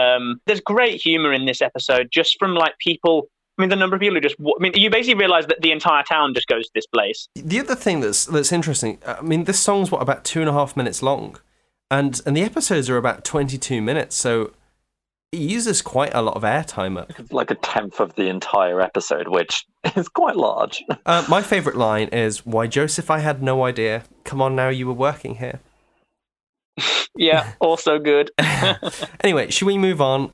um, 0.00 0.40
there's 0.46 0.60
great 0.60 1.00
humor 1.00 1.32
in 1.32 1.46
this 1.46 1.62
episode, 1.62 2.08
just 2.12 2.36
from 2.38 2.54
like 2.54 2.74
people. 2.78 3.28
I 3.56 3.62
mean, 3.62 3.70
the 3.70 3.76
number 3.76 3.96
of 3.96 4.00
people 4.00 4.14
who 4.14 4.20
just. 4.20 4.36
I 4.40 4.60
mean, 4.60 4.72
you 4.74 4.88
basically 4.90 5.18
realize 5.18 5.46
that 5.46 5.62
the 5.62 5.72
entire 5.72 6.04
town 6.04 6.32
just 6.34 6.46
goes 6.46 6.64
to 6.66 6.70
this 6.74 6.86
place. 6.86 7.28
The 7.34 7.58
other 7.60 7.74
thing 7.74 8.00
that's 8.00 8.26
that's 8.26 8.52
interesting, 8.52 8.98
I 9.06 9.20
mean, 9.20 9.44
this 9.44 9.58
song's 9.58 9.90
what 9.90 10.00
about 10.02 10.24
two 10.24 10.40
and 10.40 10.48
a 10.48 10.52
half 10.52 10.76
minutes 10.76 11.02
long, 11.02 11.38
and 11.90 12.20
and 12.26 12.36
the 12.36 12.42
episodes 12.42 12.88
are 12.90 12.96
about 12.96 13.24
twenty 13.24 13.58
two 13.58 13.80
minutes, 13.82 14.16
so 14.16 14.52
it 15.32 15.40
uses 15.40 15.82
quite 15.82 16.14
a 16.14 16.22
lot 16.22 16.36
of 16.36 16.42
airtime 16.42 16.98
up. 16.98 17.12
It's 17.18 17.32
like 17.32 17.50
a 17.50 17.54
tenth 17.56 18.00
of 18.00 18.14
the 18.14 18.28
entire 18.28 18.80
episode, 18.80 19.28
which 19.28 19.66
is 19.96 20.08
quite 20.08 20.36
large. 20.36 20.82
Uh, 21.04 21.24
my 21.28 21.42
favourite 21.42 21.76
line 21.78 22.08
is, 22.08 22.46
"Why, 22.46 22.66
Joseph? 22.66 23.10
I 23.10 23.18
had 23.18 23.42
no 23.42 23.64
idea. 23.64 24.04
Come 24.24 24.40
on, 24.40 24.56
now 24.56 24.68
you 24.68 24.86
were 24.86 24.92
working 24.94 25.36
here." 25.36 25.60
Yeah, 27.16 27.54
also 27.58 27.98
good. 27.98 28.30
Anyway, 29.24 29.50
should 29.50 29.66
we 29.66 29.76
move 29.76 30.00
on? 30.00 30.32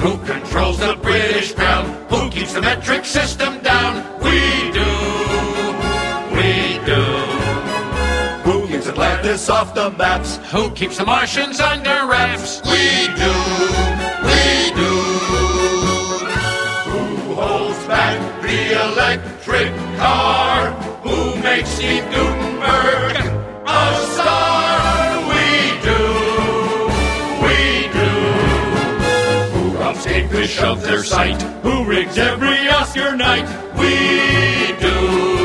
Who 0.00 0.16
controls 0.24 0.78
the 0.78 0.98
British 1.02 1.52
crown? 1.52 1.84
Who 2.08 2.30
keeps 2.30 2.54
the 2.54 2.62
metric 2.62 3.04
system 3.04 3.60
down? 3.62 4.02
We 4.22 4.72
do. 4.72 4.97
Do. 6.88 6.94
Who 8.48 8.66
keeps 8.66 8.86
Atlantis 8.86 9.50
off 9.50 9.74
the 9.74 9.90
maps? 9.90 10.38
Who 10.50 10.70
keeps 10.70 10.96
the 10.96 11.04
Martians 11.04 11.60
under 11.60 12.06
wraps? 12.06 12.62
We 12.64 13.08
do. 13.22 13.34
We 14.24 14.72
do. 14.72 14.92
Who 16.88 17.34
holds 17.34 17.78
back 17.86 18.16
the 18.40 18.60
electric 18.88 19.68
car? 19.98 20.70
Who 21.04 21.36
makes 21.42 21.68
Steve 21.68 22.04
Guttenberg 22.10 23.16
a 23.66 23.84
star? 24.14 25.28
We 25.28 25.46
do. 25.88 26.02
We 27.44 27.58
do. 27.98 28.10
Who 29.52 29.76
robs 29.76 30.06
cavefish 30.06 30.62
of 30.62 30.82
their 30.82 31.04
sight? 31.04 31.42
Who 31.62 31.84
rigs 31.84 32.16
every 32.16 32.66
Oscar 32.70 33.14
night? 33.14 33.46
We 33.76 34.72
do. 34.80 35.37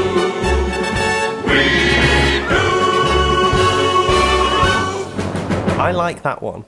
I 5.79 5.91
like 5.91 6.23
that 6.23 6.41
one. 6.41 6.65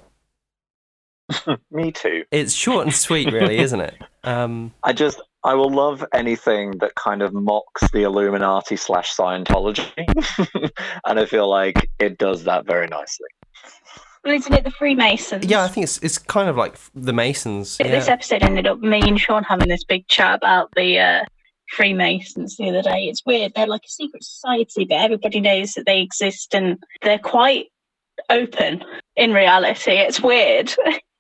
Me 1.72 1.92
too. 1.92 2.24
It's 2.32 2.54
short 2.54 2.86
and 2.86 2.94
sweet, 2.94 3.32
really, 3.32 3.60
isn't 3.60 3.82
it? 3.82 3.96
Um, 4.26 4.74
I 4.82 4.92
just 4.92 5.22
I 5.44 5.54
will 5.54 5.70
love 5.70 6.04
anything 6.12 6.80
that 6.80 6.96
kind 6.96 7.22
of 7.22 7.32
mocks 7.32 7.84
the 7.92 8.02
Illuminati 8.02 8.76
slash 8.76 9.16
Scientology, 9.16 9.88
and 11.06 11.20
I 11.20 11.28
feel 11.28 11.48
like 11.48 11.92
it 12.00 12.18
does 12.18 12.46
that 12.46 12.66
very 12.66 12.88
nicely. 12.88 13.28
Well, 14.24 14.34
isn't 14.34 14.52
it 14.52 14.64
the 14.64 14.72
Freemasons? 14.72 15.46
yeah, 15.46 15.64
I 15.64 15.68
think 15.68 15.84
it's 15.84 16.00
it's 16.00 16.18
kind 16.18 16.50
of 16.50 16.58
like 16.58 16.76
the 16.96 17.14
Masons. 17.14 17.78
This 17.78 18.08
episode 18.08 18.42
ended 18.42 18.66
up 18.66 18.80
me 18.80 19.00
and 19.08 19.22
Sean 19.22 19.44
having 19.44 19.68
this 19.68 19.84
big 19.84 20.08
chat 20.08 20.38
about 20.38 20.72
the 20.76 20.98
uh, 20.98 21.26
Freemasons 21.70 22.58
the 22.58 22.70
other 22.70 22.82
day. 22.82 23.06
It's 23.06 23.24
weird. 23.28 23.52
They're 23.56 23.68
like 23.68 23.84
a 23.86 23.92
secret 23.92 24.24
society, 24.24 24.86
but 24.86 24.96
everybody 24.96 25.40
knows 25.40 25.74
that 25.74 25.86
they 25.86 26.02
exist 26.02 26.56
and 26.56 26.84
they're 27.04 27.20
quite 27.20 27.68
open 28.30 28.84
in 29.16 29.34
reality. 29.34 29.92
It's 29.92 30.22
weird. 30.22 30.74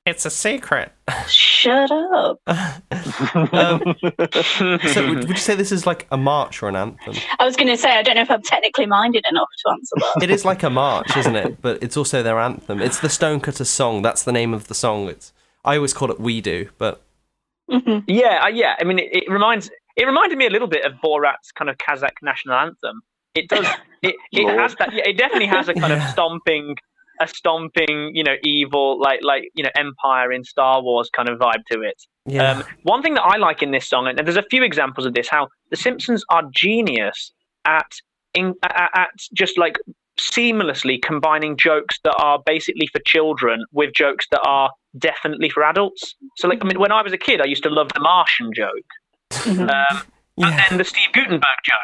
It's 0.05 0.23
a 0.23 0.29
secret. 0.29 0.91
Shut 1.27 1.91
up. 1.91 2.39
Um, 3.51 3.95
so, 4.93 5.07
would, 5.07 5.19
would 5.19 5.29
you 5.29 5.37
say 5.37 5.55
this 5.55 5.71
is 5.71 5.85
like 5.85 6.07
a 6.11 6.17
march 6.17 6.61
or 6.61 6.69
an 6.69 6.75
anthem? 6.75 7.15
I 7.39 7.45
was 7.45 7.55
going 7.55 7.67
to 7.67 7.77
say, 7.77 7.91
I 7.91 8.01
don't 8.03 8.15
know 8.15 8.21
if 8.21 8.31
I'm 8.31 8.41
technically 8.41 8.85
minded 8.85 9.23
enough 9.29 9.47
to 9.65 9.71
answer 9.71 9.95
that. 9.97 10.23
It 10.23 10.29
is 10.29 10.45
like 10.45 10.63
a 10.63 10.69
march, 10.69 11.15
isn't 11.15 11.35
it? 11.35 11.61
But 11.61 11.81
it's 11.81 11.97
also 11.97 12.21
their 12.23 12.39
anthem. 12.39 12.81
It's 12.81 12.99
the 12.99 13.09
Stonecutters 13.09 13.69
song. 13.69 14.01
That's 14.01 14.23
the 14.23 14.31
name 14.31 14.53
of 14.53 14.67
the 14.67 14.75
song. 14.75 15.07
It's 15.07 15.33
I 15.63 15.75
always 15.75 15.93
call 15.93 16.11
it 16.11 16.19
"We 16.19 16.41
Do," 16.41 16.69
but 16.77 17.01
Yeah, 17.67 18.43
uh, 18.43 18.47
yeah. 18.47 18.75
I 18.79 18.83
mean, 18.83 18.99
it, 18.99 19.09
it 19.11 19.31
reminds 19.31 19.69
it 19.95 20.05
reminded 20.05 20.37
me 20.37 20.45
a 20.45 20.51
little 20.51 20.67
bit 20.67 20.85
of 20.85 20.93
Borat's 21.03 21.51
kind 21.51 21.69
of 21.69 21.77
Kazakh 21.77 22.21
national 22.21 22.55
anthem. 22.55 23.01
It 23.35 23.49
does. 23.49 23.65
It 24.01 24.15
it 24.31 24.47
has 24.57 24.75
that. 24.75 24.93
Yeah, 24.93 25.03
it 25.05 25.17
definitely 25.17 25.47
has 25.47 25.67
a 25.67 25.73
kind 25.73 25.93
of 25.93 26.01
stomping, 26.09 26.75
a 27.21 27.27
stomping, 27.27 28.11
you 28.13 28.23
know, 28.23 28.35
evil 28.43 28.99
like 28.99 29.19
like 29.23 29.43
you 29.53 29.63
know 29.63 29.71
Empire 29.75 30.31
in 30.31 30.43
Star 30.43 30.81
Wars 30.81 31.09
kind 31.15 31.29
of 31.29 31.39
vibe 31.39 31.63
to 31.71 31.81
it. 31.81 32.01
Yeah. 32.25 32.51
Um, 32.51 32.63
one 32.83 33.01
thing 33.01 33.13
that 33.15 33.23
I 33.23 33.37
like 33.37 33.61
in 33.61 33.71
this 33.71 33.87
song, 33.87 34.07
and 34.07 34.17
there's 34.17 34.37
a 34.37 34.45
few 34.49 34.63
examples 34.63 35.05
of 35.05 35.13
this, 35.13 35.27
how 35.27 35.49
the 35.69 35.75
Simpsons 35.75 36.23
are 36.29 36.43
genius 36.53 37.33
at 37.65 37.91
in 38.33 38.53
at, 38.63 38.89
at 38.95 39.09
just 39.33 39.57
like 39.57 39.77
seamlessly 40.17 41.01
combining 41.01 41.57
jokes 41.57 41.99
that 42.03 42.15
are 42.19 42.39
basically 42.45 42.87
for 42.87 42.99
children 43.05 43.63
with 43.73 43.93
jokes 43.93 44.25
that 44.31 44.41
are 44.45 44.69
definitely 44.97 45.49
for 45.49 45.63
adults. 45.63 46.15
So, 46.37 46.47
like, 46.47 46.63
I 46.63 46.67
mean, 46.67 46.79
when 46.79 46.91
I 46.91 47.01
was 47.01 47.13
a 47.13 47.17
kid, 47.17 47.41
I 47.41 47.45
used 47.45 47.63
to 47.63 47.69
love 47.69 47.89
the 47.93 47.99
Martian 47.99 48.51
joke, 48.55 48.69
um, 49.47 50.01
and 50.37 50.59
then 50.59 50.77
the 50.77 50.85
Steve 50.85 51.11
Guttenberg 51.13 51.59
joke. 51.63 51.75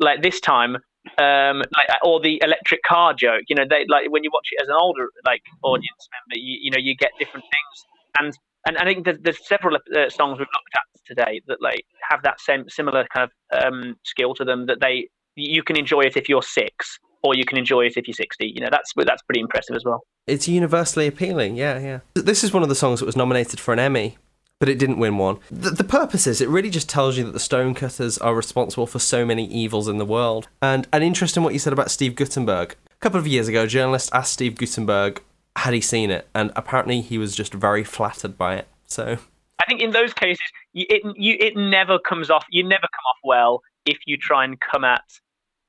Like 0.00 0.22
this 0.22 0.40
time, 0.40 0.78
um, 1.18 1.58
like 1.58 1.88
or 2.02 2.20
the 2.20 2.40
electric 2.42 2.82
car 2.82 3.14
joke. 3.14 3.42
You 3.48 3.56
know, 3.56 3.64
they 3.68 3.84
like 3.88 4.10
when 4.10 4.24
you 4.24 4.30
watch 4.32 4.48
it 4.52 4.62
as 4.62 4.68
an 4.68 4.76
older 4.78 5.08
like 5.24 5.42
audience 5.62 6.08
member, 6.12 6.40
you, 6.40 6.58
you 6.62 6.70
know, 6.70 6.78
you 6.78 6.94
get 6.96 7.10
different 7.18 7.44
things, 7.44 7.86
and 8.20 8.32
and 8.66 8.78
I 8.78 8.84
think 8.84 9.04
there's, 9.04 9.18
there's 9.22 9.46
several 9.46 9.76
uh, 9.76 10.08
songs 10.08 10.38
we've 10.38 10.48
looked 10.52 10.74
at 10.74 10.82
today 11.06 11.40
that 11.48 11.60
like 11.60 11.84
have 12.10 12.22
that 12.22 12.40
same 12.40 12.64
similar 12.68 13.06
kind 13.14 13.28
of 13.28 13.64
um, 13.64 13.94
skill 14.04 14.34
to 14.34 14.44
them 14.44 14.66
that 14.66 14.80
they 14.80 15.08
you 15.36 15.62
can 15.62 15.76
enjoy 15.76 16.00
it 16.02 16.16
if 16.16 16.28
you're 16.28 16.42
six 16.42 16.98
or 17.22 17.34
you 17.34 17.44
can 17.44 17.58
enjoy 17.58 17.82
it 17.82 17.96
if 17.96 18.06
you're 18.06 18.14
60 18.14 18.46
you 18.46 18.60
know 18.60 18.68
that's 18.70 18.92
that's 19.04 19.22
pretty 19.22 19.40
impressive 19.40 19.76
as 19.76 19.84
well 19.84 20.02
It's 20.26 20.48
universally 20.48 21.06
appealing, 21.06 21.56
yeah, 21.56 21.78
yeah. 21.78 22.00
This 22.14 22.44
is 22.44 22.52
one 22.52 22.62
of 22.62 22.68
the 22.70 22.74
songs 22.74 23.00
that 23.00 23.06
was 23.06 23.16
nominated 23.16 23.60
for 23.60 23.74
an 23.74 23.78
Emmy, 23.78 24.16
but 24.64 24.70
it 24.70 24.78
didn't 24.78 24.98
win 24.98 25.18
one. 25.18 25.36
The, 25.50 25.68
the 25.68 25.84
purpose 25.84 26.26
is 26.26 26.40
it 26.40 26.48
really 26.48 26.70
just 26.70 26.88
tells 26.88 27.18
you 27.18 27.24
that 27.24 27.32
the 27.32 27.38
Stonecutters 27.38 28.16
are 28.16 28.34
responsible 28.34 28.86
for 28.86 28.98
so 28.98 29.26
many 29.26 29.44
evils 29.44 29.88
in 29.88 29.98
the 29.98 30.06
world. 30.06 30.48
And 30.62 30.88
an 30.90 31.02
interest 31.02 31.36
in 31.36 31.42
what 31.42 31.52
you 31.52 31.58
said 31.58 31.74
about 31.74 31.90
Steve 31.90 32.14
Guttenberg. 32.14 32.74
A 32.90 32.94
couple 33.00 33.20
of 33.20 33.26
years 33.26 33.46
ago, 33.46 33.64
a 33.64 33.66
journalist 33.66 34.08
asked 34.14 34.32
Steve 34.32 34.56
Guttenberg 34.56 35.22
had 35.56 35.74
he 35.74 35.82
seen 35.82 36.10
it, 36.10 36.28
and 36.34 36.50
apparently 36.56 37.02
he 37.02 37.18
was 37.18 37.36
just 37.36 37.52
very 37.52 37.84
flattered 37.84 38.38
by 38.38 38.54
it. 38.54 38.66
So 38.86 39.18
i 39.60 39.66
think 39.66 39.80
in 39.80 39.90
those 39.90 40.12
cases 40.12 40.40
it 40.74 41.02
you 41.16 41.36
it 41.38 41.56
never 41.56 41.98
comes 41.98 42.30
off 42.30 42.44
you 42.50 42.62
never 42.62 42.82
come 42.82 43.04
off 43.08 43.18
well 43.22 43.60
if 43.86 43.98
you 44.06 44.16
try 44.16 44.44
and 44.44 44.58
come 44.60 44.84
at 44.84 45.04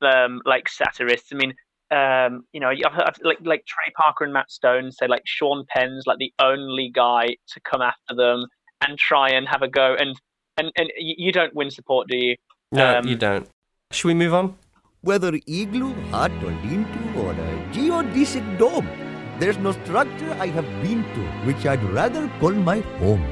um 0.02 0.42
like 0.44 0.68
satirists 0.68 1.32
i 1.32 1.36
mean 1.36 1.54
um 1.92 2.44
you 2.52 2.60
know 2.60 2.70
I've 2.70 2.94
heard 2.94 3.18
like 3.24 3.38
like 3.44 3.64
trey 3.66 3.94
parker 3.96 4.24
and 4.24 4.34
matt 4.34 4.50
stone 4.50 4.92
say 4.92 5.08
like 5.08 5.22
sean 5.26 5.66
penn's 5.70 6.06
like 6.08 6.18
the 6.18 6.34
only 6.40 6.92
guy 6.94 7.28
to 7.54 7.60
come 7.62 7.82
after 7.82 8.16
them 8.16 8.48
and 8.88 8.98
try 8.98 9.30
and 9.30 9.48
have 9.48 9.62
a 9.62 9.68
go 9.68 9.96
and 9.98 10.20
and 10.58 10.72
and 10.78 10.92
you 10.98 11.16
you 11.18 11.32
don't 11.32 11.54
win 11.56 11.70
support 11.70 12.08
do 12.08 12.18
you 12.18 12.36
no, 12.72 12.98
Um, 12.98 13.08
you 13.08 13.16
don't. 13.16 13.48
Should 13.92 14.08
we 14.08 14.14
move 14.14 14.34
on? 14.34 14.56
Whether 15.02 15.40
igloo, 15.46 15.94
hut, 16.12 16.32
or 16.44 16.52
lean-to, 16.66 17.22
or 17.22 17.32
a 17.32 17.70
geodesic 17.72 18.58
dome, 18.58 18.90
there's 19.40 19.58
no 19.60 19.72
structure 19.72 20.36
I 20.40 20.48
have 20.48 20.66
been 20.82 21.04
to 21.14 21.22
which 21.46 21.66
I'd 21.66 21.84
rather 21.84 22.28
call 22.40 22.52
my 22.52 22.80
home. 23.00 23.24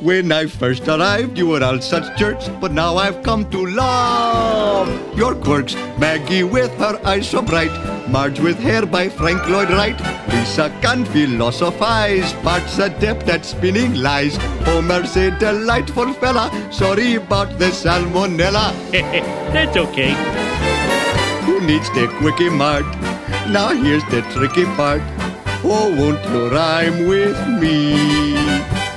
When 0.00 0.30
I 0.30 0.46
first 0.46 0.86
arrived, 0.86 1.36
you 1.36 1.48
were 1.48 1.64
all 1.64 1.80
such 1.80 2.16
jerks, 2.16 2.48
but 2.60 2.70
now 2.70 2.96
I've 2.96 3.24
come 3.24 3.50
to 3.50 3.66
love 3.66 4.88
your 5.18 5.34
quirks. 5.34 5.74
Maggie 5.98 6.44
with 6.44 6.70
her 6.78 7.00
eyes 7.04 7.28
so 7.28 7.42
bright, 7.42 7.72
Marge 8.08 8.38
with 8.38 8.60
hair 8.60 8.86
by 8.86 9.08
Frank 9.08 9.48
Lloyd 9.48 9.70
Wright, 9.70 9.98
Lisa 10.28 10.70
can 10.80 11.04
philosophize, 11.04 12.32
Bart's 12.44 12.78
adept 12.78 13.28
at 13.28 13.44
spinning 13.44 13.96
lies, 13.96 14.36
Homer's 14.66 15.16
a 15.16 15.36
delightful 15.36 16.12
fella, 16.14 16.48
sorry 16.72 17.16
about 17.16 17.58
the 17.58 17.66
salmonella. 17.66 18.72
That's 19.52 19.76
okay. 19.76 20.12
Who 21.44 21.60
needs 21.60 21.90
the 21.90 22.06
quickie 22.18 22.50
mart? 22.50 22.86
Now 23.50 23.70
here's 23.70 24.04
the 24.04 24.22
tricky 24.32 24.64
part. 24.76 25.02
Oh, 25.64 25.92
won't 25.98 26.24
you 26.30 26.48
rhyme 26.50 27.08
with 27.08 27.36
me? 27.60 28.87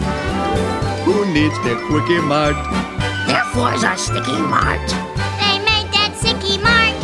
Who 1.12 1.26
needs 1.34 1.58
the 1.60 1.76
quickie 1.88 2.22
mart? 2.22 2.56
Therefore's 3.28 3.84
our 3.84 3.98
sticky 3.98 4.40
mart. 4.48 4.80
They 5.44 5.60
made 5.60 5.92
that 5.92 6.16
sticky 6.16 6.56
mart. 6.64 6.96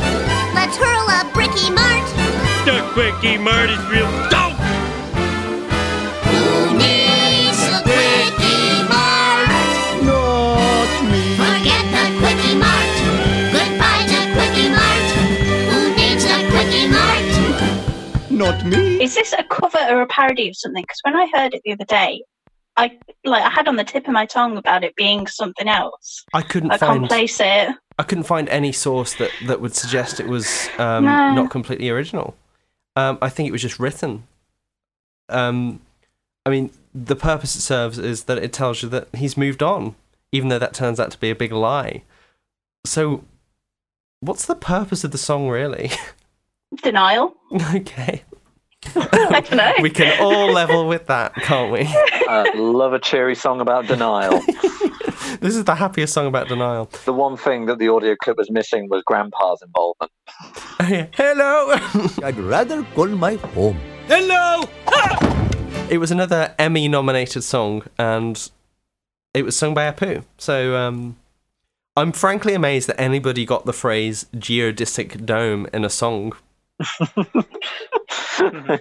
Let's 0.56 0.80
hurl 0.80 1.12
a 1.12 1.28
bricky 1.36 1.68
mart. 1.76 2.08
The 2.64 2.88
quickie 2.96 3.38
mart 3.38 3.70
is 3.70 3.84
real 3.92 4.08
dope. 4.32 4.56
Who 6.24 6.80
needs 6.80 7.60
a 7.68 7.84
quickie 7.84 8.88
mart? 8.88 9.52
Not 10.08 10.88
me. 11.04 11.36
Forget 11.36 11.84
the 11.92 12.08
quickie 12.24 12.56
mart. 12.56 12.96
Goodbye 13.52 14.08
to 14.08 14.20
quickie 14.40 14.72
mart. 14.72 15.08
Who 15.68 15.80
needs 16.00 16.24
a 16.24 16.48
quickie 16.48 16.88
mart? 16.88 17.28
Not 18.32 18.64
me. 18.66 19.04
Is 19.04 19.16
this 19.16 19.34
a 19.34 19.44
cover 19.44 19.84
or 19.92 20.00
a 20.00 20.08
parody 20.08 20.48
of 20.48 20.56
something? 20.56 20.84
Because 20.84 21.02
when 21.04 21.18
I 21.18 21.28
heard 21.36 21.54
it 21.54 21.62
the 21.66 21.74
other 21.74 21.86
day, 21.86 22.24
I 22.78 22.98
like 23.26 23.44
I 23.44 23.50
had 23.50 23.68
on 23.68 23.76
the 23.76 23.84
tip 23.84 24.08
of 24.08 24.14
my 24.14 24.26
tongue 24.26 24.56
about 24.58 24.84
it 24.84 24.96
being 24.96 25.28
something 25.28 25.68
else. 25.68 26.24
I 26.34 26.42
couldn't 26.44 26.72
I 26.72 26.78
find 26.78 27.00
can't 27.02 27.10
place 27.10 27.40
it. 27.40 27.70
I 28.00 28.04
couldn't 28.04 28.26
find 28.26 28.48
any 28.50 28.72
source 28.72 29.16
that, 29.16 29.32
that 29.48 29.60
would 29.60 29.74
suggest 29.76 30.20
it 30.20 30.28
was 30.28 30.70
um, 30.78 31.06
No. 31.06 31.34
not 31.34 31.50
completely 31.50 31.90
original. 31.90 32.36
Um, 32.96 33.18
I 33.22 33.30
think 33.30 33.50
it 33.50 33.52
was 33.52 33.62
just 33.64 33.80
written. 33.80 34.24
Um, 35.30 35.82
I 36.46 36.52
mean, 36.52 36.70
the 36.94 37.16
purpose 37.16 37.56
it 37.56 37.62
serves 37.62 37.98
is 37.98 38.26
that 38.26 38.38
it 38.38 38.54
tells 38.54 38.84
you 38.84 38.90
that 38.90 39.08
he's 39.16 39.36
moved 39.36 39.64
on, 39.64 39.96
even 40.32 40.50
though 40.50 40.60
that 40.60 40.74
turns 40.74 41.00
out 41.00 41.10
to 41.12 41.20
be 41.20 41.32
a 41.32 41.36
big 41.36 41.52
lie. 41.52 42.04
So, 42.86 43.24
what's 44.20 44.46
the 44.46 44.56
purpose 44.56 45.04
of 45.04 45.12
the 45.12 45.18
song, 45.18 45.50
really? 45.50 45.92
Denial. 46.84 47.36
okay. 47.74 48.24
I 48.96 49.42
don't 49.42 49.58
know. 49.58 49.74
We 49.82 49.90
can 49.90 50.20
all 50.22 50.52
level 50.52 50.88
with 50.88 51.08
that, 51.08 51.34
can't 51.36 51.72
we? 51.72 51.88
Uh, 52.28 52.44
love 52.56 52.92
a 52.92 53.00
cheery 53.00 53.36
song 53.36 53.62
about 53.62 53.88
denial. 53.88 54.42
this 55.40 55.56
is 55.56 55.64
the 55.64 55.76
happiest 55.76 56.14
song 56.14 56.28
about 56.28 56.50
denial. 56.50 56.90
The 57.06 57.14
one 57.14 57.38
thing 57.38 57.68
that 57.68 57.80
the 57.80 57.88
audio 57.88 58.18
clip 58.22 58.36
was 58.38 58.52
missing 58.52 58.90
was 58.90 59.02
Grandpa's 59.04 59.62
involvement. 59.62 60.12
Hello. 61.16 61.70
I'd 62.22 62.38
rather 62.38 62.84
call 62.96 63.08
my 63.08 63.36
home. 63.36 63.80
Hello. 64.08 64.64
It 65.90 66.00
was 66.00 66.12
another 66.12 66.54
Emmy 66.60 66.90
nominated 66.90 67.46
song, 67.46 67.84
and 67.98 68.52
it 69.34 69.46
was 69.46 69.56
sung 69.56 69.74
by 69.74 69.90
Apu. 69.90 70.26
So 70.38 70.76
um, 70.76 71.16
I'm 71.96 72.12
frankly 72.12 72.56
amazed 72.56 72.90
that 72.90 73.00
anybody 73.00 73.46
got 73.46 73.66
the 73.66 73.72
phrase 73.72 74.26
geodesic 74.36 75.26
dome 75.26 75.66
in 75.72 75.86
a 75.86 75.90
song. 75.90 76.34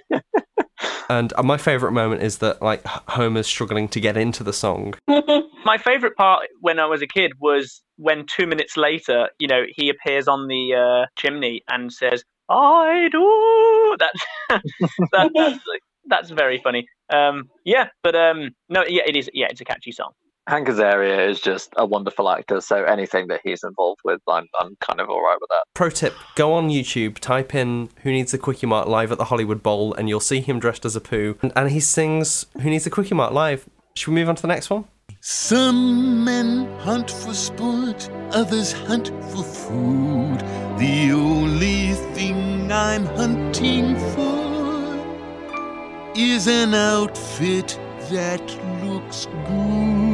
and 1.09 1.33
uh, 1.37 1.43
my 1.43 1.57
favorite 1.57 1.93
moment 1.93 2.23
is 2.23 2.39
that 2.39 2.61
like 2.61 2.85
Homer's 2.85 3.47
struggling 3.47 3.89
to 3.89 4.01
get 4.01 4.17
into 4.17 4.45
the 4.45 4.53
song. 4.53 4.95
My 5.65 5.79
favorite 5.79 6.17
part 6.17 6.47
when 6.61 6.79
I 6.79 6.87
was 6.87 7.03
a 7.03 7.07
kid 7.07 7.33
was 7.41 7.83
when 7.97 8.27
two 8.27 8.47
minutes 8.47 8.77
later, 8.77 9.31
you 9.39 9.49
know, 9.49 9.65
he 9.75 9.89
appears 9.89 10.29
on 10.29 10.47
the 10.47 10.75
uh, 10.75 11.07
chimney 11.17 11.63
and 11.69 11.93
says, 11.93 12.23
"I 12.49 13.09
do." 13.11 13.97
That's 13.99 14.61
that, 15.13 15.31
that's 15.35 15.59
that's 16.09 16.31
very 16.31 16.61
funny. 16.63 16.87
Um, 17.13 17.49
yeah, 17.65 17.89
but 18.03 18.15
um, 18.15 18.51
no, 18.69 18.85
yeah, 18.87 19.03
it 19.07 19.17
is. 19.17 19.29
Yeah, 19.33 19.47
it's 19.51 19.61
a 19.61 19.65
catchy 19.65 19.91
song. 19.91 20.13
Hank 20.49 20.69
Azaria 20.69 21.29
is 21.29 21.41
just 21.41 21.73
a 21.77 21.85
wonderful 21.85 22.31
actor, 22.31 22.61
so 22.61 22.85
anything 22.85 23.27
that 23.27 23.41
he's 23.43 23.65
involved 23.65 24.01
with, 24.05 24.21
I'm, 24.29 24.47
I'm 24.61 24.77
kind 24.77 25.01
of 25.01 25.11
all 25.11 25.21
right 25.21 25.37
with 25.41 25.51
that. 25.51 25.65
Pro 25.75 25.91
tip: 25.91 26.15
Go 26.37 26.53
on 26.53 26.69
YouTube, 26.69 27.19
type 27.19 27.53
in 27.53 27.91
"Who 28.03 28.13
Needs 28.13 28.33
a 28.33 28.39
Quickie 28.39 28.67
Mart" 28.69 28.87
live 28.87 29.11
at 29.11 29.19
the 29.19 29.25
Hollywood 29.25 29.61
Bowl, 29.61 29.93
and 29.95 30.09
you'll 30.09 30.21
see 30.21 30.41
him 30.41 30.61
dressed 30.61 30.85
as 30.85 30.97
Apu, 30.97 31.37
and, 31.43 31.53
and 31.57 31.73
he 31.73 31.81
sings 31.81 32.47
"Who 32.63 32.71
Needs 32.71 32.87
a 32.87 32.91
Quickie 32.91 33.17
Mart" 33.17 33.33
live. 33.33 33.69
Should 33.95 34.13
we 34.13 34.15
move 34.15 34.29
on 34.29 34.37
to 34.37 34.43
the 34.43 34.49
next 34.49 34.71
one? 34.71 34.85
Some 35.21 36.23
men 36.23 36.79
hunt 36.79 37.11
for 37.11 37.35
sport, 37.35 38.09
others 38.31 38.73
hunt 38.73 39.09
for 39.33 39.43
food. 39.43 40.39
The 40.79 41.11
only 41.11 41.95
thing 42.15 42.71
I'm 42.71 43.05
hunting 43.07 43.97
for 43.97 44.47
is 46.15 46.47
an 46.47 46.73
outfit 46.73 47.81
that 48.11 48.85
looks 48.85 49.27
good. 49.49 50.06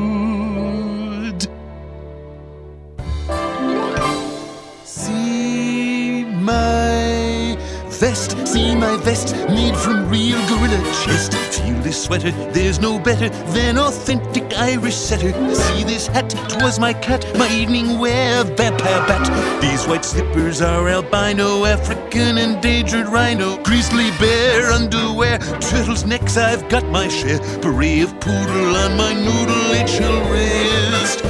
My 6.43 7.57
vest, 7.89 8.37
see 8.47 8.75
my 8.75 8.97
vest, 8.97 9.35
made 9.49 9.77
from 9.77 10.09
real 10.09 10.39
gorilla 10.49 10.79
chest. 11.05 11.35
Feel 11.35 11.79
this 11.83 12.05
sweater, 12.05 12.33
there's 12.53 12.81
no 12.81 12.99
better 12.99 13.29
than 13.53 13.79
authentic 13.79 14.53
Irish 14.59 14.97
setter. 14.97 15.33
See 15.55 15.85
this 15.85 16.09
hat, 16.09 16.31
twas 16.49 16.79
my 16.81 16.93
cat, 16.93 17.25
my 17.39 17.49
evening 17.53 17.99
wear, 17.99 18.45
vampire 18.45 19.07
bat. 19.07 19.63
These 19.63 19.87
white 19.87 20.05
slippers 20.05 20.61
are 20.61 20.89
albino, 20.89 21.65
African 21.65 22.39
endangered 22.39 23.07
rhino, 23.07 23.63
grizzly 23.63 24.11
bear 24.19 24.73
underwear, 24.73 25.39
turtles' 25.61 26.05
necks, 26.05 26.37
I've 26.37 26.69
got 26.69 26.85
my 26.89 27.09
share. 27.09 27.39
Beret 27.61 28.03
of 28.03 28.21
poodle 28.21 28.77
on 28.77 28.97
my 28.97 29.13
noodle 29.13 29.65
HL 29.87 30.31
wrist. 30.31 31.25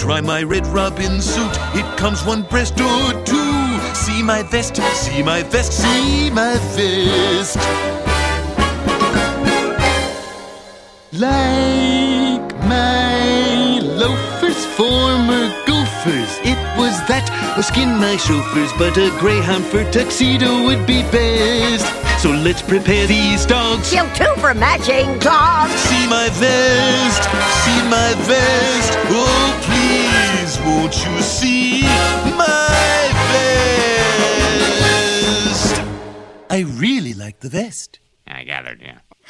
Try 0.00 0.20
my 0.20 0.42
red 0.42 0.66
robin 0.68 1.20
suit, 1.20 1.56
it 1.74 1.98
comes 1.98 2.24
one 2.24 2.42
breast 2.42 2.80
or 2.80 3.24
two. 3.24 3.55
See 4.04 4.22
my 4.22 4.42
vest, 4.42 4.76
see 4.76 5.22
my 5.22 5.42
vest, 5.42 5.72
see 5.72 6.30
my 6.30 6.56
vest. 6.74 7.56
Like 11.12 12.46
my 12.68 13.80
loafers, 13.80 14.64
former 14.76 15.48
gophers, 15.66 16.32
it 16.44 16.58
was 16.76 16.94
that 17.08 17.26
or 17.56 17.62
skin 17.62 17.96
my 17.98 18.16
chauffeurs, 18.16 18.72
but 18.78 18.96
a 18.98 19.10
greyhound 19.18 19.64
for 19.64 19.82
tuxedo 19.90 20.64
would 20.64 20.86
be 20.86 21.02
best. 21.10 21.86
So 22.22 22.30
let's 22.30 22.62
prepare 22.62 23.06
these 23.06 23.46
dogs. 23.46 23.90
Kill 23.90 24.08
two 24.14 24.32
for 24.40 24.52
matching 24.54 25.18
claws. 25.20 25.70
See 25.88 26.06
my 26.06 26.28
vest, 26.36 27.22
see 27.64 27.80
my 27.88 28.12
vest. 28.28 28.92
Oh, 29.08 29.48
please, 29.66 30.58
won't 30.66 30.94
you 31.04 31.22
see 31.22 31.82
my 32.36 32.95
I 36.48 36.60
really 36.60 37.14
like 37.14 37.40
the 37.40 37.48
vest. 37.48 37.98
I 38.26 38.44
gathered, 38.44 38.80
yeah. 38.82 38.98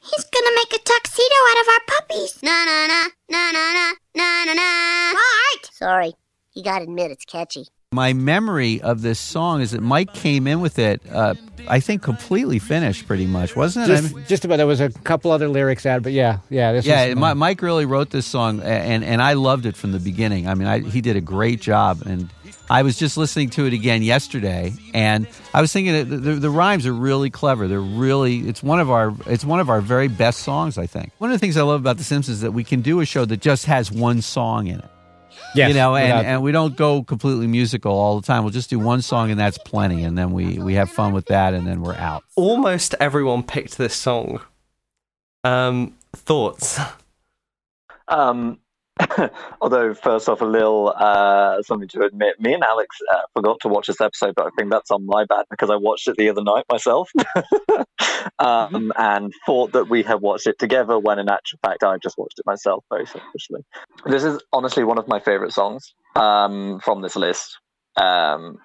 He's 0.00 0.24
gonna 0.24 0.54
make 0.56 0.72
a 0.72 0.78
tuxedo 0.84 1.34
out 1.50 1.60
of 1.62 1.68
our 1.68 1.80
puppies. 2.00 2.42
Na 2.42 2.64
na 2.64 2.86
na 2.86 3.04
na 3.28 3.50
na 3.52 3.72
na 3.72 3.92
na 4.14 4.44
na 4.44 4.52
na. 4.54 5.12
Bart! 5.12 5.70
Sorry, 5.72 6.12
you 6.54 6.62
gotta 6.62 6.84
admit 6.84 7.10
it's 7.10 7.24
catchy. 7.24 7.66
My 7.92 8.12
memory 8.12 8.80
of 8.82 9.02
this 9.02 9.18
song 9.18 9.60
is 9.60 9.70
that 9.70 9.80
Mike 9.80 10.12
came 10.12 10.46
in 10.46 10.60
with 10.60 10.78
it, 10.78 11.00
uh, 11.10 11.34
I 11.68 11.80
think, 11.80 12.02
completely 12.02 12.58
finished, 12.58 13.06
pretty 13.06 13.26
much, 13.26 13.54
wasn't 13.56 13.88
it? 13.88 13.92
I 13.92 13.96
Just, 14.00 14.14
mean- 14.14 14.24
just 14.26 14.44
about. 14.44 14.56
There 14.56 14.66
was 14.66 14.80
a 14.80 14.90
couple 14.90 15.30
other 15.30 15.48
lyrics 15.48 15.86
added, 15.86 16.02
but 16.02 16.12
yeah, 16.12 16.38
yeah. 16.50 16.72
This 16.72 16.84
yeah, 16.84 17.06
was, 17.08 17.16
Mi- 17.16 17.34
Mike 17.34 17.62
really 17.62 17.84
wrote 17.86 18.10
this 18.10 18.26
song, 18.26 18.60
and 18.62 19.04
and 19.04 19.22
I 19.22 19.32
loved 19.34 19.66
it 19.66 19.76
from 19.76 19.92
the 19.92 20.00
beginning. 20.00 20.46
I 20.48 20.54
mean, 20.54 20.68
I, 20.68 20.80
he 20.80 21.00
did 21.00 21.16
a 21.16 21.20
great 21.20 21.60
job, 21.60 22.02
and 22.04 22.28
I 22.68 22.82
was 22.82 22.98
just 22.98 23.16
listening 23.16 23.50
to 23.50 23.66
it 23.66 23.72
again 23.72 24.02
yesterday, 24.02 24.72
and 24.92 25.26
I 25.54 25.60
was 25.60 25.72
thinking 25.72 25.92
that 25.92 26.04
the, 26.06 26.16
the, 26.16 26.34
the 26.34 26.50
rhymes 26.50 26.84
are 26.86 26.92
really 26.92 27.30
clever. 27.30 27.68
They're 27.68 27.80
really 27.80 28.40
it's 28.48 28.62
one 28.62 28.80
of 28.80 28.90
our 28.90 29.14
it's 29.26 29.44
one 29.44 29.60
of 29.60 29.70
our 29.70 29.80
very 29.80 30.08
best 30.08 30.40
songs. 30.40 30.76
I 30.78 30.86
think 30.86 31.12
one 31.18 31.30
of 31.30 31.34
the 31.34 31.38
things 31.38 31.56
I 31.56 31.62
love 31.62 31.80
about 31.80 31.96
The 31.98 32.04
Simpsons 32.04 32.36
is 32.38 32.40
that 32.42 32.52
we 32.52 32.64
can 32.64 32.80
do 32.82 33.00
a 33.00 33.04
show 33.06 33.24
that 33.24 33.40
just 33.40 33.66
has 33.66 33.92
one 33.92 34.20
song 34.20 34.66
in 34.66 34.80
it. 34.80 34.84
Yes, 35.54 35.68
you 35.68 35.74
know, 35.74 35.94
and, 35.94 36.08
without- 36.08 36.24
and 36.24 36.42
we 36.42 36.52
don't 36.52 36.76
go 36.76 37.02
completely 37.02 37.46
musical 37.46 37.92
all 37.92 38.20
the 38.20 38.26
time. 38.26 38.42
We'll 38.42 38.52
just 38.52 38.68
do 38.68 38.78
one 38.78 39.00
song, 39.00 39.30
and 39.30 39.38
that's 39.38 39.58
plenty. 39.58 40.02
And 40.02 40.18
then 40.18 40.32
we 40.32 40.58
we 40.58 40.74
have 40.74 40.90
fun 40.90 41.12
with 41.12 41.26
that, 41.26 41.54
and 41.54 41.66
then 41.66 41.82
we're 41.82 41.94
out. 41.94 42.24
Almost 42.34 42.94
everyone 43.00 43.42
picked 43.44 43.78
this 43.78 43.94
song. 43.94 44.40
Um, 45.44 45.94
thoughts? 46.14 46.80
Um, 48.08 48.58
although, 49.60 49.94
first 49.94 50.28
off, 50.28 50.40
a 50.40 50.44
little 50.44 50.92
uh, 50.96 51.62
something 51.62 51.88
to 51.88 52.02
admit. 52.02 52.40
Me 52.40 52.54
and 52.54 52.62
Alex 52.62 52.96
uh, 53.12 53.20
forgot 53.34 53.58
to 53.60 53.68
watch 53.68 53.86
this 53.88 54.00
episode, 54.00 54.34
but 54.34 54.46
I 54.46 54.50
think 54.56 54.70
that's 54.70 54.90
on 54.90 55.04
my 55.06 55.24
bad 55.24 55.44
because 55.50 55.70
I 55.70 55.76
watched 55.76 56.08
it 56.08 56.16
the 56.16 56.30
other 56.30 56.42
night 56.42 56.64
myself 56.70 57.10
um, 58.38 58.92
and 58.96 59.32
thought 59.44 59.72
that 59.72 59.88
we 59.90 60.02
had 60.02 60.20
watched 60.20 60.46
it 60.46 60.58
together 60.58 60.98
when, 60.98 61.18
in 61.18 61.28
actual 61.28 61.58
fact, 61.62 61.82
I 61.82 61.98
just 61.98 62.16
watched 62.16 62.38
it 62.38 62.46
myself 62.46 62.84
very 62.90 63.06
selfishly. 63.06 63.60
This 64.06 64.24
is 64.24 64.40
honestly 64.52 64.84
one 64.84 64.98
of 64.98 65.08
my 65.08 65.20
favorite 65.20 65.52
songs 65.52 65.94
um, 66.14 66.80
from 66.80 67.02
this 67.02 67.16
list. 67.16 67.58
Um, 67.96 68.58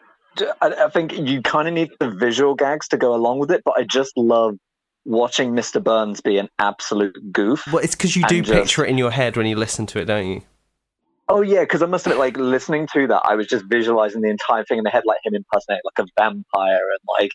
I, 0.61 0.85
I 0.85 0.89
think 0.89 1.17
you 1.17 1.41
kind 1.41 1.67
of 1.67 1.73
need 1.73 1.89
the 1.99 2.09
visual 2.09 2.55
gags 2.55 2.87
to 2.89 2.97
go 2.97 3.13
along 3.13 3.39
with 3.39 3.51
it, 3.51 3.63
but 3.65 3.75
I 3.77 3.83
just 3.83 4.13
love 4.15 4.55
watching 5.05 5.51
Mr. 5.53 5.83
Burns 5.83 6.21
be 6.21 6.37
an 6.37 6.49
absolute 6.59 7.31
goof. 7.31 7.63
Well, 7.71 7.83
it's 7.83 7.95
because 7.95 8.15
you 8.15 8.23
do 8.27 8.41
just- 8.41 8.53
picture 8.53 8.85
it 8.85 8.89
in 8.89 8.97
your 8.97 9.11
head 9.11 9.37
when 9.37 9.45
you 9.45 9.55
listen 9.55 9.85
to 9.87 9.99
it, 9.99 10.05
don't 10.05 10.27
you? 10.27 10.41
Oh 11.29 11.41
yeah, 11.41 11.61
because 11.61 11.81
I 11.81 11.85
must 11.85 12.05
admit, 12.05 12.19
like 12.19 12.35
listening 12.35 12.87
to 12.93 13.07
that, 13.07 13.21
I 13.23 13.35
was 13.35 13.47
just 13.47 13.63
visualizing 13.65 14.21
the 14.21 14.29
entire 14.29 14.65
thing 14.65 14.79
in 14.79 14.83
the 14.83 14.89
head, 14.89 15.03
like 15.05 15.19
him 15.23 15.33
impersonating 15.33 15.83
like 15.85 16.05
a 16.05 16.21
vampire 16.21 16.81
and 16.91 16.99
like 17.19 17.31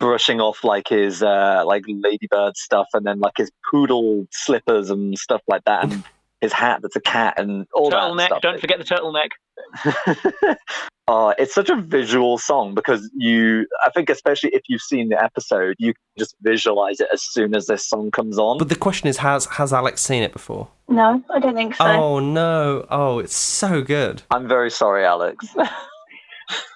brushing 0.00 0.40
off 0.40 0.64
like 0.64 0.88
his 0.88 1.22
uh 1.22 1.62
like 1.64 1.84
ladybird 1.86 2.56
stuff, 2.56 2.88
and 2.92 3.06
then 3.06 3.20
like 3.20 3.34
his 3.36 3.52
poodle 3.70 4.26
slippers 4.32 4.90
and 4.90 5.16
stuff 5.16 5.42
like 5.46 5.62
that, 5.64 5.84
and 5.84 6.02
his 6.46 6.52
hat 6.52 6.80
that's 6.82 6.96
a 6.96 7.00
cat 7.00 7.34
and 7.38 7.66
all 7.74 7.90
that 7.90 7.96
turtleneck. 7.96 8.26
stuff. 8.26 8.42
Don't 8.42 8.60
forget 8.60 8.78
the 8.78 8.84
turtleneck. 8.84 10.56
Uh, 11.08 11.34
it's 11.38 11.54
such 11.54 11.70
a 11.70 11.76
visual 11.76 12.36
song 12.36 12.74
because 12.74 13.08
you, 13.14 13.64
I 13.84 13.90
think, 13.90 14.10
especially 14.10 14.50
if 14.52 14.62
you've 14.66 14.82
seen 14.82 15.08
the 15.08 15.22
episode, 15.22 15.76
you 15.78 15.94
can 15.94 16.02
just 16.18 16.34
visualize 16.40 16.98
it 16.98 17.06
as 17.12 17.22
soon 17.22 17.54
as 17.54 17.66
this 17.66 17.88
song 17.88 18.10
comes 18.10 18.40
on. 18.40 18.58
But 18.58 18.70
the 18.70 18.74
question 18.74 19.06
is, 19.06 19.18
has 19.18 19.46
has 19.46 19.72
Alex 19.72 20.02
seen 20.02 20.24
it 20.24 20.32
before? 20.32 20.66
No, 20.88 21.22
I 21.32 21.38
don't 21.38 21.54
think 21.54 21.76
so. 21.76 21.84
Oh 21.84 22.18
no! 22.18 22.86
Oh, 22.90 23.20
it's 23.20 23.36
so 23.36 23.82
good. 23.82 24.22
I'm 24.32 24.48
very 24.48 24.70
sorry, 24.70 25.04
Alex. 25.04 25.46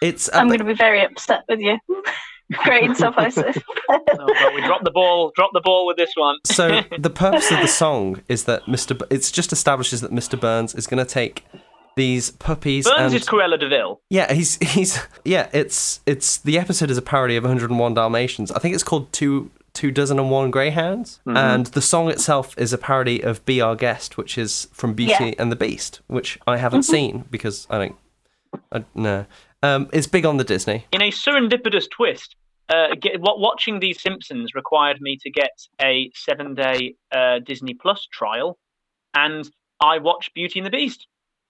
It's 0.03 0.29
I'm 0.33 0.49
going 0.49 0.59
to 0.59 0.65
be 0.65 0.75
very 0.75 1.05
upset 1.05 1.45
with 1.49 1.61
you. 1.61 1.79
Great 2.53 2.85
insuffices. 2.85 3.57
Oh, 3.93 3.99
well, 4.29 4.55
we 4.55 4.61
dropped 4.61 4.85
the 4.85 4.91
ball. 4.93 5.33
Dropped 5.35 5.53
the 5.55 5.61
ball 5.61 5.85
with 5.85 5.97
this 5.97 6.13
one. 6.15 6.37
So 6.45 6.83
the 6.99 7.11
purpose 7.11 7.51
of 7.51 7.59
the 7.61 7.67
song 7.67 8.23
is 8.29 8.45
that 8.45 8.65
Mr. 8.67 8.97
B- 8.97 9.05
it's 9.11 9.33
just 9.33 9.53
establishes 9.53 10.01
that 10.03 10.13
Mr. 10.13 10.39
Burns 10.39 10.75
is 10.77 10.87
going 10.87 11.05
to 11.05 11.11
take 11.11 11.45
these 11.97 12.31
puppies 12.31 12.87
Burns 12.87 13.13
and 13.13 13.15
is 13.15 13.27
Cruella 13.29 13.59
de 13.59 13.69
Vil. 13.69 14.01
yeah, 14.11 14.33
he's 14.33 14.57
he's 14.59 15.01
yeah, 15.25 15.49
it's 15.53 16.01
it's 16.07 16.39
the 16.39 16.57
episode 16.59 16.89
is 16.91 16.97
a 16.99 17.03
parody 17.03 17.37
of 17.37 17.43
101 17.43 17.95
Dalmatians. 17.95 18.53
I 18.53 18.61
think 18.61 18.75
it's 18.75 18.85
called 18.85 19.13
two 19.13 19.51
two 19.73 19.91
dozen 19.91 20.19
and 20.21 20.31
one 20.31 20.53
greyhounds, 20.53 21.21
Mhm. 21.27 21.37
and 21.37 21.67
the 21.67 21.83
song 21.83 22.11
itself 22.11 22.57
is 22.57 22.73
a 22.73 22.79
parody 22.79 23.23
of 23.25 23.45
"Be 23.45 23.61
Our 23.61 23.75
Guest," 23.75 24.17
which 24.17 24.39
is 24.39 24.69
from 24.73 24.95
Beauty 24.95 25.13
Yeah. 25.31 25.35
and 25.41 25.51
the 25.51 25.57
Beast, 25.57 26.01
which 26.07 26.39
I 26.47 26.59
haven't 26.59 26.81
Mhm. 26.83 26.85
seen 26.91 27.25
because 27.31 27.67
I 27.71 27.79
don't. 27.79 27.97
I, 28.73 28.85
no, 28.95 29.27
um, 29.63 29.89
it's 29.93 30.07
big 30.07 30.25
on 30.27 30.37
the 30.37 30.45
Disney. 30.45 30.87
In 30.93 31.03
a 31.03 31.11
serendipitous 31.11 31.89
twist, 31.91 32.37
uh, 32.69 32.95
get, 33.01 33.21
wa- 33.21 33.37
watching 33.39 33.81
these 33.81 34.01
Simpsons 34.01 34.55
required 34.55 35.01
me 35.01 35.19
to 35.23 35.31
get 35.31 35.51
a 35.81 36.11
seven-day 36.15 36.95
uh, 37.13 37.39
Disney 37.45 37.75
Plus 37.75 38.07
trial, 38.13 38.59
and 39.15 39.49
I 39.81 39.99
watched 39.99 40.35
Beauty 40.35 40.61
and 40.61 40.67
the 40.67 40.71
Beast 40.71 41.07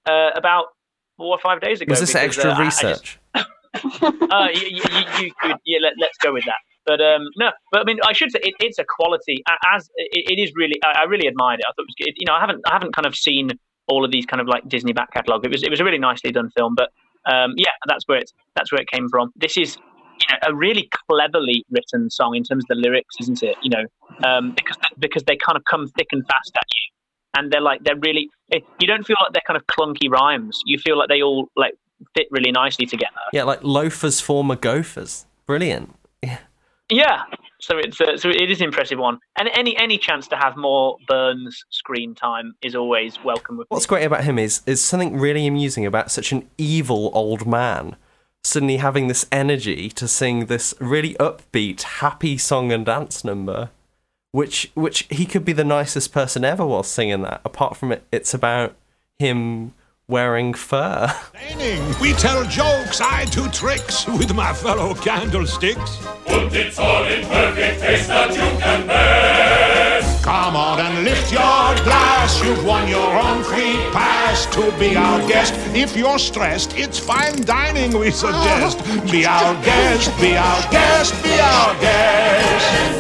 uh, 0.09 0.31
about 0.35 0.67
four 1.17 1.35
or 1.35 1.39
five 1.43 1.61
days 1.61 1.81
ago. 1.81 1.91
Was 1.91 2.01
this 2.01 2.13
because, 2.13 2.25
extra 2.25 2.51
uh, 2.51 2.55
I- 2.55 2.61
I 2.61 2.65
just- 2.65 2.83
research? 2.83 3.19
uh, 3.35 4.49
you, 4.55 4.61
you, 4.69 4.83
you, 4.83 5.25
you 5.27 5.33
could, 5.41 5.57
yeah, 5.65 5.79
let, 5.83 5.93
let's 6.01 6.19
go 6.19 6.33
with 6.33 6.45
that. 6.47 6.57
But 6.87 7.01
um, 7.01 7.23
no, 7.37 7.51
but 7.71 7.83
I 7.83 7.85
mean, 7.85 7.99
I 8.05 8.13
should 8.13 8.33
say 8.33 8.41
it, 8.43 8.55
it's 8.59 8.79
a 8.79 8.85
quality. 8.89 9.45
As 9.73 9.89
it, 9.97 10.33
it 10.33 10.43
is 10.43 10.53
really, 10.57 10.75
I, 10.83 11.03
I 11.03 11.05
really 11.05 11.27
admired 11.29 11.61
it. 11.61 11.67
I 11.69 11.73
thought 11.73 11.83
it 11.83 11.89
was 11.89 12.07
good. 12.07 12.15
You 12.19 12.27
know, 12.27 12.33
I 12.35 12.41
haven't, 12.41 12.63
I 12.67 12.73
haven't 12.73 12.95
kind 12.95 13.07
of 13.07 13.15
seen 13.15 13.51
all 13.87 14.05
of 14.05 14.11
these 14.11 14.25
kind 14.27 14.41
of 14.41 14.49
like 14.49 14.67
Disney 14.69 14.93
back 14.93 15.13
catalogue. 15.13 15.45
It 15.45 15.53
was, 15.53 15.63
it 15.63 15.71
was 15.71 15.79
a 15.79 15.85
really 15.85 15.99
nicely 15.99 16.33
done 16.33 16.49
film. 16.57 16.75
But 16.75 16.89
um, 17.27 17.55
yeah, 17.57 17.71
that's 17.87 18.05
where 18.07 18.19
it's, 18.19 18.33
that's 18.55 18.73
where 18.73 18.81
it 18.81 18.89
came 18.89 19.09
from. 19.09 19.33
This 19.37 19.57
is, 19.57 19.77
you 19.77 20.27
know, 20.31 20.39
a 20.49 20.55
really 20.55 20.89
cleverly 21.09 21.65
written 21.71 22.11
song 22.11 22.35
in 22.37 22.45
terms 22.45 22.65
of 22.65 22.69
the 22.69 22.75
lyrics, 22.75 23.17
isn't 23.21 23.43
it? 23.43 23.57
You 23.63 23.71
know, 23.71 23.85
um, 24.29 24.53
because 24.53 24.77
because 24.99 25.23
they 25.25 25.37
kind 25.37 25.57
of 25.57 25.65
come 25.65 25.89
thick 25.89 26.09
and 26.13 26.27
fast 26.27 26.53
at 26.57 26.67
you, 26.69 27.41
and 27.41 27.53
they're 27.53 27.61
like 27.61 27.83
they're 27.85 27.97
really. 27.97 28.29
You 28.53 28.87
don't 28.87 29.07
feel 29.07 29.17
like 29.23 29.33
they're 29.33 29.43
kind 29.47 29.57
of 29.57 29.67
clunky 29.67 30.11
rhymes. 30.11 30.61
You 30.67 30.79
feel 30.79 30.99
like 30.99 31.09
they 31.09 31.23
all 31.23 31.49
like 31.57 31.75
fit 32.17 32.27
really 32.31 32.51
nicely 32.51 32.87
together. 32.87 33.13
Yeah, 33.33 33.45
like 33.45 33.63
loafers 33.63 34.21
former 34.21 34.57
gophers. 34.57 35.27
Brilliant. 35.47 35.95
Yeah, 36.23 36.39
so 37.61 37.79
it's 37.79 38.01
uh, 38.01 38.17
so 38.17 38.29
it 38.29 38.51
is 38.51 38.61
an 38.61 38.67
impressive 38.67 38.99
one, 38.99 39.19
and 39.39 39.49
any 39.55 39.77
any 39.77 39.99
chance 39.99 40.29
to 40.29 40.37
have 40.37 40.57
more 40.57 40.97
Burns 41.07 41.65
screen 41.71 42.15
time 42.15 42.55
is 42.63 42.75
always 42.75 43.19
welcome. 43.25 43.59
With 43.59 43.67
What's 43.69 43.87
great 43.87 44.05
about 44.05 44.25
him 44.25 44.39
is 44.39 44.63
is 44.67 44.81
something 44.81 45.19
really 45.19 45.47
amusing 45.47 45.87
about 45.87 46.11
such 46.11 46.33
an 46.33 46.49
evil 46.59 47.11
old 47.15 47.47
man 47.47 47.97
suddenly 48.43 48.79
having 48.79 49.09
this 49.09 49.27
energy 49.31 49.91
to 49.91 50.09
sing 50.09 50.47
this 50.47 50.75
really 50.81 51.15
upbeat, 51.15 51.83
happy 51.83 52.39
song 52.39 52.73
and 52.73 52.87
dance 52.87 53.25
number, 53.25 53.71
which 54.33 54.71
which 54.75 55.07
he 55.11 55.27
could 55.27 55.45
be 55.45 55.53
the 55.53 55.65
nicest 55.65 56.13
person 56.13 56.45
ever 56.45 56.65
while 56.67 56.83
singing 56.83 57.23
that. 57.23 57.41
Apart 57.45 57.77
from 57.77 57.93
it, 57.93 58.05
it's 58.11 58.35
about 58.35 58.75
him 59.19 59.75
wearing 60.11 60.53
fur. 60.53 61.09
We 62.01 62.13
tell 62.15 62.45
jokes, 62.45 63.01
I 63.01 63.27
do 63.31 63.49
tricks 63.49 64.07
with 64.07 64.35
my 64.35 64.53
fellow 64.53 64.95
candlesticks. 64.95 65.99
Und 66.27 66.53
it's 66.55 66.79
all 66.79 67.05
in 67.05 67.25
perfect 67.27 67.81
taste 67.81 68.09
that 68.09 68.31
you 68.31 68.59
can 68.61 68.87
best. 68.87 70.25
Come 70.25 70.57
on 70.57 70.81
and 70.81 71.05
lift 71.05 71.33
your 71.33 71.75
glass. 71.85 72.43
You've 72.43 72.65
won 72.65 72.89
your 72.89 73.17
own 73.19 73.45
free 73.45 73.77
pass 73.93 74.47
to 74.55 74.73
be 74.79 74.97
our 74.97 75.21
guest. 75.29 75.55
If 75.75 75.97
you're 75.97 76.19
stressed, 76.19 76.77
it's 76.77 76.99
fine 76.99 77.45
dining 77.45 77.97
we 77.99 78.11
suggest. 78.11 78.81
Oh. 78.83 79.11
Be 79.11 79.25
our 79.27 79.55
guest, 79.65 80.11
be 80.21 80.37
our 80.37 80.71
guest, 80.71 81.23
be 81.23 81.39
our 81.41 81.75
guest. 81.81 83.00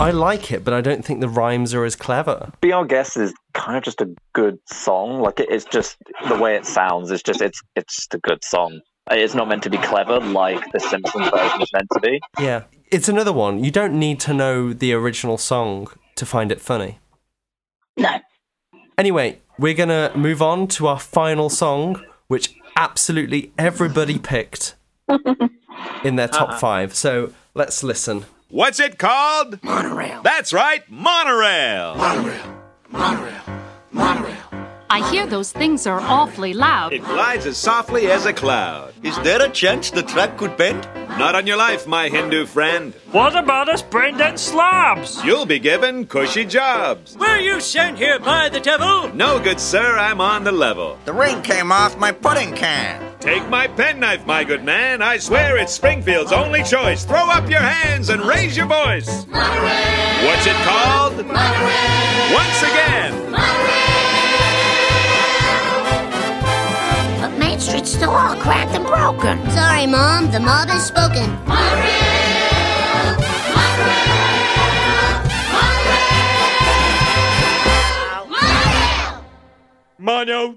I 0.00 0.12
like 0.12 0.50
it, 0.50 0.64
but 0.64 0.72
I 0.72 0.80
don't 0.80 1.04
think 1.04 1.20
the 1.20 1.28
rhymes 1.28 1.74
are 1.74 1.84
as 1.84 1.94
clever. 1.94 2.50
Be 2.62 2.72
Our 2.72 2.86
Guest 2.86 3.16
is 3.18 3.34
kind 3.52 3.76
of 3.76 3.82
just 3.84 4.00
a 4.00 4.08
good 4.32 4.58
song. 4.66 5.20
Like 5.20 5.38
it- 5.40 5.50
it's 5.50 5.66
just 5.66 5.96
the 6.28 6.36
way 6.38 6.56
it 6.56 6.64
sounds. 6.64 7.10
It's 7.10 7.22
just 7.22 7.42
it's 7.42 7.60
it's 7.76 7.96
just 7.96 8.14
a 8.14 8.18
good 8.18 8.42
song. 8.42 8.80
It's 9.10 9.34
not 9.34 9.48
meant 9.48 9.62
to 9.64 9.70
be 9.70 9.76
clever 9.78 10.18
like 10.20 10.72
the 10.72 10.80
Simpsons 10.80 11.28
version 11.28 11.60
is 11.62 11.70
meant 11.74 11.88
to 11.92 12.00
be. 12.00 12.20
Yeah, 12.38 12.62
it's 12.90 13.08
another 13.08 13.32
one. 13.32 13.62
You 13.62 13.70
don't 13.70 13.98
need 13.98 14.20
to 14.20 14.32
know 14.32 14.72
the 14.72 14.92
original 14.94 15.36
song 15.36 15.88
to 16.16 16.24
find 16.24 16.50
it 16.50 16.60
funny. 16.62 16.98
No. 17.96 18.20
Anyway, 18.96 19.40
we're 19.58 19.74
gonna 19.74 20.12
move 20.14 20.40
on 20.40 20.66
to 20.68 20.86
our 20.86 20.98
final 20.98 21.50
song, 21.50 22.02
which 22.28 22.54
absolutely 22.76 23.52
everybody 23.58 24.18
picked 24.18 24.76
in 26.04 26.16
their 26.16 26.28
top 26.28 26.50
Uh-huh. 26.50 26.58
five. 26.58 26.94
So 26.94 27.32
let's 27.54 27.82
listen. 27.82 28.24
What's 28.50 28.80
it 28.80 28.98
called? 28.98 29.62
Monorail. 29.62 30.22
That's 30.22 30.52
right, 30.52 30.82
monorail. 30.90 31.94
Monorail, 31.94 32.54
monorail, 32.90 33.42
monorail. 33.92 34.36
I 34.90 35.08
hear 35.12 35.24
those 35.24 35.52
things 35.52 35.86
are 35.86 36.00
awfully 36.00 36.52
loud. 36.52 36.92
It 36.92 37.04
glides 37.04 37.46
as 37.46 37.56
softly 37.56 38.10
as 38.10 38.26
a 38.26 38.32
cloud. 38.32 38.92
Is 39.04 39.16
there 39.18 39.40
a 39.40 39.48
chance 39.50 39.92
the 39.92 40.02
track 40.02 40.36
could 40.36 40.56
bend? 40.56 40.82
Not 41.10 41.36
on 41.36 41.46
your 41.46 41.58
life, 41.58 41.86
my 41.86 42.08
Hindu 42.08 42.46
friend. 42.46 42.92
What 43.12 43.36
about 43.36 43.68
us 43.68 43.82
Brendan 43.82 44.36
slobs? 44.36 45.24
You'll 45.24 45.46
be 45.46 45.60
given 45.60 46.06
cushy 46.06 46.44
jobs. 46.44 47.16
Were 47.16 47.38
you 47.38 47.60
sent 47.60 47.98
here 47.98 48.18
by 48.18 48.48
the 48.48 48.58
devil? 48.58 49.14
No, 49.14 49.38
good 49.38 49.60
sir, 49.60 49.96
I'm 49.96 50.20
on 50.20 50.42
the 50.42 50.50
level. 50.50 50.98
The 51.04 51.12
ring 51.12 51.40
came 51.42 51.70
off 51.70 51.96
my 51.96 52.10
pudding 52.10 52.52
can. 52.56 53.09
Take 53.20 53.46
my 53.50 53.68
penknife, 53.68 54.24
my 54.24 54.44
good 54.44 54.64
man. 54.64 55.02
I 55.02 55.18
swear 55.18 55.58
it's 55.58 55.74
Springfield's 55.74 56.32
only 56.32 56.62
choice. 56.62 57.04
Throw 57.04 57.28
up 57.28 57.50
your 57.50 57.60
hands 57.60 58.08
and 58.08 58.22
raise 58.22 58.56
your 58.56 58.64
voice. 58.64 59.26
Monorail. 59.26 60.26
What's 60.26 60.46
it 60.46 60.56
called? 60.64 61.16
Monorail. 61.26 62.32
Once 62.32 62.62
again. 62.62 63.32
But 67.20 67.38
Main 67.38 67.60
Street's 67.60 67.92
still 67.92 68.08
all 68.08 68.36
cracked 68.36 68.72
and 68.72 68.86
broken. 68.86 69.50
Sorry, 69.50 69.86
Mom. 69.86 70.30
The 70.30 70.40
mob 70.40 70.70
has 70.70 70.86
spoken. 70.86 71.28
Mono, 79.98 80.56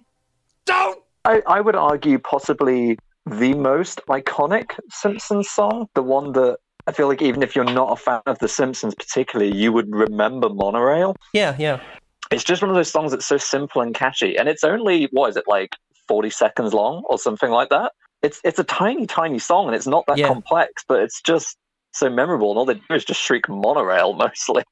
don't! 0.66 1.03
I, 1.26 1.42
I 1.48 1.62
would 1.62 1.76
argue 1.76 2.20
possibly 2.20 2.98
the 3.26 3.54
most 3.54 4.02
iconic 4.10 4.78
Simpsons 4.90 5.50
song, 5.50 5.88
the 5.96 6.04
one 6.04 6.34
that 6.34 6.58
I 6.86 6.92
feel 6.92 7.08
like 7.08 7.22
even 7.22 7.42
if 7.44 7.56
you're 7.56 7.64
not 7.64 7.94
a 7.94 7.96
fan 7.96 8.22
of 8.26 8.40
The 8.40 8.50
Simpsons 8.50 8.94
particularly, 8.96 9.56
you 9.56 9.72
would 9.72 9.94
remember 9.94 10.50
Monorail. 10.50 11.16
Yeah, 11.34 11.56
yeah. 11.58 11.80
It's 12.32 12.44
just 12.44 12.62
one 12.62 12.70
of 12.70 12.76
those 12.76 12.92
songs 12.92 13.12
that's 13.12 13.26
so 13.26 13.38
simple 13.38 13.82
and 13.82 13.94
catchy, 13.96 14.38
and 14.38 14.50
it's 14.50 14.64
only 14.64 15.08
what 15.12 15.30
is 15.30 15.38
it 15.38 15.46
like 15.48 15.76
forty 16.08 16.30
seconds 16.30 16.74
long 16.74 17.04
or 17.10 17.18
something 17.18 17.52
like 17.52 17.70
that. 17.70 17.94
It's 18.22 18.42
it's 18.44 18.60
a 18.60 18.64
tiny, 18.64 19.06
tiny 19.06 19.40
song, 19.40 19.68
and 19.68 19.76
it's 19.76 19.88
not 19.88 20.06
that 20.08 20.18
Yeah. 20.18 20.28
complex, 20.28 20.84
but 20.88 21.02
it's 21.02 21.22
just 21.22 21.58
so 21.94 22.10
memorable. 22.10 22.50
And 22.52 22.58
all 22.58 22.66
they 22.66 22.76
do 22.76 22.82
is 22.96 23.06
just 23.06 23.22
shriek 23.22 23.48
Monorail 23.48 24.14
mostly. 24.18 24.64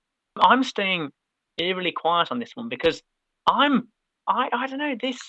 I'm 0.41 0.63
staying 0.63 1.11
eerily 1.57 1.91
quiet 1.91 2.31
on 2.31 2.39
this 2.39 2.55
one 2.55 2.67
because 2.67 3.01
I'm 3.47 3.87
I 4.27 4.49
I 4.51 4.67
don't 4.67 4.79
know 4.79 4.95
this 4.99 5.19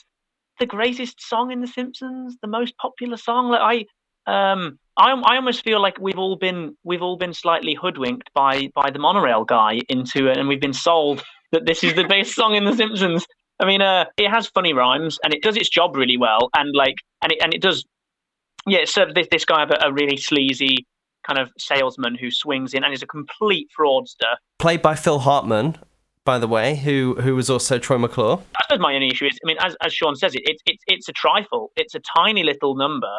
the 0.62 0.66
greatest 0.66 1.20
song 1.20 1.50
in 1.50 1.60
The 1.60 1.66
Simpsons, 1.66 2.36
the 2.40 2.46
most 2.46 2.76
popular 2.76 3.16
song. 3.16 3.50
Like 3.50 3.86
I 4.28 4.52
um 4.52 4.78
I 4.96 5.10
I 5.10 5.34
almost 5.34 5.64
feel 5.64 5.82
like 5.82 5.98
we've 5.98 6.18
all 6.18 6.36
been 6.36 6.76
we've 6.84 7.02
all 7.02 7.16
been 7.16 7.34
slightly 7.34 7.74
hoodwinked 7.74 8.30
by 8.32 8.68
by 8.76 8.90
the 8.90 9.00
monorail 9.00 9.44
guy 9.44 9.80
into 9.88 10.28
it, 10.28 10.36
and 10.38 10.46
we've 10.46 10.60
been 10.60 10.72
sold 10.72 11.24
that 11.50 11.66
this 11.66 11.82
is 11.82 11.94
the 11.94 12.04
best 12.04 12.36
song 12.36 12.54
in 12.54 12.64
The 12.64 12.76
Simpsons. 12.76 13.26
I 13.58 13.66
mean, 13.66 13.82
uh, 13.82 14.04
it 14.16 14.30
has 14.30 14.46
funny 14.46 14.72
rhymes 14.72 15.18
and 15.24 15.34
it 15.34 15.42
does 15.42 15.56
its 15.56 15.68
job 15.68 15.96
really 15.96 16.16
well, 16.16 16.48
and 16.54 16.72
like 16.74 16.94
and 17.22 17.32
it 17.32 17.38
and 17.42 17.52
it 17.52 17.60
does 17.60 17.84
yeah. 18.68 18.84
So 18.84 19.06
this 19.12 19.26
this 19.32 19.44
guy, 19.44 19.64
a, 19.64 19.88
a 19.88 19.92
really 19.92 20.16
sleazy 20.16 20.86
kind 21.26 21.40
of 21.40 21.50
salesman 21.58 22.14
who 22.14 22.30
swings 22.30 22.72
in 22.72 22.84
and 22.84 22.94
is 22.94 23.02
a 23.02 23.06
complete 23.06 23.68
fraudster. 23.76 24.36
Played 24.60 24.82
by 24.82 24.94
Phil 24.94 25.18
Hartman, 25.18 25.76
by 26.24 26.38
the 26.38 26.48
way, 26.48 26.76
who 26.76 27.16
who 27.20 27.34
was 27.34 27.50
also 27.50 27.78
Troy 27.78 27.98
McClure. 27.98 28.38
I 28.56 28.62
suppose 28.64 28.80
my 28.80 28.94
only 28.94 29.08
issue 29.08 29.26
is, 29.26 29.38
I 29.44 29.46
mean, 29.46 29.56
as, 29.60 29.76
as 29.82 29.92
Sean 29.92 30.14
says, 30.16 30.34
it, 30.34 30.42
it's 30.44 30.62
it's 30.66 30.82
it's 30.86 31.08
a 31.08 31.12
trifle. 31.12 31.72
It's 31.76 31.94
a 31.94 32.00
tiny 32.16 32.42
little 32.42 32.74
number. 32.76 33.12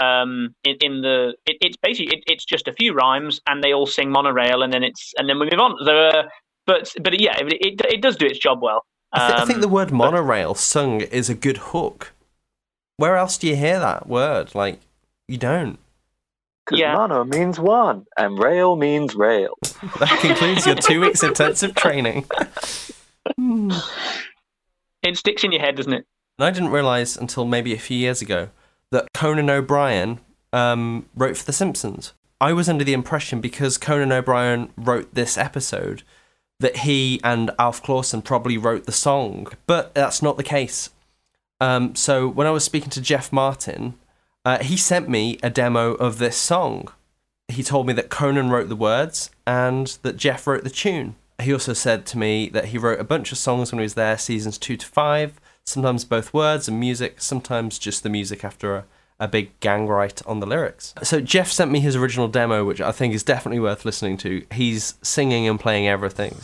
Um, 0.00 0.54
in, 0.62 0.76
in 0.80 1.00
the 1.00 1.34
it, 1.46 1.56
it's 1.60 1.76
basically 1.76 2.16
it, 2.16 2.24
it's 2.26 2.44
just 2.44 2.68
a 2.68 2.72
few 2.72 2.94
rhymes, 2.94 3.40
and 3.48 3.62
they 3.62 3.72
all 3.72 3.86
sing 3.86 4.10
monorail, 4.10 4.62
and 4.62 4.72
then 4.72 4.82
it's 4.84 5.12
and 5.18 5.28
then 5.28 5.38
we 5.38 5.48
move 5.50 5.60
on. 5.60 5.76
So, 5.84 5.96
uh, 6.08 6.22
but 6.66 6.94
but 7.02 7.20
yeah, 7.20 7.36
it, 7.38 7.52
it 7.52 7.80
it 7.94 8.02
does 8.02 8.16
do 8.16 8.26
its 8.26 8.38
job 8.38 8.62
well. 8.62 8.84
I, 9.12 9.28
thi- 9.28 9.34
I 9.42 9.44
think 9.44 9.56
Um, 9.56 9.60
the 9.62 9.68
word 9.68 9.90
monorail 9.90 10.54
sung 10.54 11.00
is 11.00 11.28
a 11.30 11.34
good 11.34 11.56
hook. 11.56 12.12
Where 12.96 13.16
else 13.16 13.38
do 13.38 13.46
you 13.46 13.56
hear 13.56 13.78
that 13.78 14.06
word? 14.08 14.54
Like, 14.54 14.80
you 15.28 15.38
don't. 15.38 15.78
Because 16.68 16.94
mono 16.94 17.24
means 17.24 17.58
one, 17.58 18.06
and 18.16 18.38
rail 18.38 18.76
means 18.76 19.14
rail. 19.14 19.54
That 20.00 20.18
concludes 20.20 20.66
your 20.66 20.74
two 20.74 21.00
weeks 21.00 21.22
intensive 21.22 21.74
training. 21.74 22.26
it 25.02 25.16
sticks 25.16 25.44
in 25.44 25.52
your 25.52 25.60
head, 25.60 25.76
doesn't 25.76 25.92
it? 25.92 26.04
And 26.38 26.46
I 26.46 26.50
didn't 26.50 26.70
realize 26.70 27.16
until 27.16 27.44
maybe 27.44 27.72
a 27.72 27.78
few 27.78 27.96
years 27.96 28.20
ago 28.20 28.50
that 28.90 29.12
Conan 29.14 29.50
O'Brien 29.50 30.20
um, 30.52 31.06
wrote 31.14 31.36
for 31.36 31.44
The 31.44 31.52
Simpsons. 31.52 32.12
I 32.40 32.52
was 32.52 32.68
under 32.68 32.84
the 32.84 32.92
impression 32.92 33.40
because 33.40 33.78
Conan 33.78 34.12
O'Brien 34.12 34.70
wrote 34.76 35.14
this 35.14 35.36
episode 35.36 36.02
that 36.60 36.78
he 36.78 37.20
and 37.24 37.50
Alf 37.58 37.82
Clausen 37.82 38.22
probably 38.22 38.58
wrote 38.58 38.84
the 38.84 38.92
song, 38.92 39.48
but 39.66 39.94
that's 39.94 40.22
not 40.22 40.36
the 40.36 40.42
case. 40.42 40.90
Um, 41.60 41.94
so 41.94 42.28
when 42.28 42.46
I 42.46 42.50
was 42.50 42.64
speaking 42.64 42.90
to 42.90 43.00
Jeff 43.00 43.32
Martin, 43.32 43.94
uh, 44.48 44.64
he 44.64 44.78
sent 44.78 45.10
me 45.10 45.38
a 45.42 45.50
demo 45.50 45.92
of 45.96 46.16
this 46.16 46.34
song. 46.34 46.88
He 47.48 47.62
told 47.62 47.86
me 47.86 47.92
that 47.92 48.08
Conan 48.08 48.48
wrote 48.48 48.70
the 48.70 48.76
words 48.76 49.30
and 49.46 49.88
that 50.00 50.16
Jeff 50.16 50.46
wrote 50.46 50.64
the 50.64 50.70
tune. 50.70 51.16
He 51.38 51.52
also 51.52 51.74
said 51.74 52.06
to 52.06 52.18
me 52.18 52.48
that 52.48 52.66
he 52.66 52.78
wrote 52.78 52.98
a 52.98 53.04
bunch 53.04 53.30
of 53.30 53.36
songs 53.36 53.70
when 53.70 53.78
he 53.78 53.82
was 53.82 53.92
there, 53.92 54.16
seasons 54.16 54.56
two 54.56 54.78
to 54.78 54.86
five, 54.86 55.38
sometimes 55.66 56.06
both 56.06 56.32
words 56.32 56.66
and 56.66 56.80
music, 56.80 57.20
sometimes 57.20 57.78
just 57.78 58.02
the 58.02 58.08
music 58.08 58.42
after 58.42 58.74
a, 58.74 58.84
a 59.20 59.28
big 59.28 59.60
gang 59.60 59.86
write 59.86 60.22
on 60.26 60.40
the 60.40 60.46
lyrics. 60.46 60.94
So 61.02 61.20
Jeff 61.20 61.52
sent 61.52 61.70
me 61.70 61.80
his 61.80 61.94
original 61.94 62.26
demo, 62.26 62.64
which 62.64 62.80
I 62.80 62.90
think 62.90 63.12
is 63.12 63.22
definitely 63.22 63.60
worth 63.60 63.84
listening 63.84 64.16
to. 64.18 64.46
He's 64.50 64.94
singing 65.02 65.46
and 65.46 65.60
playing 65.60 65.86
everything. 65.86 66.34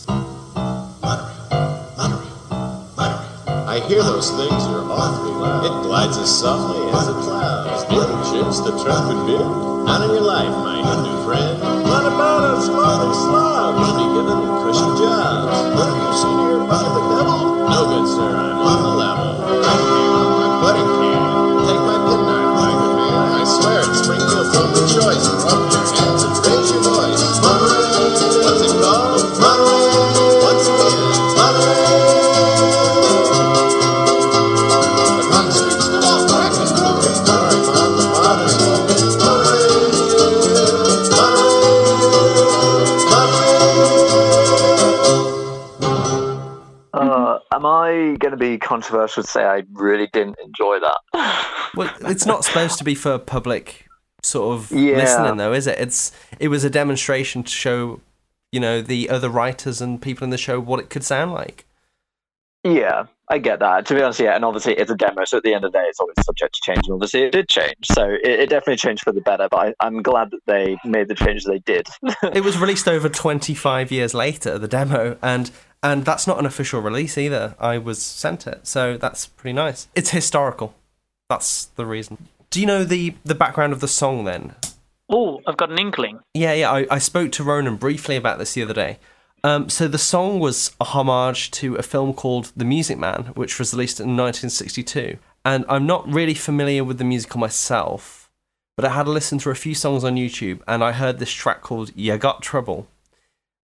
I 3.75 3.81
hear 3.91 4.05
those 4.05 4.31
things 4.31 4.55
you're 4.71 4.87
awfully 4.87 5.35
loud. 5.35 5.67
It 5.67 5.75
glides 5.83 6.17
as 6.17 6.31
softly 6.31 6.79
as 6.95 7.09
a 7.11 7.15
cloud. 7.27 7.67
Little 7.91 8.23
chips 8.31 8.63
the 8.63 8.71
trump 8.79 9.11
and 9.11 9.27
bid. 9.27 9.43
Out 9.91 9.99
of 9.99 10.15
your 10.15 10.23
life, 10.23 10.55
my 10.63 10.79
Hindu 10.79 11.27
friend. 11.27 11.59
What 11.83 12.07
about 12.07 12.55
us, 12.55 12.71
lovely 12.71 13.11
slobs? 13.19 13.83
You'll 13.83 13.99
be 13.99 14.07
given 14.15 14.47
cushy 14.63 14.91
jobs. 15.03 15.59
What 15.75 15.91
have 15.91 15.99
you 16.07 16.15
seen 16.23 16.39
here 16.39 16.63
by 16.71 16.87
the 16.87 17.03
devil? 17.19 17.67
No 17.67 17.81
good, 17.91 18.07
sir. 18.15 18.31
I'm 18.31 18.63
on 18.63 18.79
the 18.79 18.94
controversial 48.75 49.23
to 49.23 49.29
say 49.29 49.45
I 49.45 49.63
really 49.73 50.09
didn't 50.13 50.37
enjoy 50.45 50.79
that? 50.81 51.51
Well, 51.77 51.93
it's 52.03 52.25
not 52.25 52.45
supposed 52.45 52.79
to 52.79 52.85
be 52.85 52.95
for 52.95 53.19
public 53.19 53.87
sort 54.23 54.55
of 54.57 54.71
Yeah. 54.71 54.97
listening, 54.97 55.39
though, 55.39 55.53
is 55.53 55.67
it? 55.67 55.77
It's 55.81 56.13
it 56.39 56.47
was 56.47 56.63
a 56.63 56.71
demonstration 56.71 57.43
to 57.43 57.51
show, 57.51 58.01
you 58.53 58.61
know, 58.61 58.81
the 58.81 59.11
other 59.11 59.29
writers 59.29 59.81
and 59.81 60.01
people 60.01 60.23
in 60.25 60.31
the 60.31 60.39
show 60.39 60.61
what 60.61 60.79
it 60.79 60.89
could 60.89 61.03
sound 61.03 61.33
like. 61.33 61.65
Yeah, 62.63 63.07
I 63.29 63.39
get 63.39 63.59
that. 63.59 63.87
To 63.87 63.95
be 63.95 64.03
honest, 64.03 64.21
yeah, 64.21 64.37
and 64.37 64.45
obviously 64.45 64.75
it's 64.75 64.91
a 64.91 64.95
demo, 64.95 65.25
so 65.25 65.39
at 65.39 65.43
the 65.43 65.53
end 65.53 65.65
of 65.65 65.73
the 65.73 65.79
day, 65.81 65.85
it's 65.85 65.99
always 65.99 66.15
subject 66.23 66.55
to 66.55 66.61
change, 66.65 66.83
and 66.87 66.95
obviously 66.95 67.23
it 67.23 67.33
did 67.33 67.49
change. 67.49 67.75
So 67.93 68.09
it, 68.09 68.41
it 68.43 68.49
definitely 68.51 68.77
changed 68.77 69.03
for 69.03 69.13
the 69.13 69.21
better, 69.21 69.49
but 69.51 69.59
I, 69.59 69.75
I'm 69.81 70.01
glad 70.01 70.31
that 70.31 70.41
they 70.47 70.79
made 70.85 71.09
the 71.09 71.15
changes 71.17 71.45
they 71.45 71.59
did. 71.59 71.89
it 72.23 72.45
was 72.45 72.57
released 72.57 72.87
over 72.87 73.09
25 73.09 73.91
years 73.91 74.15
later, 74.15 74.59
the 74.59 74.69
demo, 74.69 75.19
and 75.21 75.51
and 75.85 76.07
that's 76.07 76.27
not 76.27 76.39
an 76.39 76.47
official 76.47 76.81
release 76.81 77.19
either. 77.19 77.55
I 77.61 77.77
was 77.77 78.03
sent 78.03 78.47
it, 78.47 78.67
so 78.67 78.97
that's 78.97 79.27
pretty 79.27 79.53
nice. 79.53 79.87
It's 79.95 80.11
historical. 80.11 80.75
That's 81.29 81.67
the 81.67 81.85
reason. 81.85 82.29
Do 82.49 82.59
you 82.61 82.67
know 82.67 82.85
the 82.85 83.15
the 83.25 83.35
background 83.35 83.75
of 83.75 83.81
the 83.81 83.89
song 83.89 84.25
then? 84.25 84.55
Oh, 85.11 85.43
I've 85.47 85.59
got 85.59 85.71
an 85.71 85.79
inkling. 85.79 86.21
Yeah, 86.33 86.55
yeah. 86.55 86.73
I, 86.73 86.87
I 86.91 86.99
spoke 86.99 87.31
to 87.33 87.45
Ronan 87.45 87.77
briefly 87.77 88.17
about 88.17 88.39
this 88.39 88.55
the 88.55 88.63
other 88.63 88.73
day. 88.73 88.99
Um, 89.45 89.69
so 89.69 89.87
the 89.87 89.99
song 89.99 90.41
was 90.41 90.73
a 90.81 90.85
homage 90.85 91.51
to 91.53 91.75
a 91.75 91.83
film 91.83 92.15
called 92.15 92.51
The 92.57 92.65
Music 92.65 92.97
Man, 92.97 93.25
which 93.35 93.59
was 93.59 93.75
released 93.75 94.01
in 94.01 94.17
1962. 94.17 95.19
And 95.45 95.67
I'm 95.69 95.87
not 95.87 96.11
really 96.11 96.33
familiar 96.33 96.83
with 96.83 96.97
the 96.97 97.05
musical 97.05 97.39
myself, 97.39 98.31
but 98.75 98.87
I 98.87 98.95
had 98.95 99.07
a 99.07 99.11
listen 99.11 99.39
through 99.39 99.53
a 99.53 99.57
few 99.57 99.75
songs 99.75 100.03
on 100.03 100.15
YouTube, 100.15 100.63
and 100.67 100.83
I 100.83 100.93
heard 100.93 101.19
this 101.19 101.31
track 101.31 101.61
called 101.61 101.93
"You 101.95 102.17
Got 102.17 102.41
Trouble." 102.41 102.87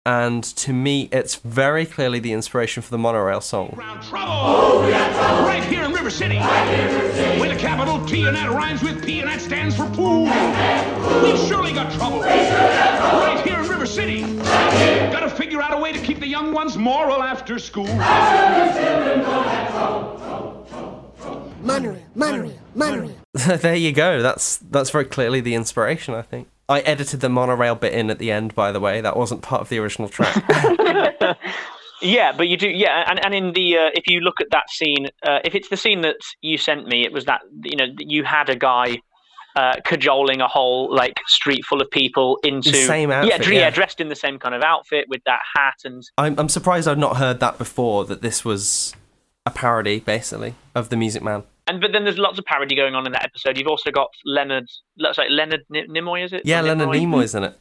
And 0.08 0.44
to 0.44 0.72
me, 0.72 1.10
it's 1.12 1.36
very 1.36 1.84
clearly 1.84 2.20
the 2.20 2.32
inspiration 2.32 2.84
for 2.84 2.92
the 2.92 2.98
monorail 3.00 3.42
song. 3.42 3.76
Oh, 4.14 4.88
right 5.48 5.64
here 5.64 5.84
in 5.84 5.94
River 5.94 6.12
City. 6.12 6.38
With 7.40 7.52
a 7.52 7.58
capital 7.60 8.06
T 8.06 8.28
and 8.28 8.36
that 8.36 8.52
rhymes 8.52 8.84
with 8.84 9.04
P 9.04 9.22
and 9.22 9.28
that 9.28 9.42
stands 9.42 9.76
for 9.76 9.90
pool. 9.90 10.26
We've 11.24 11.48
surely 11.48 11.74
got 11.74 11.92
trouble. 11.94 12.20
Right 12.20 13.42
here 13.44 13.60
in 13.60 13.68
River 13.68 13.88
City. 13.88 14.22
Gotta 14.22 15.30
figure 15.30 15.60
out 15.60 15.74
a 15.74 15.78
way 15.78 15.92
to 15.92 16.00
keep 16.00 16.20
the 16.20 16.28
young 16.28 16.54
ones 16.54 16.78
moral 16.78 17.24
after 17.24 17.58
school. 17.58 17.88
monorail, 21.64 22.04
monorail, 22.14 22.60
monorail. 22.76 23.16
there 23.34 23.76
you 23.76 23.92
go. 23.92 24.22
That's 24.22 24.58
that's 24.58 24.92
very 24.92 25.06
clearly 25.06 25.42
the 25.42 25.56
inspiration. 25.56 26.14
I 26.14 26.22
think 26.22 26.48
I 26.68 26.80
edited 26.82 27.22
the 27.22 27.30
monorail 27.30 27.76
bit 27.76 27.94
in 27.94 28.10
at 28.10 28.20
the 28.20 28.32
end. 28.32 28.56
By 28.56 28.72
the 28.72 28.80
way, 28.80 29.02
that 29.02 29.16
wasn't 29.16 29.42
part 29.42 29.62
of 29.62 29.70
the 29.70 29.80
original 29.80 30.10
track. 30.10 30.36
Yeah, 32.02 32.34
but 32.34 32.48
you 32.48 32.58
do. 32.58 32.70
Yeah, 32.70 33.06
and, 33.08 33.24
and 33.24 33.34
in 33.34 33.54
the 33.54 33.78
uh, 33.78 33.90
if 33.94 34.08
you 34.08 34.20
look 34.20 34.42
at 34.42 34.52
that 34.52 34.70
scene, 34.70 35.08
uh, 35.26 35.40
if 35.44 35.56
it's 35.56 35.70
the 35.70 35.78
scene 35.78 36.02
that 36.02 36.18
you 36.42 36.58
sent 36.58 36.88
me, 36.88 37.04
it 37.04 37.12
was 37.12 37.26
that 37.26 37.42
you 37.64 37.78
know 37.78 37.86
you 37.98 38.24
had 38.24 38.50
a 38.50 38.56
guy 38.56 38.98
uh, 39.56 39.76
cajoling 39.86 40.42
a 40.42 40.48
whole 40.48 40.94
like 40.94 41.14
street 41.28 41.66
full 41.66 41.82
of 41.82 41.90
people 41.90 42.38
into 42.44 42.72
the 42.72 42.84
same 42.84 43.10
yeah, 43.10 43.22
outfit, 43.22 43.42
dr- 43.42 43.54
yeah. 43.54 43.70
dressed 43.70 44.02
in 44.02 44.10
the 44.10 44.16
same 44.16 44.38
kind 44.38 44.54
of 44.54 44.62
outfit 44.62 45.06
with 45.08 45.22
that 45.26 45.40
hat 45.56 45.76
and 45.86 46.04
I'm 46.18 46.38
I'm 46.38 46.50
surprised 46.50 46.88
I've 46.88 46.98
not 46.98 47.18
heard 47.18 47.40
that 47.40 47.58
before. 47.58 48.06
That 48.06 48.22
this 48.22 48.44
was 48.44 48.94
a 49.46 49.52
parody, 49.52 50.00
basically, 50.00 50.56
of 50.74 50.90
the 50.90 50.98
Music 50.98 51.24
Man. 51.24 51.44
And 51.68 51.82
but 51.82 51.92
then 51.92 52.04
there's 52.04 52.18
lots 52.18 52.38
of 52.40 52.46
parody 52.46 52.76
going 52.76 52.96
on 52.96 53.06
in 53.06 53.12
that 53.14 53.24
episode. 53.26 53.58
You've 53.58 53.68
also 53.68 53.92
got 53.92 54.10
Leonard, 54.26 54.68
let's 54.98 55.16
say 55.18 55.30
Leonard 55.30 55.66
Ni- 55.70 55.88
Nimoy, 55.88 56.24
is 56.26 56.34
it? 56.34 56.44
Yeah, 56.46 56.60
Or 56.60 56.64
Leonard 56.64 56.90
Nimoy? 56.90 57.02
Nimoy's 57.24 57.36
in 57.36 57.44
it. 57.44 57.58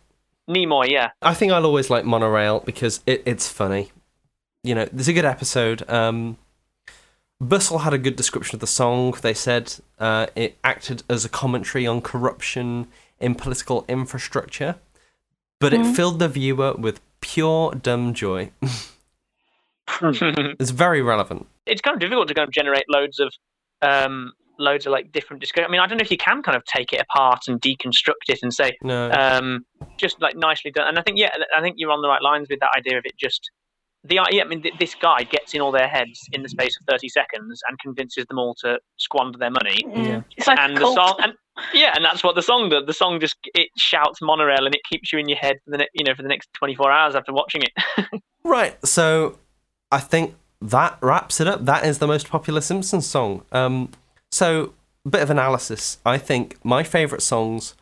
Nimoy, 0.49 0.91
yeah. 0.91 1.11
I 1.23 1.33
think 1.35 1.53
I'll 1.53 1.65
always 1.65 1.89
like 1.91 2.05
Monorail 2.05 2.61
because 2.61 3.01
it, 3.07 3.23
it's 3.25 3.49
funny. 3.49 3.91
You 4.63 4.75
know, 4.75 4.87
there's 4.93 5.09
a 5.09 5.13
good 5.13 5.25
episode. 5.25 5.89
Um, 5.91 6.37
Bustle 7.41 7.79
had 7.79 7.93
a 7.95 7.99
good 7.99 8.17
description 8.17 8.57
of 8.57 8.61
the 8.61 8.67
song. 8.67 9.15
They 9.23 9.35
said 9.35 9.75
uh, 9.99 10.27
it 10.37 10.57
acted 10.63 11.03
as 11.09 11.25
a 11.25 11.29
commentary 11.29 11.87
on 11.87 12.01
corruption 12.01 12.89
in 13.19 13.35
political 13.35 13.85
infrastructure, 13.89 14.77
but 15.61 15.73
it 15.75 15.81
Mhm. 15.81 15.97
filled 15.97 16.19
the 16.19 16.29
viewer 16.29 16.75
with 16.75 17.01
pure 17.21 17.73
dumb 17.75 18.13
joy. 18.15 18.51
it's 20.03 20.71
very 20.71 21.03
relevant. 21.03 21.47
it's 21.67 21.81
kind 21.81 21.95
of 21.95 22.01
difficult 22.01 22.29
to 22.29 22.35
kind 22.35 22.47
of 22.49 22.53
generate 22.53 22.85
loads 22.89 23.19
of 23.21 23.33
um 23.85 24.33
loads 24.59 24.87
of 24.87 24.93
like 24.93 25.11
different 25.11 25.41
discussion. 25.41 25.67
I 25.69 25.71
mean, 25.73 25.81
I 25.81 25.87
don't 25.89 25.99
know 25.99 26.03
if 26.03 26.11
you 26.13 26.17
can 26.17 26.41
kind 26.43 26.57
of 26.57 26.65
take 26.65 26.93
it 26.93 27.01
apart 27.01 27.41
and 27.49 27.61
deconstruct 27.61 28.29
it 28.29 28.39
and 28.43 28.53
say 28.55 28.77
No. 28.83 29.11
um 29.11 29.65
just 29.99 30.21
like 30.21 30.37
nicely 30.37 30.71
done. 30.71 30.89
And 30.89 30.99
I 30.99 31.03
think 31.03 31.19
yeah, 31.19 31.31
I 31.57 31.61
think 31.61 31.77
you're 31.79 31.91
on 31.91 32.03
the 32.03 32.09
right 32.09 32.23
lines 32.23 32.49
with 32.49 32.61
that 32.61 32.71
idea 32.77 32.99
of 32.99 33.05
it 33.05 33.13
just 33.19 33.51
the 34.05 34.21
yeah, 34.31 34.43
I 34.43 34.47
mean 34.47 34.63
th- 34.63 34.75
this 34.79 34.95
guy 34.95 35.25
gets 35.25 35.55
in 35.55 35.61
all 35.61 35.73
their 35.73 35.89
heads 35.89 36.21
in 36.33 36.43
the 36.43 36.49
space 36.49 36.77
of 36.79 36.87
30 36.87 37.09
seconds 37.09 37.63
and 37.69 37.79
convinces 37.81 38.27
them 38.27 38.39
all 38.39 38.55
to 38.61 38.79
squander 38.99 39.39
their 39.39 39.51
money. 39.51 39.81
Yeah. 39.87 40.23
It's 40.37 40.47
like 40.47 40.59
a 40.59 40.63
and 40.63 40.77
the 40.77 40.93
song 40.95 41.17
and 41.23 41.33
yeah, 41.73 41.93
and 41.95 42.05
that's 42.05 42.23
what 42.25 42.35
the 42.35 42.43
song 42.43 42.69
does. 42.69 42.85
The 42.87 42.93
song 42.93 43.21
just 43.21 43.37
it 43.55 43.71
shouts 43.77 44.21
monorail 44.21 44.67
and 44.67 44.75
it 44.75 44.83
keeps 44.89 45.13
you 45.13 45.19
in 45.19 45.29
your 45.29 45.39
head 45.39 45.57
for 45.65 45.71
the 45.71 45.79
ne- 45.79 45.89
you 45.95 46.05
know 46.05 46.15
for 46.15 46.23
the 46.23 46.29
next 46.29 46.49
24 46.55 46.91
hours 46.93 47.15
after 47.15 47.33
watching 47.33 47.63
it. 47.63 48.23
Right, 48.47 48.77
so 48.87 49.39
I 49.91 50.01
think 50.01 50.35
that 50.63 50.99
wraps 51.01 51.41
it 51.41 51.47
up. 51.49 51.65
That 51.65 51.85
is 51.85 51.99
the 51.99 52.07
most 52.07 52.29
popular 52.29 52.61
Simpsons 52.61 53.07
song. 53.07 53.43
Um, 53.53 53.91
so, 54.31 54.73
bit 55.09 55.23
of 55.23 55.31
analysis. 55.31 55.99
I 56.07 56.19
think 56.19 56.57
my 56.65 56.83
favourite 56.83 57.23
songs 57.23 57.75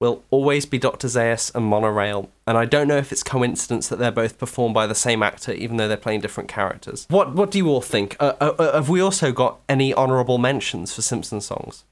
will 0.00 0.22
always 0.30 0.64
be 0.64 0.78
Dr. 0.78 1.08
Zaius 1.08 1.52
and 1.54 1.64
Monorail, 1.64 2.30
and 2.46 2.56
I 2.56 2.66
don't 2.66 2.86
know 2.86 2.98
if 2.98 3.10
it's 3.10 3.24
coincidence 3.24 3.88
that 3.88 3.98
they're 3.98 4.12
both 4.12 4.38
performed 4.38 4.72
by 4.74 4.86
the 4.86 4.94
same 4.94 5.24
actor, 5.24 5.52
even 5.52 5.76
though 5.76 5.88
they're 5.88 5.96
playing 5.96 6.20
different 6.20 6.48
characters. 6.48 7.06
What 7.10 7.34
What 7.34 7.50
do 7.50 7.58
you 7.58 7.68
all 7.68 7.80
think? 7.80 8.16
Uh, 8.20 8.34
uh, 8.40 8.54
uh, 8.58 8.74
have 8.74 8.88
we 8.88 9.00
also 9.00 9.32
got 9.32 9.58
any 9.68 9.92
honourable 9.92 10.38
mentions 10.38 10.94
for 10.94 11.02
Simpsons 11.02 11.46
songs? 11.46 11.84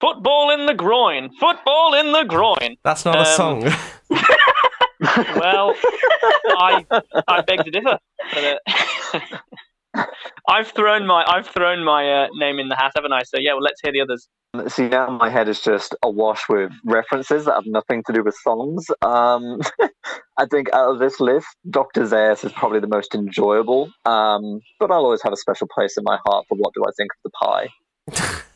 Football 0.00 0.50
in 0.50 0.66
the 0.66 0.74
groin. 0.74 1.30
Football 1.38 1.94
in 1.94 2.12
the 2.12 2.24
groin. 2.24 2.76
That's 2.84 3.04
not 3.04 3.16
a 3.16 3.20
Um, 3.20 3.26
song. 3.36 3.62
Well, 5.16 5.74
I 6.58 6.84
I 7.28 7.40
beg 7.42 7.64
to 7.64 7.70
differ. 7.70 7.98
But, 8.32 8.44
uh, 8.44 10.06
I've 10.48 10.68
thrown 10.68 11.06
my 11.06 11.24
I've 11.26 11.46
thrown 11.46 11.84
my 11.84 12.24
uh, 12.24 12.28
name 12.34 12.58
in 12.58 12.68
the 12.68 12.76
hat, 12.76 12.92
haven't 12.94 13.12
I? 13.12 13.22
So 13.24 13.38
yeah, 13.38 13.52
well, 13.52 13.62
let's 13.62 13.80
hear 13.82 13.92
the 13.92 14.00
others. 14.00 14.28
See, 14.68 14.88
now 14.88 15.08
my 15.08 15.30
head 15.30 15.48
is 15.48 15.60
just 15.60 15.94
awash 16.02 16.42
with 16.48 16.72
references 16.84 17.46
that 17.46 17.54
have 17.54 17.66
nothing 17.66 18.02
to 18.06 18.12
do 18.12 18.22
with 18.22 18.34
songs. 18.42 18.86
Um, 19.00 19.60
I 20.38 20.46
think 20.50 20.70
out 20.74 20.90
of 20.90 20.98
this 20.98 21.20
list, 21.20 21.46
Dr. 21.70 22.02
Zaius 22.02 22.44
is 22.44 22.52
probably 22.52 22.80
the 22.80 22.86
most 22.86 23.14
enjoyable. 23.14 23.90
Um, 24.04 24.60
but 24.78 24.90
I'll 24.90 25.04
always 25.04 25.22
have 25.22 25.32
a 25.32 25.38
special 25.38 25.68
place 25.74 25.96
in 25.96 26.04
my 26.04 26.18
heart 26.26 26.44
for 26.48 26.56
what 26.56 26.74
do 26.74 26.84
I 26.84 26.90
think 26.96 27.10
of 27.12 27.30
the 27.30 28.16
pie. 28.20 28.42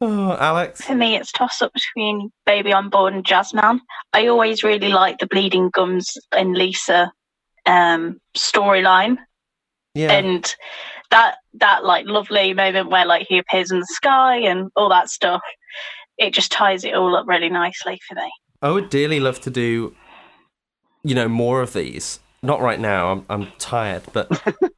oh, 0.00 0.36
Alex. 0.38 0.82
For 0.82 0.94
me, 0.94 1.16
it's 1.16 1.32
toss 1.32 1.62
up 1.62 1.72
between 1.72 2.30
Baby 2.46 2.72
on 2.72 2.88
Board 2.88 3.14
and 3.14 3.24
Jazzman. 3.24 3.80
I 4.12 4.26
always 4.26 4.62
really 4.62 4.88
like 4.90 5.18
the 5.18 5.26
Bleeding 5.26 5.70
Gums 5.72 6.16
and 6.32 6.54
Lisa 6.54 7.12
um, 7.66 8.20
storyline, 8.36 9.18
Yeah. 9.94 10.12
and 10.12 10.54
that 11.10 11.36
that 11.54 11.84
like 11.84 12.06
lovely 12.06 12.54
moment 12.54 12.90
where 12.90 13.04
like 13.06 13.26
he 13.28 13.38
appears 13.38 13.70
in 13.70 13.80
the 13.80 13.86
sky 13.90 14.36
and 14.36 14.70
all 14.76 14.88
that 14.88 15.08
stuff. 15.10 15.42
It 16.18 16.32
just 16.34 16.52
ties 16.52 16.84
it 16.84 16.94
all 16.94 17.16
up 17.16 17.26
really 17.26 17.48
nicely 17.48 17.98
for 18.06 18.14
me. 18.14 18.30
I 18.62 18.70
would 18.70 18.90
dearly 18.90 19.20
love 19.20 19.40
to 19.42 19.50
do, 19.50 19.94
you 21.02 21.14
know, 21.14 21.28
more 21.28 21.62
of 21.62 21.72
these. 21.72 22.20
Not 22.42 22.60
right 22.60 22.80
now. 22.80 23.12
I'm 23.12 23.26
I'm 23.28 23.52
tired. 23.58 24.02
But 24.12 24.28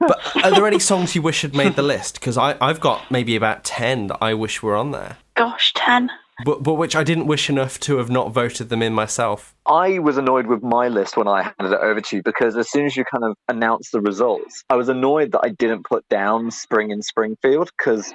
but 0.00 0.36
are 0.44 0.50
there 0.50 0.66
any 0.66 0.80
songs 0.80 1.14
you 1.14 1.22
wish 1.22 1.42
had 1.42 1.54
made 1.54 1.76
the 1.76 1.82
list? 1.82 2.14
Because 2.14 2.36
I 2.36 2.56
I've 2.60 2.80
got 2.80 3.10
maybe 3.10 3.36
about 3.36 3.64
ten 3.64 4.08
that 4.08 4.18
I 4.20 4.34
wish 4.34 4.62
were 4.62 4.76
on 4.76 4.90
there, 4.90 5.18
Gosh, 5.36 5.72
ten. 5.74 6.10
but 6.44 6.64
but 6.64 6.74
which 6.74 6.96
I 6.96 7.04
didn't 7.04 7.26
wish 7.26 7.48
enough 7.48 7.78
to 7.80 7.98
have 7.98 8.10
not 8.10 8.32
voted 8.32 8.68
them 8.68 8.82
in 8.82 8.92
myself. 8.92 9.54
I 9.66 10.00
was 10.00 10.16
annoyed 10.16 10.48
with 10.48 10.62
my 10.64 10.88
list 10.88 11.16
when 11.16 11.28
I 11.28 11.42
handed 11.56 11.76
it 11.76 11.80
over 11.80 12.00
to 12.00 12.16
you 12.16 12.22
because 12.24 12.56
as 12.56 12.68
soon 12.68 12.84
as 12.84 12.96
you 12.96 13.04
kind 13.04 13.22
of 13.22 13.36
announced 13.48 13.92
the 13.92 14.00
results, 14.00 14.64
I 14.68 14.74
was 14.74 14.88
annoyed 14.88 15.30
that 15.32 15.42
I 15.44 15.50
didn't 15.50 15.84
put 15.84 16.08
down 16.08 16.50
Spring 16.50 16.90
in 16.90 17.00
Springfield 17.00 17.70
because 17.78 18.12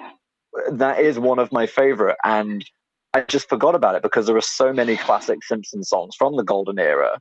that 0.72 1.00
is 1.00 1.18
one 1.20 1.40
of 1.40 1.54
my 1.54 1.68
favorite 1.68 2.18
and 2.26 2.66
I 3.14 3.22
just 3.22 3.48
forgot 3.48 3.76
about 3.76 3.96
it 3.96 4.02
because 4.04 4.26
there 4.28 4.36
are 4.36 4.42
so 4.42 4.74
many 4.74 4.98
classic 4.98 5.42
Simpsons 5.44 5.88
songs 5.88 6.16
from 6.18 6.36
the 6.36 6.44
golden 6.44 6.78
era. 6.80 7.20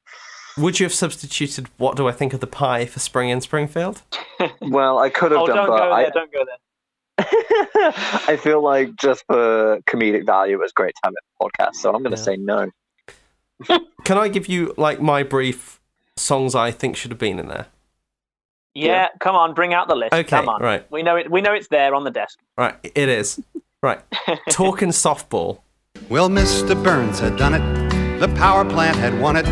Would 0.58 0.80
you 0.80 0.84
have 0.86 0.92
substituted 0.94 1.68
"What 1.76 1.96
Do 1.96 2.08
I 2.08 2.12
Think 2.12 2.32
of 2.32 2.40
the 2.40 2.46
Pie" 2.46 2.86
for 2.86 2.98
"Spring 2.98 3.28
in 3.30 3.40
Springfield"? 3.40 4.02
Well, 4.60 4.98
I 4.98 5.08
could 5.10 5.32
have 5.32 5.40
Oh, 5.42 5.46
done, 5.46 5.56
don't 5.56 5.68
but 5.68 5.78
go 5.78 5.92
I, 5.92 6.02
there! 6.02 6.10
Don't 6.12 6.32
go 6.32 6.44
there. 6.44 6.56
I 8.28 8.36
feel 8.36 8.62
like 8.62 8.94
just 8.96 9.24
for 9.26 9.80
comedic 9.88 10.26
value, 10.26 10.56
it 10.56 10.60
was 10.60 10.72
great 10.72 10.94
to 10.94 11.00
have 11.04 11.12
it 11.14 11.24
on 11.40 11.50
the 11.50 11.64
podcast. 11.64 11.76
So 11.76 11.94
I'm 11.94 12.02
going 12.02 12.14
to 12.14 12.20
say 12.22 12.36
no. 12.36 12.70
Can 14.04 14.18
I 14.18 14.28
give 14.28 14.46
you 14.48 14.74
like 14.76 15.00
my 15.00 15.22
brief 15.22 15.80
songs 16.16 16.54
I 16.54 16.70
think 16.70 16.96
should 16.96 17.10
have 17.10 17.18
been 17.18 17.38
in 17.38 17.48
there? 17.48 17.66
Yeah, 18.74 19.08
come 19.20 19.34
on, 19.34 19.54
bring 19.54 19.72
out 19.72 19.88
the 19.88 19.96
list. 19.96 20.12
Okay, 20.12 20.24
come 20.28 20.50
on. 20.50 20.60
right. 20.60 20.90
We 20.90 21.02
know 21.02 21.16
it. 21.16 21.30
We 21.30 21.40
know 21.40 21.54
it's 21.54 21.68
there 21.68 21.94
on 21.94 22.04
the 22.04 22.10
desk. 22.10 22.38
Right, 22.58 22.74
it 22.82 23.08
is. 23.08 23.40
Right, 23.82 24.00
talking 24.50 24.88
softball. 24.88 25.60
Well, 26.10 26.28
Mr. 26.28 26.80
Burns 26.84 27.20
had 27.20 27.38
done 27.38 27.54
it. 27.54 28.20
The 28.20 28.28
power 28.36 28.64
plant 28.66 28.98
had 28.98 29.18
won 29.18 29.36
it. 29.36 29.46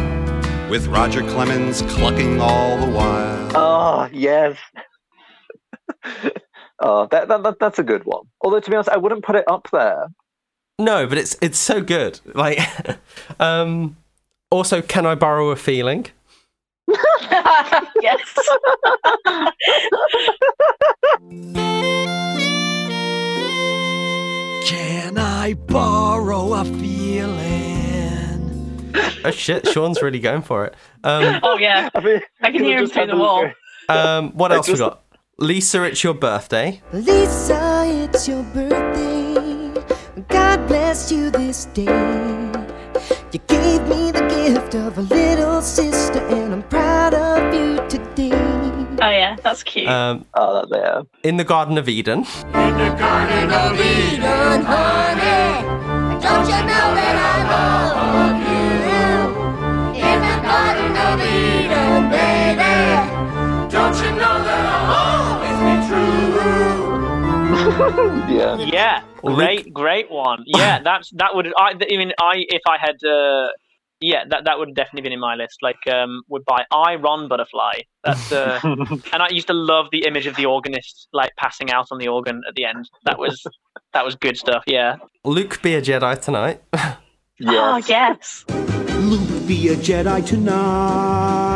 With 0.71 0.87
Roger 0.87 1.21
Clemens 1.23 1.83
clucking 1.83 2.41
all 2.41 2.79
the 2.79 2.91
while. 2.91 3.51
Oh, 3.55 4.09
yes. 4.13 4.57
oh, 6.81 7.07
that, 7.11 7.29
that, 7.29 7.43
that 7.43 7.59
that's 7.61 7.79
a 7.79 7.83
good 7.83 8.03
one. 8.05 8.25
Although 8.41 8.61
to 8.61 8.71
be 8.71 8.75
honest, 8.77 8.89
I 8.89 8.97
wouldn't 8.97 9.25
put 9.25 9.37
it 9.37 9.45
up 9.47 9.69
there. 9.73 10.09
No, 10.79 11.07
but 11.07 11.19
it's 11.19 11.37
it's 11.41 11.59
so 11.59 11.83
good. 11.83 12.21
Like, 12.35 12.59
um, 13.41 13.97
also, 14.51 14.83
can 14.83 15.07
I 15.07 15.15
borrow 15.15 15.51
a 15.51 15.57
feeling? 15.57 16.07
yes. 18.01 18.39
Can 24.67 25.19
I 25.19 25.55
borrow 25.69 26.55
a 26.55 26.65
feeling? 26.65 27.84
Oh 29.25 29.31
shit, 29.31 29.67
Sean's 29.69 30.03
really 30.03 30.21
going 30.21 30.43
for 30.43 30.67
it. 30.67 30.75
Um, 31.03 31.41
oh 31.43 31.59
yeah, 31.59 31.89
I, 31.95 32.51
can 32.51 32.63
hear 32.63 32.79
him 32.79 32.87
through 32.89 33.07
the 33.07 33.17
wall. 33.17 33.51
um, 33.89 34.33
what 34.33 34.53
I 34.53 34.57
else 34.57 34.69
we 34.69 34.77
got? 34.77 35.03
Lisa, 35.39 35.83
it's 35.85 36.05
your 36.05 36.15
birthday. 36.15 36.81
Lisa, 36.93 37.85
it's 37.87 38.29
your 38.29 38.43
birthday. 38.45 39.83
God 40.29 40.67
bless 40.69 41.11
you 41.11 41.31
this 41.31 41.65
day. 41.67 41.85
You 43.33 43.41
gave 43.49 43.83
me 43.89 44.13
the 44.13 44.21
gift 44.29 44.75
of 44.77 44.97
a 44.97 45.03
little 45.03 45.61
sister, 45.61 46.21
and 46.29 46.53
I'm 46.55 46.63
proud 46.65 47.15
of 47.15 47.53
you 47.53 47.77
today. 47.89 48.31
Oh 49.03 49.11
yeah, 49.11 49.37
that's 49.43 49.65
cute. 49.65 49.89
Um, 49.89 50.25
oh, 50.35 50.65
there. 50.71 51.03
In 51.25 51.37
the 51.37 51.45
Garden 51.45 51.79
of 51.79 51.89
Eden. 51.89 52.21
In 52.21 52.79
the 52.79 52.95
Garden 52.97 53.51
of 53.51 53.81
Eden, 53.81 54.63
honey, 54.63 55.63
don't 56.23 56.47
you 56.47 56.61
know 56.63 56.89
that 56.95 57.17
I 57.17 58.31
love 58.31 58.34
yeah. 68.29 68.57
Yeah, 68.57 69.03
great, 69.23 69.73
great 69.73 70.11
one. 70.11 70.45
Yeah, 70.47 70.81
that's 70.85 71.11
that 71.17 71.35
would. 71.35 71.47
I, 71.57 71.73
I 71.73 71.97
mean, 71.97 72.13
I 72.21 72.45
if 72.49 72.63
I 72.69 72.77
had, 72.79 72.97
uh, 73.07 73.49
yeah, 74.01 74.25
that 74.29 74.45
that 74.45 74.59
would 74.59 74.75
definitely 74.75 75.03
been 75.03 75.13
in 75.13 75.21
my 75.21 75.35
list. 75.35 75.59
Like, 75.63 75.77
um, 75.91 76.23
would 76.29 76.45
buy 76.45 76.65
Iron 76.73 77.29
Butterfly. 77.29 77.81
That's 78.05 78.33
uh, 78.33 78.61
and 78.65 79.23
I 79.23 79.29
used 79.31 79.47
to 79.47 79.55
love 79.55 79.87
the 79.93 80.05
image 80.07 80.27
of 80.27 80.37
the 80.37 80.47
organist 80.47 81.09
like 81.13 81.33
passing 81.37 81.71
out 81.71 81.89
on 81.91 81.99
the 81.99 82.09
organ 82.09 82.43
at 82.49 82.55
the 82.55 82.65
end. 82.65 82.91
That 83.05 83.19
was 83.19 83.43
that 83.93 84.05
was 84.05 84.15
good 84.15 84.37
stuff. 84.37 84.65
Yeah. 84.67 84.97
Luke 85.25 85.63
be 85.63 85.75
a 85.75 85.83
Jedi 85.83 86.21
tonight. 86.21 86.63
Oh 87.47 87.79
yes. 87.89 88.45
Luke, 88.49 89.49
be 89.49 89.69
a 89.69 89.75
Jedi 89.75 90.25
tonight. 90.25 91.54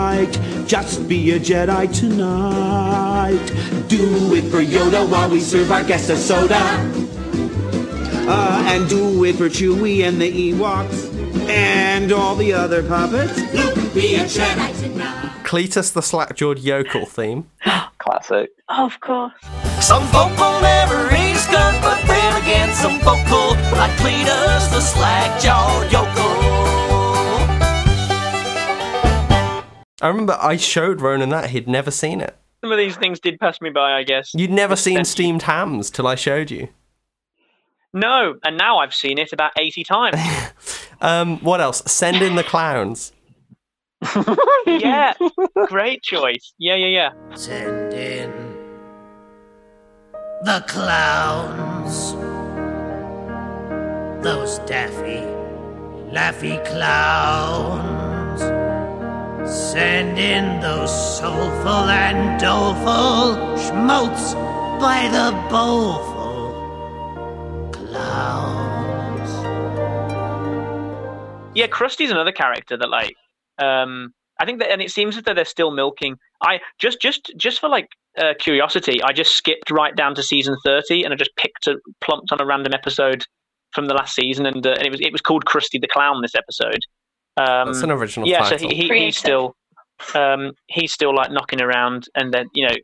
Just 0.66 1.08
be 1.08 1.32
a 1.32 1.38
Jedi 1.38 1.94
tonight. 1.94 3.38
Do 3.88 4.34
it 4.34 4.50
for 4.50 4.62
Yoda 4.62 5.08
while 5.08 5.28
we 5.30 5.40
serve 5.40 5.70
our 5.70 5.84
guests 5.84 6.08
a 6.08 6.16
soda. 6.16 6.56
Uh, 8.30 8.64
and 8.68 8.88
do 8.88 9.24
it 9.24 9.36
for 9.36 9.48
Chewie 9.48 10.06
and 10.06 10.20
the 10.20 10.52
Ewoks 10.52 11.14
and 11.48 12.12
all 12.12 12.36
the 12.36 12.52
other 12.52 12.82
puppets. 12.82 13.36
Luke, 13.54 13.94
be 13.94 14.16
a 14.16 14.24
Jedi 14.24 14.80
tonight. 14.80 15.32
Cletus 15.44 15.92
the 15.92 16.02
slack-jawed 16.02 16.58
yokel 16.58 17.06
theme. 17.06 17.48
Classic. 17.98 18.50
Of 18.68 19.00
course. 19.00 19.32
Some 19.80 20.06
folk 20.08 20.36
will 20.38 20.60
never 20.60 21.06
eat 21.14 21.34
a 21.34 21.38
skunk, 21.38 21.82
but 21.82 22.02
then 22.06 22.42
again, 22.42 22.74
some 22.74 22.98
folk 23.00 23.24
will, 23.30 23.54
like 23.72 23.92
Cletus 23.98 24.70
the 24.70 24.80
slack-jawed 24.80 25.92
yokel. 25.92 26.67
I 30.00 30.08
remember 30.08 30.38
I 30.40 30.56
showed 30.56 31.00
Ronan 31.00 31.30
that 31.30 31.50
he'd 31.50 31.68
never 31.68 31.90
seen 31.90 32.20
it. 32.20 32.36
Some 32.62 32.72
of 32.72 32.78
these 32.78 32.96
things 32.96 33.20
did 33.20 33.38
pass 33.38 33.60
me 33.60 33.70
by, 33.70 33.94
I 33.94 34.02
guess. 34.02 34.32
You'd 34.34 34.50
never 34.50 34.76
seen 34.76 35.04
steamed 35.04 35.42
hams 35.42 35.90
till 35.90 36.06
I 36.06 36.14
showed 36.14 36.50
you. 36.50 36.68
No, 37.92 38.34
and 38.44 38.58
now 38.58 38.78
I've 38.78 38.94
seen 38.94 39.18
it 39.18 39.32
about 39.32 39.52
eighty 39.58 39.84
times. 39.84 40.16
Um, 41.00 41.38
what 41.44 41.60
else? 41.60 41.80
Send 41.86 42.22
in 42.22 42.34
the 42.34 42.42
clowns. 42.42 43.12
yeah, 44.66 45.14
great 45.68 46.02
choice. 46.02 46.52
Yeah, 46.58 46.74
yeah, 46.74 46.86
yeah. 46.86 47.36
Send 47.36 47.92
in 47.92 48.32
the 50.42 50.64
clowns. 50.66 52.14
Those 54.24 54.58
daffy, 54.66 55.22
laffy 56.12 56.64
clowns. 56.66 58.42
Send 59.48 60.18
in 60.18 60.60
those 60.60 61.18
soulful 61.18 61.88
and 61.88 62.38
doleful 62.40 63.34
schmotes 63.56 64.34
by 64.78 65.08
the 65.08 65.32
bowlful 65.50 66.52
clowns. 67.72 69.30
Yeah, 71.56 71.66
Krusty's 71.66 72.10
another 72.10 72.32
character 72.32 72.76
that 72.76 72.90
like 72.90 73.14
um 73.58 74.12
I 74.38 74.44
think 74.44 74.58
that 74.60 74.70
and 74.70 74.82
it 74.82 74.90
seems 74.90 75.16
that 75.16 75.34
they're 75.34 75.44
still 75.44 75.70
milking 75.70 76.16
I 76.42 76.60
just 76.78 77.00
just 77.00 77.32
just 77.36 77.60
for 77.60 77.68
like 77.68 77.88
uh, 78.18 78.34
curiosity, 78.38 79.02
I 79.02 79.12
just 79.12 79.34
skipped 79.36 79.70
right 79.70 79.94
down 79.94 80.14
to 80.16 80.22
season 80.22 80.56
30 80.64 81.04
and 81.04 81.14
I 81.14 81.16
just 81.16 81.34
picked 81.36 81.66
a 81.68 81.76
plumped 82.00 82.32
on 82.32 82.40
a 82.40 82.46
random 82.46 82.74
episode 82.74 83.24
from 83.72 83.86
the 83.86 83.94
last 83.94 84.14
season 84.14 84.46
and, 84.46 84.66
uh, 84.66 84.72
and 84.72 84.86
it 84.86 84.90
was 84.90 85.00
it 85.00 85.12
was 85.12 85.20
called 85.20 85.44
Krusty 85.44 85.80
the 85.80 85.88
Clown 85.88 86.20
this 86.22 86.34
episode. 86.34 86.80
Um 87.38 87.68
That's 87.68 87.82
an 87.82 87.90
original 87.90 88.28
Yeah, 88.28 88.40
title. 88.40 88.58
so 88.58 88.74
he, 88.74 88.88
he 88.88 89.04
he's 89.04 89.16
still 89.16 89.54
um 90.14 90.52
he's 90.66 90.92
still 90.92 91.14
like 91.14 91.30
knocking 91.30 91.60
around 91.60 92.06
and 92.14 92.32
then 92.32 92.46
you 92.54 92.66
know 92.68 92.74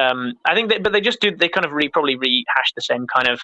um 0.00 0.32
I 0.44 0.54
think 0.54 0.70
that 0.70 0.82
but 0.82 0.92
they 0.92 1.00
just 1.00 1.20
do 1.20 1.34
they 1.34 1.48
kind 1.48 1.64
of 1.64 1.72
re 1.72 1.88
probably 1.88 2.16
rehash 2.16 2.70
the 2.74 2.82
same 2.82 3.06
kind 3.14 3.28
of 3.28 3.40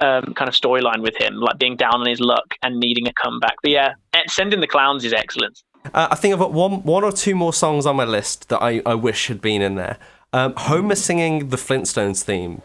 um, 0.00 0.32
kind 0.34 0.48
of 0.48 0.54
storyline 0.54 1.02
with 1.02 1.14
him, 1.20 1.34
like 1.36 1.58
being 1.58 1.76
down 1.76 1.96
on 1.96 2.06
his 2.06 2.20
luck 2.20 2.54
and 2.62 2.80
needing 2.80 3.06
a 3.06 3.12
comeback. 3.12 3.56
But 3.62 3.70
yeah, 3.70 3.92
sending 4.28 4.60
the 4.60 4.66
clowns 4.66 5.04
is 5.04 5.12
excellent. 5.12 5.62
Uh, 5.92 6.08
I 6.10 6.14
think 6.14 6.32
I've 6.32 6.40
got 6.40 6.52
one, 6.52 6.82
one 6.84 7.04
or 7.04 7.12
two 7.12 7.34
more 7.34 7.52
songs 7.52 7.84
on 7.86 7.96
my 7.96 8.04
list 8.04 8.48
that 8.48 8.62
I, 8.62 8.80
I 8.86 8.94
wish 8.94 9.28
had 9.28 9.40
been 9.42 9.60
in 9.62 9.74
there. 9.74 9.98
Um, 10.32 10.54
Homer 10.56 10.94
singing 10.94 11.50
the 11.50 11.56
Flintstones 11.58 12.22
theme. 12.22 12.62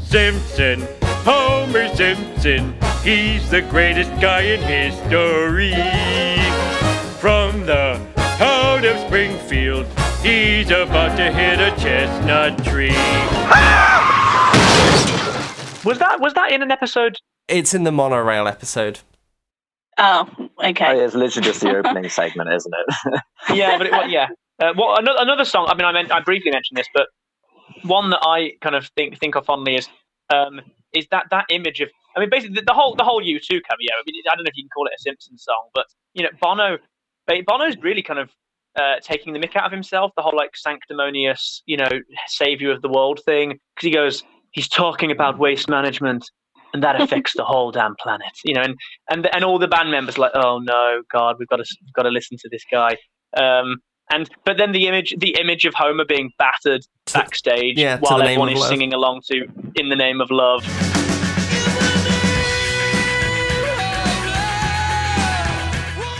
Simpson, 0.00 0.86
Homer 1.24 1.94
Simpson, 1.94 2.74
he's 3.04 3.48
the 3.50 3.62
greatest 3.62 4.10
guy 4.20 4.40
in 4.42 4.60
history. 4.62 5.72
From 7.28 7.66
the 7.66 8.00
town 8.38 8.86
of 8.86 8.98
Springfield, 9.00 9.84
he's 10.22 10.70
about 10.70 11.14
to 11.18 11.30
hit 11.30 11.60
a 11.60 11.76
chestnut 11.78 12.64
tree. 12.64 12.88
Was 15.84 15.98
that 15.98 16.20
was 16.20 16.32
that 16.32 16.52
in 16.52 16.62
an 16.62 16.70
episode? 16.70 17.18
It's 17.46 17.74
in 17.74 17.84
the 17.84 17.92
monorail 17.92 18.48
episode. 18.48 19.00
Oh, 19.98 20.26
okay. 20.64 20.86
Oh, 20.86 20.92
yeah, 20.92 21.04
it's 21.04 21.14
literally 21.14 21.44
just 21.44 21.60
the 21.60 21.76
opening 21.76 22.08
segment, 22.08 22.48
isn't 22.50 22.72
it? 22.74 23.20
Yeah, 23.54 23.76
but 23.76 23.88
it, 23.88 23.92
well, 23.92 24.08
yeah. 24.08 24.28
Uh, 24.58 24.72
well, 24.74 24.96
another 24.96 25.18
another 25.20 25.44
song. 25.44 25.66
I 25.68 25.74
mean, 25.74 25.84
I 25.84 25.92
meant 25.92 26.10
I 26.10 26.20
briefly 26.20 26.50
mentioned 26.50 26.78
this, 26.78 26.88
but 26.94 27.08
one 27.82 28.08
that 28.08 28.20
I 28.22 28.52
kind 28.62 28.74
of 28.74 28.86
think 28.96 29.20
think 29.20 29.34
of 29.34 29.44
fondly 29.44 29.74
is 29.74 29.86
um, 30.32 30.62
is 30.94 31.06
that 31.10 31.26
that 31.30 31.44
image 31.50 31.82
of. 31.82 31.90
I 32.16 32.20
mean, 32.20 32.30
basically 32.30 32.54
the, 32.54 32.62
the 32.62 32.72
whole 32.72 32.94
the 32.94 33.04
whole 33.04 33.20
U2 33.20 33.48
cameo. 33.48 33.92
I 33.92 34.02
mean, 34.06 34.22
I 34.32 34.34
don't 34.34 34.44
know 34.44 34.48
if 34.48 34.56
you 34.56 34.64
can 34.64 34.70
call 34.70 34.86
it 34.86 34.94
a 34.96 35.02
Simpson 35.02 35.36
song, 35.36 35.68
but 35.74 35.84
you 36.14 36.22
know, 36.22 36.30
Bono. 36.40 36.78
Bono's 37.46 37.76
really 37.78 38.02
kind 38.02 38.18
of 38.18 38.30
uh, 38.78 38.96
taking 39.02 39.32
the 39.32 39.38
mick 39.38 39.56
out 39.56 39.64
of 39.64 39.72
himself. 39.72 40.12
The 40.16 40.22
whole 40.22 40.36
like 40.36 40.56
sanctimonious, 40.56 41.62
you 41.66 41.76
know, 41.76 41.88
savior 42.26 42.70
of 42.70 42.82
the 42.82 42.88
world 42.88 43.20
thing. 43.24 43.58
Because 43.74 43.86
he 43.86 43.90
goes, 43.90 44.22
he's 44.52 44.68
talking 44.68 45.10
about 45.10 45.38
waste 45.38 45.68
management. 45.68 46.24
And 46.74 46.82
that 46.82 47.00
affects 47.00 47.32
the 47.34 47.44
whole 47.44 47.70
damn 47.70 47.96
planet, 47.96 48.32
you 48.44 48.52
know, 48.52 48.60
and, 48.60 48.74
and 49.10 49.26
and 49.34 49.42
all 49.42 49.58
the 49.58 49.68
band 49.68 49.90
members 49.90 50.18
like, 50.18 50.32
oh 50.34 50.58
no, 50.58 51.00
God, 51.10 51.36
we've 51.38 51.48
got 51.48 51.56
to 51.56 51.64
we've 51.82 51.94
got 51.94 52.02
to 52.02 52.10
listen 52.10 52.36
to 52.42 52.48
this 52.50 52.62
guy. 52.70 52.98
Um, 53.38 53.78
and 54.12 54.28
but 54.44 54.58
then 54.58 54.72
the 54.72 54.86
image 54.86 55.14
the 55.18 55.36
image 55.40 55.64
of 55.64 55.72
Homer 55.72 56.04
being 56.04 56.30
battered 56.38 56.82
backstage 57.12 57.78
yeah, 57.78 57.98
while 58.00 58.20
everyone 58.20 58.50
is 58.50 58.60
love. 58.60 58.68
singing 58.68 58.92
along 58.92 59.22
to 59.30 59.46
"In 59.76 59.88
the 59.88 59.96
Name 59.96 60.20
of 60.20 60.30
Love." 60.30 60.62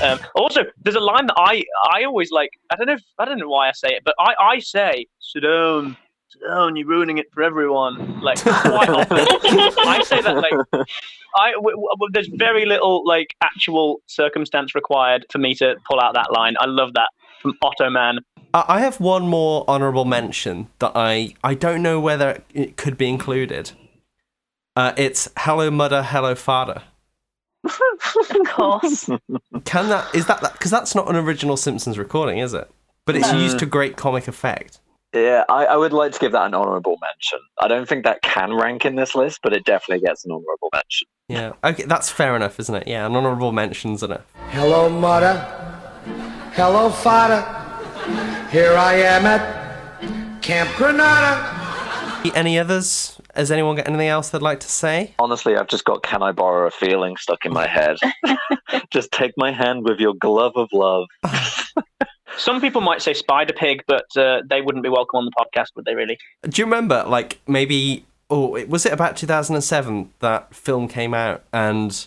Um, 0.02 0.18
also, 0.34 0.62
there's 0.82 0.96
a 0.96 1.00
line 1.00 1.26
that 1.26 1.36
I 1.36 1.62
I 1.92 2.04
always 2.04 2.30
like. 2.30 2.50
I 2.70 2.76
don't 2.76 2.86
know 2.86 2.94
if, 2.94 3.02
I 3.18 3.24
don't 3.24 3.38
know 3.38 3.48
why 3.48 3.68
I 3.68 3.72
say 3.72 3.88
it, 3.88 4.02
but 4.04 4.14
I 4.18 4.34
I 4.38 4.58
say 4.58 5.06
sit 5.20 5.40
down, 5.40 5.96
sit 6.28 6.42
down. 6.46 6.76
You're 6.76 6.86
ruining 6.86 7.18
it 7.18 7.26
for 7.32 7.42
everyone. 7.42 8.20
Like 8.20 8.40
quite 8.40 8.88
often. 8.88 9.18
I 9.86 10.02
say 10.04 10.20
that 10.20 10.36
like 10.36 10.86
I 11.36 11.52
w- 11.52 11.76
w- 11.76 12.10
there's 12.12 12.28
very 12.28 12.64
little 12.64 13.06
like 13.06 13.34
actual 13.42 14.00
circumstance 14.06 14.74
required 14.74 15.26
for 15.30 15.38
me 15.38 15.54
to 15.56 15.76
pull 15.88 16.00
out 16.00 16.14
that 16.14 16.32
line. 16.32 16.54
I 16.60 16.66
love 16.66 16.94
that 16.94 17.08
from 17.42 17.54
Otto 17.62 17.90
Man. 17.90 18.18
Uh, 18.54 18.64
I 18.66 18.80
have 18.80 18.98
one 19.00 19.28
more 19.28 19.64
honourable 19.68 20.04
mention 20.04 20.68
that 20.78 20.92
I 20.94 21.34
I 21.44 21.54
don't 21.54 21.82
know 21.82 22.00
whether 22.00 22.42
it 22.54 22.76
could 22.76 22.96
be 22.96 23.08
included. 23.08 23.72
Uh, 24.76 24.92
it's 24.96 25.28
"Hello 25.36 25.70
Mother, 25.70 26.02
Hello 26.04 26.34
Father." 26.34 26.82
of 27.64 28.46
course. 28.46 29.04
Can 29.64 29.88
that 29.88 30.14
is 30.14 30.26
that 30.26 30.40
because 30.52 30.70
that's 30.70 30.94
not 30.94 31.08
an 31.08 31.16
original 31.16 31.56
Simpsons 31.56 31.98
recording, 31.98 32.38
is 32.38 32.54
it? 32.54 32.70
But 33.04 33.16
it's 33.16 33.32
No. 33.32 33.38
used 33.40 33.58
to 33.60 33.66
great 33.66 33.96
comic 33.96 34.28
effect. 34.28 34.80
Yeah, 35.14 35.44
I, 35.48 35.64
I 35.64 35.76
would 35.76 35.94
like 35.94 36.12
to 36.12 36.18
give 36.18 36.32
that 36.32 36.44
an 36.46 36.54
honourable 36.54 36.98
mention. 37.00 37.38
I 37.58 37.66
don't 37.66 37.88
think 37.88 38.04
that 38.04 38.20
can 38.20 38.52
rank 38.54 38.84
in 38.84 38.94
this 38.96 39.14
list, 39.14 39.40
but 39.42 39.54
it 39.54 39.64
definitely 39.64 40.06
gets 40.06 40.24
an 40.26 40.32
honourable 40.32 40.68
mention. 40.72 41.08
Yeah, 41.28 41.52
okay, 41.64 41.84
that's 41.84 42.10
fair 42.10 42.36
enough, 42.36 42.60
isn't 42.60 42.74
it? 42.74 42.86
Yeah, 42.86 43.06
an 43.06 43.16
honourable 43.16 43.50
mention's 43.52 44.02
enough. 44.02 44.26
Hello, 44.50 44.90
mother. 44.90 45.34
Hello, 46.52 46.90
father. 46.90 47.40
Here 48.50 48.72
I 48.74 48.94
am 48.96 49.24
at 49.26 50.42
Camp 50.42 50.70
Granada. 50.76 51.54
Any 52.34 52.58
others? 52.58 53.17
Has 53.38 53.52
anyone 53.52 53.76
got 53.76 53.86
anything 53.86 54.08
else 54.08 54.30
they'd 54.30 54.42
like 54.42 54.58
to 54.60 54.68
say? 54.68 55.14
Honestly, 55.20 55.56
I've 55.56 55.68
just 55.68 55.84
got 55.84 56.02
"Can 56.02 56.24
I 56.24 56.32
borrow 56.32 56.66
a 56.66 56.72
feeling" 56.72 57.16
stuck 57.16 57.44
in 57.46 57.52
my 57.52 57.68
head. 57.68 57.96
just 58.90 59.12
take 59.12 59.32
my 59.36 59.52
hand 59.52 59.84
with 59.84 60.00
your 60.00 60.14
glove 60.14 60.54
of 60.56 60.68
love. 60.72 61.06
Some 62.36 62.60
people 62.60 62.80
might 62.80 63.00
say 63.00 63.14
Spider 63.14 63.52
Pig, 63.52 63.84
but 63.86 64.04
uh, 64.16 64.42
they 64.50 64.60
wouldn't 64.60 64.82
be 64.82 64.88
welcome 64.90 65.18
on 65.18 65.24
the 65.24 65.30
podcast, 65.38 65.68
would 65.76 65.84
they? 65.84 65.94
Really? 65.94 66.18
Do 66.48 66.60
you 66.60 66.66
remember, 66.66 67.04
like 67.06 67.38
maybe, 67.46 68.04
oh, 68.28 68.56
it- 68.56 68.68
was 68.68 68.84
it 68.84 68.92
about 68.92 69.16
2007 69.16 70.10
that 70.18 70.52
film 70.52 70.88
came 70.88 71.14
out, 71.14 71.44
and 71.52 72.06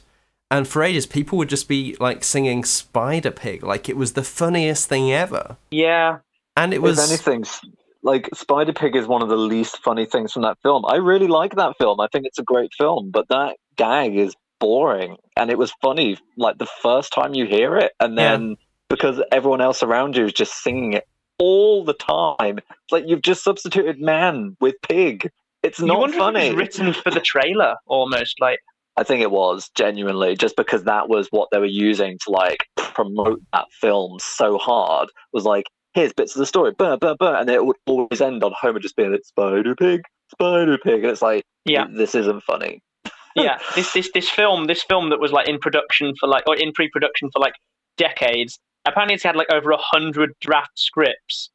and 0.50 0.68
for 0.68 0.84
ages 0.84 1.06
people 1.08 1.38
would 1.38 1.48
just 1.50 1.70
be 1.70 1.96
like 2.02 2.26
singing 2.26 2.66
Spider 2.66 3.32
Pig, 3.32 3.64
like 3.64 3.88
it 3.88 3.96
was 3.96 4.14
the 4.14 4.24
funniest 4.24 4.90
thing 4.90 5.14
ever, 5.14 5.56
Yeah. 5.70 6.18
and 6.58 6.74
it 6.74 6.82
was 6.82 7.00
If 7.00 7.10
anything, 7.26 7.46
s- 7.46 7.62
like 8.04 8.30
Spider 8.34 8.74
Pig 8.74 8.96
is 8.96 9.08
one 9.08 9.22
of 9.22 9.30
the 9.30 9.38
least 9.38 9.78
funny 9.84 10.06
things 10.06 10.32
from 10.32 10.44
that 10.44 10.58
film. 10.64 10.86
I 10.86 10.96
really 10.96 11.28
like 11.28 11.56
that 11.56 11.78
film. 11.78 12.00
I 12.00 12.08
think 12.12 12.26
it's 12.26 12.40
a 12.40 12.44
great 12.44 12.72
film, 12.78 13.12
but 13.12 13.28
that 13.30 13.58
gag 13.76 14.16
is 14.16 14.36
boring, 14.60 15.18
and 15.36 15.50
it 15.50 15.58
was 15.58 15.72
funny 15.82 16.18
like 16.38 16.58
the 16.58 16.68
first 16.82 17.14
time 17.14 17.34
you 17.34 17.46
hear 17.46 17.78
it, 17.78 17.92
and 18.00 18.18
then 18.18 18.56
because 18.90 19.22
everyone 19.32 19.62
else 19.62 19.84
around 19.84 20.16
you 20.16 20.26
is 20.26 20.34
just 20.34 20.62
singing 20.64 20.94
it 20.94 21.08
all 21.40 21.84
the 21.84 21.94
time, 21.94 22.58
it's 22.58 22.92
like 22.92 23.06
you've 23.08 23.22
just 23.22 23.44
substituted 23.44 24.00
man 24.00 24.56
with 24.60 24.76
pig. 24.88 25.30
It's 25.64 25.80
not 25.80 26.12
funny. 26.14 26.48
it 26.48 26.50
was 26.50 26.58
written 26.58 26.94
for 26.94 27.12
the 27.12 27.22
trailer, 27.22 27.76
almost 27.88 28.40
like. 28.40 28.60
I 28.98 29.04
think 29.04 29.22
it 29.22 29.32
was 29.32 29.70
genuinely 29.74 30.36
just 30.36 30.58
because 30.58 30.84
that 30.84 31.08
was 31.08 31.30
what 31.32 31.48
they 31.50 31.60
were 31.60 31.66
using 31.66 32.20
to 32.26 32.32
like 32.32 32.60
promote 32.76 33.40
that 33.54 33.66
film 33.80 34.18
so 34.20 34.58
hard 34.58 35.10
was 35.32 35.46
like, 35.46 35.66
here's 35.94 36.14
bits 36.14 36.36
of 36.36 36.40
the 36.40 36.46
story, 36.46 36.74
and 36.80 37.50
it 37.50 37.66
would 37.66 37.76
always 37.86 38.22
end 38.22 38.44
on 38.44 38.54
Homer 38.60 38.80
just 38.80 38.96
being 38.96 39.12
like, 39.12 39.26
Spider 39.26 39.76
Pig, 39.76 40.02
Spider 40.32 40.78
Pig, 40.78 41.04
and 41.04 41.12
it's 41.12 41.22
like, 41.22 41.44
Yeah. 41.66 41.86
this 41.92 42.16
isn't 42.16 42.44
funny. 42.44 42.82
yeah, 43.36 43.60
this 43.76 43.94
this 43.94 44.10
this 44.14 44.30
film, 44.30 44.66
this 44.68 44.84
film 44.84 45.10
that 45.10 45.20
was 45.20 45.32
like 45.32 45.48
in 45.48 45.58
production 45.60 46.14
for 46.20 46.28
like 46.28 46.44
or 46.48 46.56
in 46.56 46.72
pre-production 46.74 47.30
for 47.34 47.40
like 47.40 47.54
decades. 47.98 48.60
Apparently, 48.86 49.16
it's 49.16 49.24
had 49.24 49.36
like 49.36 49.52
over 49.52 49.72
a 49.72 49.78
hundred 49.78 50.32
draft 50.42 50.78
scripts, 50.78 51.50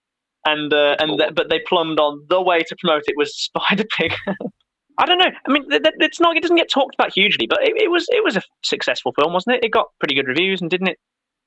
and 0.46 0.72
uh, 0.72 0.96
and 0.98 1.18
th- 1.18 1.34
but 1.34 1.50
they 1.50 1.58
plumbed 1.60 1.98
on 2.00 2.24
the 2.30 2.40
way 2.40 2.60
to 2.60 2.76
promote 2.80 3.02
it 3.06 3.14
was 3.16 3.36
Spider 3.38 3.84
Pig. 3.98 4.14
I 4.98 5.04
don't 5.04 5.18
know. 5.18 5.30
I 5.46 5.52
mean, 5.52 5.68
th- 5.68 5.82
th- 5.82 5.94
it's 6.00 6.18
not. 6.20 6.36
It 6.36 6.40
doesn't 6.40 6.56
get 6.56 6.70
talked 6.70 6.94
about 6.94 7.12
hugely, 7.14 7.46
but 7.46 7.58
it, 7.62 7.74
it 7.76 7.90
was 7.90 8.06
it 8.10 8.24
was 8.24 8.36
a 8.36 8.42
successful 8.64 9.12
film, 9.12 9.34
wasn't 9.34 9.56
it? 9.56 9.64
It 9.64 9.70
got 9.70 9.88
pretty 9.98 10.14
good 10.14 10.28
reviews, 10.28 10.62
and 10.62 10.70
didn't 10.70 10.88
it? 10.88 10.98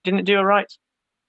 Didn't 0.04 0.20
it 0.20 0.26
do 0.26 0.38
all 0.38 0.46
right? 0.46 0.72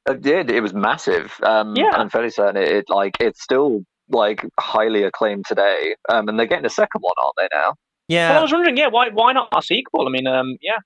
It 0.09 0.22
did. 0.22 0.51
It 0.51 0.60
was 0.60 0.72
massive. 0.74 1.35
Um, 1.43 1.74
Yeah. 1.77 1.86
and 1.93 1.97
I'm 1.97 2.10
fairly 2.10 2.31
certain 2.31 2.56
it, 2.62 2.68
it 2.68 2.85
like 2.89 3.16
it's 3.20 3.43
still 3.43 3.85
like 4.09 4.44
highly 4.59 5.02
acclaimed 5.05 5.44
today. 5.47 5.94
Um, 6.09 6.28
and 6.28 6.39
they're 6.39 6.47
getting 6.47 6.66
a 6.66 6.70
second 6.70 7.01
one, 7.02 7.14
aren't 7.22 7.36
they 7.36 7.48
now? 7.56 7.74
Yeah. 8.09 8.31
Well, 8.31 8.39
I 8.40 8.43
was 8.43 8.52
wondering, 8.52 8.77
yeah, 8.77 8.89
why 8.89 9.09
why 9.10 9.32
not 9.32 9.48
a 9.56 9.62
sequel? 9.62 10.06
I 10.09 10.10
mean, 10.10 10.27
um, 10.27 10.56
yeah, 10.60 10.78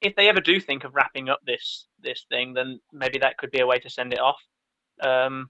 if 0.00 0.14
they 0.16 0.28
ever 0.28 0.40
do 0.40 0.60
think 0.60 0.84
of 0.84 0.94
wrapping 0.94 1.28
up 1.28 1.40
this 1.46 1.86
this 2.00 2.26
thing, 2.28 2.54
then 2.54 2.80
maybe 2.92 3.18
that 3.18 3.38
could 3.38 3.50
be 3.50 3.60
a 3.60 3.66
way 3.66 3.78
to 3.80 3.90
send 3.90 4.12
it 4.12 4.20
off. 4.20 4.38
Um, 5.02 5.48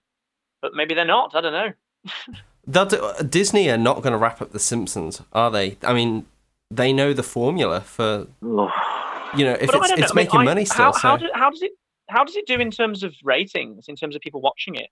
but 0.62 0.72
maybe 0.74 0.94
they're 0.94 1.04
not. 1.04 1.34
I 1.34 1.40
don't 1.40 1.52
know. 1.52 1.72
They'll 2.66 2.86
do, 2.86 2.96
uh, 3.04 3.20
Disney 3.22 3.68
are 3.68 3.76
not 3.76 3.96
going 4.00 4.12
to 4.12 4.16
wrap 4.16 4.40
up 4.40 4.52
The 4.52 4.58
Simpsons, 4.58 5.20
are 5.34 5.50
they? 5.50 5.76
I 5.82 5.92
mean, 5.92 6.24
they 6.70 6.94
know 6.94 7.12
the 7.12 7.22
formula 7.22 7.82
for. 7.82 8.26
You 8.40 9.44
know, 9.44 9.52
if 9.60 9.66
But 9.66 9.74
I 9.74 9.78
it's, 9.80 9.88
know, 9.90 9.96
it's 9.98 10.12
I 10.12 10.14
mean, 10.14 10.14
making 10.14 10.40
I- 10.40 10.44
money 10.44 10.62
How, 10.64 10.92
still. 10.92 11.10
how, 11.10 11.18
so. 11.18 11.26
how 11.34 11.50
does 11.50 11.60
it 11.60 11.72
how 12.08 12.24
does 12.24 12.36
it 12.36 12.46
do 12.46 12.54
in 12.54 12.70
terms 12.70 13.02
of 13.02 13.14
ratings? 13.22 13.86
In 13.88 13.96
terms 13.96 14.14
of 14.14 14.22
people 14.22 14.40
watching 14.40 14.74
it? 14.74 14.88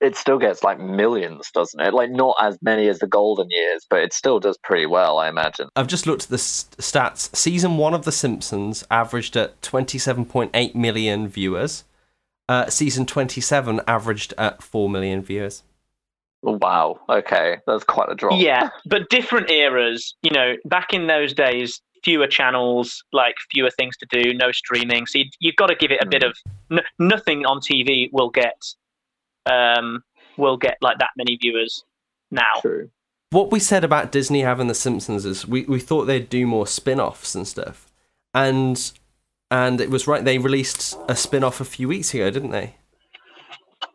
It 0.00 0.16
still 0.16 0.38
gets 0.38 0.62
like 0.62 0.78
millions, 0.78 1.50
doesn't 1.52 1.80
it? 1.80 1.92
Like 1.92 2.10
not 2.10 2.36
as 2.40 2.56
many 2.62 2.86
as 2.88 3.00
the 3.00 3.08
golden 3.08 3.48
years, 3.50 3.84
but 3.90 4.00
it 4.00 4.12
still 4.12 4.38
does 4.38 4.56
pretty 4.62 4.86
well, 4.86 5.18
I 5.18 5.28
imagine. 5.28 5.68
I've 5.74 5.88
just 5.88 6.06
looked 6.06 6.24
at 6.24 6.28
the 6.28 6.34
s- 6.34 6.68
stats. 6.78 7.34
Season 7.34 7.78
one 7.78 7.94
of 7.94 8.04
The 8.04 8.12
Simpsons 8.12 8.84
averaged 8.92 9.36
at 9.36 9.60
27.8 9.62 10.74
million 10.76 11.26
viewers. 11.26 11.82
Uh, 12.48 12.66
season 12.70 13.06
27 13.06 13.80
averaged 13.88 14.34
at 14.38 14.62
4 14.62 14.88
million 14.88 15.20
viewers. 15.20 15.64
Wow. 16.42 17.00
Okay, 17.08 17.58
that's 17.66 17.82
quite 17.82 18.08
a 18.08 18.14
drop. 18.14 18.40
Yeah, 18.40 18.68
but 18.86 19.10
different 19.10 19.50
eras. 19.50 20.14
You 20.22 20.30
know, 20.30 20.54
back 20.64 20.92
in 20.94 21.08
those 21.08 21.34
days, 21.34 21.82
fewer 22.04 22.26
channels, 22.26 23.02
like 23.12 23.34
fewer 23.50 23.70
things 23.70 23.96
to 23.98 24.06
do, 24.10 24.34
no 24.34 24.52
streaming. 24.52 25.06
So 25.06 25.18
you, 25.18 25.24
you've 25.40 25.56
got 25.56 25.66
to 25.66 25.74
give 25.74 25.90
it 25.90 26.00
a 26.02 26.06
bit 26.06 26.22
of. 26.22 26.36
N- 26.70 26.80
nothing 26.98 27.46
on 27.46 27.60
TV 27.60 28.08
will 28.12 28.30
get, 28.30 28.62
um, 29.46 30.02
will 30.36 30.56
get 30.56 30.78
like 30.80 30.98
that 30.98 31.10
many 31.16 31.36
viewers 31.36 31.84
now. 32.30 32.42
True. 32.60 32.90
What 33.30 33.50
we 33.50 33.60
said 33.60 33.84
about 33.84 34.10
Disney 34.12 34.40
having 34.40 34.68
The 34.68 34.74
Simpsons 34.74 35.24
is 35.26 35.46
we, 35.46 35.62
we 35.64 35.80
thought 35.80 36.04
they'd 36.06 36.30
do 36.30 36.46
more 36.46 36.66
spin 36.66 36.98
offs 37.00 37.34
and 37.34 37.46
stuff. 37.46 37.86
And 38.34 38.90
and 39.50 39.80
it 39.80 39.90
was 39.90 40.06
right, 40.06 40.24
they 40.24 40.38
released 40.38 40.98
a 41.08 41.16
spin 41.16 41.42
off 41.42 41.60
a 41.60 41.64
few 41.64 41.88
weeks 41.88 42.12
ago, 42.12 42.30
didn't 42.30 42.50
they? 42.50 42.74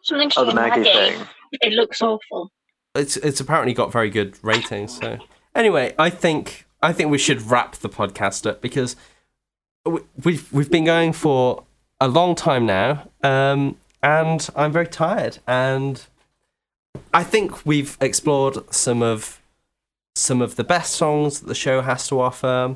Something 0.03 0.31
Oh, 0.38 0.45
the 0.45 0.51
called 0.51 0.55
Maggie 0.55 0.81
Maggie. 0.81 1.15
thing. 1.15 1.27
It 1.61 1.73
looks 1.73 2.01
awful. 2.01 2.51
It's 2.95 3.17
it's 3.17 3.39
apparently 3.39 3.73
got 3.73 3.91
very 3.91 4.09
good 4.09 4.38
ratings. 4.43 4.97
So 4.97 5.17
anyway, 5.55 5.95
I 5.97 6.09
think 6.09 6.65
I 6.84 6.91
think 6.93 7.10
we 7.10 7.18
should 7.18 7.41
wrap 7.49 7.76
the 7.77 7.89
podcast 7.89 8.45
up 8.49 8.61
because 8.61 8.95
we- 9.85 10.01
we've 10.23 10.51
we've 10.53 10.69
been 10.69 10.84
going 10.85 11.14
for 11.14 11.64
a 11.99 12.07
long 12.07 12.35
time 12.35 12.65
now, 12.65 13.07
um, 13.23 13.77
and 14.01 14.47
I'm 14.55 14.72
very 14.72 14.88
tired. 14.88 15.39
And 15.47 16.03
I 17.14 17.23
think 17.23 17.65
we've 17.65 17.97
explored 18.01 18.55
some 18.73 19.01
of 19.01 19.39
some 20.15 20.41
of 20.43 20.57
the 20.57 20.64
best 20.64 20.93
songs 20.93 21.39
that 21.39 21.47
the 21.47 21.55
show 21.55 21.81
has 21.81 22.07
to 22.10 22.19
offer. 22.19 22.76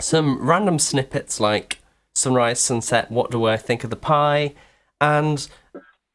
Some 0.00 0.46
random 0.46 0.78
snippets 0.78 1.40
like 1.40 1.78
sunrise, 2.14 2.60
sunset. 2.60 3.10
What 3.10 3.30
do 3.30 3.46
I 3.46 3.56
think 3.56 3.84
of 3.84 3.90
the 3.90 3.96
pie? 3.96 4.54
And 5.00 5.48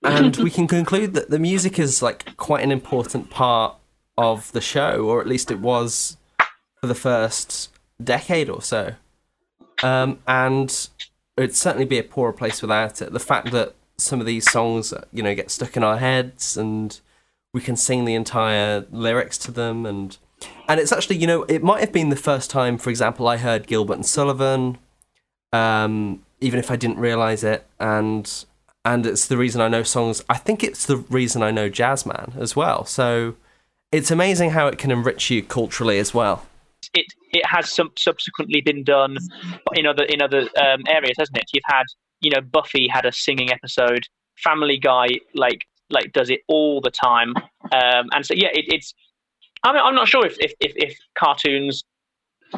and 0.04 0.36
we 0.38 0.50
can 0.52 0.68
conclude 0.68 1.14
that 1.14 1.30
the 1.30 1.40
music 1.40 1.80
is 1.80 2.02
like 2.02 2.36
quite 2.38 2.64
an 2.64 2.72
important 2.72 3.30
part 3.30 3.76
of 4.18 4.52
the 4.52 4.62
show, 4.62 5.06
or 5.06 5.22
at 5.22 5.28
least 5.28 5.50
it 5.52 5.60
was 5.60 6.18
for 6.82 6.88
the 6.88 6.96
first 6.96 7.70
decade 8.04 8.50
or 8.50 8.62
so. 8.62 8.96
Um, 9.84 10.20
and 10.28 10.90
it'd 11.38 11.56
certainly 11.56 11.86
be 11.86 12.00
a 12.00 12.04
poorer 12.04 12.34
place 12.34 12.62
without 12.62 13.02
it. 13.02 13.14
The 13.14 13.20
fact 13.20 13.52
that 13.52 13.76
some 13.98 14.20
of 14.20 14.26
these 14.26 14.50
songs, 14.50 14.94
you 15.14 15.24
know, 15.24 15.36
get 15.36 15.52
stuck 15.52 15.78
in 15.78 15.84
our 15.84 15.98
heads, 15.98 16.58
and 16.58 17.00
we 17.54 17.62
can 17.62 17.76
sing 17.76 18.06
the 18.06 18.16
entire 18.16 18.86
lyrics 18.92 19.38
to 19.40 19.52
them, 19.52 19.86
and 19.86 20.18
and 20.68 20.80
it's 20.80 20.92
actually, 20.92 21.18
you 21.18 21.28
know, 21.28 21.44
it 21.44 21.64
might 21.64 21.82
have 21.82 21.92
been 21.92 22.10
the 22.10 22.16
first 22.16 22.50
time, 22.50 22.78
for 22.78 22.90
example, 22.90 23.28
I 23.28 23.38
heard 23.38 23.68
Gilbert 23.68 23.94
and 23.94 24.06
Sullivan, 24.06 24.80
um, 25.54 26.24
even 26.40 26.60
if 26.60 26.72
I 26.72 26.76
didn't 26.76 26.98
realize 26.98 27.44
it, 27.44 27.66
and 27.80 28.46
and 28.84 29.06
it's 29.06 29.28
the 29.28 29.38
reason 29.38 29.62
I 29.62 29.68
know 29.68 29.84
songs. 29.84 30.24
I 30.30 30.38
think 30.38 30.64
it's 30.64 30.86
the 30.86 30.98
reason 30.98 31.44
I 31.44 31.52
know 31.52 31.70
Jazzman 31.70 32.36
as 32.38 32.56
well. 32.56 32.86
So 32.86 33.36
it's 33.92 34.10
amazing 34.10 34.52
how 34.52 34.68
it 34.68 34.80
can 34.80 34.90
enrich 34.90 35.30
you 35.30 35.44
culturally 35.44 36.00
as 36.00 36.14
well. 36.14 36.48
It 36.94 37.06
it 37.32 37.46
has 37.46 37.72
some 37.72 37.92
subsequently 37.98 38.62
been 38.62 38.84
done 38.84 39.18
in 39.74 39.86
other 39.86 40.04
in 40.04 40.22
other 40.22 40.42
um, 40.62 40.82
areas, 40.88 41.16
hasn't 41.18 41.38
it? 41.38 41.46
You've 41.54 41.64
had 41.66 41.84
you 42.22 42.32
know 42.32 42.42
Buffy 42.42 42.88
had 42.88 43.06
a 43.06 43.12
singing 43.12 43.52
episode. 43.52 44.06
Family 44.38 44.78
Guy 44.78 45.08
like 45.36 45.62
like 45.90 46.12
does 46.14 46.30
it 46.30 46.42
all 46.48 46.82
the 46.82 46.92
time, 46.92 47.34
um, 47.72 48.08
and 48.14 48.26
so 48.26 48.34
yeah, 48.36 48.50
it, 48.54 48.66
it's. 48.68 48.94
I'm 49.64 49.76
I'm 49.76 49.96
not 49.96 50.08
sure 50.08 50.26
if 50.26 50.38
if 50.40 50.54
if, 50.60 50.74
if 50.76 50.98
cartoons 51.18 51.84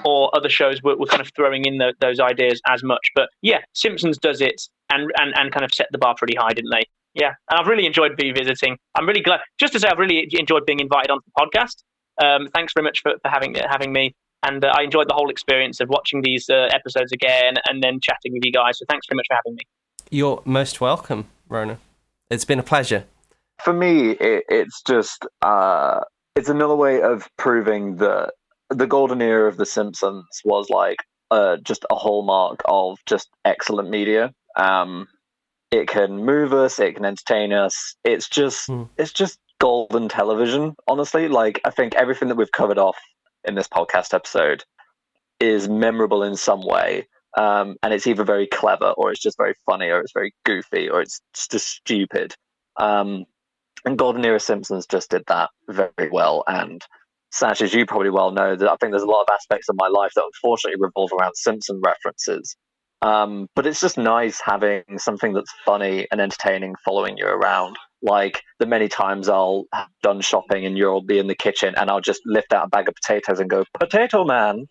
or 0.05 0.35
other 0.35 0.49
shows 0.49 0.81
were, 0.81 0.97
were 0.97 1.05
kind 1.05 1.21
of 1.21 1.29
throwing 1.35 1.65
in 1.65 1.77
tho- 1.77 1.93
those 1.99 2.19
ideas 2.19 2.59
as 2.67 2.83
much, 2.83 3.05
but 3.15 3.29
yeah, 3.41 3.59
Simpsons 3.73 4.17
does 4.17 4.41
it 4.41 4.61
and 4.91 5.11
and 5.19 5.33
and 5.35 5.51
kind 5.51 5.65
of 5.65 5.73
set 5.73 5.87
the 5.91 5.97
bar 5.97 6.15
pretty 6.17 6.35
high, 6.37 6.53
didn't 6.53 6.71
they? 6.71 6.85
Yeah, 7.13 7.33
and 7.49 7.59
I've 7.59 7.67
really 7.67 7.85
enjoyed 7.85 8.13
revisiting. 8.19 8.77
I'm 8.95 9.07
really 9.07 9.21
glad. 9.21 9.41
Just 9.59 9.73
to 9.73 9.79
say, 9.79 9.87
I've 9.87 9.99
really 9.99 10.27
enjoyed 10.31 10.65
being 10.65 10.79
invited 10.79 11.11
onto 11.11 11.23
the 11.25 11.45
podcast. 11.45 11.83
Um, 12.21 12.49
thanks 12.53 12.73
very 12.73 12.83
much 12.83 13.01
for, 13.01 13.13
for 13.21 13.29
having 13.29 13.55
having 13.55 13.93
me, 13.93 14.15
and 14.43 14.63
uh, 14.63 14.73
I 14.75 14.83
enjoyed 14.83 15.09
the 15.09 15.13
whole 15.13 15.29
experience 15.29 15.79
of 15.79 15.89
watching 15.89 16.21
these 16.21 16.49
uh, 16.49 16.69
episodes 16.71 17.11
again 17.11 17.55
and 17.67 17.81
then 17.81 17.99
chatting 18.01 18.33
with 18.33 18.43
you 18.43 18.51
guys. 18.51 18.79
So 18.79 18.85
thanks 18.89 19.07
very 19.09 19.17
much 19.17 19.25
for 19.27 19.35
having 19.35 19.55
me. 19.55 19.63
You're 20.09 20.41
most 20.45 20.81
welcome, 20.81 21.27
Ronan. 21.49 21.77
It's 22.29 22.45
been 22.45 22.59
a 22.59 22.63
pleasure. 22.63 23.05
For 23.63 23.73
me, 23.73 24.11
it, 24.11 24.43
it's 24.49 24.81
just 24.81 25.25
uh, 25.41 26.01
it's 26.35 26.49
another 26.49 26.75
way 26.75 27.01
of 27.01 27.29
proving 27.37 27.97
that 27.97 28.33
the 28.69 28.87
golden 28.87 29.21
era 29.21 29.47
of 29.47 29.57
The 29.57 29.65
Simpsons 29.65 30.25
was 30.43 30.69
like 30.69 30.97
uh, 31.31 31.57
just 31.57 31.85
a 31.89 31.95
hallmark 31.95 32.61
of 32.65 32.97
just 33.05 33.29
excellent 33.45 33.89
media. 33.89 34.33
Um, 34.55 35.07
it 35.71 35.87
can 35.87 36.23
move 36.25 36.53
us, 36.53 36.79
it 36.79 36.95
can 36.95 37.05
entertain 37.05 37.53
us. 37.53 37.95
It's 38.03 38.29
just 38.29 38.69
it's 38.97 39.13
just 39.13 39.39
golden 39.63 40.09
television. 40.09 40.75
Honestly, 40.89 41.29
like 41.29 41.61
I 41.63 41.69
think 41.69 41.95
everything 41.95 42.27
that 42.27 42.35
we've 42.35 42.51
covered 42.51 42.77
off 42.77 42.97
in 43.45 43.55
this 43.55 43.69
podcast 43.69 44.13
episode 44.13 44.65
is 45.39 45.69
memorable 45.69 46.21
in 46.21 46.35
some 46.35 46.61
way. 46.61 47.07
Um, 47.37 47.77
and 47.81 47.93
it's 47.93 48.05
either 48.05 48.25
very 48.25 48.45
clever 48.45 48.91
or 48.97 49.09
it's 49.09 49.21
just 49.21 49.37
very 49.37 49.53
funny 49.65 49.87
or 49.87 50.01
it's 50.01 50.11
very 50.11 50.33
goofy 50.43 50.89
or 50.89 50.99
it's 50.99 51.21
just 51.49 51.65
stupid. 51.65 52.35
Um, 52.75 53.23
and 53.85 53.97
Golden 53.97 54.25
Era 54.25 54.41
Simpsons 54.41 54.85
just 54.85 55.09
did 55.09 55.23
that 55.27 55.49
very 55.69 56.09
well. 56.11 56.43
And 56.45 56.83
Sash, 57.31 57.61
as 57.61 57.73
you 57.73 57.85
probably 57.85 58.09
well 58.09 58.31
know, 58.31 58.57
that 58.57 58.69
I 58.69 58.75
think 58.75 58.91
there's 58.91 59.01
a 59.01 59.05
lot 59.05 59.21
of 59.21 59.33
aspects 59.33 59.69
of 59.69 59.77
my 59.77 59.87
life 59.87 60.11
that 60.15 60.25
unfortunately 60.25 60.81
revolve 60.81 61.11
around 61.17 61.37
Simpson 61.37 61.81
references. 61.85 62.57
Um, 63.01 63.47
but 63.55 63.65
it's 63.65 63.79
just 63.79 63.97
nice 63.97 64.41
having 64.43 64.83
something 64.97 65.31
that's 65.31 65.53
funny 65.65 66.05
and 66.11 66.19
entertaining 66.19 66.75
following 66.83 67.17
you 67.17 67.27
around. 67.27 67.77
Like 68.03 68.41
the 68.59 68.65
many 68.65 68.89
times 68.89 69.29
I'll 69.29 69.65
have 69.73 69.87
done 70.01 70.21
shopping 70.21 70.65
and 70.65 70.77
you'll 70.77 71.01
be 71.01 71.19
in 71.19 71.27
the 71.27 71.35
kitchen 71.35 71.73
and 71.77 71.89
I'll 71.89 72.01
just 72.01 72.21
lift 72.25 72.53
out 72.53 72.65
a 72.65 72.69
bag 72.69 72.87
of 72.87 72.95
potatoes 72.95 73.39
and 73.39 73.49
go, 73.49 73.63
Potato 73.79 74.25
Man. 74.25 74.67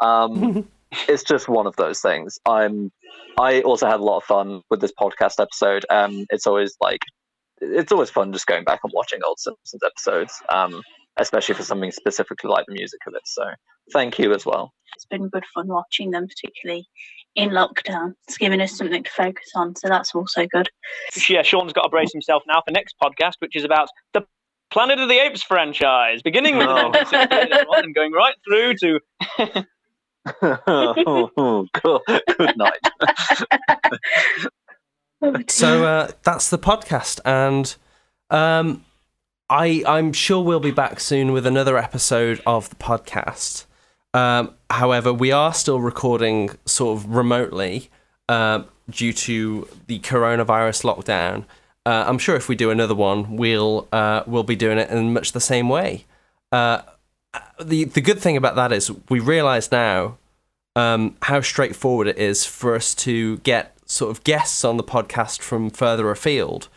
Um, 0.00 0.68
it's 1.08 1.24
just 1.24 1.48
one 1.48 1.66
of 1.66 1.76
those 1.76 2.00
things. 2.00 2.38
I'm. 2.46 2.90
I 3.38 3.60
also 3.62 3.86
had 3.86 4.00
a 4.00 4.04
lot 4.04 4.18
of 4.18 4.24
fun 4.24 4.62
with 4.70 4.80
this 4.80 4.92
podcast 4.98 5.40
episode. 5.40 5.84
Um, 5.90 6.26
it's 6.30 6.46
always 6.46 6.76
like, 6.80 7.00
it's 7.60 7.90
always 7.90 8.10
fun 8.10 8.32
just 8.32 8.46
going 8.46 8.64
back 8.64 8.80
and 8.84 8.92
watching 8.94 9.20
old 9.26 9.38
Simpsons 9.40 9.82
episodes. 9.84 10.34
Um, 10.52 10.82
especially 11.18 11.54
for 11.54 11.62
something 11.62 11.90
specifically 11.90 12.50
like 12.50 12.64
the 12.66 12.74
music 12.74 13.00
of 13.06 13.14
it. 13.14 13.22
So 13.24 13.44
thank 13.92 14.18
you 14.18 14.32
as 14.32 14.46
well. 14.46 14.72
It's 14.96 15.04
been 15.06 15.28
good 15.28 15.44
fun 15.54 15.68
watching 15.68 16.10
them, 16.10 16.26
particularly 16.26 16.86
in 17.36 17.50
lockdown. 17.50 18.14
It's 18.26 18.38
giving 18.38 18.60
us 18.60 18.76
something 18.76 19.02
to 19.04 19.10
focus 19.10 19.50
on, 19.54 19.76
so 19.76 19.88
that's 19.88 20.14
also 20.14 20.46
good. 20.46 20.68
Yeah, 21.28 21.42
Sean's 21.42 21.72
got 21.72 21.82
to 21.82 21.88
brace 21.88 22.12
himself 22.12 22.42
now 22.46 22.62
for 22.64 22.70
next 22.72 22.96
podcast, 23.02 23.34
which 23.38 23.54
is 23.56 23.64
about 23.64 23.88
the 24.14 24.22
Planet 24.70 24.98
of 25.00 25.08
the 25.08 25.18
Apes 25.18 25.42
franchise, 25.42 26.22
beginning 26.22 26.56
with 26.56 26.68
Oh. 26.68 26.90
1968 26.90 27.84
and 27.84 27.94
going 27.94 28.12
right 28.12 28.34
through 28.46 28.74
to 28.76 29.00
good, 31.82 32.22
good 32.38 32.56
night. 32.56 32.78
So 35.48 35.84
uh, 35.84 36.10
that's 36.22 36.48
the 36.50 36.58
podcast, 36.58 37.20
and 37.24 37.74
um, 38.30 38.84
I 39.50 39.82
I'm 39.86 40.12
sure 40.12 40.42
we'll 40.42 40.60
be 40.60 40.70
back 40.70 40.98
soon 41.00 41.32
with 41.32 41.46
another 41.46 41.76
episode 41.76 42.40
of 42.46 42.70
the 42.70 42.76
podcast. 42.76 43.66
Um, 44.12 44.54
however, 44.70 45.12
we 45.12 45.32
are 45.32 45.54
still 45.54 45.80
recording 45.80 46.50
sort 46.66 46.98
of 46.98 47.14
remotely 47.14 47.90
uh, 48.28 48.64
due 48.88 49.12
to 49.12 49.68
the 49.86 50.00
coronavirus 50.00 50.84
lockdown. 50.84 51.44
Uh, 51.86 52.04
I'm 52.06 52.18
sure 52.18 52.36
if 52.36 52.48
we 52.48 52.56
do 52.56 52.70
another 52.70 52.94
one, 52.94 53.36
we'll 53.36 53.88
uh, 53.92 54.22
we'll 54.26 54.42
be 54.42 54.56
doing 54.56 54.78
it 54.78 54.90
in 54.90 55.12
much 55.12 55.32
the 55.32 55.40
same 55.40 55.68
way. 55.68 56.04
Uh, 56.52 56.82
the 57.60 57.84
the 57.84 58.00
good 58.00 58.18
thing 58.18 58.36
about 58.36 58.56
that 58.56 58.72
is 58.72 58.90
we 59.08 59.20
realise 59.20 59.70
now 59.70 60.18
um, 60.76 61.16
how 61.22 61.40
straightforward 61.40 62.06
it 62.08 62.18
is 62.18 62.44
for 62.44 62.74
us 62.74 62.94
to 62.96 63.38
get 63.38 63.76
sort 63.86 64.10
of 64.10 64.22
guests 64.24 64.64
on 64.64 64.76
the 64.76 64.84
podcast 64.84 65.40
from 65.40 65.70
further 65.70 66.10
afield. 66.10 66.68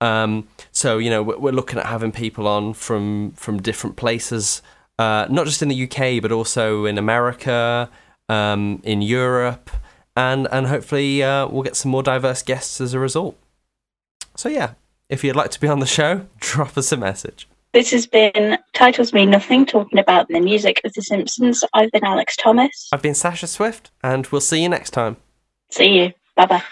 Um, 0.00 0.48
so 0.72 0.98
you 0.98 1.10
know 1.10 1.22
we're, 1.22 1.38
we're 1.38 1.52
looking 1.52 1.78
at 1.78 1.86
having 1.86 2.12
people 2.12 2.46
on 2.46 2.74
from 2.74 3.32
from 3.32 3.62
different 3.62 3.96
places, 3.96 4.62
uh, 5.00 5.26
not 5.30 5.46
just 5.46 5.62
in 5.62 5.68
the 5.68 5.84
UK 5.84 6.20
but 6.20 6.30
also 6.30 6.84
in 6.84 6.98
America, 6.98 7.88
um, 8.28 8.80
in 8.84 9.00
Europe, 9.00 9.70
and 10.14 10.46
and 10.52 10.66
hopefully 10.66 11.22
uh, 11.22 11.48
we'll 11.48 11.62
get 11.62 11.74
some 11.74 11.90
more 11.90 12.02
diverse 12.02 12.42
guests 12.42 12.80
as 12.80 12.92
a 12.92 12.98
result. 12.98 13.34
So 14.36 14.50
yeah, 14.50 14.74
if 15.08 15.24
you'd 15.24 15.36
like 15.36 15.50
to 15.52 15.60
be 15.60 15.68
on 15.68 15.80
the 15.80 15.86
show, 15.86 16.26
drop 16.40 16.76
us 16.76 16.92
a 16.92 16.98
message. 16.98 17.48
This 17.72 17.92
has 17.92 18.06
been 18.06 18.58
Titles 18.74 19.12
Mean 19.12 19.30
Nothing, 19.30 19.64
talking 19.64 19.98
about 19.98 20.28
the 20.28 20.40
music 20.40 20.80
of 20.84 20.92
The 20.92 21.02
Simpsons. 21.02 21.64
I've 21.72 21.90
been 21.92 22.04
Alex 22.04 22.36
Thomas. 22.36 22.88
I've 22.92 23.02
been 23.02 23.14
Sasha 23.14 23.46
Swift, 23.46 23.90
and 24.02 24.26
we'll 24.26 24.40
see 24.40 24.62
you 24.62 24.68
next 24.68 24.90
time. 24.90 25.16
See 25.70 25.88
you. 25.88 26.12
Bye 26.36 26.46
bye. 26.46 26.62